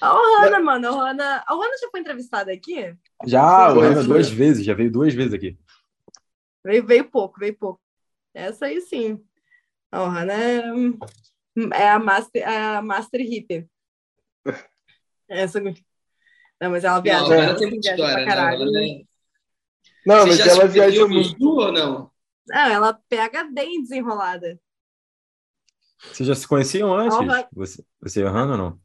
A 0.00 0.14
Ohana, 0.14 0.60
mano, 0.60 0.88
a 0.88 0.92
Ohana, 0.92 1.44
a 1.46 1.54
Ohana 1.54 1.76
já 1.80 1.88
foi 1.90 2.00
entrevistada 2.00 2.52
aqui? 2.52 2.94
Já, 3.24 3.42
a 3.42 3.72
Ohana 3.72 4.02
duas 4.02 4.28
vezes, 4.28 4.64
já 4.64 4.74
veio 4.74 4.92
duas 4.92 5.14
vezes 5.14 5.32
aqui. 5.32 5.56
Veio, 6.64 6.84
veio 6.84 7.10
pouco, 7.10 7.38
veio 7.38 7.56
pouco. 7.56 7.80
Essa 8.34 8.66
aí 8.66 8.80
sim. 8.82 9.24
A 9.96 10.02
Ohana 10.02 10.34
é, 10.34 10.62
é 11.72 11.88
a 11.88 11.98
Master, 11.98 12.42
é 12.42 12.76
a 12.76 12.82
master 12.82 13.20
Hippie. 13.22 13.66
Essa. 15.26 15.58
Não, 15.58 16.70
mas 16.70 16.84
ela 16.84 17.00
viaja. 17.00 17.26
Não, 17.26 17.34
ela 17.34 17.56
tem 17.56 17.70
muita 17.70 17.90
história. 17.90 18.14
Pra 18.14 18.26
caralho. 18.26 18.66
Não, 18.66 18.72
né? 18.72 19.04
não 20.04 20.26
mas 20.26 20.38
ela 20.38 20.66
viaja 20.66 21.08
muito. 21.08 21.48
ou 21.48 21.72
não? 21.72 22.10
Não, 22.46 22.70
ela 22.70 23.00
pega 23.08 23.44
bem 23.44 23.80
desenrolada. 23.80 24.60
Vocês 25.98 26.26
já 26.26 26.34
se 26.34 26.46
conheciam 26.46 26.94
antes? 26.94 27.16
Você, 27.54 27.82
você 27.98 28.20
e 28.20 28.26
a 28.26 28.30
Hannah 28.30 28.52
ou 28.52 28.58
não? 28.58 28.80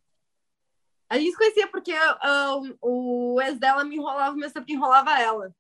A 1.10 1.18
gente 1.18 1.32
se 1.32 1.38
conhecia 1.38 1.68
porque 1.68 1.94
uh, 1.94 2.78
o 2.82 3.42
ex 3.42 3.60
dela 3.60 3.84
me 3.84 3.98
enrolava, 3.98 4.34
mas 4.38 4.54
sempre 4.54 4.74
enrolava 4.74 5.20
ela. 5.20 5.54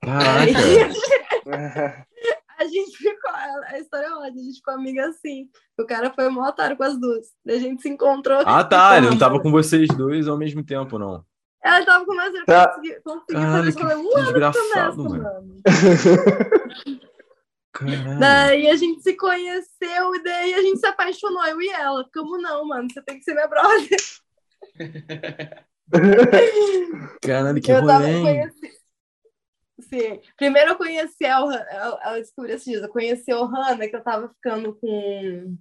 Caraca! 0.00 0.52
a 2.64 2.68
gente 2.68 2.96
ficou, 2.96 3.30
a 3.30 3.78
história 3.78 4.06
é 4.06 4.12
ótima, 4.12 4.40
a 4.40 4.44
gente 4.44 4.56
ficou 4.56 4.74
amiga 4.74 5.06
assim. 5.06 5.48
O 5.78 5.84
cara 5.84 6.12
foi 6.12 6.28
um 6.28 6.42
otário 6.42 6.76
com 6.76 6.84
as 6.84 6.98
duas. 6.98 7.28
A 7.46 7.58
gente 7.58 7.82
se 7.82 7.88
encontrou. 7.88 8.42
Ah, 8.44 8.64
tá. 8.64 8.96
Ele 8.96 9.10
não 9.10 9.18
tava 9.18 9.40
com 9.40 9.50
vocês 9.50 9.88
dois 9.88 10.28
ao 10.28 10.38
mesmo 10.38 10.64
tempo, 10.64 10.98
não. 10.98 11.24
Ela 11.62 11.84
tava 11.84 12.04
com 12.04 12.14
nós, 12.14 12.34
eu 12.34 12.44
tá. 12.44 12.68
consegui, 12.68 13.00
consegui 13.00 13.32
Caralho, 13.32 13.72
fazer 13.72 13.96
um 13.96 14.16
ano 14.16 14.24
desgraçado, 14.24 15.04
mano. 15.04 15.22
mano. 15.22 15.62
Caralho. 17.72 18.20
Daí 18.20 18.68
a 18.68 18.76
gente 18.76 19.02
se 19.02 19.16
conheceu 19.16 20.14
e 20.14 20.22
daí 20.22 20.54
a 20.54 20.60
gente 20.60 20.78
se 20.78 20.86
apaixonou, 20.86 21.44
eu 21.46 21.60
e 21.62 21.68
ela. 21.70 22.06
Como 22.12 22.36
não, 22.38 22.66
mano? 22.66 22.86
Você 22.92 23.00
tem 23.02 23.18
que 23.18 23.24
ser 23.24 23.32
minha 23.32 23.48
brother. 23.48 23.98
Caralho, 27.22 27.60
que 27.62 27.72
eu 27.72 27.80
rolê. 27.80 28.50
Sim. 29.80 30.20
Primeiro 30.36 30.70
eu 30.70 30.76
conheci 30.76 31.24
a 31.24 31.40
eu 31.40 32.20
descobri 32.20 32.52
esses 32.52 32.64
dias, 32.64 32.82
eu 32.82 32.88
conheci 32.88 33.32
a 33.32 33.40
Ohana, 33.40 33.88
que 33.88 33.96
eu 33.96 34.02
tava 34.02 34.28
ficando 34.28 34.74
com, 34.76 35.56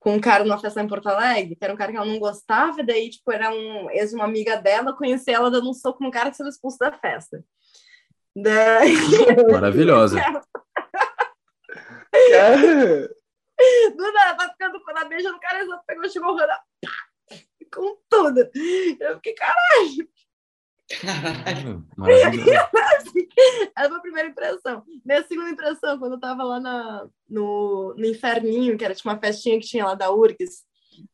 com 0.00 0.14
um 0.14 0.20
cara 0.20 0.44
numa 0.44 0.58
festa 0.58 0.82
em 0.82 0.88
Porto 0.88 1.08
Alegre, 1.08 1.54
que 1.54 1.64
era 1.64 1.72
um 1.72 1.76
cara 1.76 1.92
que 1.92 1.96
ela 1.96 2.06
não 2.06 2.18
gostava, 2.18 2.80
e 2.80 2.86
daí, 2.86 3.08
tipo, 3.08 3.30
era 3.30 3.50
um 3.50 3.88
ex 3.90 4.12
uma 4.12 4.24
amiga 4.24 4.56
dela, 4.56 4.90
eu 4.90 4.96
conheci 4.96 5.30
ela 5.30 5.50
dando 5.50 5.70
um 5.70 5.74
soco 5.74 6.10
cara 6.10 6.30
que 6.30 6.36
saiu 6.36 6.48
expulso 6.48 6.78
da 6.78 6.92
festa. 6.92 7.44
Daí... 8.34 8.94
Maravilhosa. 9.52 10.20
Do 13.96 14.12
nada, 14.12 14.36
tá 14.36 14.48
ficando 14.50 14.82
com 14.82 14.98
a 14.98 15.04
beija 15.04 15.30
no 15.30 15.38
cara, 15.38 15.60
ela 15.60 15.80
pegou, 15.86 16.08
chegou 16.08 16.30
a 16.30 16.32
Ohana, 16.32 16.58
com 17.72 17.96
tudo. 18.08 18.50
Eu 19.00 19.16
fiquei, 19.16 19.34
caralho. 19.34 20.08
Caralho, 21.00 21.86
Essa 23.76 23.88
foi 23.88 23.98
a 23.98 24.00
primeira 24.00 24.28
impressão. 24.28 24.84
Minha 25.04 25.22
segunda 25.24 25.50
impressão, 25.50 25.98
quando 25.98 26.12
eu 26.12 26.20
tava 26.20 26.42
lá 26.42 26.60
na, 26.60 27.08
no, 27.28 27.94
no 27.96 28.04
Inferninho, 28.04 28.76
que 28.76 28.84
era 28.84 28.94
tipo 28.94 29.08
uma 29.08 29.18
festinha 29.18 29.58
que 29.58 29.66
tinha 29.66 29.84
lá 29.84 29.94
da 29.94 30.12
URGS, 30.12 30.64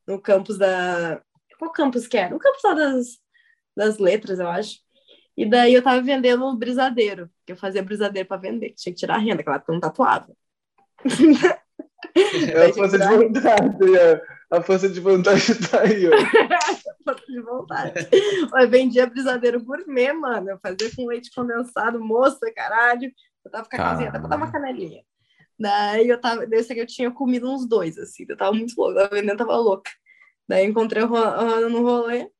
no 0.06 0.20
campus 0.20 0.58
da. 0.58 1.22
Qual 1.58 1.72
campus 1.72 2.06
que 2.06 2.16
era? 2.16 2.30
No 2.30 2.38
campus 2.38 2.62
lá 2.64 2.74
das, 2.74 3.06
das 3.76 3.98
letras, 3.98 4.38
eu 4.38 4.48
acho. 4.48 4.78
E 5.36 5.46
daí 5.48 5.74
eu 5.74 5.82
tava 5.82 6.02
vendendo 6.02 6.44
um 6.46 6.56
brisadeiro, 6.56 7.30
que 7.46 7.52
eu 7.52 7.56
fazia 7.56 7.82
brisadeiro 7.82 8.26
para 8.26 8.40
vender, 8.40 8.74
tinha 8.76 8.92
que 8.92 8.98
tirar 8.98 9.14
a 9.14 9.18
renda, 9.18 9.40
aquela 9.40 9.56
época 9.56 9.72
eu 9.72 9.74
não 9.74 9.80
tatuava. 9.80 10.36
É 12.14 12.66
a 12.66 12.72
força 12.72 12.98
de 12.98 13.06
vontade, 13.06 13.96
é. 13.96 14.22
a 14.50 14.62
força 14.62 14.88
de 14.88 15.00
vontade 15.00 15.68
tá 15.68 15.82
aí, 15.82 16.08
ó. 16.08 16.10
de 17.14 17.40
vontade. 17.40 17.94
Eu 18.60 18.68
vendia 18.68 19.06
brisadeiro 19.06 19.62
gourmet, 19.62 20.12
mano. 20.12 20.50
Eu 20.50 20.58
fazia 20.58 20.94
com 20.94 21.06
leite 21.06 21.30
condensado, 21.34 22.00
moça, 22.00 22.52
caralho. 22.54 23.12
Eu 23.44 23.50
tava 23.50 23.68
com 23.68 23.76
a 23.76 23.78
casinha 23.78 24.08
até 24.08 24.18
dar 24.18 24.36
uma 24.36 24.50
canelinha. 24.50 25.02
Daí 25.58 26.08
eu 26.08 26.20
tava, 26.20 26.46
desse 26.46 26.72
que 26.72 26.80
eu 26.80 26.86
tinha 26.86 27.10
comido 27.10 27.50
uns 27.52 27.66
dois, 27.66 27.98
assim, 27.98 28.24
eu 28.28 28.36
tava 28.36 28.52
muito 28.52 28.74
louca, 28.78 29.06
a 29.06 29.08
vendendo 29.08 29.38
tava 29.38 29.56
louca. 29.56 29.90
Daí 30.48 30.64
encontrei 30.64 31.02
a 31.02 31.06
Rona 31.06 31.68
no 31.68 31.82
rolê, 31.82 32.30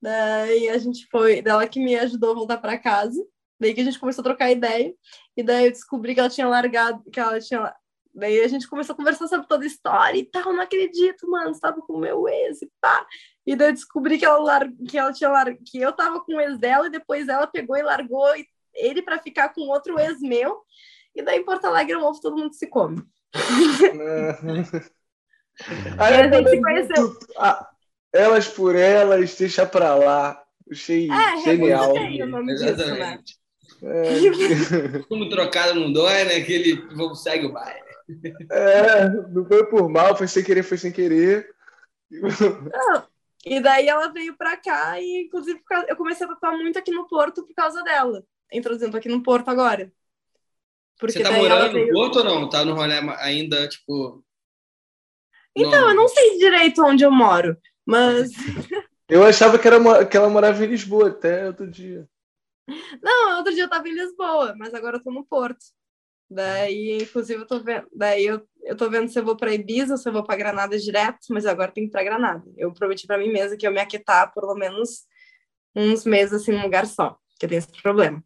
daí 0.00 0.68
a 0.68 0.78
gente 0.78 1.06
foi, 1.10 1.42
dela 1.42 1.66
que 1.66 1.80
me 1.80 1.96
ajudou 1.96 2.30
a 2.30 2.34
voltar 2.34 2.58
para 2.58 2.78
casa, 2.78 3.20
daí 3.60 3.74
que 3.74 3.80
a 3.80 3.84
gente 3.84 3.98
começou 3.98 4.22
a 4.22 4.24
trocar 4.24 4.52
ideia, 4.52 4.94
e 5.36 5.42
daí 5.42 5.66
eu 5.66 5.72
descobri 5.72 6.14
que 6.14 6.20
ela 6.20 6.28
tinha 6.28 6.46
largado, 6.46 7.02
que 7.10 7.18
ela 7.18 7.40
tinha 7.40 7.74
Daí 8.18 8.40
a 8.40 8.48
gente 8.48 8.68
começou 8.68 8.94
a 8.94 8.96
conversar 8.96 9.28
sobre 9.28 9.46
toda 9.46 9.62
a 9.62 9.66
história 9.66 10.18
e 10.18 10.24
tal. 10.24 10.52
Não 10.52 10.62
acredito, 10.62 11.30
mano, 11.30 11.54
você 11.54 11.60
tava 11.60 11.80
com 11.80 11.92
o 11.94 12.00
meu 12.00 12.28
ex 12.28 12.62
e 12.62 12.70
pá. 12.80 13.06
E 13.48 13.56
daí 13.56 13.68
eu 13.68 13.72
descobri 13.72 14.18
que 14.18 14.26
ela, 14.26 14.36
lar... 14.36 14.68
que 14.86 14.98
ela 14.98 15.10
tinha 15.10 15.30
lar... 15.30 15.56
que 15.64 15.80
eu 15.80 15.90
tava 15.90 16.20
com 16.20 16.34
o 16.34 16.40
ex 16.40 16.58
dela 16.58 16.86
e 16.86 16.90
depois 16.90 17.28
ela 17.28 17.46
pegou 17.46 17.78
e 17.78 17.82
largou 17.82 18.26
ele 18.74 19.00
para 19.00 19.18
ficar 19.18 19.54
com 19.54 19.62
outro 19.62 19.98
ex 19.98 20.20
meu. 20.20 20.60
E 21.16 21.22
daí 21.22 21.38
em 21.38 21.44
Porto 21.46 21.64
Alegre 21.64 21.94
é 21.94 21.98
um 21.98 22.04
ovo 22.04 22.20
todo 22.20 22.36
mundo 22.36 22.52
se 22.52 22.66
come. 22.66 23.02
Aí 25.98 26.14
a 26.14 26.30
gente 26.30 26.50
se 26.50 26.60
conheceu. 26.60 27.18
Elas 28.12 28.48
por 28.48 28.76
elas, 28.76 29.34
deixa 29.34 29.64
pra 29.64 29.94
lá. 29.94 30.42
Achei 30.70 31.08
é, 31.10 31.36
genial. 31.38 31.94
o 31.94 32.26
nome 32.26 32.54
disso, 32.54 32.94
né? 32.94 33.18
É. 33.82 34.98
Como 35.08 35.30
trocado 35.30 35.80
não 35.80 35.90
dói, 35.90 36.24
né? 36.24 36.36
Aquele 36.36 36.86
segue 37.16 37.46
o 37.46 37.52
baile. 37.52 37.80
É, 38.50 39.08
não 39.30 39.46
foi 39.46 39.64
por 39.66 39.88
mal, 39.88 40.14
foi 40.14 40.28
sem 40.28 40.44
querer, 40.44 40.62
foi 40.62 40.76
sem 40.76 40.92
querer. 40.92 41.48
E 43.48 43.60
daí 43.60 43.88
ela 43.88 44.08
veio 44.08 44.36
pra 44.36 44.56
cá 44.56 45.00
e, 45.00 45.24
inclusive, 45.26 45.60
eu 45.88 45.96
comecei 45.96 46.26
a 46.26 46.30
tatuar 46.30 46.56
muito 46.56 46.78
aqui 46.78 46.90
no 46.90 47.06
Porto 47.08 47.46
por 47.46 47.54
causa 47.54 47.82
dela. 47.82 48.24
Introduzindo 48.52 48.96
aqui 48.96 49.08
no 49.08 49.22
Porto 49.22 49.48
agora. 49.48 49.92
Porque 50.98 51.18
Você 51.18 51.22
tá 51.22 51.32
morando 51.32 51.72
veio... 51.72 51.86
no 51.88 51.92
Porto 51.92 52.18
ou 52.18 52.24
não? 52.24 52.48
Tá 52.48 52.64
no 52.64 52.74
rolê 52.74 52.94
ainda, 53.20 53.68
tipo... 53.68 54.24
Então, 55.54 55.80
não. 55.80 55.88
eu 55.90 55.94
não 55.94 56.08
sei 56.08 56.38
direito 56.38 56.84
onde 56.84 57.04
eu 57.04 57.10
moro, 57.10 57.56
mas... 57.84 58.30
eu 59.08 59.24
achava 59.24 59.58
que, 59.58 59.66
era, 59.66 60.06
que 60.06 60.16
ela 60.16 60.28
morava 60.28 60.64
em 60.64 60.68
Lisboa 60.68 61.08
até 61.08 61.46
outro 61.46 61.68
dia. 61.68 62.08
Não, 63.02 63.38
outro 63.38 63.52
dia 63.52 63.64
eu 63.64 63.70
tava 63.70 63.88
em 63.88 63.94
Lisboa, 63.94 64.54
mas 64.56 64.74
agora 64.74 64.98
eu 64.98 65.02
tô 65.02 65.10
no 65.10 65.24
Porto. 65.24 65.64
Daí, 66.30 66.98
inclusive, 67.02 67.40
eu 67.40 67.46
tô 67.46 67.58
vendo, 67.60 67.86
daí 67.94 68.26
eu, 68.26 68.46
eu 68.62 68.76
tô 68.76 68.90
vendo 68.90 69.08
se 69.08 69.18
eu 69.18 69.24
vou 69.24 69.36
para 69.36 69.54
Ibiza 69.54 69.94
ou 69.94 69.98
se 69.98 70.08
eu 70.08 70.12
vou 70.12 70.22
para 70.22 70.36
Granada 70.36 70.78
direto, 70.78 71.18
mas 71.30 71.46
agora 71.46 71.72
tenho 71.72 71.86
que 71.86 71.90
ir 71.90 71.92
para 71.92 72.04
Granada. 72.04 72.44
Eu 72.56 72.72
prometi 72.72 73.06
para 73.06 73.16
mim 73.16 73.32
mesma 73.32 73.56
que 73.56 73.66
eu 73.66 73.72
me 73.72 73.80
aquietar 73.80 74.32
por 74.32 74.42
pelo 74.42 74.54
menos 74.54 75.06
uns 75.74 76.04
meses 76.04 76.34
assim 76.34 76.52
num 76.52 76.62
lugar 76.62 76.86
só, 76.86 77.16
que 77.38 77.46
eu 77.46 77.48
tenho 77.48 77.58
esse 77.58 77.82
problema. 77.82 78.22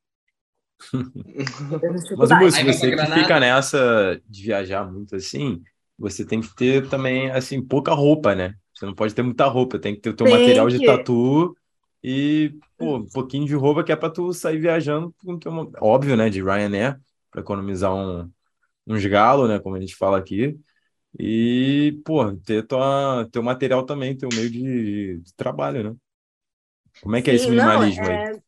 mas 2.16 2.32
Augusto, 2.32 2.64
você 2.64 2.90
que 2.90 3.06
fica 3.06 3.38
nessa 3.38 4.20
de 4.28 4.42
viajar 4.42 4.90
muito 4.90 5.14
assim, 5.14 5.62
você 5.96 6.24
tem 6.24 6.40
que 6.40 6.52
ter 6.56 6.88
também 6.88 7.30
assim 7.30 7.64
pouca 7.64 7.92
roupa, 7.92 8.34
né? 8.34 8.54
Você 8.74 8.86
não 8.86 8.94
pode 8.94 9.14
ter 9.14 9.22
muita 9.22 9.46
roupa, 9.46 9.78
tem 9.78 9.94
que 9.94 10.00
ter 10.00 10.10
o 10.10 10.14
teu 10.14 10.26
tem 10.26 10.34
material 10.34 10.66
que... 10.66 10.78
de 10.78 10.84
tatu 10.84 11.54
E, 12.02 12.52
pô, 12.76 12.96
um 12.96 13.06
pouquinho 13.06 13.46
de 13.46 13.54
roupa 13.54 13.84
que 13.84 13.92
é 13.92 13.96
para 13.96 14.10
tu 14.10 14.32
sair 14.32 14.58
viajando, 14.58 15.14
óbvio, 15.80 16.16
né? 16.16 16.28
De 16.28 16.42
Ryanair, 16.42 16.98
para 17.32 17.40
economizar 17.40 17.92
um, 17.92 18.30
uns 18.86 19.04
galos, 19.06 19.48
né? 19.48 19.58
Como 19.58 19.74
a 19.74 19.80
gente 19.80 19.96
fala 19.96 20.18
aqui. 20.18 20.56
E, 21.18 22.00
pô, 22.04 22.32
ter 22.36 22.66
tua, 22.66 23.28
teu 23.32 23.42
material 23.42 23.84
também, 23.84 24.16
teu 24.16 24.28
meio 24.32 24.50
de, 24.50 25.18
de 25.18 25.34
trabalho, 25.34 25.90
né? 25.90 25.96
Como 27.02 27.16
é 27.16 27.22
que 27.22 27.26
Sim, 27.26 27.32
é 27.32 27.34
esse 27.36 27.50
minimalismo 27.50 28.04
não, 28.04 28.12
é... 28.12 28.30
aí? 28.30 28.42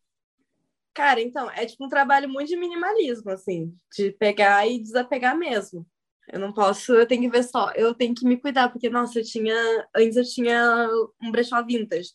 Cara, 0.95 1.21
então, 1.21 1.51
é 1.51 1.67
tipo 1.67 1.85
um 1.85 1.89
trabalho 1.89 2.29
muito 2.29 2.49
de 2.49 2.57
minimalismo, 2.57 3.31
assim, 3.33 3.77
de 3.97 4.13
pegar 4.13 4.67
e 4.67 4.81
desapegar 4.81 5.37
mesmo. 5.37 5.85
Eu 6.33 6.39
não 6.39 6.53
posso, 6.53 6.95
eu 6.95 7.07
tenho 7.07 7.23
que 7.23 7.29
ver 7.29 7.43
só, 7.43 7.73
eu 7.73 7.93
tenho 7.95 8.15
que 8.15 8.25
me 8.25 8.37
cuidar, 8.41 8.71
porque, 8.71 8.89
nossa, 8.89 9.19
eu 9.19 9.25
tinha, 9.25 9.55
antes 9.95 10.17
eu 10.17 10.25
tinha 10.25 10.89
um 11.21 11.33
brechó 11.33 11.63
vintage. 11.65 12.11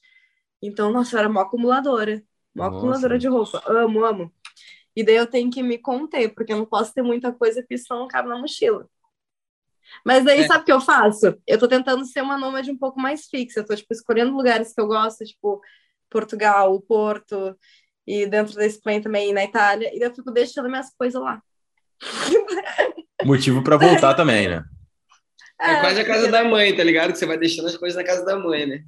Então, 0.61 0.91
nossa, 0.91 1.15
eu 1.15 1.19
era 1.19 1.29
mó 1.29 1.41
acumuladora, 1.41 2.23
mó 2.55 2.65
nossa. 2.65 2.77
acumuladora 2.77 3.19
de 3.19 3.27
roupa. 3.27 3.61
Amo, 3.67 4.05
amo. 4.05 4.33
E 4.95 5.03
daí 5.03 5.15
eu 5.15 5.27
tenho 5.27 5.49
que 5.49 5.63
me 5.63 5.77
conter, 5.77 6.33
porque 6.33 6.53
eu 6.53 6.57
não 6.57 6.65
posso 6.65 6.93
ter 6.93 7.01
muita 7.01 7.31
coisa, 7.31 7.61
porque 7.61 7.77
senão 7.77 8.01
não 8.01 8.07
cabe 8.07 8.29
na 8.29 8.37
mochila. 8.37 8.87
Mas 10.05 10.23
daí, 10.23 10.41
é. 10.41 10.47
sabe 10.47 10.61
o 10.61 10.65
que 10.65 10.71
eu 10.71 10.81
faço? 10.81 11.37
Eu 11.47 11.57
tô 11.57 11.67
tentando 11.67 12.05
ser 12.05 12.21
uma 12.21 12.37
nômade 12.37 12.71
um 12.71 12.77
pouco 12.77 12.99
mais 12.99 13.27
fixa. 13.27 13.59
Eu 13.59 13.65
tô, 13.65 13.75
tipo, 13.75 13.91
escolhendo 13.93 14.35
lugares 14.35 14.73
que 14.73 14.79
eu 14.79 14.87
gosto, 14.87 15.25
tipo, 15.25 15.61
Portugal, 16.09 16.79
Porto, 16.81 17.57
e 18.05 18.25
dentro 18.25 18.55
da 18.55 18.65
Espanha 18.65 19.01
também, 19.01 19.33
na 19.33 19.43
Itália. 19.43 19.89
E 19.93 19.99
eu 20.01 20.13
fico 20.13 20.31
deixando 20.31 20.69
minhas 20.69 20.93
coisas 20.95 21.21
lá. 21.21 21.41
Motivo 23.25 23.63
para 23.63 23.77
voltar 23.77 24.13
também, 24.13 24.47
né? 24.47 24.63
É, 25.61 25.73
é, 25.73 25.79
quase 25.81 25.99
a 25.99 26.05
casa 26.05 26.31
da 26.31 26.43
mãe, 26.43 26.73
tá 26.73 26.83
ligado? 26.83 27.11
Que 27.11 27.17
você 27.17 27.25
vai 27.25 27.37
deixando 27.37 27.67
as 27.67 27.75
coisas 27.75 27.97
na 27.97 28.03
casa 28.03 28.23
da 28.23 28.39
mãe, 28.39 28.65
né? 28.65 28.83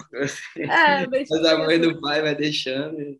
É, 0.57 1.05
Mas 1.05 1.29
a 1.45 1.57
mãe 1.57 1.79
do 1.79 1.99
pai 1.99 2.21
vai 2.21 2.33
deixando. 2.33 3.19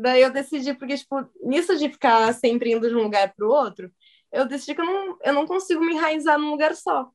Daí 0.00 0.22
eu 0.22 0.32
decidi, 0.32 0.72
porque, 0.72 0.96
tipo, 0.96 1.28
nisso 1.42 1.76
de 1.76 1.90
ficar 1.90 2.32
sempre 2.32 2.72
indo 2.72 2.88
de 2.88 2.94
um 2.94 3.02
lugar 3.02 3.34
para 3.34 3.46
o 3.46 3.50
outro, 3.50 3.92
eu 4.32 4.46
decidi 4.46 4.74
que 4.74 4.80
eu 4.80 4.86
não, 4.86 5.18
eu 5.22 5.34
não 5.34 5.46
consigo 5.46 5.84
me 5.84 5.92
enraizar 5.94 6.38
num 6.38 6.50
lugar 6.50 6.74
só. 6.74 7.10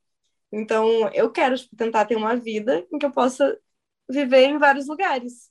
Então, 0.51 1.09
eu 1.11 1.31
quero 1.31 1.57
tipo, 1.57 1.75
tentar 1.75 2.05
ter 2.05 2.15
uma 2.15 2.35
vida 2.35 2.85
em 2.93 2.99
que 2.99 3.05
eu 3.05 3.11
possa 3.11 3.57
viver 4.07 4.43
em 4.43 4.59
vários 4.59 4.87
lugares. 4.87 5.49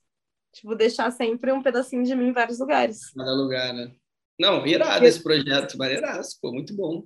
Tipo, 0.53 0.77
deixar 0.77 1.11
sempre 1.11 1.51
um 1.51 1.61
pedacinho 1.61 2.05
de 2.05 2.15
mim 2.15 2.29
em 2.29 2.33
vários 2.33 2.61
lugares. 2.61 3.11
Cada 3.13 3.33
lugar, 3.33 3.75
né? 3.75 3.93
Não, 4.39 4.65
irado 4.65 5.05
esse 5.05 5.21
projeto, 5.21 5.77
maneiraço, 5.77 6.39
pô, 6.41 6.53
muito 6.53 6.75
bom. 6.75 7.05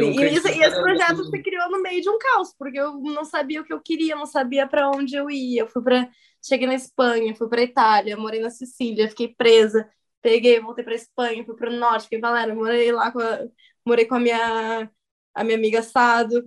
Um 0.00 0.10
e, 0.10 0.34
isso, 0.34 0.48
e 0.48 0.62
esse 0.62 0.80
projeto 0.80 1.24
se 1.24 1.42
criou 1.42 1.70
no 1.70 1.80
meio 1.80 2.00
de 2.00 2.10
um 2.10 2.18
caos, 2.18 2.52
porque 2.58 2.78
eu 2.78 3.00
não 3.00 3.24
sabia 3.24 3.60
o 3.60 3.64
que 3.64 3.72
eu 3.72 3.80
queria, 3.80 4.16
não 4.16 4.26
sabia 4.26 4.66
para 4.66 4.90
onde 4.90 5.14
eu 5.14 5.30
ia. 5.30 5.62
Eu 5.62 5.68
fui 5.68 5.82
para 5.82 6.08
cheguei 6.44 6.66
na 6.66 6.74
Espanha, 6.74 7.34
fui 7.34 7.48
para 7.48 7.62
Itália, 7.62 8.16
morei 8.16 8.40
na 8.40 8.50
Sicília, 8.50 9.08
fiquei 9.08 9.34
presa, 9.34 9.88
peguei, 10.20 10.60
voltei 10.60 10.84
para 10.84 10.94
Espanha, 10.94 11.44
fui 11.44 11.54
para 11.54 11.70
o 11.70 11.76
norte, 11.76 12.04
fiquei 12.04 12.20
Valéria, 12.20 12.54
morei 12.54 12.90
lá 12.92 13.10
com 13.12 13.20
a, 13.20 13.46
morei 13.86 14.04
com 14.06 14.16
a 14.16 14.20
minha 14.20 14.90
a 15.34 15.44
minha 15.44 15.56
amiga 15.56 15.82
Sado. 15.82 16.44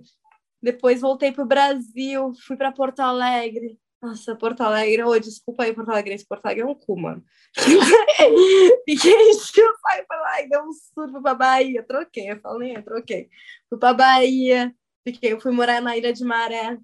Depois 0.60 1.00
voltei 1.00 1.32
para 1.32 1.44
o 1.44 1.46
Brasil, 1.46 2.32
fui 2.46 2.56
para 2.56 2.72
Porto 2.72 3.00
Alegre. 3.00 3.78
Nossa, 4.00 4.36
Porto 4.36 4.60
Alegre, 4.60 5.02
oh, 5.02 5.18
desculpa 5.18 5.64
aí, 5.64 5.74
Porto 5.74 5.90
Alegre, 5.90 6.14
esse 6.14 6.26
Porto 6.26 6.46
Alegre 6.46 6.62
é 6.62 6.66
um 6.66 6.74
cu, 6.74 6.96
mano. 6.96 7.24
Fiquei 8.88 9.30
eu 9.30 9.34
saí 9.34 10.06
para 10.06 10.20
lá 10.20 10.42
e 10.42 10.48
dei 10.48 10.60
um 10.60 10.72
surto 10.72 11.20
para 11.20 11.34
Bahia, 11.34 11.82
troquei, 11.82 12.30
eu 12.30 12.40
falei, 12.40 12.76
eu 12.76 12.82
troquei. 12.84 13.28
Fui 13.68 13.78
para 13.78 13.94
Bahia, 13.94 14.72
fiquei, 15.04 15.32
eu 15.32 15.40
fui 15.40 15.50
morar 15.50 15.82
na 15.82 15.96
Ilha 15.96 16.12
de 16.12 16.24
Maré, 16.24 16.78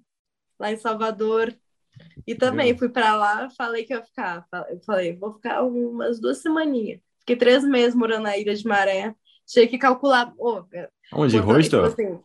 lá 0.59 0.71
em 0.71 0.77
Salvador. 0.77 1.55
E 2.27 2.35
também 2.35 2.77
fui 2.77 2.89
para 2.89 3.15
lá, 3.15 3.49
falei 3.51 3.85
que 3.85 3.93
ia 3.93 4.03
ficar. 4.03 4.45
Eu 4.69 4.81
falei, 4.81 5.15
vou 5.15 5.31
ficar 5.31 5.63
umas 5.63 6.19
duas 6.19 6.39
semaninhas. 6.39 6.99
Fiquei 7.19 7.37
três 7.37 7.63
meses 7.63 7.95
morando 7.95 8.23
na 8.23 8.37
Ilha 8.37 8.53
de 8.53 8.67
Maré. 8.67 9.15
Tinha 9.45 9.67
que 9.67 9.77
calcular. 9.77 10.33
Oh, 10.37 10.63
Onde? 11.13 11.37
Rosto? 11.37 11.69
Tipo 11.69 12.01
assim, 12.01 12.19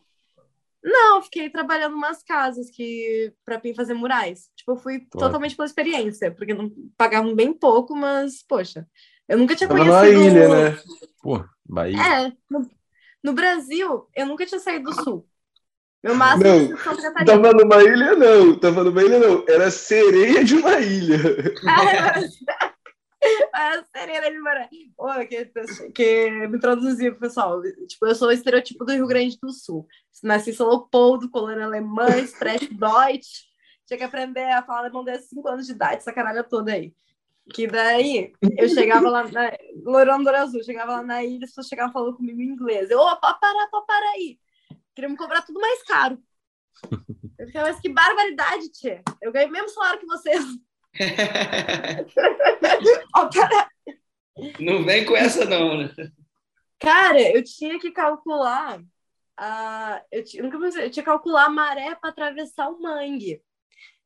não, 0.83 1.21
fiquei 1.23 1.51
trabalhando 1.51 1.95
umas 1.95 2.23
casas 2.23 2.71
que 2.71 3.33
para 3.45 3.61
mim 3.63 3.75
fazer 3.75 3.95
murais. 3.95 4.49
Tipo, 4.57 4.73
eu 4.73 4.77
fui 4.77 5.01
claro. 5.01 5.27
totalmente 5.27 5.55
pela 5.55 5.67
experiência, 5.67 6.31
porque 6.31 6.55
não 6.55 6.73
pagavam 6.97 7.35
bem 7.35 7.53
pouco, 7.53 7.95
mas 7.95 8.43
poxa, 8.49 8.87
eu 9.29 9.39
nunca 9.39 9.55
tinha 9.55 9.69
Tava 9.69 9.81
conhecido. 9.81 10.19
Na 10.19 10.27
ilha, 10.27 10.49
né? 10.49 10.79
Pô, 11.23 11.45
Bahia. 11.65 11.97
É, 11.97 12.33
no, 12.51 12.71
no, 13.23 13.33
Brasil, 13.33 14.09
eu 14.17 14.27
nunca 14.27 14.47
tinha 14.47 14.59
saído 14.59 14.91
do 14.91 15.05
sul. 15.05 15.27
Meu 16.03 16.15
máximo 16.15 16.45
não, 16.45 17.21
é 17.21 17.25
tava 17.25 17.53
numa 17.53 17.83
ilha, 17.83 18.17
não. 18.17 18.59
Tava 18.59 18.83
numa 18.83 19.03
ilha, 19.03 19.19
não. 19.19 19.45
Era 19.47 19.71
sereia 19.71 20.43
de 20.43 20.57
uma 20.57 20.81
ilha. 20.81 21.19
a 23.53 23.85
sereia 23.97 24.31
de 24.31 24.39
Maré. 24.39 24.69
Oh, 24.97 25.13
que, 25.29 25.53
que 25.95 26.31
me 26.49 26.59
traduziu, 26.59 27.17
pessoal. 27.17 27.61
Tipo, 27.87 28.07
eu 28.07 28.15
sou 28.15 28.29
o 28.29 28.33
estereotipo 28.33 28.85
do 28.85 28.93
Rio 28.93 29.07
Grande 29.07 29.39
do 29.41 29.53
Sul. 29.53 29.87
Nasci 30.23 30.51
em 30.51 30.53
São 30.53 30.69
Leopoldo, 30.69 31.31
colônia 31.31 31.65
alemã, 31.65 32.09
Sprecht 32.19 32.73
Deutsch. 32.75 33.49
Tinha 33.87 33.99
que 33.99 34.05
aprender 34.05 34.51
a 34.53 34.63
falar 34.63 34.81
alemão 34.81 35.05
desde 35.05 35.27
5 35.27 35.49
anos 35.49 35.67
de 35.67 35.73
idade, 35.73 35.97
essa 35.97 36.13
caralho 36.13 36.45
toda 36.45 36.73
aí. 36.73 36.95
Que 37.53 37.67
daí 37.67 38.33
eu 38.57 38.69
chegava 38.69 39.09
lá 39.09 39.27
na 39.29 39.53
Loirão 39.83 40.23
do 40.23 40.29
Azul, 40.29 40.63
chegava 40.63 40.93
lá 40.93 41.03
na 41.03 41.25
ilha, 41.25 41.41
pessoas 41.41 41.67
chegavam 41.67 41.93
falando 41.93 42.17
comigo 42.17 42.41
em 42.41 42.45
inglês. 42.45 42.91
Eu, 42.91 43.01
opa, 43.01 43.35
para, 43.35 43.67
para, 43.69 43.81
para 43.83 44.11
aí. 44.11 44.39
Queria 44.95 45.11
me 45.11 45.17
cobrar 45.17 45.43
tudo 45.43 45.61
mais 45.61 45.83
caro. 45.83 46.23
Eu 47.39 47.47
ficava, 47.47 47.69
mas 47.69 47.81
que 47.81 47.89
barbaridade, 47.89 48.71
tia. 48.71 49.03
Eu 49.21 49.33
ganhei 49.33 49.49
o 49.49 49.53
mesmo 49.53 49.69
salário 49.71 49.99
que 49.99 50.07
vocês. 50.07 50.45
Não 54.59 54.85
vem 54.85 55.05
com 55.05 55.17
essa, 55.17 55.45
não, 55.45 55.77
né? 55.77 55.91
Cara, 56.79 57.21
eu 57.21 57.45
tinha 57.45 57.79
que 57.79 57.91
calcular. 57.91 58.81
Uh, 58.81 60.01
eu, 60.11 60.25
tinha, 60.25 60.43
eu 60.43 60.71
tinha 60.71 60.91
que 60.91 61.03
calcular 61.03 61.47
a 61.47 61.51
maré 61.51 61.95
para 61.95 62.11
atravessar 62.11 62.71
o 62.71 62.81
mangue. 62.81 63.43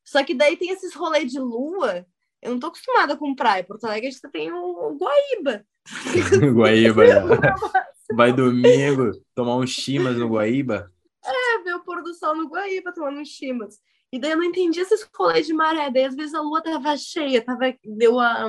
Só 0.05 0.24
que 0.24 0.35
daí 0.35 0.57
tem 0.57 0.70
esses 0.70 0.95
rolês 0.95 1.30
de 1.30 1.39
lua. 1.39 2.07
Eu 2.43 2.53
não 2.53 2.61
tô 2.61 2.66
acostumada 2.66 3.16
com 3.16 3.35
praia. 3.35 3.64
Porto 3.64 3.85
Alegre 3.85 4.09
a 4.09 4.11
gente 4.11 4.30
tem 4.30 4.53
o 4.53 4.99
Guaíba. 4.99 5.64
Guaíba. 6.55 7.05
É. 8.11 8.14
Vai 8.14 8.35
domingo 8.35 9.12
tomar 9.35 9.57
uns 9.57 9.70
chimas 9.70 10.18
no 10.18 10.28
Guaíba. 10.28 10.93
É, 11.24 11.62
ver 11.62 11.74
o 11.74 11.82
pôr 11.82 12.03
do 12.03 12.12
sol 12.12 12.37
no 12.37 12.49
Guaíba 12.49 12.93
tomando 12.93 13.18
uns 13.18 13.28
chimas. 13.28 13.80
E 14.14 14.18
daí 14.20 14.30
eu 14.30 14.36
não 14.36 14.44
entendi 14.44 14.78
esses 14.78 15.04
rolês 15.12 15.44
de 15.44 15.52
maré. 15.52 15.90
Daí 15.90 16.04
às 16.04 16.14
vezes 16.14 16.34
a 16.34 16.40
lua 16.40 16.62
tava 16.62 16.96
cheia, 16.96 17.44
tava, 17.44 17.74
deu 17.84 18.20
a, 18.20 18.48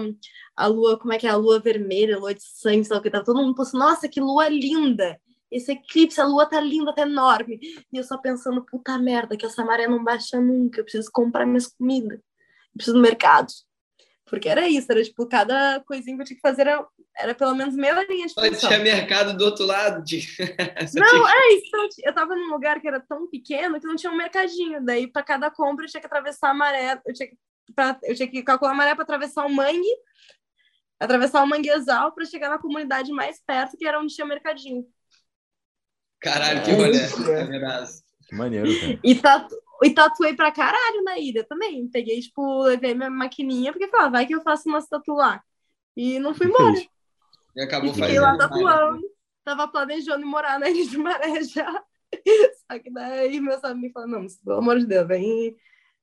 a 0.55 0.67
lua, 0.67 0.99
como 0.99 1.11
é 1.11 1.17
que 1.17 1.25
é? 1.25 1.31
A 1.31 1.35
lua 1.35 1.59
vermelha, 1.59 2.17
a 2.17 2.19
lua 2.19 2.35
de 2.35 2.43
sangue, 2.43 2.85
sei 2.85 2.93
lá 2.93 2.99
o 2.99 3.01
que. 3.01 3.09
Tava 3.09 3.25
todo 3.25 3.41
mundo 3.41 3.55
pensando, 3.55 3.79
nossa, 3.79 4.07
que 4.07 4.21
lua 4.21 4.47
linda! 4.47 5.19
Esse 5.49 5.71
eclipse, 5.71 6.21
a 6.21 6.25
lua 6.27 6.45
tá 6.45 6.61
linda, 6.61 6.93
tá 6.93 7.01
enorme. 7.01 7.57
E 7.91 7.97
eu 7.97 8.03
só 8.03 8.15
pensando, 8.15 8.63
puta 8.63 8.95
merda, 8.99 9.35
que 9.35 9.43
essa 9.43 9.65
maré 9.65 9.87
não 9.87 10.03
baixa 10.03 10.39
nunca. 10.39 10.81
Eu 10.81 10.83
preciso 10.83 11.09
comprar 11.11 11.47
minhas 11.47 11.65
comidas. 11.65 12.19
Eu 12.19 12.77
preciso 12.77 12.97
do 12.97 13.01
mercado. 13.01 13.51
Porque 14.25 14.49
era 14.49 14.67
isso, 14.67 14.91
era 14.91 15.03
tipo, 15.03 15.27
cada 15.27 15.79
coisinha 15.81 16.15
que 16.15 16.21
eu 16.23 16.25
tinha 16.25 16.35
que 16.35 16.41
fazer 16.41 16.63
era, 16.63 16.85
era 17.15 17.35
pelo 17.35 17.53
menos 17.53 17.75
meia 17.75 18.03
linha 18.07 18.25
de 18.25 18.33
função. 18.33 18.69
Tinha 18.69 18.79
mercado 18.79 19.37
do 19.37 19.45
outro 19.45 19.65
lado. 19.65 20.03
De... 20.03 20.27
não, 20.95 21.29
é 21.29 21.53
isso. 21.53 22.01
Eu 22.03 22.13
tava 22.13 22.35
num 22.35 22.49
lugar 22.49 22.81
que 22.81 22.87
era 22.87 22.99
tão 22.99 23.29
pequeno 23.29 23.79
que 23.79 23.85
não 23.85 23.95
tinha 23.95 24.11
um 24.11 24.17
mercadinho. 24.17 24.83
Daí, 24.83 25.05
para 25.05 25.21
cada 25.21 25.51
compra, 25.51 25.85
eu 25.85 25.89
tinha 25.89 26.01
que 26.01 26.07
atravessar 26.07 26.49
a 26.49 26.53
maré. 26.55 26.99
Eu 27.05 27.13
tinha 27.13 27.29
que, 27.29 27.37
pra, 27.75 27.99
eu 28.01 28.15
tinha 28.15 28.27
que 28.27 28.41
calcular 28.41 28.71
a 28.71 28.75
maré 28.75 28.95
para 28.95 29.03
atravessar 29.03 29.45
o 29.45 29.49
mangue, 29.49 29.95
atravessar 30.99 31.43
o 31.43 31.47
manguezal 31.47 32.11
para 32.11 32.25
chegar 32.25 32.49
na 32.49 32.57
comunidade 32.57 33.11
mais 33.11 33.39
perto, 33.45 33.77
que 33.77 33.87
era 33.87 33.99
onde 33.99 34.13
tinha 34.13 34.25
o 34.25 34.29
mercadinho. 34.29 34.87
Caralho, 36.19 36.63
que 36.63 36.71
é 36.71 36.77
maneiro. 36.77 37.07
Que 38.27 38.35
maneiro, 38.35 38.79
cara. 38.79 38.99
E 39.03 39.15
tá, 39.15 39.47
e 39.83 39.89
tatuei 39.91 40.33
pra 40.35 40.51
caralho 40.51 41.03
na 41.03 41.17
ilha 41.17 41.43
também. 41.43 41.87
Peguei, 41.87 42.19
tipo, 42.19 42.63
levei 42.63 42.93
minha 42.93 43.09
maquininha, 43.09 43.71
porque 43.71 43.87
falava, 43.87 44.11
vai 44.11 44.25
que 44.25 44.35
eu 44.35 44.41
faço 44.41 44.69
uma 44.69 44.85
tatu 44.85 45.13
lá. 45.13 45.41
E 45.95 46.19
não 46.19 46.33
fui 46.33 46.47
embora. 46.47 46.75
E 47.55 47.61
acabou 47.61 47.89
e 47.89 47.93
fiquei 47.93 48.15
fazendo. 48.15 48.23
lá 48.23 48.37
tatuando. 48.37 49.01
Tava 49.43 49.67
planejando 49.67 50.25
morar 50.25 50.59
na 50.59 50.67
Ilha 50.69 50.89
de 50.89 50.97
Maré 50.97 51.43
já. 51.43 51.83
Só 52.71 52.79
que 52.79 52.91
daí 52.91 53.39
meus 53.39 53.63
amigos 53.63 53.93
falaram, 53.93 54.21
não, 54.21 54.27
pelo 54.43 54.57
amor 54.57 54.79
de 54.79 54.85
Deus, 54.85 55.07
vem, 55.07 55.55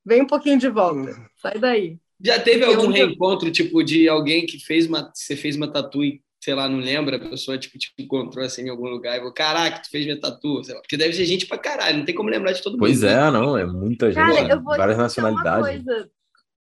vem 0.04 0.22
um 0.22 0.26
pouquinho 0.26 0.58
de 0.58 0.68
volta. 0.68 1.14
Sai 1.36 1.58
daí. 1.58 1.98
Já 2.24 2.38
teve 2.38 2.64
algum 2.64 2.88
reencontro, 2.88 3.50
tipo, 3.50 3.82
de 3.82 4.08
alguém 4.08 4.46
que 4.46 4.58
fez 4.58 4.86
uma. 4.86 5.10
Você 5.12 5.34
fez 5.34 5.56
uma 5.56 5.70
tatu 5.70 6.04
e 6.04 6.22
sei 6.42 6.54
lá, 6.54 6.68
não 6.68 6.78
lembra, 6.78 7.16
a 7.16 7.30
pessoa 7.30 7.56
tipo, 7.56 7.78
te 7.78 7.92
encontrou 7.96 8.44
assim 8.44 8.62
em 8.62 8.68
algum 8.68 8.88
lugar 8.88 9.14
e 9.14 9.18
falou, 9.18 9.32
caraca, 9.32 9.80
tu 9.80 9.88
fez 9.88 10.04
minha 10.04 10.20
tatu, 10.20 10.64
sei 10.64 10.74
lá. 10.74 10.80
Porque 10.80 10.96
deve 10.96 11.12
ser 11.12 11.24
gente 11.24 11.46
pra 11.46 11.56
caralho, 11.56 11.98
não 11.98 12.04
tem 12.04 12.14
como 12.14 12.28
lembrar 12.28 12.52
de 12.52 12.60
todo 12.60 12.72
mundo. 12.72 12.80
Pois 12.80 13.02
né? 13.02 13.12
é, 13.12 13.30
não, 13.30 13.56
é 13.56 13.64
muita 13.64 14.10
gente, 14.10 14.34
Cara, 14.34 14.56
vou 14.56 14.76
várias 14.76 14.98
nacionalidades. 14.98 15.84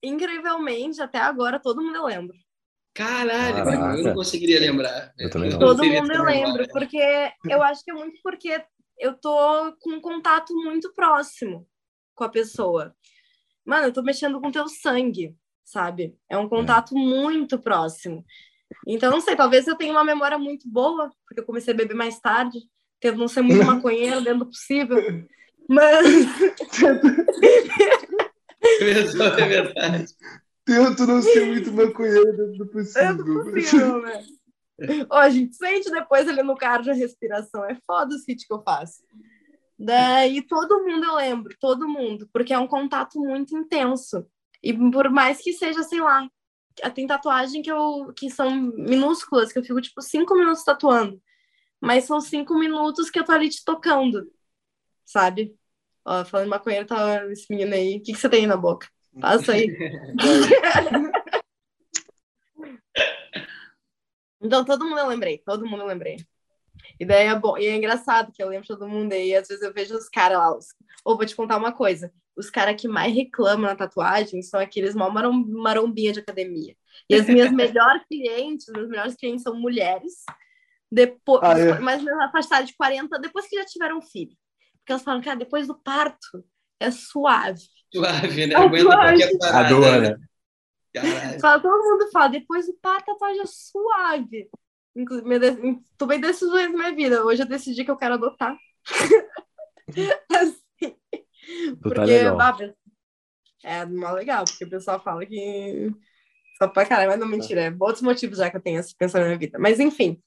Incrivelmente, 0.01 1.03
até 1.03 1.19
agora, 1.19 1.59
todo 1.59 1.83
mundo 1.83 1.97
eu 1.97 2.07
lembro. 2.07 2.37
Caralho, 2.95 3.65
Caraca. 3.65 3.99
eu 3.99 4.05
não 4.05 4.15
conseguiria 4.15 4.61
lembrar. 4.61 5.13
Eu 5.19 5.29
também 5.29 5.51
não. 5.51 5.59
Todo 5.59 5.85
mundo 5.85 6.13
eu 6.13 6.23
lembro, 6.23 6.69
porque 6.69 7.33
eu 7.51 7.61
acho 7.63 7.83
que 7.83 7.91
é 7.91 7.95
muito 7.95 8.21
porque 8.23 8.63
eu 9.01 9.15
tô 9.15 9.77
com 9.81 9.95
um 9.95 10.01
contato 10.01 10.55
muito 10.55 10.95
próximo 10.95 11.67
com 12.15 12.23
a 12.23 12.29
pessoa. 12.29 12.95
Mano, 13.65 13.89
eu 13.89 13.93
tô 13.93 14.03
mexendo 14.03 14.41
com 14.41 14.53
teu 14.53 14.69
sangue. 14.69 15.35
sabe? 15.65 16.17
É 16.31 16.39
um 16.39 16.49
contato 16.49 16.97
é. 16.97 17.01
muito 17.01 17.59
próximo. 17.59 18.25
Então, 18.87 19.11
não 19.11 19.21
sei, 19.21 19.37
talvez 19.37 19.67
eu 19.67 19.77
tenha 19.77 19.93
uma 19.93 20.05
memória 20.05 20.39
muito 20.39 20.69
boa, 20.69 21.11
porque 21.27 21.41
eu 21.41 21.45
comecei 21.45 21.73
a 21.73 21.77
beber 21.77 21.95
mais 21.95 22.21
tarde, 22.21 22.59
tendo 23.01 23.19
não 23.19 23.29
ser 23.29 23.43
muito 23.43 23.65
maconheiro 23.65 24.23
dentro 24.23 24.41
do 24.41 24.47
possível. 24.47 24.99
Mas. 25.69 26.07
é 29.39 29.47
verdade. 29.47 30.07
Tento 30.65 31.07
não 31.07 31.21
ser 31.21 31.47
muito 31.47 31.73
maconheiro 31.73 32.37
dentro 32.37 32.59
do 32.59 32.67
possível. 32.67 33.17
Dentro 33.17 33.25
do 33.25 33.53
possível, 33.53 34.03
né? 34.03 34.25
Ó, 35.09 35.29
gente, 35.29 35.55
sente 35.57 35.91
depois 35.91 36.29
ali 36.29 36.43
no 36.43 36.57
carro 36.57 36.83
de 36.83 36.93
respiração. 36.93 37.65
É 37.65 37.77
foda 37.87 38.15
o 38.15 38.19
hit 38.27 38.47
que 38.47 38.53
eu 38.53 38.63
faço. 38.63 39.03
Daí 39.79 40.43
todo 40.43 40.85
mundo 40.85 41.05
eu 41.05 41.17
lembro, 41.17 41.55
todo 41.61 41.89
mundo, 41.89 42.29
porque 42.33 42.53
é 42.53 42.59
um 42.59 42.67
contato 42.67 43.19
muito 43.19 43.57
intenso. 43.57 44.27
E 44.63 44.73
por 44.73 45.11
mais 45.11 45.39
que 45.39 45.53
seja, 45.53 45.83
sei 45.83 46.01
lá, 46.01 46.29
tem 46.95 47.07
tatuagem 47.07 47.63
que, 47.63 47.71
eu, 47.71 48.13
que 48.17 48.31
são 48.31 48.51
minúsculas, 48.51 49.53
que 49.53 49.59
eu 49.59 49.65
fico 49.65 49.81
tipo 49.81 50.03
cinco 50.03 50.35
minutos 50.35 50.65
tatuando. 50.65 51.21
Mas 51.81 52.05
são 52.05 52.21
cinco 52.21 52.59
minutos 52.59 53.11
que 53.11 53.19
eu 53.19 53.25
tô 53.25 53.33
ali 53.33 53.49
te 53.49 53.65
tocando, 53.65 54.31
sabe? 55.05 55.57
Ó, 56.05 56.25
falando 56.25 56.49
maconheiro, 56.49 56.87
tá 56.87 57.25
esse 57.31 57.47
menino 57.51 57.75
aí. 57.75 57.99
O 57.99 58.03
que, 58.03 58.13
que 58.13 58.19
você 58.19 58.29
tem 58.29 58.41
aí 58.41 58.47
na 58.47 58.57
boca? 58.57 58.89
Passa 59.21 59.53
aí. 59.53 59.69
então, 64.41 64.65
todo 64.65 64.85
mundo 64.85 64.99
eu 64.99 65.07
lembrei, 65.07 65.39
todo 65.39 65.65
mundo 65.67 65.83
eu 65.83 65.87
lembrei. 65.87 66.17
E 66.99 67.05
daí 67.05 67.27
é 67.27 67.35
bom, 67.39 67.57
e 67.59 67.67
é 67.67 67.77
engraçado 67.77 68.33
que 68.33 68.43
eu 68.43 68.49
lembro 68.49 68.67
todo 68.67 68.89
mundo 68.89 69.13
aí, 69.13 69.35
às 69.35 69.49
vezes 69.49 69.63
eu 69.63 69.73
vejo 69.73 69.97
os 69.97 70.09
caras 70.09 70.39
lá, 70.39 70.57
os... 70.57 70.67
ou 71.05 71.17
vou 71.17 71.27
te 71.27 71.35
contar 71.35 71.57
uma 71.57 71.73
coisa, 71.73 72.13
os 72.37 72.51
caras 72.51 72.81
que 72.81 72.89
mais 72.89 73.15
reclamam 73.15 73.71
na 73.71 73.77
tatuagem 73.77 74.43
são 74.43 74.61
aqueles 74.61 74.95
mal 74.95 75.11
marombinha 75.11 76.13
de 76.13 76.21
academia. 76.21 76.75
E 77.09 77.15
as 77.15 77.27
minhas 77.27 77.51
melhores 77.53 78.05
clientes, 78.07 78.67
meus 78.69 78.89
melhores 78.89 79.15
clientes 79.15 79.43
são 79.43 79.55
mulheres, 79.55 80.25
depois, 80.91 81.43
ah, 81.43 81.59
é. 81.59 81.79
mas 81.81 82.03
na 82.03 82.31
faixa 82.31 82.63
de 82.63 82.75
40, 82.77 83.19
depois 83.19 83.49
que 83.49 83.57
já 83.57 83.65
tiveram 83.65 84.01
filho. 84.01 84.37
Porque 84.79 84.93
elas 84.93 85.03
falam, 85.03 85.23
cara, 85.23 85.37
depois 85.37 85.67
do 85.67 85.75
parto 85.75 86.45
é 86.79 86.91
suave. 86.91 87.63
Suave, 87.93 88.47
né? 88.47 88.55
É 88.55 88.57
Aguenta 88.59 88.85
qualquer 88.85 89.39
parada. 89.39 89.69
Adora. 89.69 90.21
Fala, 91.41 91.61
todo 91.61 91.83
mundo 91.83 92.11
fala, 92.13 92.29
depois 92.29 92.67
do 92.67 92.75
parto 92.75 93.11
a 93.11 93.15
tatuagem 93.15 93.41
é 93.41 93.47
suave. 93.47 94.49
Inclusive, 94.97 95.83
tomei 95.99 96.19
decisões 96.19 96.71
na 96.71 96.79
minha 96.79 96.95
vida. 96.95 97.25
Hoje 97.25 97.43
eu 97.43 97.49
decidi 97.49 97.85
que 97.85 97.91
eu 97.91 97.97
quero 97.97 98.15
adotar. 98.15 98.57
assim, 100.31 100.97
porque, 101.83 101.95
tá 101.95 102.05
legal. 102.05 102.39
é 103.63 103.87
mó 103.87 104.13
legal, 104.13 104.45
porque 104.45 104.65
o 104.65 104.71
pessoal 104.71 105.03
fala 105.03 105.27
que 105.27 105.91
só 106.59 106.69
pra 106.69 106.87
caralho, 106.87 107.11
mas 107.11 107.19
não 107.19 107.27
mentira, 107.27 107.63
é 107.63 107.77
outros 107.81 108.03
motivos 108.03 108.39
já 108.39 108.51
que 108.51 108.57
eu 108.57 108.63
tenho 108.63 108.79
esse 108.79 108.95
pensamento 108.97 109.25
na 109.25 109.29
minha 109.31 109.39
vida. 109.39 109.59
Mas 109.59 109.81
enfim. 109.81 110.23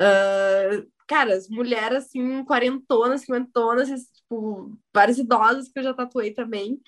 Uh, 0.00 0.88
cara, 1.06 1.34
as 1.34 1.48
mulheres 1.48 2.04
assim, 2.04 2.44
quarentonas, 2.44 3.22
cinquentonas, 3.22 3.88
tipo, 3.88 4.78
várias 4.94 5.18
idosas 5.18 5.68
que 5.68 5.78
eu 5.78 5.82
já 5.82 5.94
tatuei 5.94 6.32
também. 6.32 6.80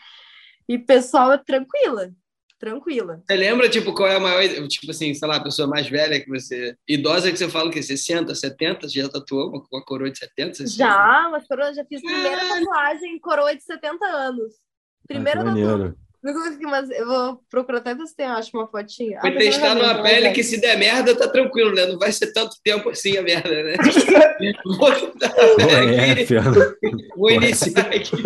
E 0.68 0.78
pessoal 0.78 1.32
é 1.32 1.38
tranquila 1.38 2.12
tranquila. 2.64 3.22
Você 3.26 3.36
lembra, 3.36 3.68
tipo, 3.68 3.92
qual 3.92 4.08
é 4.08 4.16
a 4.16 4.20
maior, 4.20 4.42
tipo 4.68 4.90
assim, 4.90 5.12
sei 5.12 5.28
lá, 5.28 5.36
a 5.36 5.42
pessoa 5.42 5.68
mais 5.68 5.86
velha 5.88 6.18
que 6.18 6.28
você, 6.28 6.74
idosa 6.88 7.30
que 7.30 7.36
você 7.36 7.48
fala 7.48 7.70
que 7.70 7.82
60, 7.82 8.34
70, 8.34 8.88
já 8.88 9.08
tatuou 9.08 9.50
uma, 9.50 9.62
uma 9.70 9.84
coroa 9.84 10.10
de 10.10 10.18
70? 10.18 10.54
60? 10.54 10.76
Já, 10.76 11.28
uma 11.28 11.40
coroa, 11.42 11.74
já 11.74 11.84
fiz 11.84 12.00
primeira 12.00 12.40
tatuagem 12.48 13.18
coroa 13.20 13.54
de 13.54 13.62
70 13.62 14.04
anos. 14.06 14.54
Primeira 15.06 15.42
ah, 15.42 15.44
tatuagem. 15.44 15.94
Mas 16.62 16.88
eu 16.90 17.06
vou 17.06 17.40
procurar 17.50 17.78
até 17.78 17.94
ver 17.94 18.06
se 18.06 18.16
tem, 18.16 18.24
acho, 18.24 18.56
uma 18.56 18.66
fotinha. 18.66 19.20
Foi 19.20 19.28
ah, 19.28 19.36
testar 19.36 19.74
numa 19.74 20.02
pele 20.02 20.30
que 20.30 20.42
se 20.42 20.58
der 20.58 20.78
merda, 20.78 21.14
tá 21.14 21.28
tranquilo, 21.28 21.74
né? 21.74 21.84
Não 21.84 21.98
vai 21.98 22.10
ser 22.12 22.32
tanto 22.32 22.56
tempo 22.64 22.88
assim 22.88 23.18
a 23.18 23.22
merda, 23.22 23.62
né? 23.62 23.74
vou, 24.64 24.90
é, 24.90 26.24
vou 27.14 27.30
iniciar 27.30 27.88
aqui. 27.88 28.16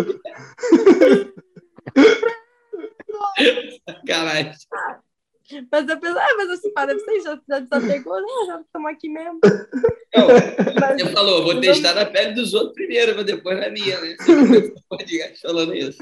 Caralho. 4.06 4.52
Mas 5.72 5.88
eu 5.88 5.98
penso, 5.98 6.18
ah, 6.18 6.34
mas 6.36 6.50
assim, 6.50 6.70
pá, 6.72 6.84
deve 6.84 7.00
ser, 7.00 7.20
já, 7.22 7.40
já 7.48 7.60
desapegou, 7.60 8.20
né? 8.20 8.28
Já 8.46 8.60
estamos 8.60 8.90
aqui 8.90 9.08
mesmo. 9.08 9.40
Não, 10.14 10.28
mas, 10.78 11.02
você 11.02 11.12
falou, 11.12 11.42
vou 11.42 11.60
testar 11.60 11.94
na 11.94 12.04
pele 12.04 12.34
dos 12.34 12.52
outros 12.52 12.74
primeiro, 12.74 13.16
mas 13.16 13.24
depois 13.24 13.58
na 13.58 13.70
minha, 13.70 13.98
né? 14.00 14.14
Você 14.20 15.34
falando 15.40 15.74
isso. 15.74 15.98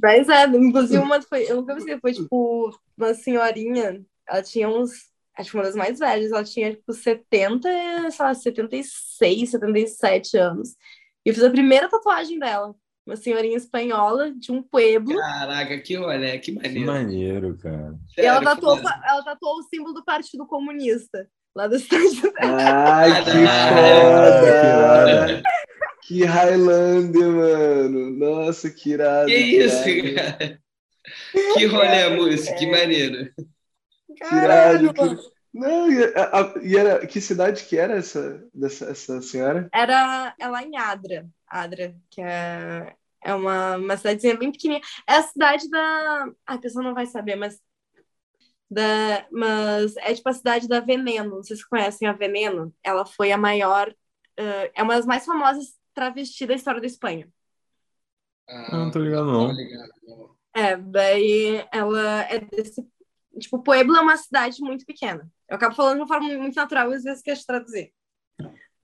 Mas 0.00 0.28
é, 0.28 0.44
inclusive 0.44 0.98
uma 0.98 1.20
foi, 1.22 1.50
eu 1.50 1.56
nunca 1.56 1.74
vi, 1.74 1.98
foi 2.00 2.12
tipo 2.12 2.70
uma 2.96 3.14
senhorinha, 3.14 4.04
ela 4.28 4.42
tinha 4.42 4.68
uns, 4.68 4.90
acho 5.36 5.50
que 5.50 5.56
uma 5.56 5.64
das 5.64 5.74
mais 5.74 5.98
velhas, 5.98 6.32
ela 6.32 6.44
tinha 6.44 6.74
tipo 6.74 6.92
70, 6.92 7.68
sei 8.10 8.24
lá, 8.24 8.34
76, 8.34 9.50
77 9.50 10.36
anos. 10.36 10.70
E 11.24 11.30
eu 11.30 11.34
fiz 11.34 11.42
a 11.42 11.50
primeira 11.50 11.88
tatuagem 11.88 12.38
dela 12.38 12.74
uma 13.08 13.16
senhorinha 13.16 13.56
espanhola 13.56 14.30
de 14.32 14.52
um 14.52 14.62
pueblo. 14.62 15.16
Caraca, 15.16 15.78
que 15.78 15.96
rolê, 15.96 16.38
que 16.38 16.52
maneiro. 16.52 16.78
Que 16.78 16.84
maneiro, 16.84 17.56
cara. 17.56 17.98
e 18.18 18.20
ela 18.20 18.42
tatuou, 18.42 18.78
ela 18.78 19.24
tatuou 19.24 19.54
o 19.56 19.62
símbolo 19.62 19.94
do 19.94 20.04
Partido 20.04 20.46
Comunista, 20.46 21.26
lá 21.56 21.66
do 21.66 21.76
Estados 21.76 22.20
Ai, 22.38 23.24
que 23.24 23.30
foda! 23.72 25.42
que 26.02 26.24
Highlander, 26.24 27.28
mano. 27.28 28.10
Nossa, 28.10 28.70
que 28.70 28.90
irado. 28.90 29.26
Que, 29.26 29.34
que 29.34 29.56
isso, 29.56 29.88
irado. 29.88 30.38
cara. 30.38 30.60
Que 31.54 31.64
rolê, 31.64 32.08
música, 32.10 32.54
que 32.56 32.70
maneiro. 32.70 33.32
Que 34.16 34.34
irado. 34.34 34.92
Que... 34.92 35.38
Não, 35.58 35.90
e, 35.90 36.04
a, 36.04 36.54
e, 36.62 36.76
era, 36.76 37.06
que 37.06 37.20
cidade 37.20 37.64
que 37.64 37.76
era 37.76 37.96
essa, 37.96 38.44
dessa, 38.54 38.90
essa 38.90 39.22
senhora? 39.22 39.68
Era 39.72 40.34
ela 40.38 40.62
em 40.62 40.76
Adra, 40.76 41.26
Adra, 41.48 41.96
que 42.10 42.20
é, 42.20 42.94
é 43.22 43.34
uma, 43.34 43.76
uma 43.76 43.96
cidadezinha 43.96 44.36
bem 44.36 44.52
pequenininha. 44.52 44.84
É 45.06 45.16
a 45.16 45.22
cidade 45.22 45.68
da. 45.68 46.32
Ah, 46.46 46.54
a 46.54 46.58
pessoa 46.58 46.84
não 46.84 46.94
vai 46.94 47.06
saber, 47.06 47.36
mas. 47.36 47.60
Da, 48.70 49.26
mas 49.32 49.96
é 49.96 50.14
tipo 50.14 50.28
a 50.28 50.32
cidade 50.32 50.68
da 50.68 50.80
Veneno. 50.80 51.36
Não 51.36 51.42
sei 51.42 51.56
se 51.56 51.68
conhecem 51.68 52.06
a 52.06 52.12
Veneno. 52.12 52.74
Ela 52.82 53.04
foi 53.06 53.32
a 53.32 53.38
maior. 53.38 53.90
Uh, 54.38 54.70
é 54.74 54.82
uma 54.82 54.94
das 54.94 55.06
mais 55.06 55.24
famosas 55.24 55.76
travestis 55.94 56.46
da 56.46 56.54
história 56.54 56.80
da 56.80 56.86
Espanha. 56.86 57.28
Ah, 58.48 58.76
não 58.76 58.90
tô 58.90 58.98
ligado, 58.98 59.26
não. 59.26 60.36
É, 60.54 60.76
daí 60.76 61.66
ela 61.72 62.22
é 62.22 62.40
desse. 62.40 62.86
Tipo, 63.38 63.62
Puebla 63.62 63.98
é 63.98 64.00
uma 64.00 64.16
cidade 64.16 64.60
muito 64.60 64.84
pequena. 64.84 65.30
Eu 65.48 65.56
acabo 65.56 65.74
falando 65.74 65.96
de 65.96 66.00
uma 66.00 66.08
forma 66.08 66.28
muito 66.36 66.56
natural 66.56 66.90
e 66.90 66.94
às 66.94 67.04
vezes 67.04 67.22
quero 67.22 67.46
traduzir. 67.46 67.92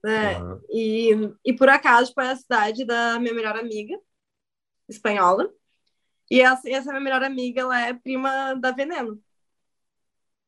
Né? 0.03 0.37
Uhum. 0.39 0.61
E, 0.69 1.09
e 1.45 1.53
por 1.53 1.67
acaso, 1.67 2.13
foi 2.13 2.27
a 2.27 2.35
cidade 2.35 2.85
da 2.85 3.19
minha 3.19 3.33
melhor 3.33 3.57
amiga, 3.57 3.97
espanhola. 4.89 5.49
E 6.29 6.41
essa, 6.41 6.69
essa 6.69 6.89
minha 6.89 7.01
melhor 7.01 7.23
amiga, 7.23 7.61
ela 7.61 7.79
é 7.79 7.93
prima 7.93 8.55
da 8.55 8.71
Veneno. 8.71 9.21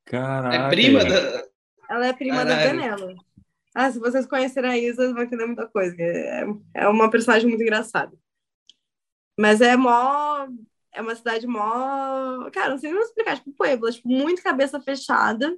Caraca. 0.06 0.56
É 0.56 0.70
prima 0.70 1.06
da... 1.06 1.48
Ela 1.90 2.08
é 2.08 2.14
prima 2.14 2.38
Caralho. 2.38 2.56
da 2.56 2.66
Veneno. 2.66 3.16
Ah, 3.76 3.92
se 3.92 4.00
vocês 4.00 4.26
conhecerem 4.26 4.72
a 4.72 4.78
Isa, 4.78 5.14
vão 5.14 5.22
entender 5.22 5.46
muita 5.46 5.68
coisa. 5.68 5.96
É, 6.00 6.46
é 6.74 6.88
uma 6.88 7.12
personagem 7.12 7.48
muito 7.48 7.62
engraçada. 7.62 8.18
Mas 9.40 9.62
é 9.62 9.76
mó... 9.78 10.48
É 10.92 11.02
uma 11.02 11.14
cidade 11.14 11.46
mó... 11.46 12.50
Cara, 12.52 12.72
não 12.72 12.80
sei 12.80 12.92
nem 12.92 13.02
explicar. 13.02 13.36
Tipo, 13.36 13.52
Puebla. 13.52 13.92
Tipo, 13.92 14.10
muito 14.10 14.42
cabeça 14.42 14.82
fechada. 14.82 15.56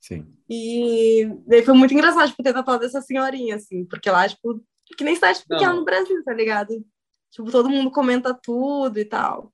Sim. 0.00 0.34
E 0.48 1.28
daí 1.46 1.62
foi 1.62 1.74
muito 1.74 1.92
engraçado, 1.92 2.30
tipo, 2.30 2.42
ter 2.42 2.54
tatuado 2.54 2.84
essa 2.86 3.02
senhorinha, 3.02 3.56
assim. 3.56 3.84
Porque 3.84 4.10
lá, 4.10 4.26
tipo... 4.26 4.64
Que 4.96 5.04
nem 5.04 5.14
cidade 5.14 5.44
pequena 5.46 5.74
no 5.74 5.84
Brasil, 5.84 6.22
tá 6.24 6.32
ligado? 6.32 6.82
Tipo, 7.34 7.50
todo 7.50 7.68
mundo 7.68 7.90
comenta 7.90 8.32
tudo 8.32 8.96
e 8.96 9.04
tal. 9.04 9.52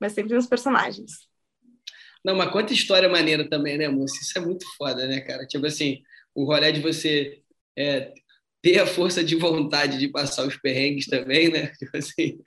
Mas 0.00 0.12
sempre 0.12 0.36
uns 0.36 0.48
personagens. 0.48 1.12
Não, 2.24 2.34
mas 2.34 2.50
quanta 2.50 2.72
história 2.72 3.08
maneira 3.08 3.48
também, 3.48 3.78
né, 3.78 3.88
moça? 3.88 4.16
Isso 4.20 4.36
é 4.36 4.40
muito 4.40 4.66
foda, 4.76 5.06
né, 5.06 5.20
cara? 5.20 5.46
Tipo 5.46 5.66
assim, 5.66 6.02
o 6.34 6.44
rolê 6.44 6.72
de 6.72 6.80
você 6.80 7.40
é, 7.78 8.12
ter 8.60 8.80
a 8.80 8.86
força 8.86 9.22
de 9.22 9.36
vontade 9.36 9.98
de 9.98 10.08
passar 10.08 10.44
os 10.44 10.56
perrengues 10.56 11.06
também, 11.06 11.48
né? 11.48 11.68
Tipo 11.78 11.96
assim, 11.96 12.40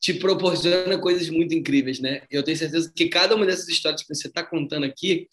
te 0.00 0.14
proporciona 0.14 0.98
coisas 0.98 1.30
muito 1.30 1.54
incríveis, 1.54 2.00
né? 2.00 2.22
Eu 2.28 2.42
tenho 2.42 2.58
certeza 2.58 2.92
que 2.94 3.08
cada 3.08 3.36
uma 3.36 3.46
dessas 3.46 3.68
histórias 3.68 4.02
que 4.02 4.12
você 4.12 4.26
está 4.26 4.42
contando 4.42 4.84
aqui 4.84 5.28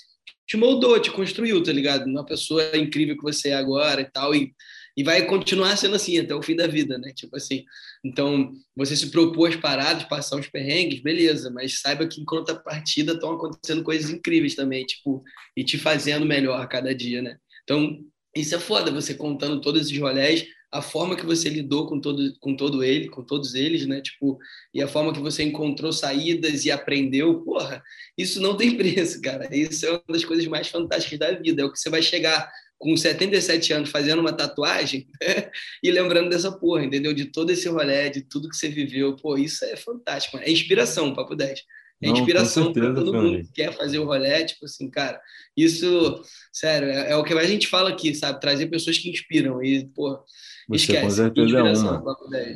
te 0.46 0.56
moldou, 0.56 1.02
te 1.02 1.10
construiu, 1.10 1.64
tá 1.64 1.72
ligado? 1.72 2.06
Uma 2.06 2.24
pessoa 2.24 2.78
incrível 2.78 3.18
que 3.18 3.24
você 3.24 3.50
é 3.50 3.56
agora 3.56 4.02
e 4.02 4.12
tal. 4.12 4.36
E 4.36 4.54
e 4.98 5.04
vai 5.04 5.24
continuar 5.28 5.78
sendo 5.78 5.96
assim 5.96 6.18
até 6.18 6.34
o 6.34 6.42
fim 6.42 6.56
da 6.56 6.66
vida, 6.66 6.98
né? 6.98 7.14
Tipo 7.16 7.36
assim, 7.38 7.64
então 8.08 8.52
você 8.76 8.96
se 8.96 9.12
propôs 9.12 9.56
parar 9.56 9.94
de 9.94 10.08
passar 10.08 10.38
uns 10.38 10.48
perrengues, 10.48 11.02
beleza, 11.02 11.50
mas 11.50 11.80
saiba 11.80 12.08
que 12.08 12.22
em 12.22 12.26
contrapartida 12.26 13.14
estão 13.14 13.34
acontecendo 13.34 13.84
coisas 13.84 14.10
incríveis 14.10 14.56
também, 14.56 14.86
tipo, 14.86 15.24
e 15.56 15.64
te 15.64 15.78
fazendo 15.78 16.26
melhor 16.26 16.62
a 16.62 16.68
cada 16.68 16.94
dia, 16.94 17.22
né? 17.22 17.38
Então, 17.64 18.00
isso 18.36 18.56
é 18.56 18.60
foda, 18.60 18.92
você 18.92 19.14
contando 19.14 19.62
todos 19.62 19.82
esses 19.82 19.98
rolés, 19.98 20.46
a 20.72 20.82
forma 20.82 21.16
que 21.16 21.26
você 21.26 21.50
lidou 21.50 21.88
com 21.88 22.00
todo, 22.00 22.34
com 22.40 22.56
todo 22.56 22.84
ele, 22.84 23.10
com 23.10 23.24
todos 23.24 23.56
eles, 23.56 23.88
né? 23.88 24.02
Tipo, 24.02 24.38
e 24.74 24.82
a 24.82 24.88
forma 24.88 25.14
que 25.14 25.20
você 25.20 25.44
encontrou 25.44 25.94
saídas 25.94 26.66
e 26.66 26.72
aprendeu, 26.72 27.42
porra, 27.42 27.82
isso 28.18 28.42
não 28.42 28.56
tem 28.56 28.76
preço, 28.78 29.22
cara. 29.22 29.48
Isso 29.56 29.86
é 29.86 29.92
uma 29.92 30.04
das 30.10 30.26
coisas 30.26 30.46
mais 30.48 30.68
fantásticas 30.68 31.20
da 31.20 31.32
vida. 31.32 31.62
É 31.62 31.66
o 31.66 31.72
que 31.72 31.80
você 31.80 31.90
vai 31.90 32.02
chegar 32.02 32.52
com 32.78 32.96
77 32.96 33.74
anos 33.74 33.90
fazendo 33.90 34.20
uma 34.20 34.34
tatuagem 34.34 35.08
né? 35.22 35.50
e 35.84 35.92
lembrando 35.92 36.30
dessa 36.30 36.52
porra, 36.52 36.86
entendeu? 36.86 37.14
De 37.14 37.26
todo 37.26 37.50
esse 37.50 37.68
rolê, 37.68 38.10
de 38.10 38.22
tudo 38.22 38.50
que 38.50 38.56
você 38.56 38.70
viveu. 38.70 39.16
Pô, 39.16 39.38
isso 39.38 39.66
é 39.66 39.76
fantástico. 39.76 40.38
É 40.38 40.52
inspiração, 40.52 41.14
papo 41.14 41.36
10. 41.36 41.64
É 42.02 42.10
inspiração 42.10 42.72
para 42.72 42.94
todo 42.94 43.14
mundo 43.14 43.44
que 43.44 43.52
quer 43.54 43.74
fazer 43.74 43.98
o 43.98 44.06
rolê, 44.06 44.46
tipo 44.46 44.66
assim, 44.66 44.88
cara, 44.88 45.20
isso, 45.56 46.22
sério, 46.54 46.90
é, 46.90 47.12
é, 47.12 47.16
o 47.16 47.24
que 47.24 47.34
a 47.34 47.48
gente 47.48 47.68
fala 47.68 47.90
aqui, 47.90 48.14
sabe? 48.14 48.40
Trazer 48.40 48.68
pessoas 48.68 49.00
que 49.00 49.10
inspiram 49.10 49.64
e, 49.64 49.84
pô, 49.88 50.24
você 50.68 50.84
Esquece, 50.84 51.02
com 51.02 51.10
certeza 51.10 51.60
é 51.60 51.64
uma. 51.64 52.04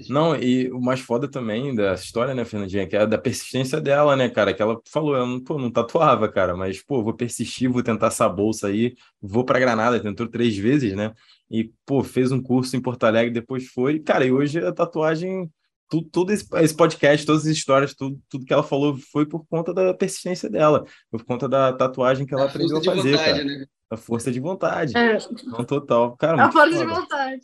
Não, 0.09 0.35
e 0.35 0.69
o 0.69 0.81
mais 0.81 0.99
foda 0.99 1.29
também 1.29 1.73
da 1.73 1.93
história, 1.93 2.35
né, 2.35 2.43
Fernandinha, 2.43 2.85
que 2.85 2.95
é 2.95 3.07
da 3.07 3.17
persistência 3.17 3.79
dela, 3.79 4.17
né, 4.17 4.27
cara? 4.29 4.53
Que 4.53 4.61
ela 4.61 4.77
falou, 4.85 5.15
eu 5.15 5.25
não, 5.25 5.39
pô, 5.39 5.57
não 5.57 5.71
tatuava, 5.71 6.27
cara, 6.27 6.55
mas, 6.55 6.83
pô, 6.83 7.01
vou 7.01 7.13
persistir, 7.13 7.71
vou 7.71 7.81
tentar 7.81 8.07
essa 8.07 8.27
bolsa 8.27 8.67
aí, 8.67 8.95
vou 9.21 9.45
para 9.45 9.59
Granada, 9.59 9.97
tentou 9.97 10.27
três 10.27 10.57
vezes, 10.57 10.93
né? 10.93 11.13
E, 11.49 11.71
pô, 11.85 12.03
fez 12.03 12.33
um 12.33 12.41
curso 12.41 12.75
em 12.75 12.81
Porto 12.81 13.05
Alegre, 13.05 13.31
depois 13.31 13.67
foi. 13.67 13.99
Cara, 13.99 14.25
e 14.25 14.31
hoje 14.31 14.59
a 14.59 14.73
tatuagem, 14.73 15.49
tudo, 15.89 16.09
tudo 16.11 16.33
esse, 16.33 16.45
esse 16.55 16.75
podcast, 16.75 17.25
todas 17.25 17.43
as 17.43 17.47
histórias, 17.47 17.93
tudo, 17.93 18.19
tudo 18.29 18.45
que 18.45 18.51
ela 18.51 18.63
falou 18.63 18.97
foi 18.97 19.25
por 19.25 19.45
conta 19.47 19.73
da 19.73 19.93
persistência 19.93 20.49
dela, 20.49 20.85
por 21.09 21.23
conta 21.23 21.47
da 21.47 21.71
tatuagem 21.71 22.25
que 22.25 22.33
ela 22.33 22.43
a 22.43 22.47
aprendeu 22.47 22.77
a 22.77 22.83
fazer, 22.83 23.11
vontade, 23.11 23.39
cara. 23.39 23.43
Né? 23.45 23.65
A 23.89 23.97
força 23.97 24.31
de 24.31 24.39
vontade. 24.41 24.97
É. 24.97 25.17
Não, 25.45 25.63
total. 25.63 26.17
Cara, 26.17 26.45
a 26.45 26.51
força 26.51 26.73
foda. 26.73 26.85
de 26.85 26.93
vontade. 26.93 27.41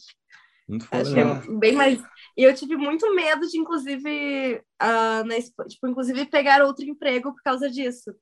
Muito 0.67 0.85
foda, 0.85 1.01
Acho 1.01 1.15
né? 1.15 1.57
bem 1.59 1.73
mais. 1.73 2.01
E 2.35 2.43
eu 2.43 2.53
tive 2.53 2.75
muito 2.75 3.13
medo 3.15 3.47
de, 3.47 3.57
inclusive, 3.57 4.61
uh, 4.81 5.23
na, 5.25 5.35
tipo, 5.67 5.87
inclusive, 5.87 6.25
pegar 6.25 6.63
outro 6.63 6.85
emprego 6.85 7.33
por 7.33 7.41
causa 7.41 7.69
disso. 7.69 8.13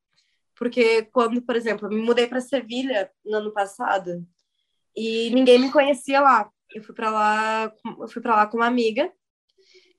Porque 0.56 1.04
quando, 1.12 1.42
por 1.42 1.56
exemplo, 1.56 1.88
eu 1.88 1.90
me 1.90 2.02
mudei 2.02 2.28
para 2.28 2.40
Sevilha 2.40 3.12
no 3.26 3.38
ano 3.38 3.52
passado 3.52 4.26
e 4.96 5.30
ninguém 5.32 5.60
me 5.60 5.72
conhecia 5.72 6.22
lá. 6.22 6.50
Eu 6.74 6.84
fui 6.84 6.96
para 6.96 7.10
lá, 7.10 7.74
eu 8.00 8.08
fui 8.08 8.22
para 8.22 8.36
lá 8.36 8.48
com 8.48 8.58
uma 8.58 8.68
amiga, 8.68 9.12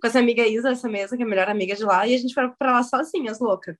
com 0.01 0.07
essa 0.07 0.19
amiga 0.19 0.47
Isa, 0.47 0.71
essa 0.71 0.89
mesma, 0.89 1.17
que 1.17 1.23
é 1.23 1.27
a 1.27 1.29
melhor 1.29 1.49
amiga 1.49 1.75
de 1.75 1.85
lá, 1.85 2.07
e 2.07 2.15
a 2.15 2.19
gente 2.19 2.35
foi 2.35 2.49
para 2.59 2.73
lá 2.73 2.83
sozinhas, 2.83 3.39
louca. 3.39 3.79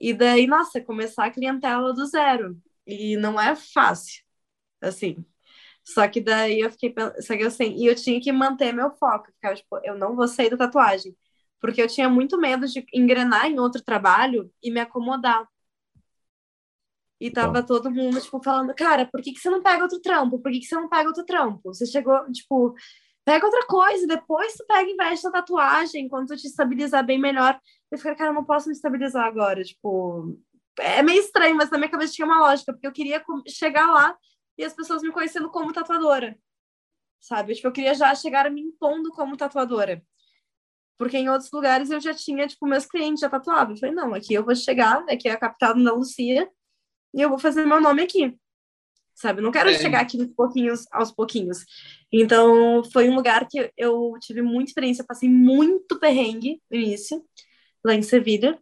E 0.00 0.12
daí, 0.12 0.46
nossa, 0.46 0.80
começar 0.80 1.24
a 1.24 1.30
clientela 1.30 1.92
do 1.92 2.06
zero. 2.06 2.56
E 2.86 3.16
não 3.16 3.40
é 3.40 3.56
fácil, 3.56 4.22
assim. 4.80 5.24
Só 5.84 6.08
que 6.08 6.20
daí 6.20 6.60
eu 6.60 6.70
fiquei 6.70 6.94
só 7.20 7.36
que 7.36 7.42
eu, 7.42 7.48
assim, 7.48 7.74
e 7.76 7.86
eu 7.86 7.94
tinha 7.94 8.20
que 8.20 8.32
manter 8.32 8.72
meu 8.72 8.90
foco, 8.92 9.30
ficava 9.32 9.54
tipo, 9.54 9.78
eu 9.84 9.96
não 9.98 10.16
vou 10.16 10.26
sair 10.26 10.48
da 10.48 10.56
tatuagem, 10.56 11.14
porque 11.60 11.82
eu 11.82 11.86
tinha 11.86 12.08
muito 12.08 12.38
medo 12.38 12.66
de 12.66 12.84
engrenar 12.92 13.46
em 13.46 13.58
outro 13.58 13.82
trabalho 13.82 14.50
e 14.62 14.70
me 14.70 14.80
acomodar. 14.80 15.46
E 17.20 17.30
tava 17.30 17.60
Bom. 17.60 17.66
todo 17.66 17.90
mundo, 17.90 18.20
tipo, 18.20 18.42
falando, 18.42 18.74
cara, 18.74 19.06
por 19.06 19.22
que, 19.22 19.32
que 19.32 19.40
você 19.40 19.48
não 19.50 19.62
pega 19.62 19.82
outro 19.82 20.00
trampo? 20.00 20.38
Por 20.40 20.50
que, 20.50 20.60
que 20.60 20.66
você 20.66 20.74
não 20.74 20.88
pega 20.88 21.08
outro 21.08 21.24
trampo? 21.24 21.60
Você 21.72 21.86
chegou, 21.86 22.30
tipo, 22.32 22.74
pega 23.24 23.46
outra 23.46 23.66
coisa, 23.66 24.06
depois 24.06 24.54
tu 24.54 24.64
pega 24.66 24.88
e 24.88 24.92
investe 24.92 25.24
na 25.24 25.32
tatuagem, 25.32 26.08
quando 26.08 26.28
tu 26.28 26.36
te 26.36 26.46
estabilizar 26.46 27.04
bem 27.04 27.18
melhor. 27.18 27.58
Eu 27.90 27.98
falei, 27.98 28.16
cara, 28.16 28.30
eu 28.30 28.34
não 28.34 28.44
posso 28.44 28.68
me 28.68 28.74
estabilizar 28.74 29.24
agora, 29.24 29.62
tipo, 29.62 30.36
é 30.78 31.02
meio 31.02 31.20
estranho, 31.20 31.56
mas 31.56 31.70
na 31.70 31.78
minha 31.78 31.90
cabeça 31.90 32.12
tinha 32.12 32.26
uma 32.26 32.40
lógica, 32.40 32.72
porque 32.72 32.86
eu 32.86 32.92
queria 32.92 33.22
chegar 33.48 33.86
lá 33.86 34.16
e 34.56 34.64
as 34.64 34.72
pessoas 34.72 35.02
me 35.02 35.12
conhecendo 35.12 35.50
como 35.50 35.72
tatuadora, 35.72 36.38
sabe? 37.20 37.54
Tipo, 37.54 37.68
eu 37.68 37.72
queria 37.72 37.94
já 37.94 38.14
chegar 38.14 38.50
me 38.50 38.60
impondo 38.60 39.10
como 39.10 39.36
tatuadora. 39.36 40.02
Porque 40.96 41.16
em 41.16 41.28
outros 41.28 41.50
lugares 41.50 41.90
eu 41.90 42.00
já 42.00 42.14
tinha, 42.14 42.46
tipo, 42.46 42.66
meus 42.66 42.86
clientes 42.86 43.20
já 43.20 43.28
tatuavam. 43.28 43.74
Eu 43.74 43.78
falei, 43.78 43.94
não, 43.94 44.14
aqui 44.14 44.34
eu 44.34 44.44
vou 44.44 44.54
chegar, 44.54 45.04
aqui 45.08 45.28
é 45.28 45.32
a 45.32 45.36
capital 45.36 45.74
da 45.74 45.92
Lucia, 45.92 46.48
e 47.12 47.20
eu 47.20 47.28
vou 47.28 47.38
fazer 47.38 47.66
meu 47.66 47.80
nome 47.80 48.02
aqui. 48.02 48.36
Sabe? 49.14 49.40
Eu 49.40 49.44
não 49.44 49.52
quero 49.52 49.70
é. 49.70 49.78
chegar 49.78 50.00
aqui 50.00 50.20
aos 50.20 50.32
pouquinhos, 50.34 50.86
aos 50.92 51.12
pouquinhos. 51.12 51.64
Então, 52.12 52.82
foi 52.92 53.08
um 53.08 53.14
lugar 53.14 53.46
que 53.48 53.72
eu 53.76 54.12
tive 54.20 54.42
muita 54.42 54.70
experiência, 54.70 55.04
passei 55.04 55.28
muito 55.28 55.98
perrengue 55.98 56.60
no 56.70 56.76
início, 56.76 57.24
lá 57.84 57.94
em 57.94 58.02
Sevilha. 58.02 58.58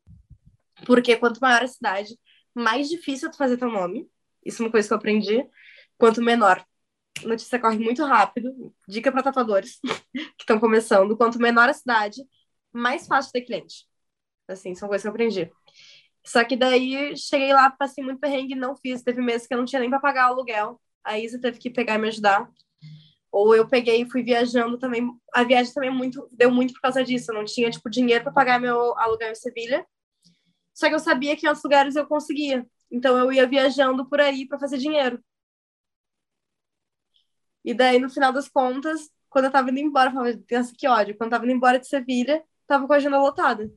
Porque 0.87 1.17
quanto 1.17 1.41
maior 1.41 1.63
a 1.63 1.69
cidade, 1.69 2.19
mais 2.55 2.89
difícil 2.89 3.29
é 3.29 3.31
tu 3.31 3.37
fazer 3.37 3.57
teu 3.57 3.71
nome. 3.71 4.09
Isso 4.45 4.63
é 4.63 4.67
uma 4.67 4.71
coisa 4.71 4.89
que 4.89 4.95
eu 4.95 4.99
aprendi 4.99 5.47
quanto 6.03 6.21
menor. 6.21 6.67
Notícia 7.23 7.61
corre 7.61 7.79
muito 7.79 8.05
rápido. 8.05 8.75
Dica 8.89 9.13
para 9.13 9.23
tatuadores 9.23 9.79
que 10.13 10.41
estão 10.41 10.59
começando: 10.59 11.17
quanto 11.17 11.39
menor 11.39 11.69
a 11.69 11.73
cidade, 11.73 12.21
mais 12.73 13.07
fácil 13.07 13.31
ter 13.31 13.43
cliente. 13.43 13.87
Assim, 14.49 14.75
são 14.75 14.89
coisas 14.89 15.03
que 15.03 15.07
eu 15.07 15.13
aprendi. 15.13 15.53
Só 16.27 16.43
que 16.43 16.57
daí 16.57 17.17
cheguei 17.17 17.53
lá, 17.53 17.71
passei 17.71 18.03
muito 18.03 18.19
perrengue, 18.19 18.57
não 18.57 18.75
fiz. 18.75 19.05
Teve 19.05 19.23
meses 19.23 19.47
que 19.47 19.55
eu 19.55 19.59
não 19.59 19.65
tinha 19.65 19.79
nem 19.79 19.89
para 19.89 20.01
pagar 20.01 20.29
o 20.29 20.33
aluguel. 20.33 20.81
A 21.05 21.21
Isa 21.21 21.41
teve 21.41 21.61
que 21.61 21.71
pegar 21.71 21.95
e 21.95 21.99
me 21.99 22.09
ajudar. 22.09 22.51
Ou 23.31 23.55
eu 23.55 23.69
peguei 23.69 24.03
e 24.03 24.11
fui 24.11 24.25
viajando 24.25 24.79
também. 24.79 25.09
A 25.33 25.45
viagem 25.45 25.73
também 25.73 25.91
muito, 25.91 26.29
deu 26.33 26.51
muito 26.51 26.75
por 26.75 26.81
causa 26.81 27.05
disso. 27.05 27.31
Eu 27.31 27.37
não 27.37 27.45
tinha 27.45 27.71
tipo 27.71 27.89
dinheiro 27.89 28.25
para 28.25 28.33
pagar 28.33 28.61
meu 28.61 28.99
aluguel 28.99 29.31
em 29.31 29.37
Sevilha. 29.37 29.87
Só 30.75 30.89
que 30.89 30.97
eu 30.97 30.99
sabia 30.99 31.37
que 31.37 31.47
em 31.47 31.49
outros 31.49 31.63
lugares 31.63 31.95
eu 31.95 32.07
conseguia. 32.09 32.67
Então 32.91 33.17
eu 33.17 33.33
ia 33.33 33.47
viajando 33.47 34.09
por 34.09 34.21
aí 34.21 34.49
para 34.49 34.59
fazer 34.59 34.79
dinheiro. 34.79 35.23
E 37.65 37.73
daí, 37.75 37.99
no 37.99 38.11
final 38.11 38.33
das 38.33 38.49
contas, 38.49 39.11
quando 39.29 39.47
eu 39.47 39.51
tava 39.51 39.71
indo 39.71 39.79
embora, 39.79 40.11
eu 40.11 40.15
falava, 40.15 40.39
pensa 40.47 40.73
que 40.77 40.89
ódio. 40.89 41.17
Quando 41.17 41.29
eu 41.29 41.31
tava 41.31 41.45
indo 41.45 41.55
embora 41.55 41.79
de 41.79 41.87
Sevilha, 41.87 42.43
tava 42.67 42.87
com 42.87 42.93
a 42.93 42.97
agenda 42.97 43.19
lotada. 43.19 43.71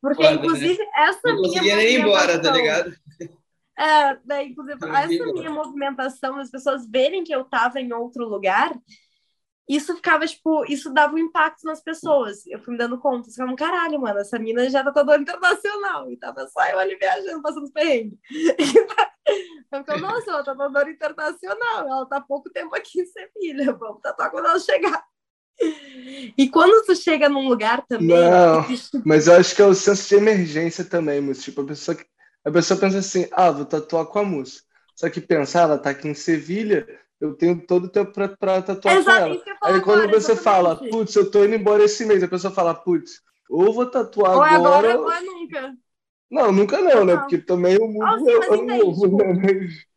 Porque, 0.00 0.22
Foda, 0.22 0.34
inclusive, 0.34 0.78
né? 0.78 0.90
essa 0.96 1.20
não 1.24 1.40
minha. 1.40 1.62
Não 1.62 1.76
nem 1.76 1.94
ir 1.94 2.00
embora, 2.00 2.40
tá 2.40 2.52
ligado? 2.52 2.94
É, 3.76 4.16
daí, 4.24 4.48
inclusive, 4.48 4.78
essa 4.84 5.32
minha 5.32 5.50
movimentação, 5.50 6.38
as 6.38 6.50
pessoas 6.50 6.88
verem 6.88 7.24
que 7.24 7.32
eu 7.32 7.44
tava 7.44 7.80
em 7.80 7.92
outro 7.92 8.28
lugar, 8.28 8.72
isso 9.68 9.94
ficava, 9.94 10.26
tipo, 10.26 10.64
isso 10.64 10.92
dava 10.92 11.14
um 11.14 11.18
impacto 11.18 11.64
nas 11.64 11.82
pessoas. 11.82 12.46
Eu 12.46 12.58
fui 12.60 12.72
me 12.72 12.78
dando 12.78 12.98
conta, 12.98 13.28
assim, 13.28 13.56
caralho, 13.56 14.00
mano, 14.00 14.18
essa 14.18 14.38
mina 14.38 14.68
já 14.70 14.82
tá 14.82 14.92
toda 14.92 15.18
internacional. 15.18 16.10
E 16.10 16.16
tava 16.16 16.48
só 16.48 16.64
eu 16.66 16.78
ali 16.78 16.96
viajando, 16.96 17.42
passando 17.42 17.64
os 17.64 17.72
perrengues. 17.72 18.18
Eu 19.70 19.80
ficava, 19.80 20.00
nossa, 20.00 20.30
ela 20.30 20.42
tá 20.42 20.52
tatuadora 20.52 20.90
internacional, 20.90 21.86
ela 21.86 22.06
tá 22.06 22.16
há 22.16 22.20
pouco 22.22 22.48
tempo 22.48 22.74
aqui 22.74 23.02
em 23.02 23.04
Sevilha, 23.04 23.74
vamos 23.74 24.00
tatuar 24.00 24.30
quando 24.30 24.46
ela 24.46 24.58
chegar. 24.58 25.04
E 26.36 26.48
quando 26.48 26.86
tu 26.86 26.96
chega 26.96 27.28
num 27.28 27.46
lugar 27.46 27.84
também. 27.86 28.08
Não, 28.08 28.64
mas 29.04 29.26
eu 29.26 29.34
acho 29.34 29.54
que 29.54 29.60
é 29.60 29.66
o 29.66 29.74
senso 29.74 30.08
de 30.08 30.14
emergência 30.14 30.84
também, 30.84 31.20
Múcio. 31.20 31.44
Tipo, 31.44 31.60
a 31.60 31.66
pessoa, 31.66 31.98
a 32.44 32.50
pessoa 32.50 32.80
pensa 32.80 32.98
assim, 32.98 33.28
ah, 33.32 33.50
vou 33.50 33.66
tatuar 33.66 34.06
com 34.06 34.20
a 34.20 34.24
música. 34.24 34.66
Só 34.94 35.10
que 35.10 35.20
pensar, 35.20 35.62
ela 35.62 35.78
tá 35.78 35.90
aqui 35.90 36.08
em 36.08 36.14
Sevilha, 36.14 36.86
eu 37.20 37.34
tenho 37.34 37.60
todo 37.66 37.84
o 37.84 37.88
tempo 37.88 38.12
para 38.12 38.62
tatuar 38.62 38.96
Exato, 38.96 39.18
com 39.18 39.24
ela. 39.24 39.42
Aí 39.62 39.80
quando 39.80 40.02
agora, 40.02 40.20
você 40.20 40.32
exatamente. 40.32 40.42
fala, 40.42 40.76
putz, 40.76 41.16
eu 41.16 41.30
tô 41.30 41.44
indo 41.44 41.54
embora 41.54 41.84
esse 41.84 42.04
mês, 42.06 42.22
a 42.22 42.28
pessoa 42.28 42.52
fala, 42.52 42.74
putz, 42.74 43.20
ou 43.48 43.72
vou 43.72 43.86
tatuar 43.86 44.36
ou 44.36 44.42
agora. 44.42 44.98
Ou 44.98 45.08
agora 45.08 45.24
ou 45.24 45.26
nunca. 45.26 45.74
Não, 46.30 46.52
nunca 46.52 46.80
não, 46.80 47.04
né? 47.04 47.16
Porque 47.16 47.38
também 47.38 47.76
o 47.78 47.88
mundo 47.88 48.04
oh, 48.04 48.18
sim, 48.18 48.30
é, 48.30 48.54
é 48.54 48.78
novo, 48.78 49.16
né? 49.16 49.34
Mas... 49.34 49.88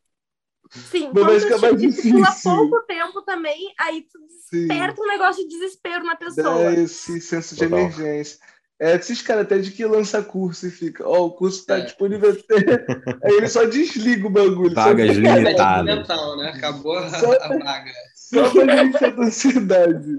Sim, 0.74 1.12
mas 1.14 1.26
vai 1.26 1.40
ficar 1.40 1.58
mais 1.58 1.82
difícil. 1.82 2.24
Há 2.24 2.34
pouco 2.42 2.82
tempo 2.88 3.22
também, 3.24 3.74
aí 3.78 4.04
tu 4.04 4.20
desperta 4.26 4.96
Sim. 4.96 5.02
um 5.02 5.08
negócio 5.08 5.44
de 5.44 5.50
desespero 5.50 6.06
na 6.06 6.16
pessoa. 6.16 6.62
É 6.62 6.80
esse 6.80 7.20
senso 7.20 7.56
de 7.56 7.66
Total. 7.66 7.80
emergência. 7.80 8.40
É, 8.82 8.96
esses 8.96 9.22
caras 9.22 9.44
até 9.44 9.60
de 9.60 9.70
que 9.70 9.86
lança 9.86 10.24
curso 10.24 10.66
e 10.66 10.72
fica, 10.72 11.08
ó, 11.08 11.20
oh, 11.20 11.26
o 11.28 11.32
curso 11.32 11.64
tá 11.68 11.78
é. 11.78 11.82
disponível 11.82 12.32
até. 12.32 12.84
Aí 13.24 13.38
ele 13.38 13.48
só 13.48 13.64
desliga 13.64 14.26
o 14.26 14.30
bagulho. 14.32 14.74
Vagas 14.74 15.18
limitadas. 15.18 16.08
né? 16.08 16.50
Acabou 16.50 16.98
a, 16.98 17.08
só, 17.12 17.32
a 17.32 17.48
vaga. 17.60 17.92
Só 18.16 18.50
pra 18.50 18.78
gente 18.78 19.06
a 19.06 19.10
ansiedade. 19.22 20.18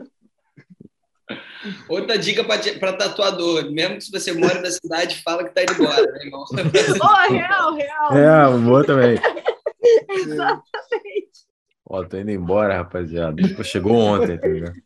Outra 1.89 2.17
dica 2.17 2.45
para 2.45 2.93
tatuador: 2.93 3.69
mesmo 3.73 3.97
que 3.97 4.05
se 4.05 4.13
você 4.13 4.33
mora 4.33 4.61
na 4.61 4.71
cidade, 4.71 5.21
fala 5.25 5.43
que 5.43 5.55
tá 5.55 5.63
indo 5.65 5.73
embora, 5.83 6.13
né, 6.13 6.25
irmão? 6.25 6.45
oh, 6.55 7.33
real, 7.33 7.75
real. 7.75 8.17
É, 8.17 8.59
boa 8.59 8.85
também. 8.85 9.19
Exatamente. 10.09 11.43
Ó, 11.85 12.05
tô 12.05 12.17
indo 12.17 12.31
embora, 12.31 12.77
rapaziada. 12.77 13.43
Chegou 13.65 13.97
ontem, 13.97 14.39
tá 14.39 14.47
ligado? 14.47 14.77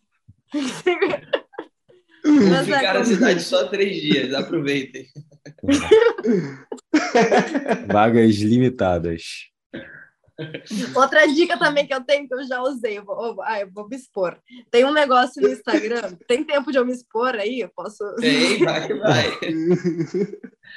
Vou 2.26 2.64
ficar 2.64 2.94
na 2.94 3.04
cidade 3.04 3.42
só 3.42 3.68
três 3.68 4.00
dias, 4.00 4.34
aproveitem. 4.34 5.06
Vagas 7.86 8.36
limitadas. 8.36 9.22
Outra 10.94 11.26
dica 11.26 11.58
também 11.58 11.86
que 11.86 11.94
eu 11.94 12.04
tenho, 12.04 12.28
que 12.28 12.34
eu 12.34 12.46
já 12.46 12.60
usei, 12.60 12.98
eu 12.98 13.04
vou, 13.04 13.40
ah, 13.42 13.60
eu 13.60 13.70
vou 13.72 13.88
me 13.88 13.96
expor. 13.96 14.38
Tem 14.70 14.84
um 14.84 14.92
negócio 14.92 15.40
no 15.40 15.48
Instagram, 15.48 16.12
tem 16.28 16.44
tempo 16.44 16.70
de 16.70 16.76
eu 16.76 16.84
me 16.84 16.92
expor 16.92 17.34
aí? 17.34 17.60
Eu 17.60 17.70
posso. 17.74 18.04
Tem, 18.16 18.62
vai, 18.62 18.94
vai. 18.94 19.24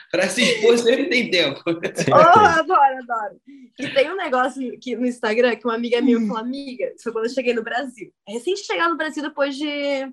Para 0.09 0.29
se 0.29 0.43
expor 0.43 0.77
sempre 0.77 1.09
tem 1.09 1.29
tempo. 1.29 1.61
Oh, 1.65 2.15
adoro, 2.15 2.99
adoro. 2.99 3.41
E 3.77 3.87
tem 3.89 4.09
um 4.09 4.15
negócio 4.15 4.79
que, 4.79 4.95
no 4.95 5.05
Instagram 5.05 5.57
que 5.57 5.65
uma 5.65 5.75
amiga 5.75 6.01
minha 6.01 6.19
falou, 6.21 6.37
amiga, 6.37 6.85
isso 6.95 7.03
foi 7.03 7.11
quando 7.11 7.25
eu 7.25 7.31
cheguei 7.31 7.53
no 7.53 7.63
Brasil. 7.63 8.13
É 8.27 8.33
recente 8.33 8.63
chegar 8.63 8.87
no 8.87 8.97
Brasil 8.97 9.21
depois 9.21 9.57
de. 9.57 10.09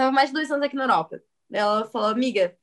Tava 0.00 0.12
mais 0.12 0.30
de 0.30 0.32
dois 0.32 0.50
anos 0.50 0.64
aqui 0.64 0.74
na 0.74 0.84
Europa. 0.84 1.20
Ela 1.52 1.84
falou, 1.90 2.08
amiga, 2.08 2.56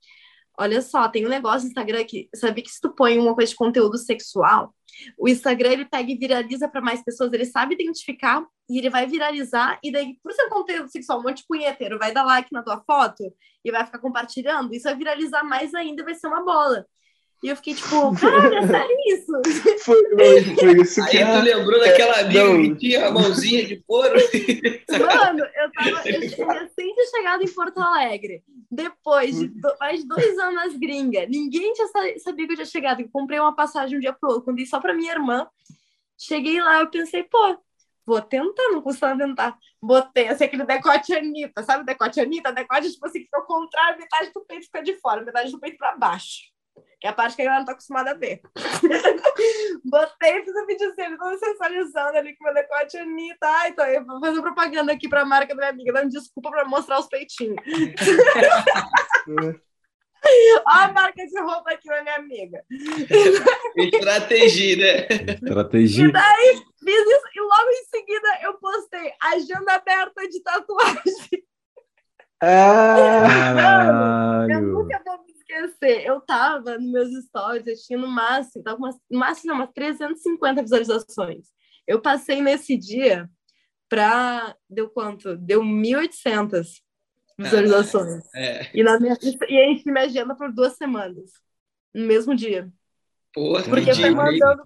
olha 0.57 0.81
só, 0.81 1.07
tem 1.07 1.23
um 1.23 1.29
negócio 1.29 1.65
no 1.65 1.67
Instagram 1.67 2.03
que 2.03 2.27
sabe 2.33 2.63
que 2.63 2.69
se 2.71 2.81
tu 2.81 2.89
põe 2.95 3.19
uma 3.19 3.35
coisa 3.35 3.51
de 3.51 3.55
conteúdo 3.55 3.95
sexual, 3.95 4.73
o 5.19 5.29
Instagram 5.29 5.73
ele 5.73 5.85
pega 5.85 6.11
e 6.11 6.17
viraliza 6.17 6.67
para 6.67 6.81
mais 6.81 7.03
pessoas, 7.03 7.31
ele 7.31 7.45
sabe 7.45 7.75
identificar 7.75 8.43
e 8.67 8.79
ele 8.79 8.89
vai 8.89 9.05
viralizar, 9.05 9.79
e 9.83 9.91
daí, 9.91 10.17
por 10.23 10.33
ser 10.33 10.49
conteúdo 10.49 10.89
sexual, 10.89 11.19
um 11.19 11.23
monte 11.25 11.41
de 11.41 11.47
punheteiro 11.47 11.99
vai 11.99 12.11
dar 12.11 12.23
like 12.23 12.51
na 12.51 12.63
tua 12.63 12.81
foto 12.83 13.23
e 13.63 13.71
vai 13.71 13.85
ficar 13.85 13.99
compartilhando, 13.99 14.73
isso 14.73 14.85
vai 14.85 14.95
viralizar 14.95 15.43
mais 15.43 15.75
ainda, 15.75 16.03
vai 16.03 16.15
ser 16.15 16.25
uma 16.25 16.43
bola. 16.43 16.87
E 17.43 17.49
eu 17.49 17.55
fiquei 17.55 17.75
tipo, 17.75 18.15
caralho, 18.19 18.55
é 18.55 18.67
sério 18.67 18.97
isso? 19.07 19.31
Foi, 19.85 20.43
foi 20.55 20.81
isso 20.81 21.05
que 21.05 21.17
Aí 21.17 21.25
tu 21.25 21.45
lembrou 21.45 21.79
daquela 21.79 22.19
amiga 22.19 22.43
não. 22.43 22.61
que 22.61 22.75
tinha 22.75 23.07
a 23.07 23.11
mãozinha 23.11 23.65
de 23.65 23.77
couro? 23.83 24.15
Mano, 24.89 25.45
eu 25.55 25.71
tava 25.71 26.09
eu 26.09 26.47
recém 26.47 26.95
chegado 27.15 27.43
em 27.43 27.47
Porto 27.47 27.79
Alegre, 27.79 28.43
depois 28.69 29.37
de 29.37 29.47
do, 29.47 29.75
mais 29.79 30.01
de 30.01 30.07
dois 30.07 30.37
anos 30.39 30.55
nas 30.55 30.75
gringas. 30.75 31.29
Ninguém 31.29 31.71
tinha 31.73 31.87
sabia 32.17 32.47
que 32.47 32.53
eu 32.53 32.57
tinha 32.57 32.65
chegado. 32.65 33.01
Eu 33.01 33.09
comprei 33.09 33.39
uma 33.39 33.55
passagem 33.55 33.97
um 33.97 34.01
dia 34.01 34.11
pro 34.11 34.29
outro, 34.29 34.45
quando 34.45 34.65
só 34.65 34.79
pra 34.79 34.93
minha 34.93 35.13
irmã. 35.13 35.47
Cheguei 36.17 36.59
lá, 36.59 36.79
eu 36.79 36.89
pensei, 36.89 37.23
pô, 37.23 37.57
vou 38.03 38.21
tentar, 38.21 38.69
não 38.71 38.81
custa 38.81 39.15
tentar. 39.15 39.55
Botei, 39.79 40.27
assim, 40.27 40.45
aquele 40.45 40.65
decote 40.65 41.13
Anitta, 41.13 41.63
sabe 41.63 41.85
decote 41.85 42.19
Anitta? 42.19 42.51
Decote, 42.51 42.91
tipo 42.91 43.05
assim, 43.05 43.19
que 43.19 43.25
fica 43.25 43.37
ao 43.37 43.45
contrário, 43.45 43.99
metade 43.99 44.31
do 44.33 44.41
peito 44.41 44.65
fica 44.65 44.81
de 44.81 44.95
fora, 44.95 45.23
metade 45.23 45.51
do 45.51 45.59
peito 45.59 45.77
pra 45.77 45.95
baixo 45.95 46.56
que 46.99 47.07
é 47.07 47.09
a 47.09 47.13
parte 47.13 47.35
que 47.35 47.41
a 47.41 47.45
galera 47.45 47.61
não 47.61 47.65
tá 47.65 47.71
acostumada 47.73 48.11
a 48.11 48.13
ver. 48.13 48.41
Botei, 49.85 50.43
fiz 50.43 50.55
o 50.55 50.65
videozinho, 50.65 51.17
todo 51.17 51.37
sensualizando 51.37 52.17
ali 52.17 52.35
com 52.35 52.43
meu 52.43 52.53
decote 52.53 52.97
Anitta. 52.97 53.47
Ai, 53.47 53.73
tô 53.73 53.83
eu 53.83 54.05
vou 54.05 54.19
fazer 54.19 54.41
propaganda 54.41 54.91
aqui 54.91 55.07
pra 55.07 55.25
marca 55.25 55.53
da 55.53 55.55
minha 55.55 55.69
amiga, 55.69 55.93
dando 55.93 56.09
desculpa 56.09 56.49
pra 56.49 56.65
mostrar 56.65 56.99
os 56.99 57.07
peitinhos. 57.07 57.57
Olha 60.65 60.65
a 60.65 60.91
marca 60.91 61.25
de 61.25 61.39
roupa 61.39 61.71
aqui 61.71 61.87
da 61.87 62.01
minha 62.01 62.15
amiga. 62.15 62.61
Estratégia, 63.75 64.75
né? 64.77 65.07
Estratégia. 65.33 66.05
E 66.05 66.11
daí 66.11 66.61
fiz 66.83 67.07
isso, 67.07 67.27
e 67.35 67.39
logo 67.39 67.69
em 67.69 67.85
seguida 67.85 68.27
eu 68.41 68.55
postei 68.55 69.13
agenda 69.21 69.73
aberta 69.73 70.27
de 70.27 70.41
tatuagem. 70.41 71.45
Ah, 72.41 74.45
eu 74.49 74.61
nunca 74.61 75.01
vou 75.05 75.23
esquecer. 75.47 76.05
Eu 76.05 76.19
tava 76.21 76.77
nos 76.77 76.91
meus 76.91 77.25
stories, 77.25 77.65
eu 77.65 77.75
tinha 77.75 77.99
no 77.99 78.07
máximo, 78.07 78.63
tava 78.63 78.77
umas, 78.77 78.95
no 79.09 79.19
máximo, 79.19 79.53
umas 79.53 79.71
350 79.71 80.61
visualizações. 80.61 81.47
Eu 81.87 82.01
passei 82.01 82.41
nesse 82.41 82.77
dia 82.77 83.29
para 83.89 84.55
deu 84.69 84.89
quanto? 84.89 85.37
Deu 85.37 85.61
1.800 85.61 86.81
visualizações. 87.37 88.23
É, 88.35 88.61
é. 88.61 88.71
E, 88.73 88.83
na 88.83 88.99
minha, 88.99 89.17
e 89.21 89.71
enchi 89.71 89.89
minha 89.89 90.05
agenda 90.05 90.35
por 90.35 90.51
duas 90.51 90.73
semanas, 90.73 91.31
no 91.93 92.05
mesmo 92.05 92.35
dia. 92.35 92.69
Porra, 93.33 93.63
porque 93.63 93.93
foi 93.93 94.09
mandando, 94.09 94.63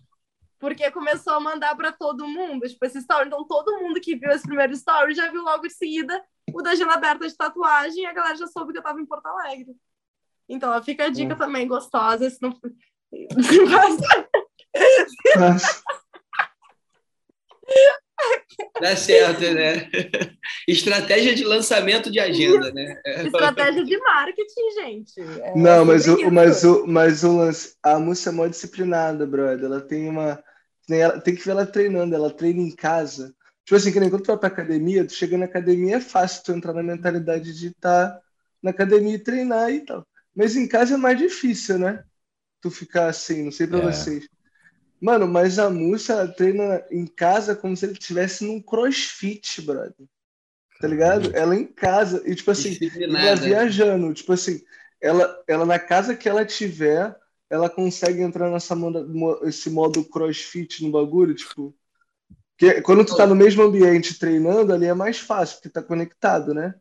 porque 0.57 0.89
começou 0.91 1.33
a 1.33 1.39
mandar 1.39 1.75
para 1.75 1.91
todo 1.91 2.27
mundo, 2.27 2.67
tipo, 2.67 2.83
esse 2.85 2.99
story. 2.99 3.27
Então, 3.27 3.45
todo 3.45 3.79
mundo 3.79 3.99
que 3.99 4.15
viu 4.15 4.31
esse 4.31 4.47
primeiro 4.47 4.73
story 4.73 5.13
já 5.13 5.29
viu 5.29 5.43
logo 5.43 5.67
de 5.67 5.73
seguida 5.73 6.23
o 6.53 6.61
da 6.61 6.71
agenda 6.71 6.93
aberta 6.93 7.27
de 7.27 7.35
tatuagem 7.35 8.03
e 8.03 8.05
a 8.05 8.13
galera 8.13 8.35
já 8.35 8.47
soube 8.47 8.71
que 8.71 8.79
eu 8.79 8.83
tava 8.83 8.99
em 8.99 9.05
Porto 9.05 9.25
Alegre. 9.27 9.75
Então, 10.51 10.83
fica 10.83 11.05
a 11.05 11.09
dica 11.09 11.33
hum. 11.33 11.37
também 11.37 11.67
gostosa. 11.67 12.29
Se 12.29 12.41
não... 12.41 12.51
Dá 18.79 18.95
certo, 18.95 19.41
né? 19.41 19.89
Estratégia 20.67 21.33
de 21.33 21.43
lançamento 21.43 22.11
de 22.11 22.19
agenda, 22.19 22.71
né? 22.71 23.01
Estratégia 23.25 23.83
de 23.83 23.97
marketing, 23.97 24.71
gente. 24.75 25.19
É 25.19 25.55
não, 25.55 25.85
mas 25.85 26.07
o, 26.07 26.31
mas, 26.31 26.63
o, 26.63 26.85
mas 26.85 27.23
o 27.23 27.37
lance, 27.37 27.75
a 27.81 27.97
música 27.97 28.29
é 28.29 28.33
muito 28.33 28.51
disciplinada, 28.51 29.25
brother. 29.25 29.65
Ela 29.65 29.81
tem 29.81 30.09
uma. 30.09 30.43
Tem, 30.87 31.01
ela, 31.01 31.19
tem 31.19 31.35
que 31.35 31.43
ver 31.43 31.51
ela 31.51 31.65
treinando, 31.65 32.13
ela 32.13 32.29
treina 32.29 32.61
em 32.61 32.75
casa. 32.75 33.33
Tipo 33.65 33.77
assim, 33.77 33.91
que 33.91 33.99
nem 33.99 34.09
quando 34.09 34.23
tu 34.23 34.27
vai 34.27 34.37
pra 34.37 34.47
academia, 34.47 35.05
tu 35.05 35.13
chega 35.13 35.37
na 35.37 35.45
academia, 35.45 35.97
é 35.97 36.01
fácil 36.01 36.43
tu 36.43 36.51
entrar 36.51 36.73
na 36.73 36.83
mentalidade 36.83 37.57
de 37.57 37.67
estar 37.67 38.09
tá 38.09 38.21
na 38.61 38.71
academia 38.71 39.15
e 39.15 39.19
treinar 39.19 39.71
e 39.71 39.85
tal. 39.85 40.05
Mas 40.35 40.55
em 40.55 40.67
casa 40.67 40.95
é 40.95 40.97
mais 40.97 41.17
difícil, 41.17 41.77
né? 41.77 42.03
Tu 42.61 42.69
ficar 42.69 43.07
assim, 43.07 43.43
não 43.43 43.51
sei 43.51 43.67
pra 43.67 43.79
é. 43.79 43.81
vocês. 43.81 44.27
Mano, 45.01 45.27
mas 45.27 45.57
a 45.57 45.69
Múcia 45.69 46.27
treina 46.27 46.85
em 46.91 47.07
casa 47.07 47.55
como 47.55 47.75
se 47.75 47.85
ele 47.85 47.93
estivesse 47.93 48.45
num 48.45 48.61
crossfit, 48.61 49.61
brother. 49.61 50.07
Tá 50.79 50.87
ligado? 50.87 51.35
Ela 51.35 51.55
em 51.55 51.65
casa. 51.65 52.21
E, 52.25 52.35
tipo 52.35 52.51
assim, 52.51 52.77
ela 53.01 53.35
viajando. 53.35 54.13
Tipo 54.13 54.33
assim, 54.33 54.61
ela, 55.01 55.43
ela 55.47 55.65
na 55.65 55.79
casa 55.79 56.15
que 56.15 56.29
ela 56.29 56.45
tiver, 56.45 57.15
ela 57.49 57.69
consegue 57.69 58.21
entrar 58.21 58.49
nessa 58.49 58.75
moda, 58.75 59.05
esse 59.47 59.69
modo 59.69 60.05
crossfit 60.05 60.83
no 60.83 60.91
bagulho, 60.91 61.33
tipo. 61.33 61.75
Que 62.57 62.79
quando 62.81 63.03
tu 63.03 63.17
tá 63.17 63.25
no 63.25 63.35
mesmo 63.35 63.63
ambiente 63.63 64.19
treinando, 64.19 64.71
ali 64.71 64.85
é 64.85 64.93
mais 64.93 65.17
fácil, 65.17 65.55
porque 65.55 65.69
tá 65.69 65.81
conectado, 65.81 66.53
né? 66.53 66.75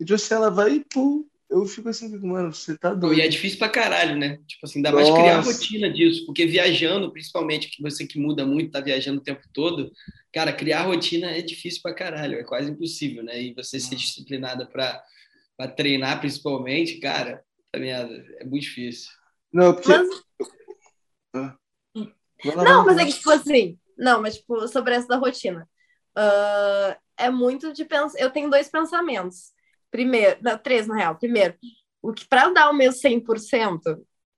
E 0.00 0.04
tipo 0.04 0.14
assim, 0.14 0.34
ela 0.34 0.50
vai 0.50 0.72
e 0.72 0.84
pum, 0.84 1.26
eu 1.50 1.64
fico 1.64 1.88
assim, 1.88 2.16
mano, 2.18 2.52
você 2.52 2.76
tá 2.76 2.92
doido. 2.92 3.18
E 3.18 3.22
é 3.22 3.28
difícil 3.28 3.58
pra 3.58 3.68
caralho, 3.68 4.16
né? 4.16 4.38
Tipo 4.46 4.66
assim, 4.66 4.78
ainda 4.78 4.92
mais 4.92 5.10
criar 5.10 5.40
rotina 5.40 5.90
disso, 5.90 6.26
porque 6.26 6.46
viajando, 6.46 7.10
principalmente, 7.10 7.70
que 7.70 7.82
você 7.82 8.06
que 8.06 8.18
muda 8.18 8.44
muito, 8.44 8.70
tá 8.70 8.80
viajando 8.80 9.20
o 9.20 9.24
tempo 9.24 9.42
todo, 9.52 9.90
cara, 10.32 10.52
criar 10.52 10.82
rotina 10.82 11.30
é 11.30 11.40
difícil 11.40 11.80
pra 11.82 11.94
caralho, 11.94 12.38
é 12.38 12.44
quase 12.44 12.70
impossível, 12.70 13.22
né? 13.22 13.42
E 13.42 13.54
você 13.54 13.80
ser 13.80 13.96
disciplinada 13.96 14.66
pra, 14.66 15.02
pra 15.56 15.68
treinar, 15.68 16.20
principalmente, 16.20 16.98
cara, 16.98 17.42
tá 17.72 17.78
merda, 17.78 18.14
é 18.38 18.44
muito 18.44 18.64
difícil. 18.64 19.10
Não, 19.52 19.74
porque. 19.74 19.88
Mas... 19.90 20.08
Ah. 21.34 21.56
Não, 22.44 22.84
mas 22.84 22.98
é 22.98 23.04
que, 23.06 23.12
tipo 23.12 23.30
assim, 23.30 23.78
não, 23.96 24.20
mas, 24.20 24.36
tipo, 24.36 24.68
sobre 24.68 24.94
essa 24.94 25.08
da 25.08 25.16
rotina. 25.16 25.68
Uh, 26.16 26.94
é 27.16 27.30
muito 27.30 27.72
de 27.72 27.84
pensar. 27.84 28.18
Eu 28.18 28.30
tenho 28.30 28.50
dois 28.50 28.68
pensamentos 28.68 29.52
Primeiro, 29.90 30.38
não, 30.42 30.58
três 30.58 30.86
na 30.86 30.96
real. 30.96 31.16
Primeiro, 31.16 31.54
o 32.02 32.12
que 32.12 32.26
para 32.26 32.50
dar 32.50 32.70
o 32.70 32.74
meu 32.74 32.92
100%, 32.92 33.80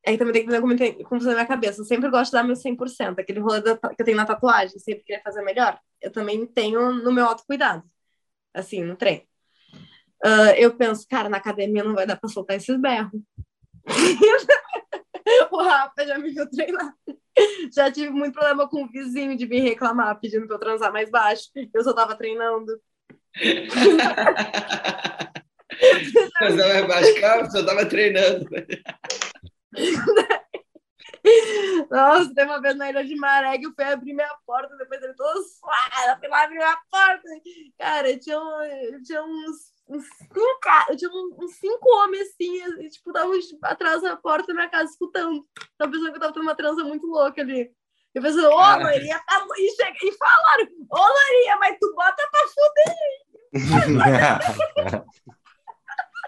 aí 0.07 0.17
também 0.17 0.33
tem 0.33 0.47
que 0.47 0.77
tem, 0.77 0.95
como 0.95 1.09
funciona 1.09 1.33
na 1.33 1.41
minha 1.43 1.47
cabeça. 1.47 1.81
Eu 1.81 1.85
sempre 1.85 2.11
gosto 2.11 2.31
de 2.31 2.37
dar 2.37 2.45
meu 2.45 2.57
100%, 2.57 3.19
aquele 3.19 3.41
rolê 3.41 3.61
da, 3.61 3.77
que 3.77 4.01
eu 4.01 4.05
tenho 4.05 4.17
na 4.17 4.27
tatuagem, 4.27 4.79
sempre 4.79 5.05
queria 5.05 5.23
fazer 5.23 5.43
melhor. 5.43 5.79
Eu 6.01 6.11
também 6.11 6.47
tenho 6.47 6.93
no 6.93 7.13
meu 7.13 7.27
autocuidado, 7.27 7.85
assim, 8.55 8.83
no 8.83 8.97
treino. 8.97 9.23
Uh, 10.25 10.53
eu 10.57 10.77
penso, 10.77 11.07
cara, 11.09 11.29
na 11.29 11.39
academia 11.39 11.83
não 11.83 11.95
vai 11.95 12.07
dar 12.07 12.17
para 12.17 12.29
soltar 12.29 12.57
esses 12.57 12.79
berros. 12.79 13.21
o 15.51 15.63
Rafa 15.63 16.07
já 16.07 16.19
me 16.19 16.31
viu 16.31 16.49
treinar. 16.49 16.95
Já 17.73 17.91
tive 17.91 18.11
muito 18.11 18.35
problema 18.35 18.69
com 18.69 18.85
o 18.85 18.89
vizinho 18.89 19.37
de 19.37 19.47
vir 19.47 19.61
reclamar, 19.61 20.19
pedindo 20.21 20.47
para 20.47 20.57
eu 20.57 20.61
transar 20.61 20.93
mais 20.93 21.11
baixo. 21.11 21.49
Eu 21.73 21.83
só 21.83 21.95
tava 21.95 22.15
treinando. 22.15 22.71
Mas 26.41 26.57
não 26.57 26.64
é 26.64 26.87
baixo, 26.87 27.51
só 27.51 27.64
tava 27.64 27.87
treinando. 27.87 28.47
Nossa, 31.91 32.35
tem 32.35 32.45
uma 32.45 32.61
vez 32.61 32.76
na 32.76 32.91
Ilha 32.91 33.05
de 33.05 33.14
Maré 33.16 33.59
que 33.59 33.66
eu 33.66 33.72
fui 33.74 33.85
abrir 33.85 34.14
minha 34.14 34.35
porta, 34.47 34.76
depois 34.76 35.03
ele 35.03 35.14
todo 35.14 35.43
suado, 35.43 36.18
fui 36.18 36.28
lá 36.28 36.45
abrir 36.45 36.57
minha 36.57 36.78
porta. 36.91 37.22
Cara, 37.78 38.11
eu 38.11 38.18
tinha, 38.18 38.39
tinha 39.05 39.22
uns, 39.22 39.72
uns 39.89 40.07
cinco, 40.07 40.41
eu 40.89 40.97
tinha 40.97 41.11
uns 41.11 41.55
cinco 41.57 41.89
homens 41.97 42.28
assim, 42.28 42.62
e, 42.81 42.89
tipo, 42.89 43.11
estavam 43.11 43.39
atrás 43.62 44.03
da 44.03 44.16
porta 44.16 44.49
da 44.49 44.55
minha 44.55 44.70
casa 44.70 44.91
escutando. 44.91 45.47
Tava 45.76 45.93
pensando 45.93 46.11
que 46.11 46.16
eu 46.16 46.20
tava 46.20 46.33
tendo 46.33 46.43
uma 46.43 46.57
trança 46.57 46.83
muito 46.85 47.07
louca 47.07 47.43
ali. 47.43 47.70
Eu 48.15 48.23
pensei, 48.23 48.45
ô, 48.45 48.51
oh, 48.51 48.77
Loirinha, 48.83 49.21
tá... 49.27 49.47
e, 49.57 49.77
chega... 49.77 49.97
e 50.03 50.13
falaram, 50.13 50.65
ô, 50.65 50.97
oh, 50.97 51.13
Loirinha, 51.13 51.57
mas 51.59 51.77
tu 51.81 51.95
bota 51.95 52.29
pra 52.31 52.43
fuder. 52.49 52.97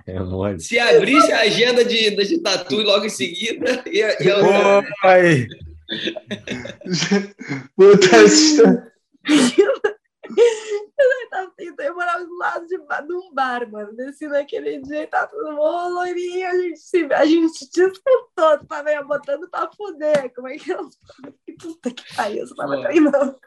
É. 0.05 0.59
Se 0.59 0.79
abrisse 0.79 1.31
a 1.33 1.43
agenda 1.43 1.85
de, 1.85 2.11
de 2.11 2.39
tatu 2.41 2.77
logo 2.83 3.05
em 3.05 3.11
seguida, 3.11 3.85
ia. 3.87 4.21
ia... 4.21 4.37
Oi! 5.05 5.47
Puta 7.77 8.17
essa. 8.17 8.93
Eu 11.79 11.95
morava 11.95 12.25
do 12.25 12.37
lado 12.37 12.67
de, 12.67 12.77
de 12.79 13.13
um 13.13 13.33
bar, 13.33 13.71
mano. 13.71 13.95
Desci 13.95 14.27
naquele 14.27 14.81
dia 14.81 15.03
e 15.03 15.07
tá 15.07 15.27
todo 15.27 15.53
mundo, 15.53 15.95
loirinho, 15.95 16.49
a 16.49 16.55
gente, 16.57 16.79
se, 16.79 17.05
a 17.13 17.25
gente 17.25 17.71
te 17.71 17.81
escutou, 17.81 18.59
tu 18.59 18.67
tava 18.67 18.89
aí 18.89 19.05
botando 19.05 19.49
pra 19.51 19.71
fuder. 19.73 20.33
Como 20.35 20.49
é 20.49 20.57
que 20.57 20.71
eu. 20.71 20.89
Puta 21.63 21.91
que 21.91 22.15
pariu, 22.17 22.47
você 22.47 22.55
tava 22.55 22.83
treinando. 22.83 23.39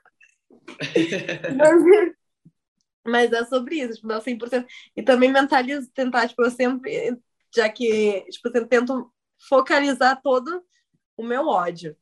mas, 1.58 2.14
mas 3.06 3.34
é 3.34 3.46
sobre 3.46 3.76
isso, 3.76 3.96
tipo, 3.96 4.08
dar 4.08 4.22
100%. 4.22 4.66
E 4.96 5.04
também 5.04 5.32
mentalizo, 5.32 5.92
tentar, 5.94 6.28
tipo, 6.28 6.42
eu 6.44 6.50
sempre, 6.50 7.18
já 7.54 7.70
que, 7.70 8.26
tipo, 8.32 8.50
eu 8.50 8.68
tento 8.68 9.12
focalizar 9.48 10.22
todo 10.22 10.64
o 11.18 11.24
meu 11.24 11.48
ódio. 11.48 11.96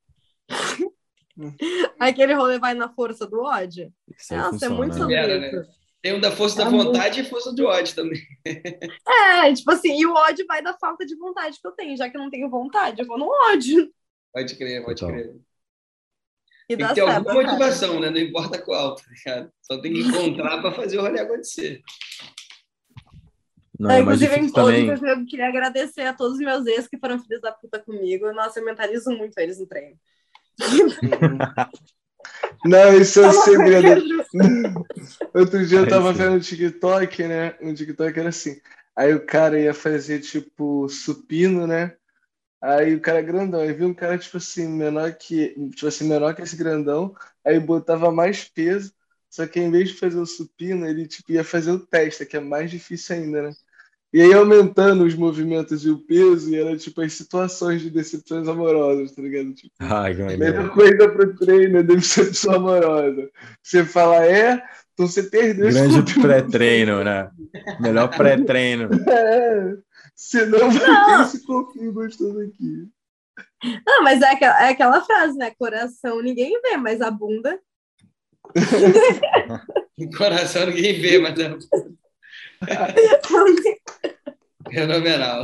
Aquele 2.00 2.34
rolê 2.34 2.60
vai 2.60 2.74
na 2.74 2.90
força 2.94 3.26
do 3.26 3.42
ódio. 3.42 3.92
Nossa, 4.32 4.52
funciona, 4.52 4.74
é 4.74 4.78
muito 4.78 4.96
sobre 4.96 5.16
né? 5.16 5.48
isso. 5.48 5.56
Né? 5.58 5.68
Tem 6.02 6.14
um 6.14 6.20
da 6.20 6.32
força 6.32 6.62
é 6.62 6.66
da 6.66 6.70
vontade 6.70 7.22
muito... 7.22 7.28
e 7.28 7.30
força 7.30 7.54
do 7.54 7.66
ódio 7.66 7.96
também. 7.96 8.22
É, 9.08 9.54
tipo 9.54 9.72
assim, 9.72 10.00
e 10.00 10.06
o 10.06 10.14
ódio 10.14 10.46
vai 10.46 10.62
da 10.62 10.78
falta 10.78 11.06
de 11.06 11.16
vontade 11.16 11.60
que 11.60 11.68
eu 11.68 11.72
tenho. 11.72 11.98
Já 11.98 12.10
que 12.10 12.18
eu 12.18 12.22
não 12.22 12.30
tenho 12.30 12.50
vontade, 12.50 13.02
eu 13.02 13.08
vou 13.08 13.18
no 13.18 13.30
ódio. 13.52 13.92
Pode 14.32 14.56
crer, 14.56 14.84
pode 14.84 15.04
então. 15.04 15.10
crer. 15.10 15.36
E 16.70 16.78
tem 16.78 16.88
que 16.88 16.94
ter 16.94 17.02
alguma 17.02 17.34
motivação, 17.34 18.00
né? 18.00 18.10
Não 18.10 18.18
importa 18.18 18.62
qual, 18.62 18.96
tá 18.96 19.04
ligado? 19.10 19.52
Só 19.62 19.80
tem 19.82 19.94
que 19.94 20.00
encontrar 20.08 20.62
para 20.62 20.72
fazer 20.72 20.98
o 20.98 21.02
rolê 21.02 21.20
acontecer. 21.20 21.82
Não, 23.80 23.92
é, 23.92 24.00
inclusive, 24.00 24.36
em 24.36 24.52
também... 24.52 24.88
eu 24.88 25.26
queria 25.26 25.48
agradecer 25.48 26.04
a 26.04 26.14
todos 26.14 26.36
os 26.36 26.40
meus 26.40 26.66
ex 26.68 26.88
que 26.88 26.98
foram 26.98 27.20
filhos 27.20 27.42
da 27.42 27.52
puta 27.52 27.80
comigo. 27.80 28.32
Nossa, 28.32 28.60
eu 28.60 28.66
mentalizo 28.66 29.12
muito 29.12 29.38
eles 29.38 29.60
no 29.60 29.68
treino. 29.68 29.98
Não, 32.64 32.98
isso 32.98 33.20
é 33.20 33.28
um 33.28 33.34
segredo. 33.34 34.02
Outro 35.34 35.66
dia 35.66 35.80
eu 35.80 35.90
tava 35.90 36.14
vendo 36.14 36.36
um 36.36 36.40
TikTok, 36.40 37.24
né? 37.24 37.58
Um 37.62 37.74
TikTok 37.74 38.18
era 38.18 38.30
assim. 38.30 38.62
Aí 38.96 39.14
o 39.14 39.26
cara 39.26 39.60
ia 39.60 39.74
fazer, 39.74 40.20
tipo, 40.20 40.88
supino, 40.88 41.68
né? 41.68 41.98
Aí 42.64 42.96
o 42.96 43.02
cara 43.02 43.20
é 43.20 43.24
grandão, 43.24 43.60
aí 43.60 43.74
viu 43.74 43.90
um 43.90 43.94
cara, 43.94 44.18
tipo 44.18 44.38
assim, 44.38 44.70
menor 44.70 45.12
que, 45.16 45.50
tipo 45.72 45.86
assim, 45.86 46.08
menor 46.08 46.34
que 46.34 46.42
esse 46.42 46.56
grandão, 46.56 47.14
aí 47.44 47.60
botava 47.60 48.10
mais 48.10 48.46
peso, 48.46 48.94
só 49.30 49.46
que 49.46 49.60
em 49.60 49.70
vez 49.70 49.90
de 49.90 49.96
fazer 49.96 50.18
o 50.18 50.26
supino, 50.26 50.88
ele, 50.88 51.06
tipo, 51.06 51.30
ia 51.30 51.44
fazer 51.44 51.72
o 51.72 51.80
testa, 51.80 52.26
que 52.26 52.38
é 52.38 52.40
mais 52.40 52.72
difícil 52.72 53.18
ainda, 53.18 53.42
né? 53.42 53.52
E 54.14 54.22
aí 54.22 54.34
aumentando 54.34 55.04
os 55.04 55.14
movimentos 55.14 55.84
e 55.84 55.90
o 55.90 55.98
peso, 55.98 56.52
e 56.52 56.56
era 56.56 56.78
tipo 56.78 57.02
as 57.02 57.12
situações 57.12 57.82
de 57.82 57.90
decepções 57.90 58.48
amorosas, 58.48 59.12
tá 59.12 59.22
ligado? 59.22 59.54
Tipo, 59.54 59.74
Ai, 59.80 60.14
a 60.14 60.38
melhor 60.38 60.70
coisa 60.70 61.10
pro 61.10 61.36
treino 61.36 61.80
é 61.80 61.84
decepção 61.84 62.54
amorosa. 62.54 63.30
Você 63.62 63.84
fala, 63.84 64.26
é, 64.26 64.64
então 64.94 65.06
você 65.08 65.24
perdeu 65.24 65.70
Grande 65.70 66.14
pré-treino, 66.22 67.04
né? 67.04 67.30
Melhor 67.82 68.08
pré-treino. 68.08 68.90
É, 69.10 69.78
senão 70.16 70.72
vai 70.72 71.06
ter 71.06 71.22
esse 71.22 71.46
confio 71.46 71.94
gostoso 71.94 72.40
aqui. 72.40 72.90
Não, 73.86 74.04
mas 74.04 74.22
é 74.22 74.32
aquela, 74.32 74.66
é 74.66 74.70
aquela 74.70 75.02
frase, 75.02 75.38
né? 75.38 75.52
Coração 75.52 76.22
ninguém 76.22 76.62
vê, 76.62 76.78
mas 76.78 77.02
a 77.02 77.10
bunda. 77.10 77.60
Coração 80.18 80.68
ninguém 80.68 81.00
vê, 81.00 81.18
mas 81.20 81.40
a 81.40 81.50
bunda. 81.50 81.66
Fenomenal. 84.72 85.44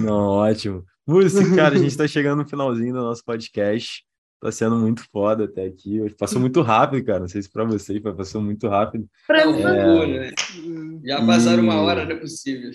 Não, 0.00 0.28
ótimo. 0.28 0.84
Música, 1.06 1.54
cara, 1.54 1.74
a 1.74 1.78
gente 1.78 1.90
está 1.90 2.08
chegando 2.08 2.42
no 2.42 2.48
finalzinho 2.48 2.94
do 2.94 3.02
nosso 3.02 3.24
podcast. 3.24 4.04
Tá 4.44 4.52
sendo 4.52 4.76
muito 4.76 5.02
foda 5.10 5.44
até 5.44 5.64
aqui. 5.64 5.98
Passou 6.18 6.38
muito 6.38 6.60
rápido, 6.60 7.02
cara. 7.02 7.20
Não 7.20 7.28
sei 7.28 7.40
se 7.40 7.50
para 7.50 7.64
vocês, 7.64 7.98
mas 8.02 8.14
passou 8.14 8.42
muito 8.42 8.68
rápido. 8.68 9.08
Pra 9.26 9.46
mim, 9.46 9.62
é... 9.62 10.06
né? 10.06 10.30
Já 11.02 11.24
passaram 11.24 11.62
e... 11.62 11.66
uma 11.66 11.80
hora, 11.80 12.04
não 12.04 12.12
é 12.12 12.16
possível. 12.16 12.70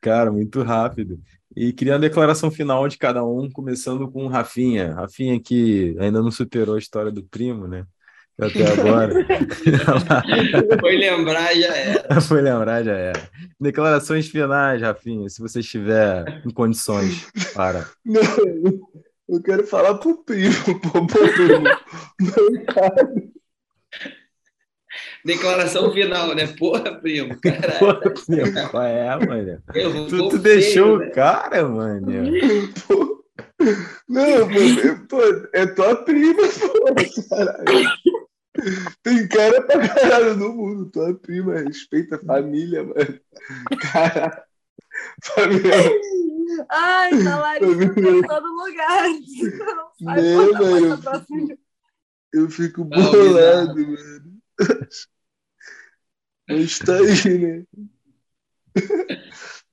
Cara, 0.00 0.32
muito 0.32 0.64
rápido. 0.64 1.20
E 1.54 1.72
queria 1.72 1.94
a 1.94 1.98
declaração 1.98 2.50
final 2.50 2.88
de 2.88 2.98
cada 2.98 3.24
um, 3.24 3.48
começando 3.48 4.10
com 4.10 4.24
o 4.24 4.28
Rafinha. 4.28 4.94
Rafinha 4.94 5.38
que 5.38 5.94
ainda 6.00 6.20
não 6.20 6.32
superou 6.32 6.74
a 6.74 6.80
história 6.80 7.12
do 7.12 7.22
primo, 7.22 7.68
né? 7.68 7.86
até 8.36 8.68
agora. 8.68 9.14
Foi 10.80 10.96
lembrar, 10.96 11.54
já 11.54 11.72
era. 11.72 12.20
Foi 12.20 12.42
lembrar, 12.42 12.82
já 12.82 12.96
era. 12.96 13.30
Declarações 13.60 14.26
finais, 14.26 14.82
Rafinha, 14.82 15.28
se 15.28 15.40
você 15.40 15.60
estiver 15.60 16.42
em 16.44 16.50
condições 16.50 17.30
para. 17.54 17.88
Não, 18.04 18.22
eu 19.28 19.42
quero 19.42 19.66
falar 19.66 19.94
pro 19.98 20.22
primo, 20.24 20.54
pro 20.80 21.06
primo. 21.06 21.64
Declaração 25.24 25.92
final, 25.92 26.34
né? 26.34 26.46
Porra, 26.46 27.00
primo, 27.00 27.38
caralho. 27.40 27.78
Porra, 27.78 28.14
primo, 28.24 28.70
qual 28.70 28.82
é, 28.84 29.26
mano? 29.26 29.62
Tu, 30.08 30.28
tu 30.28 30.38
deixou 30.38 30.98
o 30.98 31.10
cara, 31.10 31.68
mano. 31.68 32.06
Não, 34.08 34.48
pô, 35.08 35.20
é 35.52 35.66
tua 35.66 35.96
prima, 35.96 36.42
pô, 36.42 36.94
caralho. 37.28 37.90
Tem 39.02 39.28
cara 39.28 39.62
pra 39.62 39.88
caralho 39.88 40.36
no 40.36 40.54
mundo. 40.54 40.90
Tua 40.90 41.14
prima 41.14 41.58
respeita 41.58 42.16
a 42.16 42.24
família, 42.24 42.84
mano. 42.84 43.20
Caralho. 43.80 44.45
Ai, 46.70 47.10
Talarico 47.22 47.82
em 47.82 48.22
todo 48.22 48.46
lugar. 48.46 49.08
Não, 50.00 50.52
mano. 50.52 51.58
Eu 52.32 52.50
fico 52.50 52.84
bolado, 52.84 53.76
mano. 53.76 54.36
Mas 56.48 56.78
tá 56.78 56.96
aí, 56.96 57.38
né? 57.38 57.64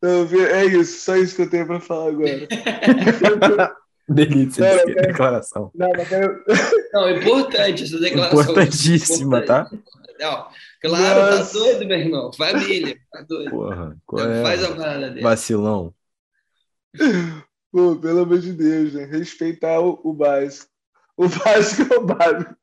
Não, 0.02 0.26
é 0.26 0.66
isso, 0.66 1.06
só 1.06 1.16
isso 1.16 1.36
que 1.36 1.44
eu 1.44 1.50
tenho 1.50 1.68
pra 1.68 1.80
falar 1.80 2.10
agora. 2.10 2.48
Delícia 4.10 4.76
não, 4.76 4.86
quero... 4.86 5.08
declaração. 5.08 5.72
Não, 5.74 5.88
não, 5.88 6.06
quero... 6.06 6.44
não, 6.94 7.10
importante 7.10 7.84
essa 7.84 8.00
declaração. 8.00 8.42
Importantíssima, 8.42 9.46
tá? 9.46 9.70
Não, 10.20 10.48
claro, 10.82 11.20
tá 11.20 11.38
Nossa. 11.38 11.54
tá 11.54 11.60
doido, 11.60 11.86
meu 11.88 11.98
irmão. 11.98 12.34
Família, 12.34 12.98
tá 13.12 13.22
doido. 13.22 13.50
Porra, 13.52 13.98
qual 14.06 14.30
é? 14.30 14.44
Faz 14.44 14.64
a 14.64 14.76
parada 14.76 15.10
dele. 15.10 15.22
Vacilão. 15.22 15.94
Pô, 17.72 17.96
pelo 17.96 18.22
amor 18.22 18.40
de 18.40 18.54
Deus, 18.54 18.94
né? 18.94 19.06
Respeitar 19.06 19.80
o, 19.80 20.00
o 20.04 20.14
básico. 20.14 20.72
O 21.18 21.28
básico 21.28 21.94
é 21.94 21.98
o 21.98 22.06
básico. 22.06 22.56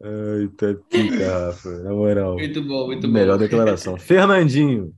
Ai, 0.00 0.48
tá 0.56 0.66
pica, 0.88 1.46
Rafa. 1.46 1.68
Na 1.80 1.92
moral. 1.92 2.34
Muito 2.34 2.62
bom, 2.62 2.86
muito 2.86 3.06
bom. 3.06 3.12
Melhor 3.12 3.38
declaração. 3.38 3.98
Fernandinho. 3.98 4.94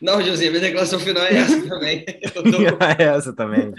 Não, 0.00 0.22
Josinha, 0.22 0.50
minha 0.50 0.62
declaração 0.62 1.00
final 1.00 1.24
é 1.24 1.34
essa 1.34 1.68
também. 1.68 2.04
Tô... 2.32 3.02
é 3.02 3.04
essa 3.04 3.32
também. 3.34 3.72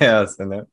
É 0.00 0.04
essa, 0.04 0.46
né? 0.46 0.64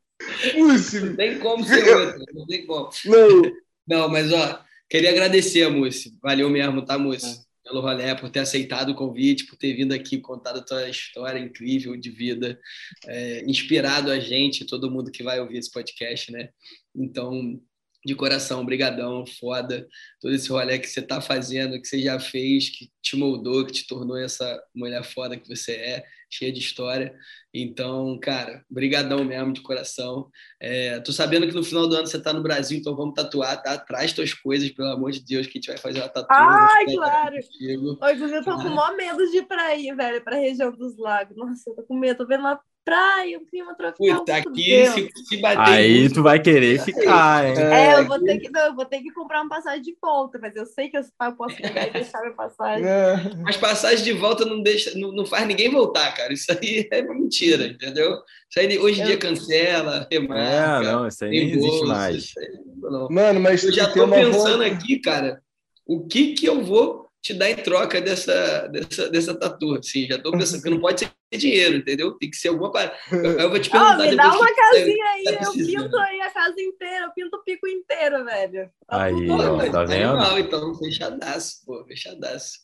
Não 1.02 1.16
tem 1.16 1.40
como 1.40 1.64
ser 1.64 1.84
outra, 1.96 2.26
não 2.34 2.46
tem 2.46 2.66
como. 2.66 2.90
Não. 3.06 3.42
Não, 3.88 4.10
mas 4.10 4.32
ó, 4.32 4.64
queria 4.90 5.12
agradecer 5.12 5.64
a 5.64 5.70
Múcio. 5.70 6.12
Valeu 6.22 6.50
mesmo, 6.50 6.84
tá, 6.84 6.98
Múcio? 6.98 7.46
Pelo 7.64 7.82
rolê, 7.82 8.16
por 8.16 8.30
ter 8.30 8.40
aceitado 8.40 8.90
o 8.90 8.96
convite, 8.96 9.46
por 9.46 9.58
ter 9.58 9.74
vindo 9.74 9.94
aqui 9.94 10.20
contado 10.20 10.60
a 10.60 10.64
tua 10.64 10.90
história 10.90 11.40
incrível 11.40 11.98
de 11.98 12.10
vida, 12.10 12.58
é, 13.06 13.44
inspirado 13.46 14.10
a 14.10 14.20
gente, 14.20 14.66
todo 14.66 14.92
mundo 14.92 15.12
que 15.12 15.24
vai 15.24 15.40
ouvir 15.40 15.58
esse 15.58 15.72
podcast, 15.72 16.32
né? 16.32 16.50
Então, 16.96 17.60
de 18.06 18.16
coração, 18.16 18.66
brigadão, 18.66 19.26
foda, 19.26 19.86
todo 20.22 20.34
esse 20.34 20.48
rolê 20.50 20.80
que 20.80 20.88
você 20.88 21.02
está 21.02 21.20
fazendo, 21.20 21.80
que 21.82 21.88
você 21.88 22.02
já 22.02 22.18
fez, 22.20 22.70
que 22.70 22.90
te 23.02 23.18
moldou, 23.18 23.66
que 23.66 23.74
te 23.74 23.86
tornou 23.86 24.18
essa 24.18 24.62
mulher 24.74 25.04
foda 25.04 25.38
que 25.38 25.48
você 25.48 25.74
é, 25.74 26.06
cheia 26.30 26.52
de 26.52 26.60
história. 26.60 27.16
Então, 27.54 28.20
cara, 28.20 28.64
brigadão 28.70 29.24
mesmo, 29.24 29.54
de 29.54 29.62
coração. 29.62 30.30
É, 30.60 31.00
tô 31.00 31.12
sabendo 31.12 31.48
que 31.48 31.54
no 31.54 31.64
final 31.64 31.88
do 31.88 31.96
ano 31.96 32.08
você 32.08 32.18
está 32.18 32.34
no 32.34 32.44
Brasil, 32.44 32.78
então 32.78 32.96
vamos 32.96 33.16
tatuar, 33.16 33.62
tá? 33.62 33.78
Traz 33.78 34.14
tuas 34.14 34.34
coisas, 34.34 34.70
pelo 34.72 34.90
amor 34.90 35.12
de 35.12 35.24
Deus, 35.24 35.48
que 35.48 35.58
a 35.58 35.62
gente 35.62 35.68
vai 35.68 35.78
fazer 35.78 36.00
uma 36.00 36.10
tatuagem. 36.10 36.76
Ai, 36.78 36.86
claro! 36.96 37.36
Hoje 37.36 38.36
eu 38.36 38.44
tô 38.44 38.56
com 38.58 38.68
o 38.68 38.76
maior 38.76 38.96
medo 38.96 39.30
de 39.32 39.38
ir 39.38 39.48
pra 39.48 39.64
aí, 39.64 39.92
velho, 39.96 40.24
pra 40.24 40.38
região 40.38 40.72
dos 40.72 40.98
lagos. 40.98 41.36
Nossa, 41.36 41.70
eu 41.70 41.76
tô 41.76 41.84
com 41.84 41.98
medo, 41.98 42.18
tô 42.18 42.28
vendo 42.28 42.42
uma 42.42 42.60
praia, 42.88 43.38
um 43.38 43.46
clima 43.46 43.76
tropical. 43.76 44.20
Puta, 44.20 44.38
aqui 44.38 44.88
se, 44.88 45.12
se, 45.26 45.38
bater. 45.42 45.74
Aí 45.74 46.00
muito, 46.00 46.14
tu 46.14 46.24
vai 46.24 46.40
querer 46.40 46.82
ficar, 46.82 47.46
hein? 47.46 47.54
É, 47.58 48.00
eu 48.00 48.08
vou, 48.08 48.18
ter 48.24 48.40
que, 48.40 48.50
não, 48.50 48.62
eu 48.62 48.76
vou 48.76 48.86
ter 48.86 49.02
que 49.02 49.12
comprar 49.12 49.42
uma 49.42 49.50
passagem 49.50 49.82
de 49.82 49.94
volta, 50.02 50.40
mas 50.42 50.56
eu 50.56 50.66
sei 50.66 50.88
que 50.88 50.98
eu 50.98 51.04
posso 51.38 51.58
pegar 51.58 51.86
e 51.86 51.92
deixar 51.92 52.22
minha 52.22 52.34
passagem. 52.34 52.88
É. 52.88 53.16
Mas 53.44 53.58
passagem 53.58 54.06
de 54.06 54.14
volta 54.14 54.46
não, 54.46 54.64
deixa, 54.64 54.98
não, 54.98 55.12
não 55.12 55.26
faz 55.26 55.46
ninguém 55.46 55.70
voltar, 55.70 56.16
cara. 56.16 56.32
Isso 56.32 56.50
aí 56.50 56.88
é 56.90 57.02
uma 57.02 57.14
mentira, 57.14 57.68
entendeu? 57.68 58.22
Isso 58.50 58.60
aí 58.60 58.80
hoje 58.80 59.02
em 59.02 59.06
dia 59.06 59.18
cancela, 59.18 60.08
remarca. 60.10 60.88
É, 60.88 60.92
não, 60.94 61.08
isso 61.10 61.26
aí 61.26 61.32
nem 61.32 61.52
existe 61.52 61.86
mais. 61.86 62.32
Aí. 62.38 63.10
Mano, 63.10 63.42
mas 63.42 63.66
eu 63.66 63.74
já 63.74 63.92
tô 63.92 64.08
pensando 64.08 64.64
aqui, 64.64 65.00
cara, 65.00 65.42
o 65.86 66.08
que 66.08 66.34
que 66.34 66.46
eu 66.46 66.64
vou 66.64 67.07
te 67.28 67.34
dar 67.34 67.50
em 67.50 67.58
troca 67.58 68.00
dessa, 68.00 68.68
dessa, 68.70 69.10
dessa 69.10 69.38
tatu. 69.38 69.76
Assim, 69.76 70.08
já 70.08 70.16
estou 70.16 70.32
pensando 70.32 70.64
que 70.64 70.70
não 70.70 70.80
pode 70.80 71.02
ser 71.02 71.12
dinheiro, 71.38 71.78
entendeu? 71.78 72.18
Tem 72.18 72.30
que 72.30 72.38
ser 72.38 72.48
alguma 72.48 72.72
coisa. 72.72 72.94
Eu 73.12 73.50
vou 73.50 73.60
te 73.60 73.70
perguntar. 73.70 74.00
Oh, 74.00 74.02
me 74.02 74.16
dá 74.16 74.34
uma 74.34 74.56
casinha 74.56 75.06
aí, 75.06 75.24
tá 75.26 75.44
eu 75.44 75.52
pinto 75.52 75.98
aí 75.98 76.22
a 76.22 76.32
casa 76.32 76.62
inteira, 76.62 77.06
eu 77.06 77.12
pinto 77.12 77.36
o 77.36 77.44
pico 77.44 77.68
inteiro, 77.68 78.24
velho. 78.24 78.72
Tá 78.88 79.04
aí, 79.04 79.30
ó, 79.30 79.58
tá 79.70 79.84
vendo? 79.84 80.10
Animal, 80.10 80.40
então, 80.40 80.74
fechadaço, 80.76 81.66
pô, 81.66 81.84
fechadaço. 81.86 82.60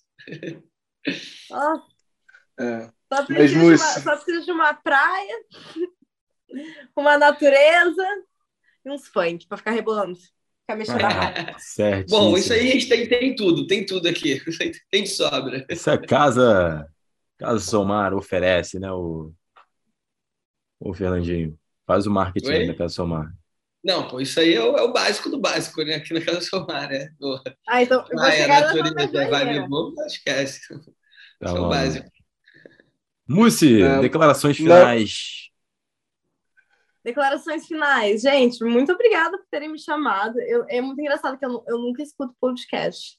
Oh. 1.52 1.82
É. 2.56 2.86
Só, 3.12 3.26
Mas, 3.30 3.50
de 3.50 3.58
uma, 3.58 3.78
só 3.80 4.16
precisa 4.16 4.46
de 4.46 4.52
uma 4.52 4.76
praia. 4.76 5.44
uma 6.96 7.18
natureza 7.18 8.06
e 8.86 8.92
uns 8.92 9.08
funk 9.08 9.48
para 9.48 9.58
ficar 9.58 9.72
rebolando. 9.72 10.16
Ficar 10.64 10.78
mexendo 10.78 11.04
ah, 11.04 11.56
certo. 11.60 12.10
Bom, 12.10 12.38
isso 12.38 12.54
aí 12.54 12.70
a 12.70 12.74
gente 12.74 12.88
tem, 12.88 13.08
tem 13.08 13.36
tudo, 13.36 13.68
tem 13.68 13.86
tudo 13.86 14.08
aqui. 14.08 14.42
Tem 14.90 15.04
de 15.04 15.10
sobra. 15.10 15.66
Essa 15.68 15.98
casa, 15.98 16.88
Casa 17.38 17.60
Somar 17.60 18.14
oferece, 18.14 18.80
né? 18.80 18.90
O, 18.90 19.34
o 20.80 20.94
Fernandinho. 20.94 21.58
Faz 21.86 22.08
o 22.08 22.12
marketing 22.12 22.48
Oi? 22.48 22.68
da 22.68 22.76
Casa 22.76 22.94
Somar. 22.94 23.34
Não, 23.84 24.08
pô, 24.08 24.22
isso 24.22 24.40
aí 24.40 24.54
é 24.54 24.64
o, 24.64 24.78
é 24.78 24.82
o, 24.82 24.94
básico 24.94 25.30
do 25.30 25.38
básico, 25.38 25.84
né? 25.84 25.96
Aqui 25.96 26.14
na 26.14 26.22
Casa 26.22 26.40
Somar, 26.40 26.90
né? 26.90 27.10
Ah, 27.68 27.84
então 27.84 28.00
eu 28.00 28.08
vou 28.08 28.16
Maia, 28.16 28.42
chegar 28.44 28.62
natureza, 28.62 29.30
vibe 29.30 29.68
bom, 29.68 29.94
esquece. 30.06 30.62
Tá 31.40 31.48
isso 31.48 31.58
é 31.58 31.60
o 31.60 31.68
básico. 31.68 32.10
Mussi, 33.28 33.82
é, 33.82 34.00
declarações 34.00 34.56
finais. 34.56 35.50
Declarações 37.04 37.68
finais. 37.68 38.22
Gente, 38.22 38.64
muito 38.64 38.92
obrigada 38.92 39.38
por 39.38 39.48
terem 39.52 39.72
me 39.72 39.80
chamado. 39.80 40.40
Eu, 40.42 40.66
é 40.70 40.80
muito 40.82 41.00
engraçado 41.00 41.38
que 41.38 41.46
eu, 41.46 41.64
eu 41.68 41.78
nunca 41.78 42.02
escuto 42.02 42.36
podcast. 42.40 43.18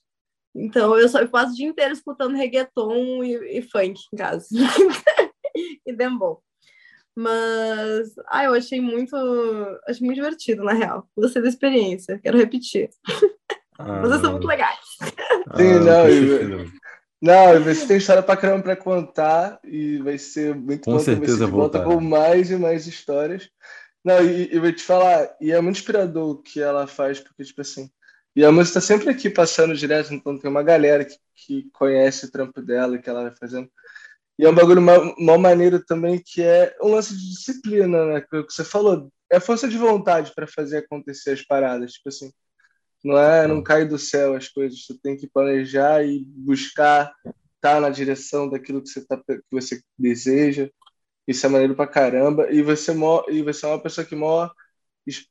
Então, 0.55 0.97
eu 0.97 1.09
só 1.09 1.21
eu 1.21 1.29
passo 1.29 1.53
o 1.53 1.57
dia 1.57 1.67
inteiro 1.67 1.93
escutando 1.93 2.37
reggaeton 2.37 3.25
e, 3.25 3.59
e 3.59 3.63
funk 3.63 4.01
em 4.13 4.17
casa. 4.17 4.47
e 5.87 5.93
dembow. 5.93 6.43
Mas, 7.17 8.13
ah, 8.27 8.45
eu 8.45 8.55
achei 8.55 8.81
muito, 8.81 9.15
achei 9.87 10.05
muito 10.05 10.17
divertido, 10.17 10.65
na 10.65 10.73
real. 10.73 11.09
Gostei 11.17 11.43
da 11.43 11.49
experiência, 11.49 12.19
quero 12.19 12.39
repetir. 12.39 12.91
Ah, 13.79 14.01
Vocês 14.01 14.21
são 14.21 14.33
muito 14.33 14.47
legais. 14.47 14.79
Sim, 15.57 15.79
não, 15.85 16.01
ah, 16.01 16.49
não, 16.49 16.73
você 17.59 17.87
tem 17.87 17.97
história 17.97 18.23
pra 18.23 18.37
caramba 18.37 18.63
pra 18.63 18.77
contar 18.77 19.59
e 19.65 19.99
vai 19.99 20.19
ser 20.19 20.55
muito 20.55 20.85
com 20.85 20.93
bom 20.93 20.99
certeza 20.99 21.47
você 21.47 21.51
volta 21.51 21.83
com 21.83 22.01
mais 22.01 22.51
e 22.51 22.57
mais 22.57 22.87
histórias. 22.87 23.49
Não, 24.05 24.23
e, 24.23 24.55
e 24.55 24.59
vou 24.59 24.71
te 24.71 24.83
falar, 24.83 25.35
e 25.41 25.51
é 25.51 25.61
muito 25.61 25.77
inspirador 25.77 26.31
o 26.31 26.43
que 26.43 26.61
ela 26.61 26.87
faz, 26.87 27.21
porque, 27.21 27.43
tipo 27.43 27.63
assim, 27.63 27.91
e 28.37 28.45
a 28.45 28.53
música 28.53 28.75
tá 28.75 28.81
sempre 28.81 29.09
aqui 29.09 29.31
passando 29.31 29.75
direto, 29.75 30.13
então 30.13 30.39
tem 30.39 30.51
uma 30.51 30.63
galera 30.63 31.05
que, 31.05 31.17
que 31.35 31.71
conhece 31.73 32.27
o 32.27 32.31
trampo 32.31 32.61
dela, 32.61 32.99
que 32.99 33.09
ela 33.09 33.23
vai 33.23 33.33
fazendo. 33.35 33.71
E 34.39 34.45
é 34.45 34.49
um 34.49 34.55
bagulho 34.55 34.83
mal 34.83 35.39
maneiro 35.39 35.83
também, 35.85 36.21
que 36.23 36.43
é 36.43 36.77
um 36.83 36.89
lance 36.89 37.17
de 37.17 37.31
disciplina, 37.31 38.05
né? 38.07 38.21
Que, 38.21 38.43
que 38.43 38.53
você 38.53 38.65
falou, 38.65 39.09
é 39.31 39.39
força 39.39 39.69
de 39.69 39.79
vontade 39.79 40.33
para 40.35 40.47
fazer 40.47 40.79
acontecer 40.79 41.31
as 41.31 41.43
paradas, 41.43 41.93
tipo 41.93 42.09
assim. 42.09 42.33
Não 43.05 43.19
é, 43.19 43.47
não 43.47 43.63
cai 43.63 43.87
do 43.87 43.99
céu 43.99 44.35
as 44.35 44.49
coisas. 44.49 44.85
Você 44.85 44.99
tem 45.03 45.17
que 45.17 45.29
planejar 45.29 46.05
e 46.05 46.25
buscar 46.25 47.13
estar 47.25 47.75
tá 47.75 47.81
na 47.81 47.91
direção 47.91 48.49
daquilo 48.49 48.83
que 48.83 48.89
você 48.89 49.05
tá, 49.07 49.17
que 49.19 49.43
você 49.53 49.83
deseja. 49.99 50.71
Isso 51.27 51.45
é 51.47 51.49
maneiro 51.49 51.75
pra 51.77 51.87
caramba. 51.87 52.51
E 52.51 52.63
você 52.63 52.93
e 53.31 53.43
você 53.43 53.67
é 53.67 53.69
uma 53.69 53.83
pessoa 53.83 54.07
que 54.07 54.17
mora 54.17 54.51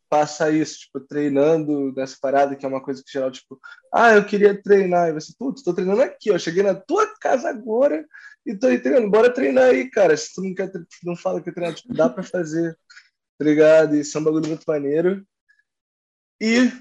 passa 0.10 0.52
isso, 0.52 0.82
tipo, 0.82 1.00
treinando 1.00 1.92
nessa 1.94 2.18
parada, 2.22 2.56
que 2.56 2.66
é 2.66 2.70
uma 2.70 2.84
coisa 2.84 3.04
que 3.04 3.12
geral, 3.12 3.32
tipo, 3.32 3.60
ah, 3.92 4.14
eu 4.14 4.26
queria 4.26 4.62
treinar. 4.62 5.10
E 5.10 5.14
você, 5.14 5.34
putz, 5.38 5.64
tô 5.64 5.74
treinando 5.74 6.02
aqui, 6.02 6.32
ó. 6.32 6.38
Cheguei 6.38 6.64
na 6.64 6.76
tua 6.76 7.08
casa 7.20 7.50
agora 7.50 8.06
e 8.46 8.56
tô 8.56 8.68
aí 8.68 8.80
treinando. 8.80 9.10
Bora 9.10 9.34
treinar 9.34 9.66
aí, 9.72 9.90
cara. 9.90 10.16
Se 10.16 10.34
tu 10.34 10.44
não 10.44 10.54
quer, 10.54 10.72
não 11.04 11.16
fala 11.16 11.42
que 11.42 11.52
treinar, 11.52 11.76
tipo, 11.76 11.94
dá 11.94 12.10
pra 12.10 12.24
fazer. 12.24 12.78
Tá 13.38 13.46
ligado? 13.46 13.96
Isso 13.96 14.18
é 14.18 14.22
um 14.22 14.24
bagulho 14.24 14.48
muito 14.48 14.64
maneiro. 14.68 15.26
E 16.40 16.72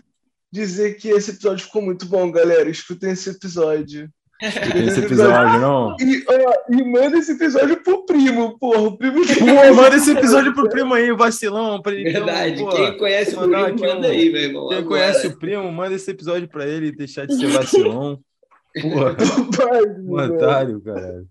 dizer 0.52 0.94
que 0.94 1.08
esse 1.08 1.30
episódio 1.30 1.64
ficou 1.64 1.80
muito 1.80 2.06
bom, 2.06 2.30
galera. 2.30 2.68
Escutem 2.68 3.10
esse 3.10 3.30
episódio. 3.30 4.10
Escutem 4.40 4.86
esse 4.86 5.00
episódio, 5.00 5.60
não? 5.60 5.96
E, 5.98 6.24
ó, 6.28 6.54
e 6.70 6.84
manda 6.84 7.16
esse 7.16 7.32
episódio 7.32 7.82
pro 7.82 8.04
primo, 8.04 8.58
porra. 8.58 8.82
O 8.82 8.98
primo 8.98 9.20
Pô, 9.24 9.74
manda 9.74 9.96
esse 9.96 10.10
episódio 10.10 10.52
pro 10.52 10.68
primo 10.68 10.92
aí, 10.92 11.10
vacilão. 11.12 11.80
Pra 11.80 11.92
ele, 11.92 12.12
Verdade. 12.12 12.62
Então, 12.62 12.76
Quem 12.76 12.98
conhece 12.98 13.34
o 13.34 13.40
primo, 13.40 13.78
manda 13.78 14.08
aí, 14.08 14.30
meu 14.30 14.42
irmão. 14.42 14.68
Quem 14.68 14.78
agora. 14.78 14.88
conhece 14.88 15.26
o 15.28 15.38
primo, 15.38 15.72
manda 15.72 15.94
esse 15.94 16.10
episódio 16.10 16.48
pra 16.48 16.66
ele 16.66 16.88
e 16.88 16.96
deixar 16.96 17.26
de 17.26 17.34
ser 17.34 17.46
vacilão. 17.46 18.20
Porra. 18.80 19.16
otário, 20.34 20.80
cara. 20.82 21.24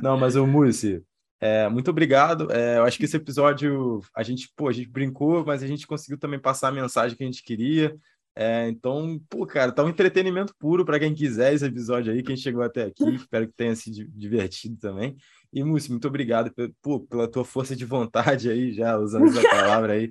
Não, 0.00 0.16
mas 0.16 0.34
o 0.36 0.46
Mussi, 0.46 1.02
é, 1.40 1.68
muito 1.68 1.90
obrigado. 1.90 2.50
É, 2.50 2.78
eu 2.78 2.84
acho 2.84 2.96
que 2.96 3.04
esse 3.04 3.16
episódio 3.18 4.00
a 4.16 4.22
gente, 4.22 4.50
pô, 4.56 4.68
a 4.68 4.72
gente 4.72 4.88
brincou, 4.88 5.44
mas 5.44 5.62
a 5.62 5.66
gente 5.66 5.86
conseguiu 5.86 6.18
também 6.18 6.38
passar 6.38 6.68
a 6.68 6.72
mensagem 6.72 7.16
que 7.16 7.22
a 7.22 7.26
gente 7.26 7.42
queria. 7.42 7.94
É, 8.36 8.68
então, 8.68 9.20
pô, 9.28 9.46
cara, 9.46 9.70
tá 9.70 9.84
um 9.84 9.88
entretenimento 9.88 10.54
puro 10.58 10.84
para 10.84 10.98
quem 10.98 11.14
quiser 11.14 11.54
esse 11.54 11.64
episódio 11.64 12.12
aí, 12.12 12.22
quem 12.22 12.36
chegou 12.36 12.62
até 12.62 12.84
aqui. 12.84 13.04
Espero 13.14 13.46
que 13.46 13.54
tenha 13.54 13.76
se 13.76 13.90
divertido 13.90 14.76
também. 14.76 15.16
E, 15.52 15.62
Múcio, 15.62 15.92
muito 15.92 16.08
obrigado 16.08 16.52
pô, 16.82 17.00
pela 17.00 17.30
tua 17.30 17.44
força 17.44 17.76
de 17.76 17.84
vontade 17.84 18.50
aí, 18.50 18.72
já 18.72 18.98
usando 18.98 19.28
essa 19.28 19.48
palavra 19.48 19.92
aí. 19.92 20.10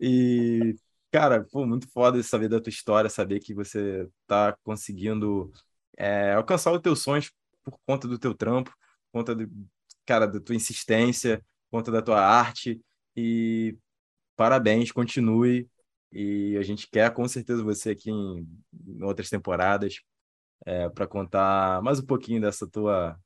E, 0.00 0.76
cara, 1.10 1.44
pô, 1.50 1.66
muito 1.66 1.88
foda 1.90 2.22
saber 2.22 2.48
da 2.48 2.60
tua 2.60 2.70
história, 2.70 3.10
saber 3.10 3.40
que 3.40 3.52
você 3.52 4.08
tá 4.26 4.56
conseguindo 4.62 5.52
é, 5.96 6.32
alcançar 6.34 6.72
os 6.72 6.80
teus 6.80 7.02
sonhos 7.02 7.32
por 7.64 7.76
conta 7.86 8.06
do 8.06 8.18
teu 8.18 8.34
trampo, 8.34 8.70
por 8.70 9.20
conta, 9.20 9.34
do, 9.34 9.50
cara, 10.06 10.26
da 10.26 10.38
tua 10.38 10.54
insistência, 10.54 11.38
por 11.70 11.78
conta 11.78 11.90
da 11.90 12.02
tua 12.02 12.20
arte. 12.20 12.80
E 13.16 13.76
parabéns, 14.36 14.92
continue 14.92 15.68
e 16.14 16.56
a 16.56 16.62
gente 16.62 16.88
quer 16.88 17.12
com 17.12 17.26
certeza 17.26 17.62
você 17.62 17.90
aqui 17.90 18.10
em, 18.10 18.48
em 18.86 19.02
outras 19.02 19.28
temporadas 19.28 20.00
é, 20.64 20.88
para 20.88 21.08
contar 21.08 21.82
mais 21.82 21.98
um 21.98 22.06
pouquinho 22.06 22.40
dessa 22.40 22.68
tua, 22.68 23.18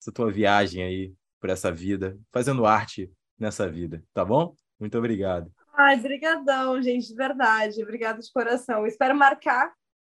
essa 0.00 0.12
tua 0.12 0.30
viagem 0.30 0.82
aí 0.82 1.12
por 1.40 1.50
essa 1.50 1.72
vida, 1.72 2.16
fazendo 2.32 2.64
arte 2.64 3.10
nessa 3.36 3.68
vida, 3.68 4.02
tá 4.14 4.24
bom? 4.24 4.54
Muito 4.78 4.96
obrigado. 4.96 5.52
Ai, 5.74 5.96
brigadão, 5.96 6.80
gente, 6.80 7.08
de 7.08 7.14
verdade. 7.14 7.82
Obrigado 7.82 8.20
de 8.20 8.32
coração. 8.32 8.86
espero 8.86 9.14
marcar 9.14 9.74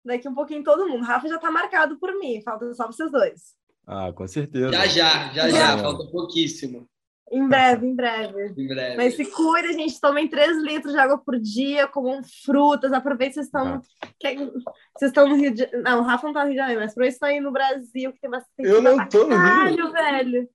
daqui 0.05 0.29
um 0.29 0.35
pouquinho 0.35 0.63
todo 0.63 0.89
mundo. 0.89 1.05
Rafa 1.05 1.29
já 1.29 1.37
está 1.37 1.51
marcado 1.51 1.99
por 1.99 2.13
mim, 2.19 2.43
falta 2.43 2.73
só 2.75 2.87
vocês 2.87 3.11
dois. 3.11 3.55
Ah, 3.87 4.13
com 4.13 4.27
certeza. 4.27 4.73
Já, 4.73 4.87
já, 4.87 5.33
já, 5.33 5.49
já, 5.49 5.79
falta 5.79 6.11
pouquíssimo. 6.11 6.89
Em 7.31 7.49
breve, 7.49 7.87
em 7.87 7.95
breve. 7.95 8.55
Em 8.57 8.69
breve. 8.69 8.97
Mas 8.97 9.17
se 9.17 9.25
cuida, 9.25 9.73
gente. 9.73 10.01
Tomem 10.01 10.29
3 10.29 10.63
litros 10.63 10.93
de 10.93 10.99
água 10.99 11.19
por 11.19 11.39
dia, 11.41 11.89
comam 11.89 12.23
frutas. 12.45 12.93
Aproveita 12.93 13.35
vocês 13.35 13.47
estão. 13.47 13.81
Que... 14.19 14.37
Vocês 14.37 15.11
estão 15.11 15.29
no 15.29 15.35
Rio 15.35 15.53
de 15.53 15.67
Não, 15.79 16.01
o 16.01 16.03
Rafa 16.03 16.27
não 16.27 16.35
tá 16.35 16.41
no 16.41 16.47
Rio 16.47 16.55
de 16.55 16.61
Janeiro, 16.61 16.81
mas 16.81 16.93
aproveita 16.93 17.15
estão 17.15 17.29
aí 17.29 17.41
no 17.41 17.51
Brasil, 17.51 18.13
que 18.13 18.21
tem 18.21 18.31
bastante. 18.31 18.69
Eu 18.69 18.81
não 18.81 19.09
tô 19.09 19.27
no 19.27 19.37
Rio. 19.37 19.93
velho. 19.93 20.49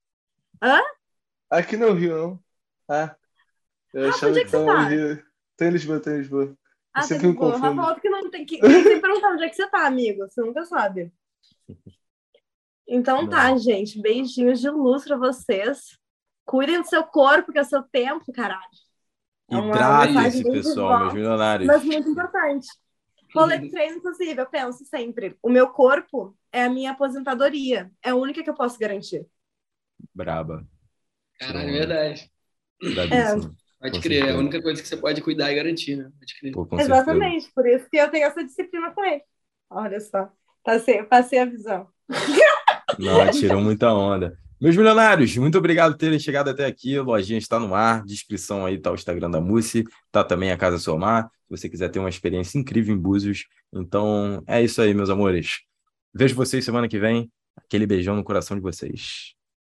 Hã? 0.62 0.80
Aqui 1.50 1.76
no 1.76 1.92
Rio, 1.92 2.18
não. 2.18 2.40
Ah. 2.88 3.16
Eu 3.94 4.10
Rafa, 4.10 4.28
onde 4.28 4.40
é 4.40 4.44
que 4.46 4.50
você 4.50 4.66
tá? 4.66 4.84
Rio. 4.84 5.24
Tem 5.58 5.70
Lisboa, 5.70 6.00
tem 6.00 6.18
Lisboa. 6.18 6.56
Ah, 6.94 7.06
tem 7.06 7.18
Lisboa. 7.18 7.58
Rafa 7.58 7.76
falou 7.76 8.00
que 8.00 8.10
não 8.10 8.30
tem 8.30 8.46
que. 8.46 8.60
Tem 8.60 8.84
que 8.84 9.00
perguntar 9.02 9.34
onde 9.34 9.44
é 9.44 9.50
que 9.50 9.56
você 9.56 9.68
tá, 9.68 9.86
amigo. 9.86 10.22
Você 10.22 10.42
nunca 10.42 10.66
sabe. 10.66 11.12
Então 12.94 13.30
tá, 13.30 13.56
gente. 13.56 14.02
Beijinhos 14.02 14.60
de 14.60 14.70
luz 14.70 15.06
pra 15.06 15.16
vocês. 15.16 15.98
Cuidem 16.52 16.82
do 16.82 16.86
seu 16.86 17.02
corpo, 17.06 17.50
que 17.54 17.58
é 17.58 17.62
o 17.62 17.66
seu 17.66 17.82
tempo, 17.82 18.30
caralho. 18.34 18.62
É 19.50 19.56
Hidrate-se, 19.56 20.44
pessoal, 20.44 21.00
meus 21.00 21.14
milionários. 21.14 21.66
Mas 21.66 21.82
muito 21.82 22.10
importante. 22.10 22.68
Rolê 23.34 23.70
treino, 23.70 24.00
inclusive, 24.00 24.42
eu 24.42 24.46
penso 24.46 24.84
sempre: 24.84 25.38
o 25.42 25.50
meu 25.50 25.70
corpo 25.70 26.38
é 26.52 26.66
a 26.66 26.70
minha 26.70 26.92
aposentadoria. 26.92 27.90
É 28.04 28.10
a 28.10 28.16
única 28.16 28.44
que 28.44 28.50
eu 28.50 28.54
posso 28.54 28.78
garantir. 28.78 29.26
Braba. 30.14 30.68
Caralho, 31.40 31.70
é 31.70 31.72
verdade. 31.72 32.32
É. 33.14 33.80
Pode 33.80 34.02
crer, 34.02 34.28
é 34.28 34.32
a 34.34 34.38
única 34.38 34.62
coisa 34.62 34.82
que 34.82 34.88
você 34.90 34.98
pode 34.98 35.22
cuidar 35.22 35.54
e 35.54 35.56
garantir, 35.56 35.96
né? 35.96 36.12
Pode 36.20 36.38
crer. 36.38 36.52
Pô, 36.52 36.68
Exatamente, 36.78 37.46
certeza. 37.46 37.52
por 37.56 37.66
isso 37.66 37.90
que 37.90 37.96
eu 37.96 38.12
tenho 38.12 38.26
essa 38.26 38.44
disciplina 38.44 38.92
com 38.92 39.06
ele. 39.06 39.24
Olha 39.70 40.02
só, 40.02 40.30
passei, 40.66 41.02
passei 41.04 41.40
a 41.40 41.46
visão. 41.46 41.88
Não, 43.00 43.32
tirou 43.32 43.62
muita 43.62 43.94
onda. 43.94 44.38
Meus 44.62 44.78
milionários, 44.78 45.36
muito 45.38 45.58
obrigado 45.58 45.94
por 45.94 45.98
terem 45.98 46.20
chegado 46.20 46.52
até 46.52 46.68
aqui. 46.68 46.96
A 46.96 47.02
lojinha 47.02 47.40
está 47.40 47.60
no 47.60 47.74
ar. 47.74 48.06
Descrição 48.06 48.64
aí 48.64 48.76
está 48.76 48.92
o 48.92 48.94
Instagram 48.94 49.32
da 49.32 49.42
Mussi, 49.42 49.84
tá 50.12 50.24
também 50.24 50.52
a 50.52 50.58
Casa 50.58 50.78
Somar. 50.78 51.32
Se 51.48 51.50
você 51.50 51.68
quiser 51.68 51.90
ter 51.90 51.98
uma 51.98 52.10
experiência 52.10 52.60
incrível 52.60 52.94
em 52.94 52.98
Búzios. 53.00 53.48
Então, 53.74 54.44
é 54.46 54.62
isso 54.62 54.80
aí, 54.80 54.94
meus 54.94 55.10
amores. 55.10 55.62
Vejo 56.14 56.36
vocês 56.36 56.64
semana 56.64 56.88
que 56.88 57.00
vem. 57.00 57.32
Aquele 57.58 57.88
beijão 57.88 58.16
no 58.16 58.24
coração 58.24 58.56
de 58.56 58.62
vocês. 58.62 59.34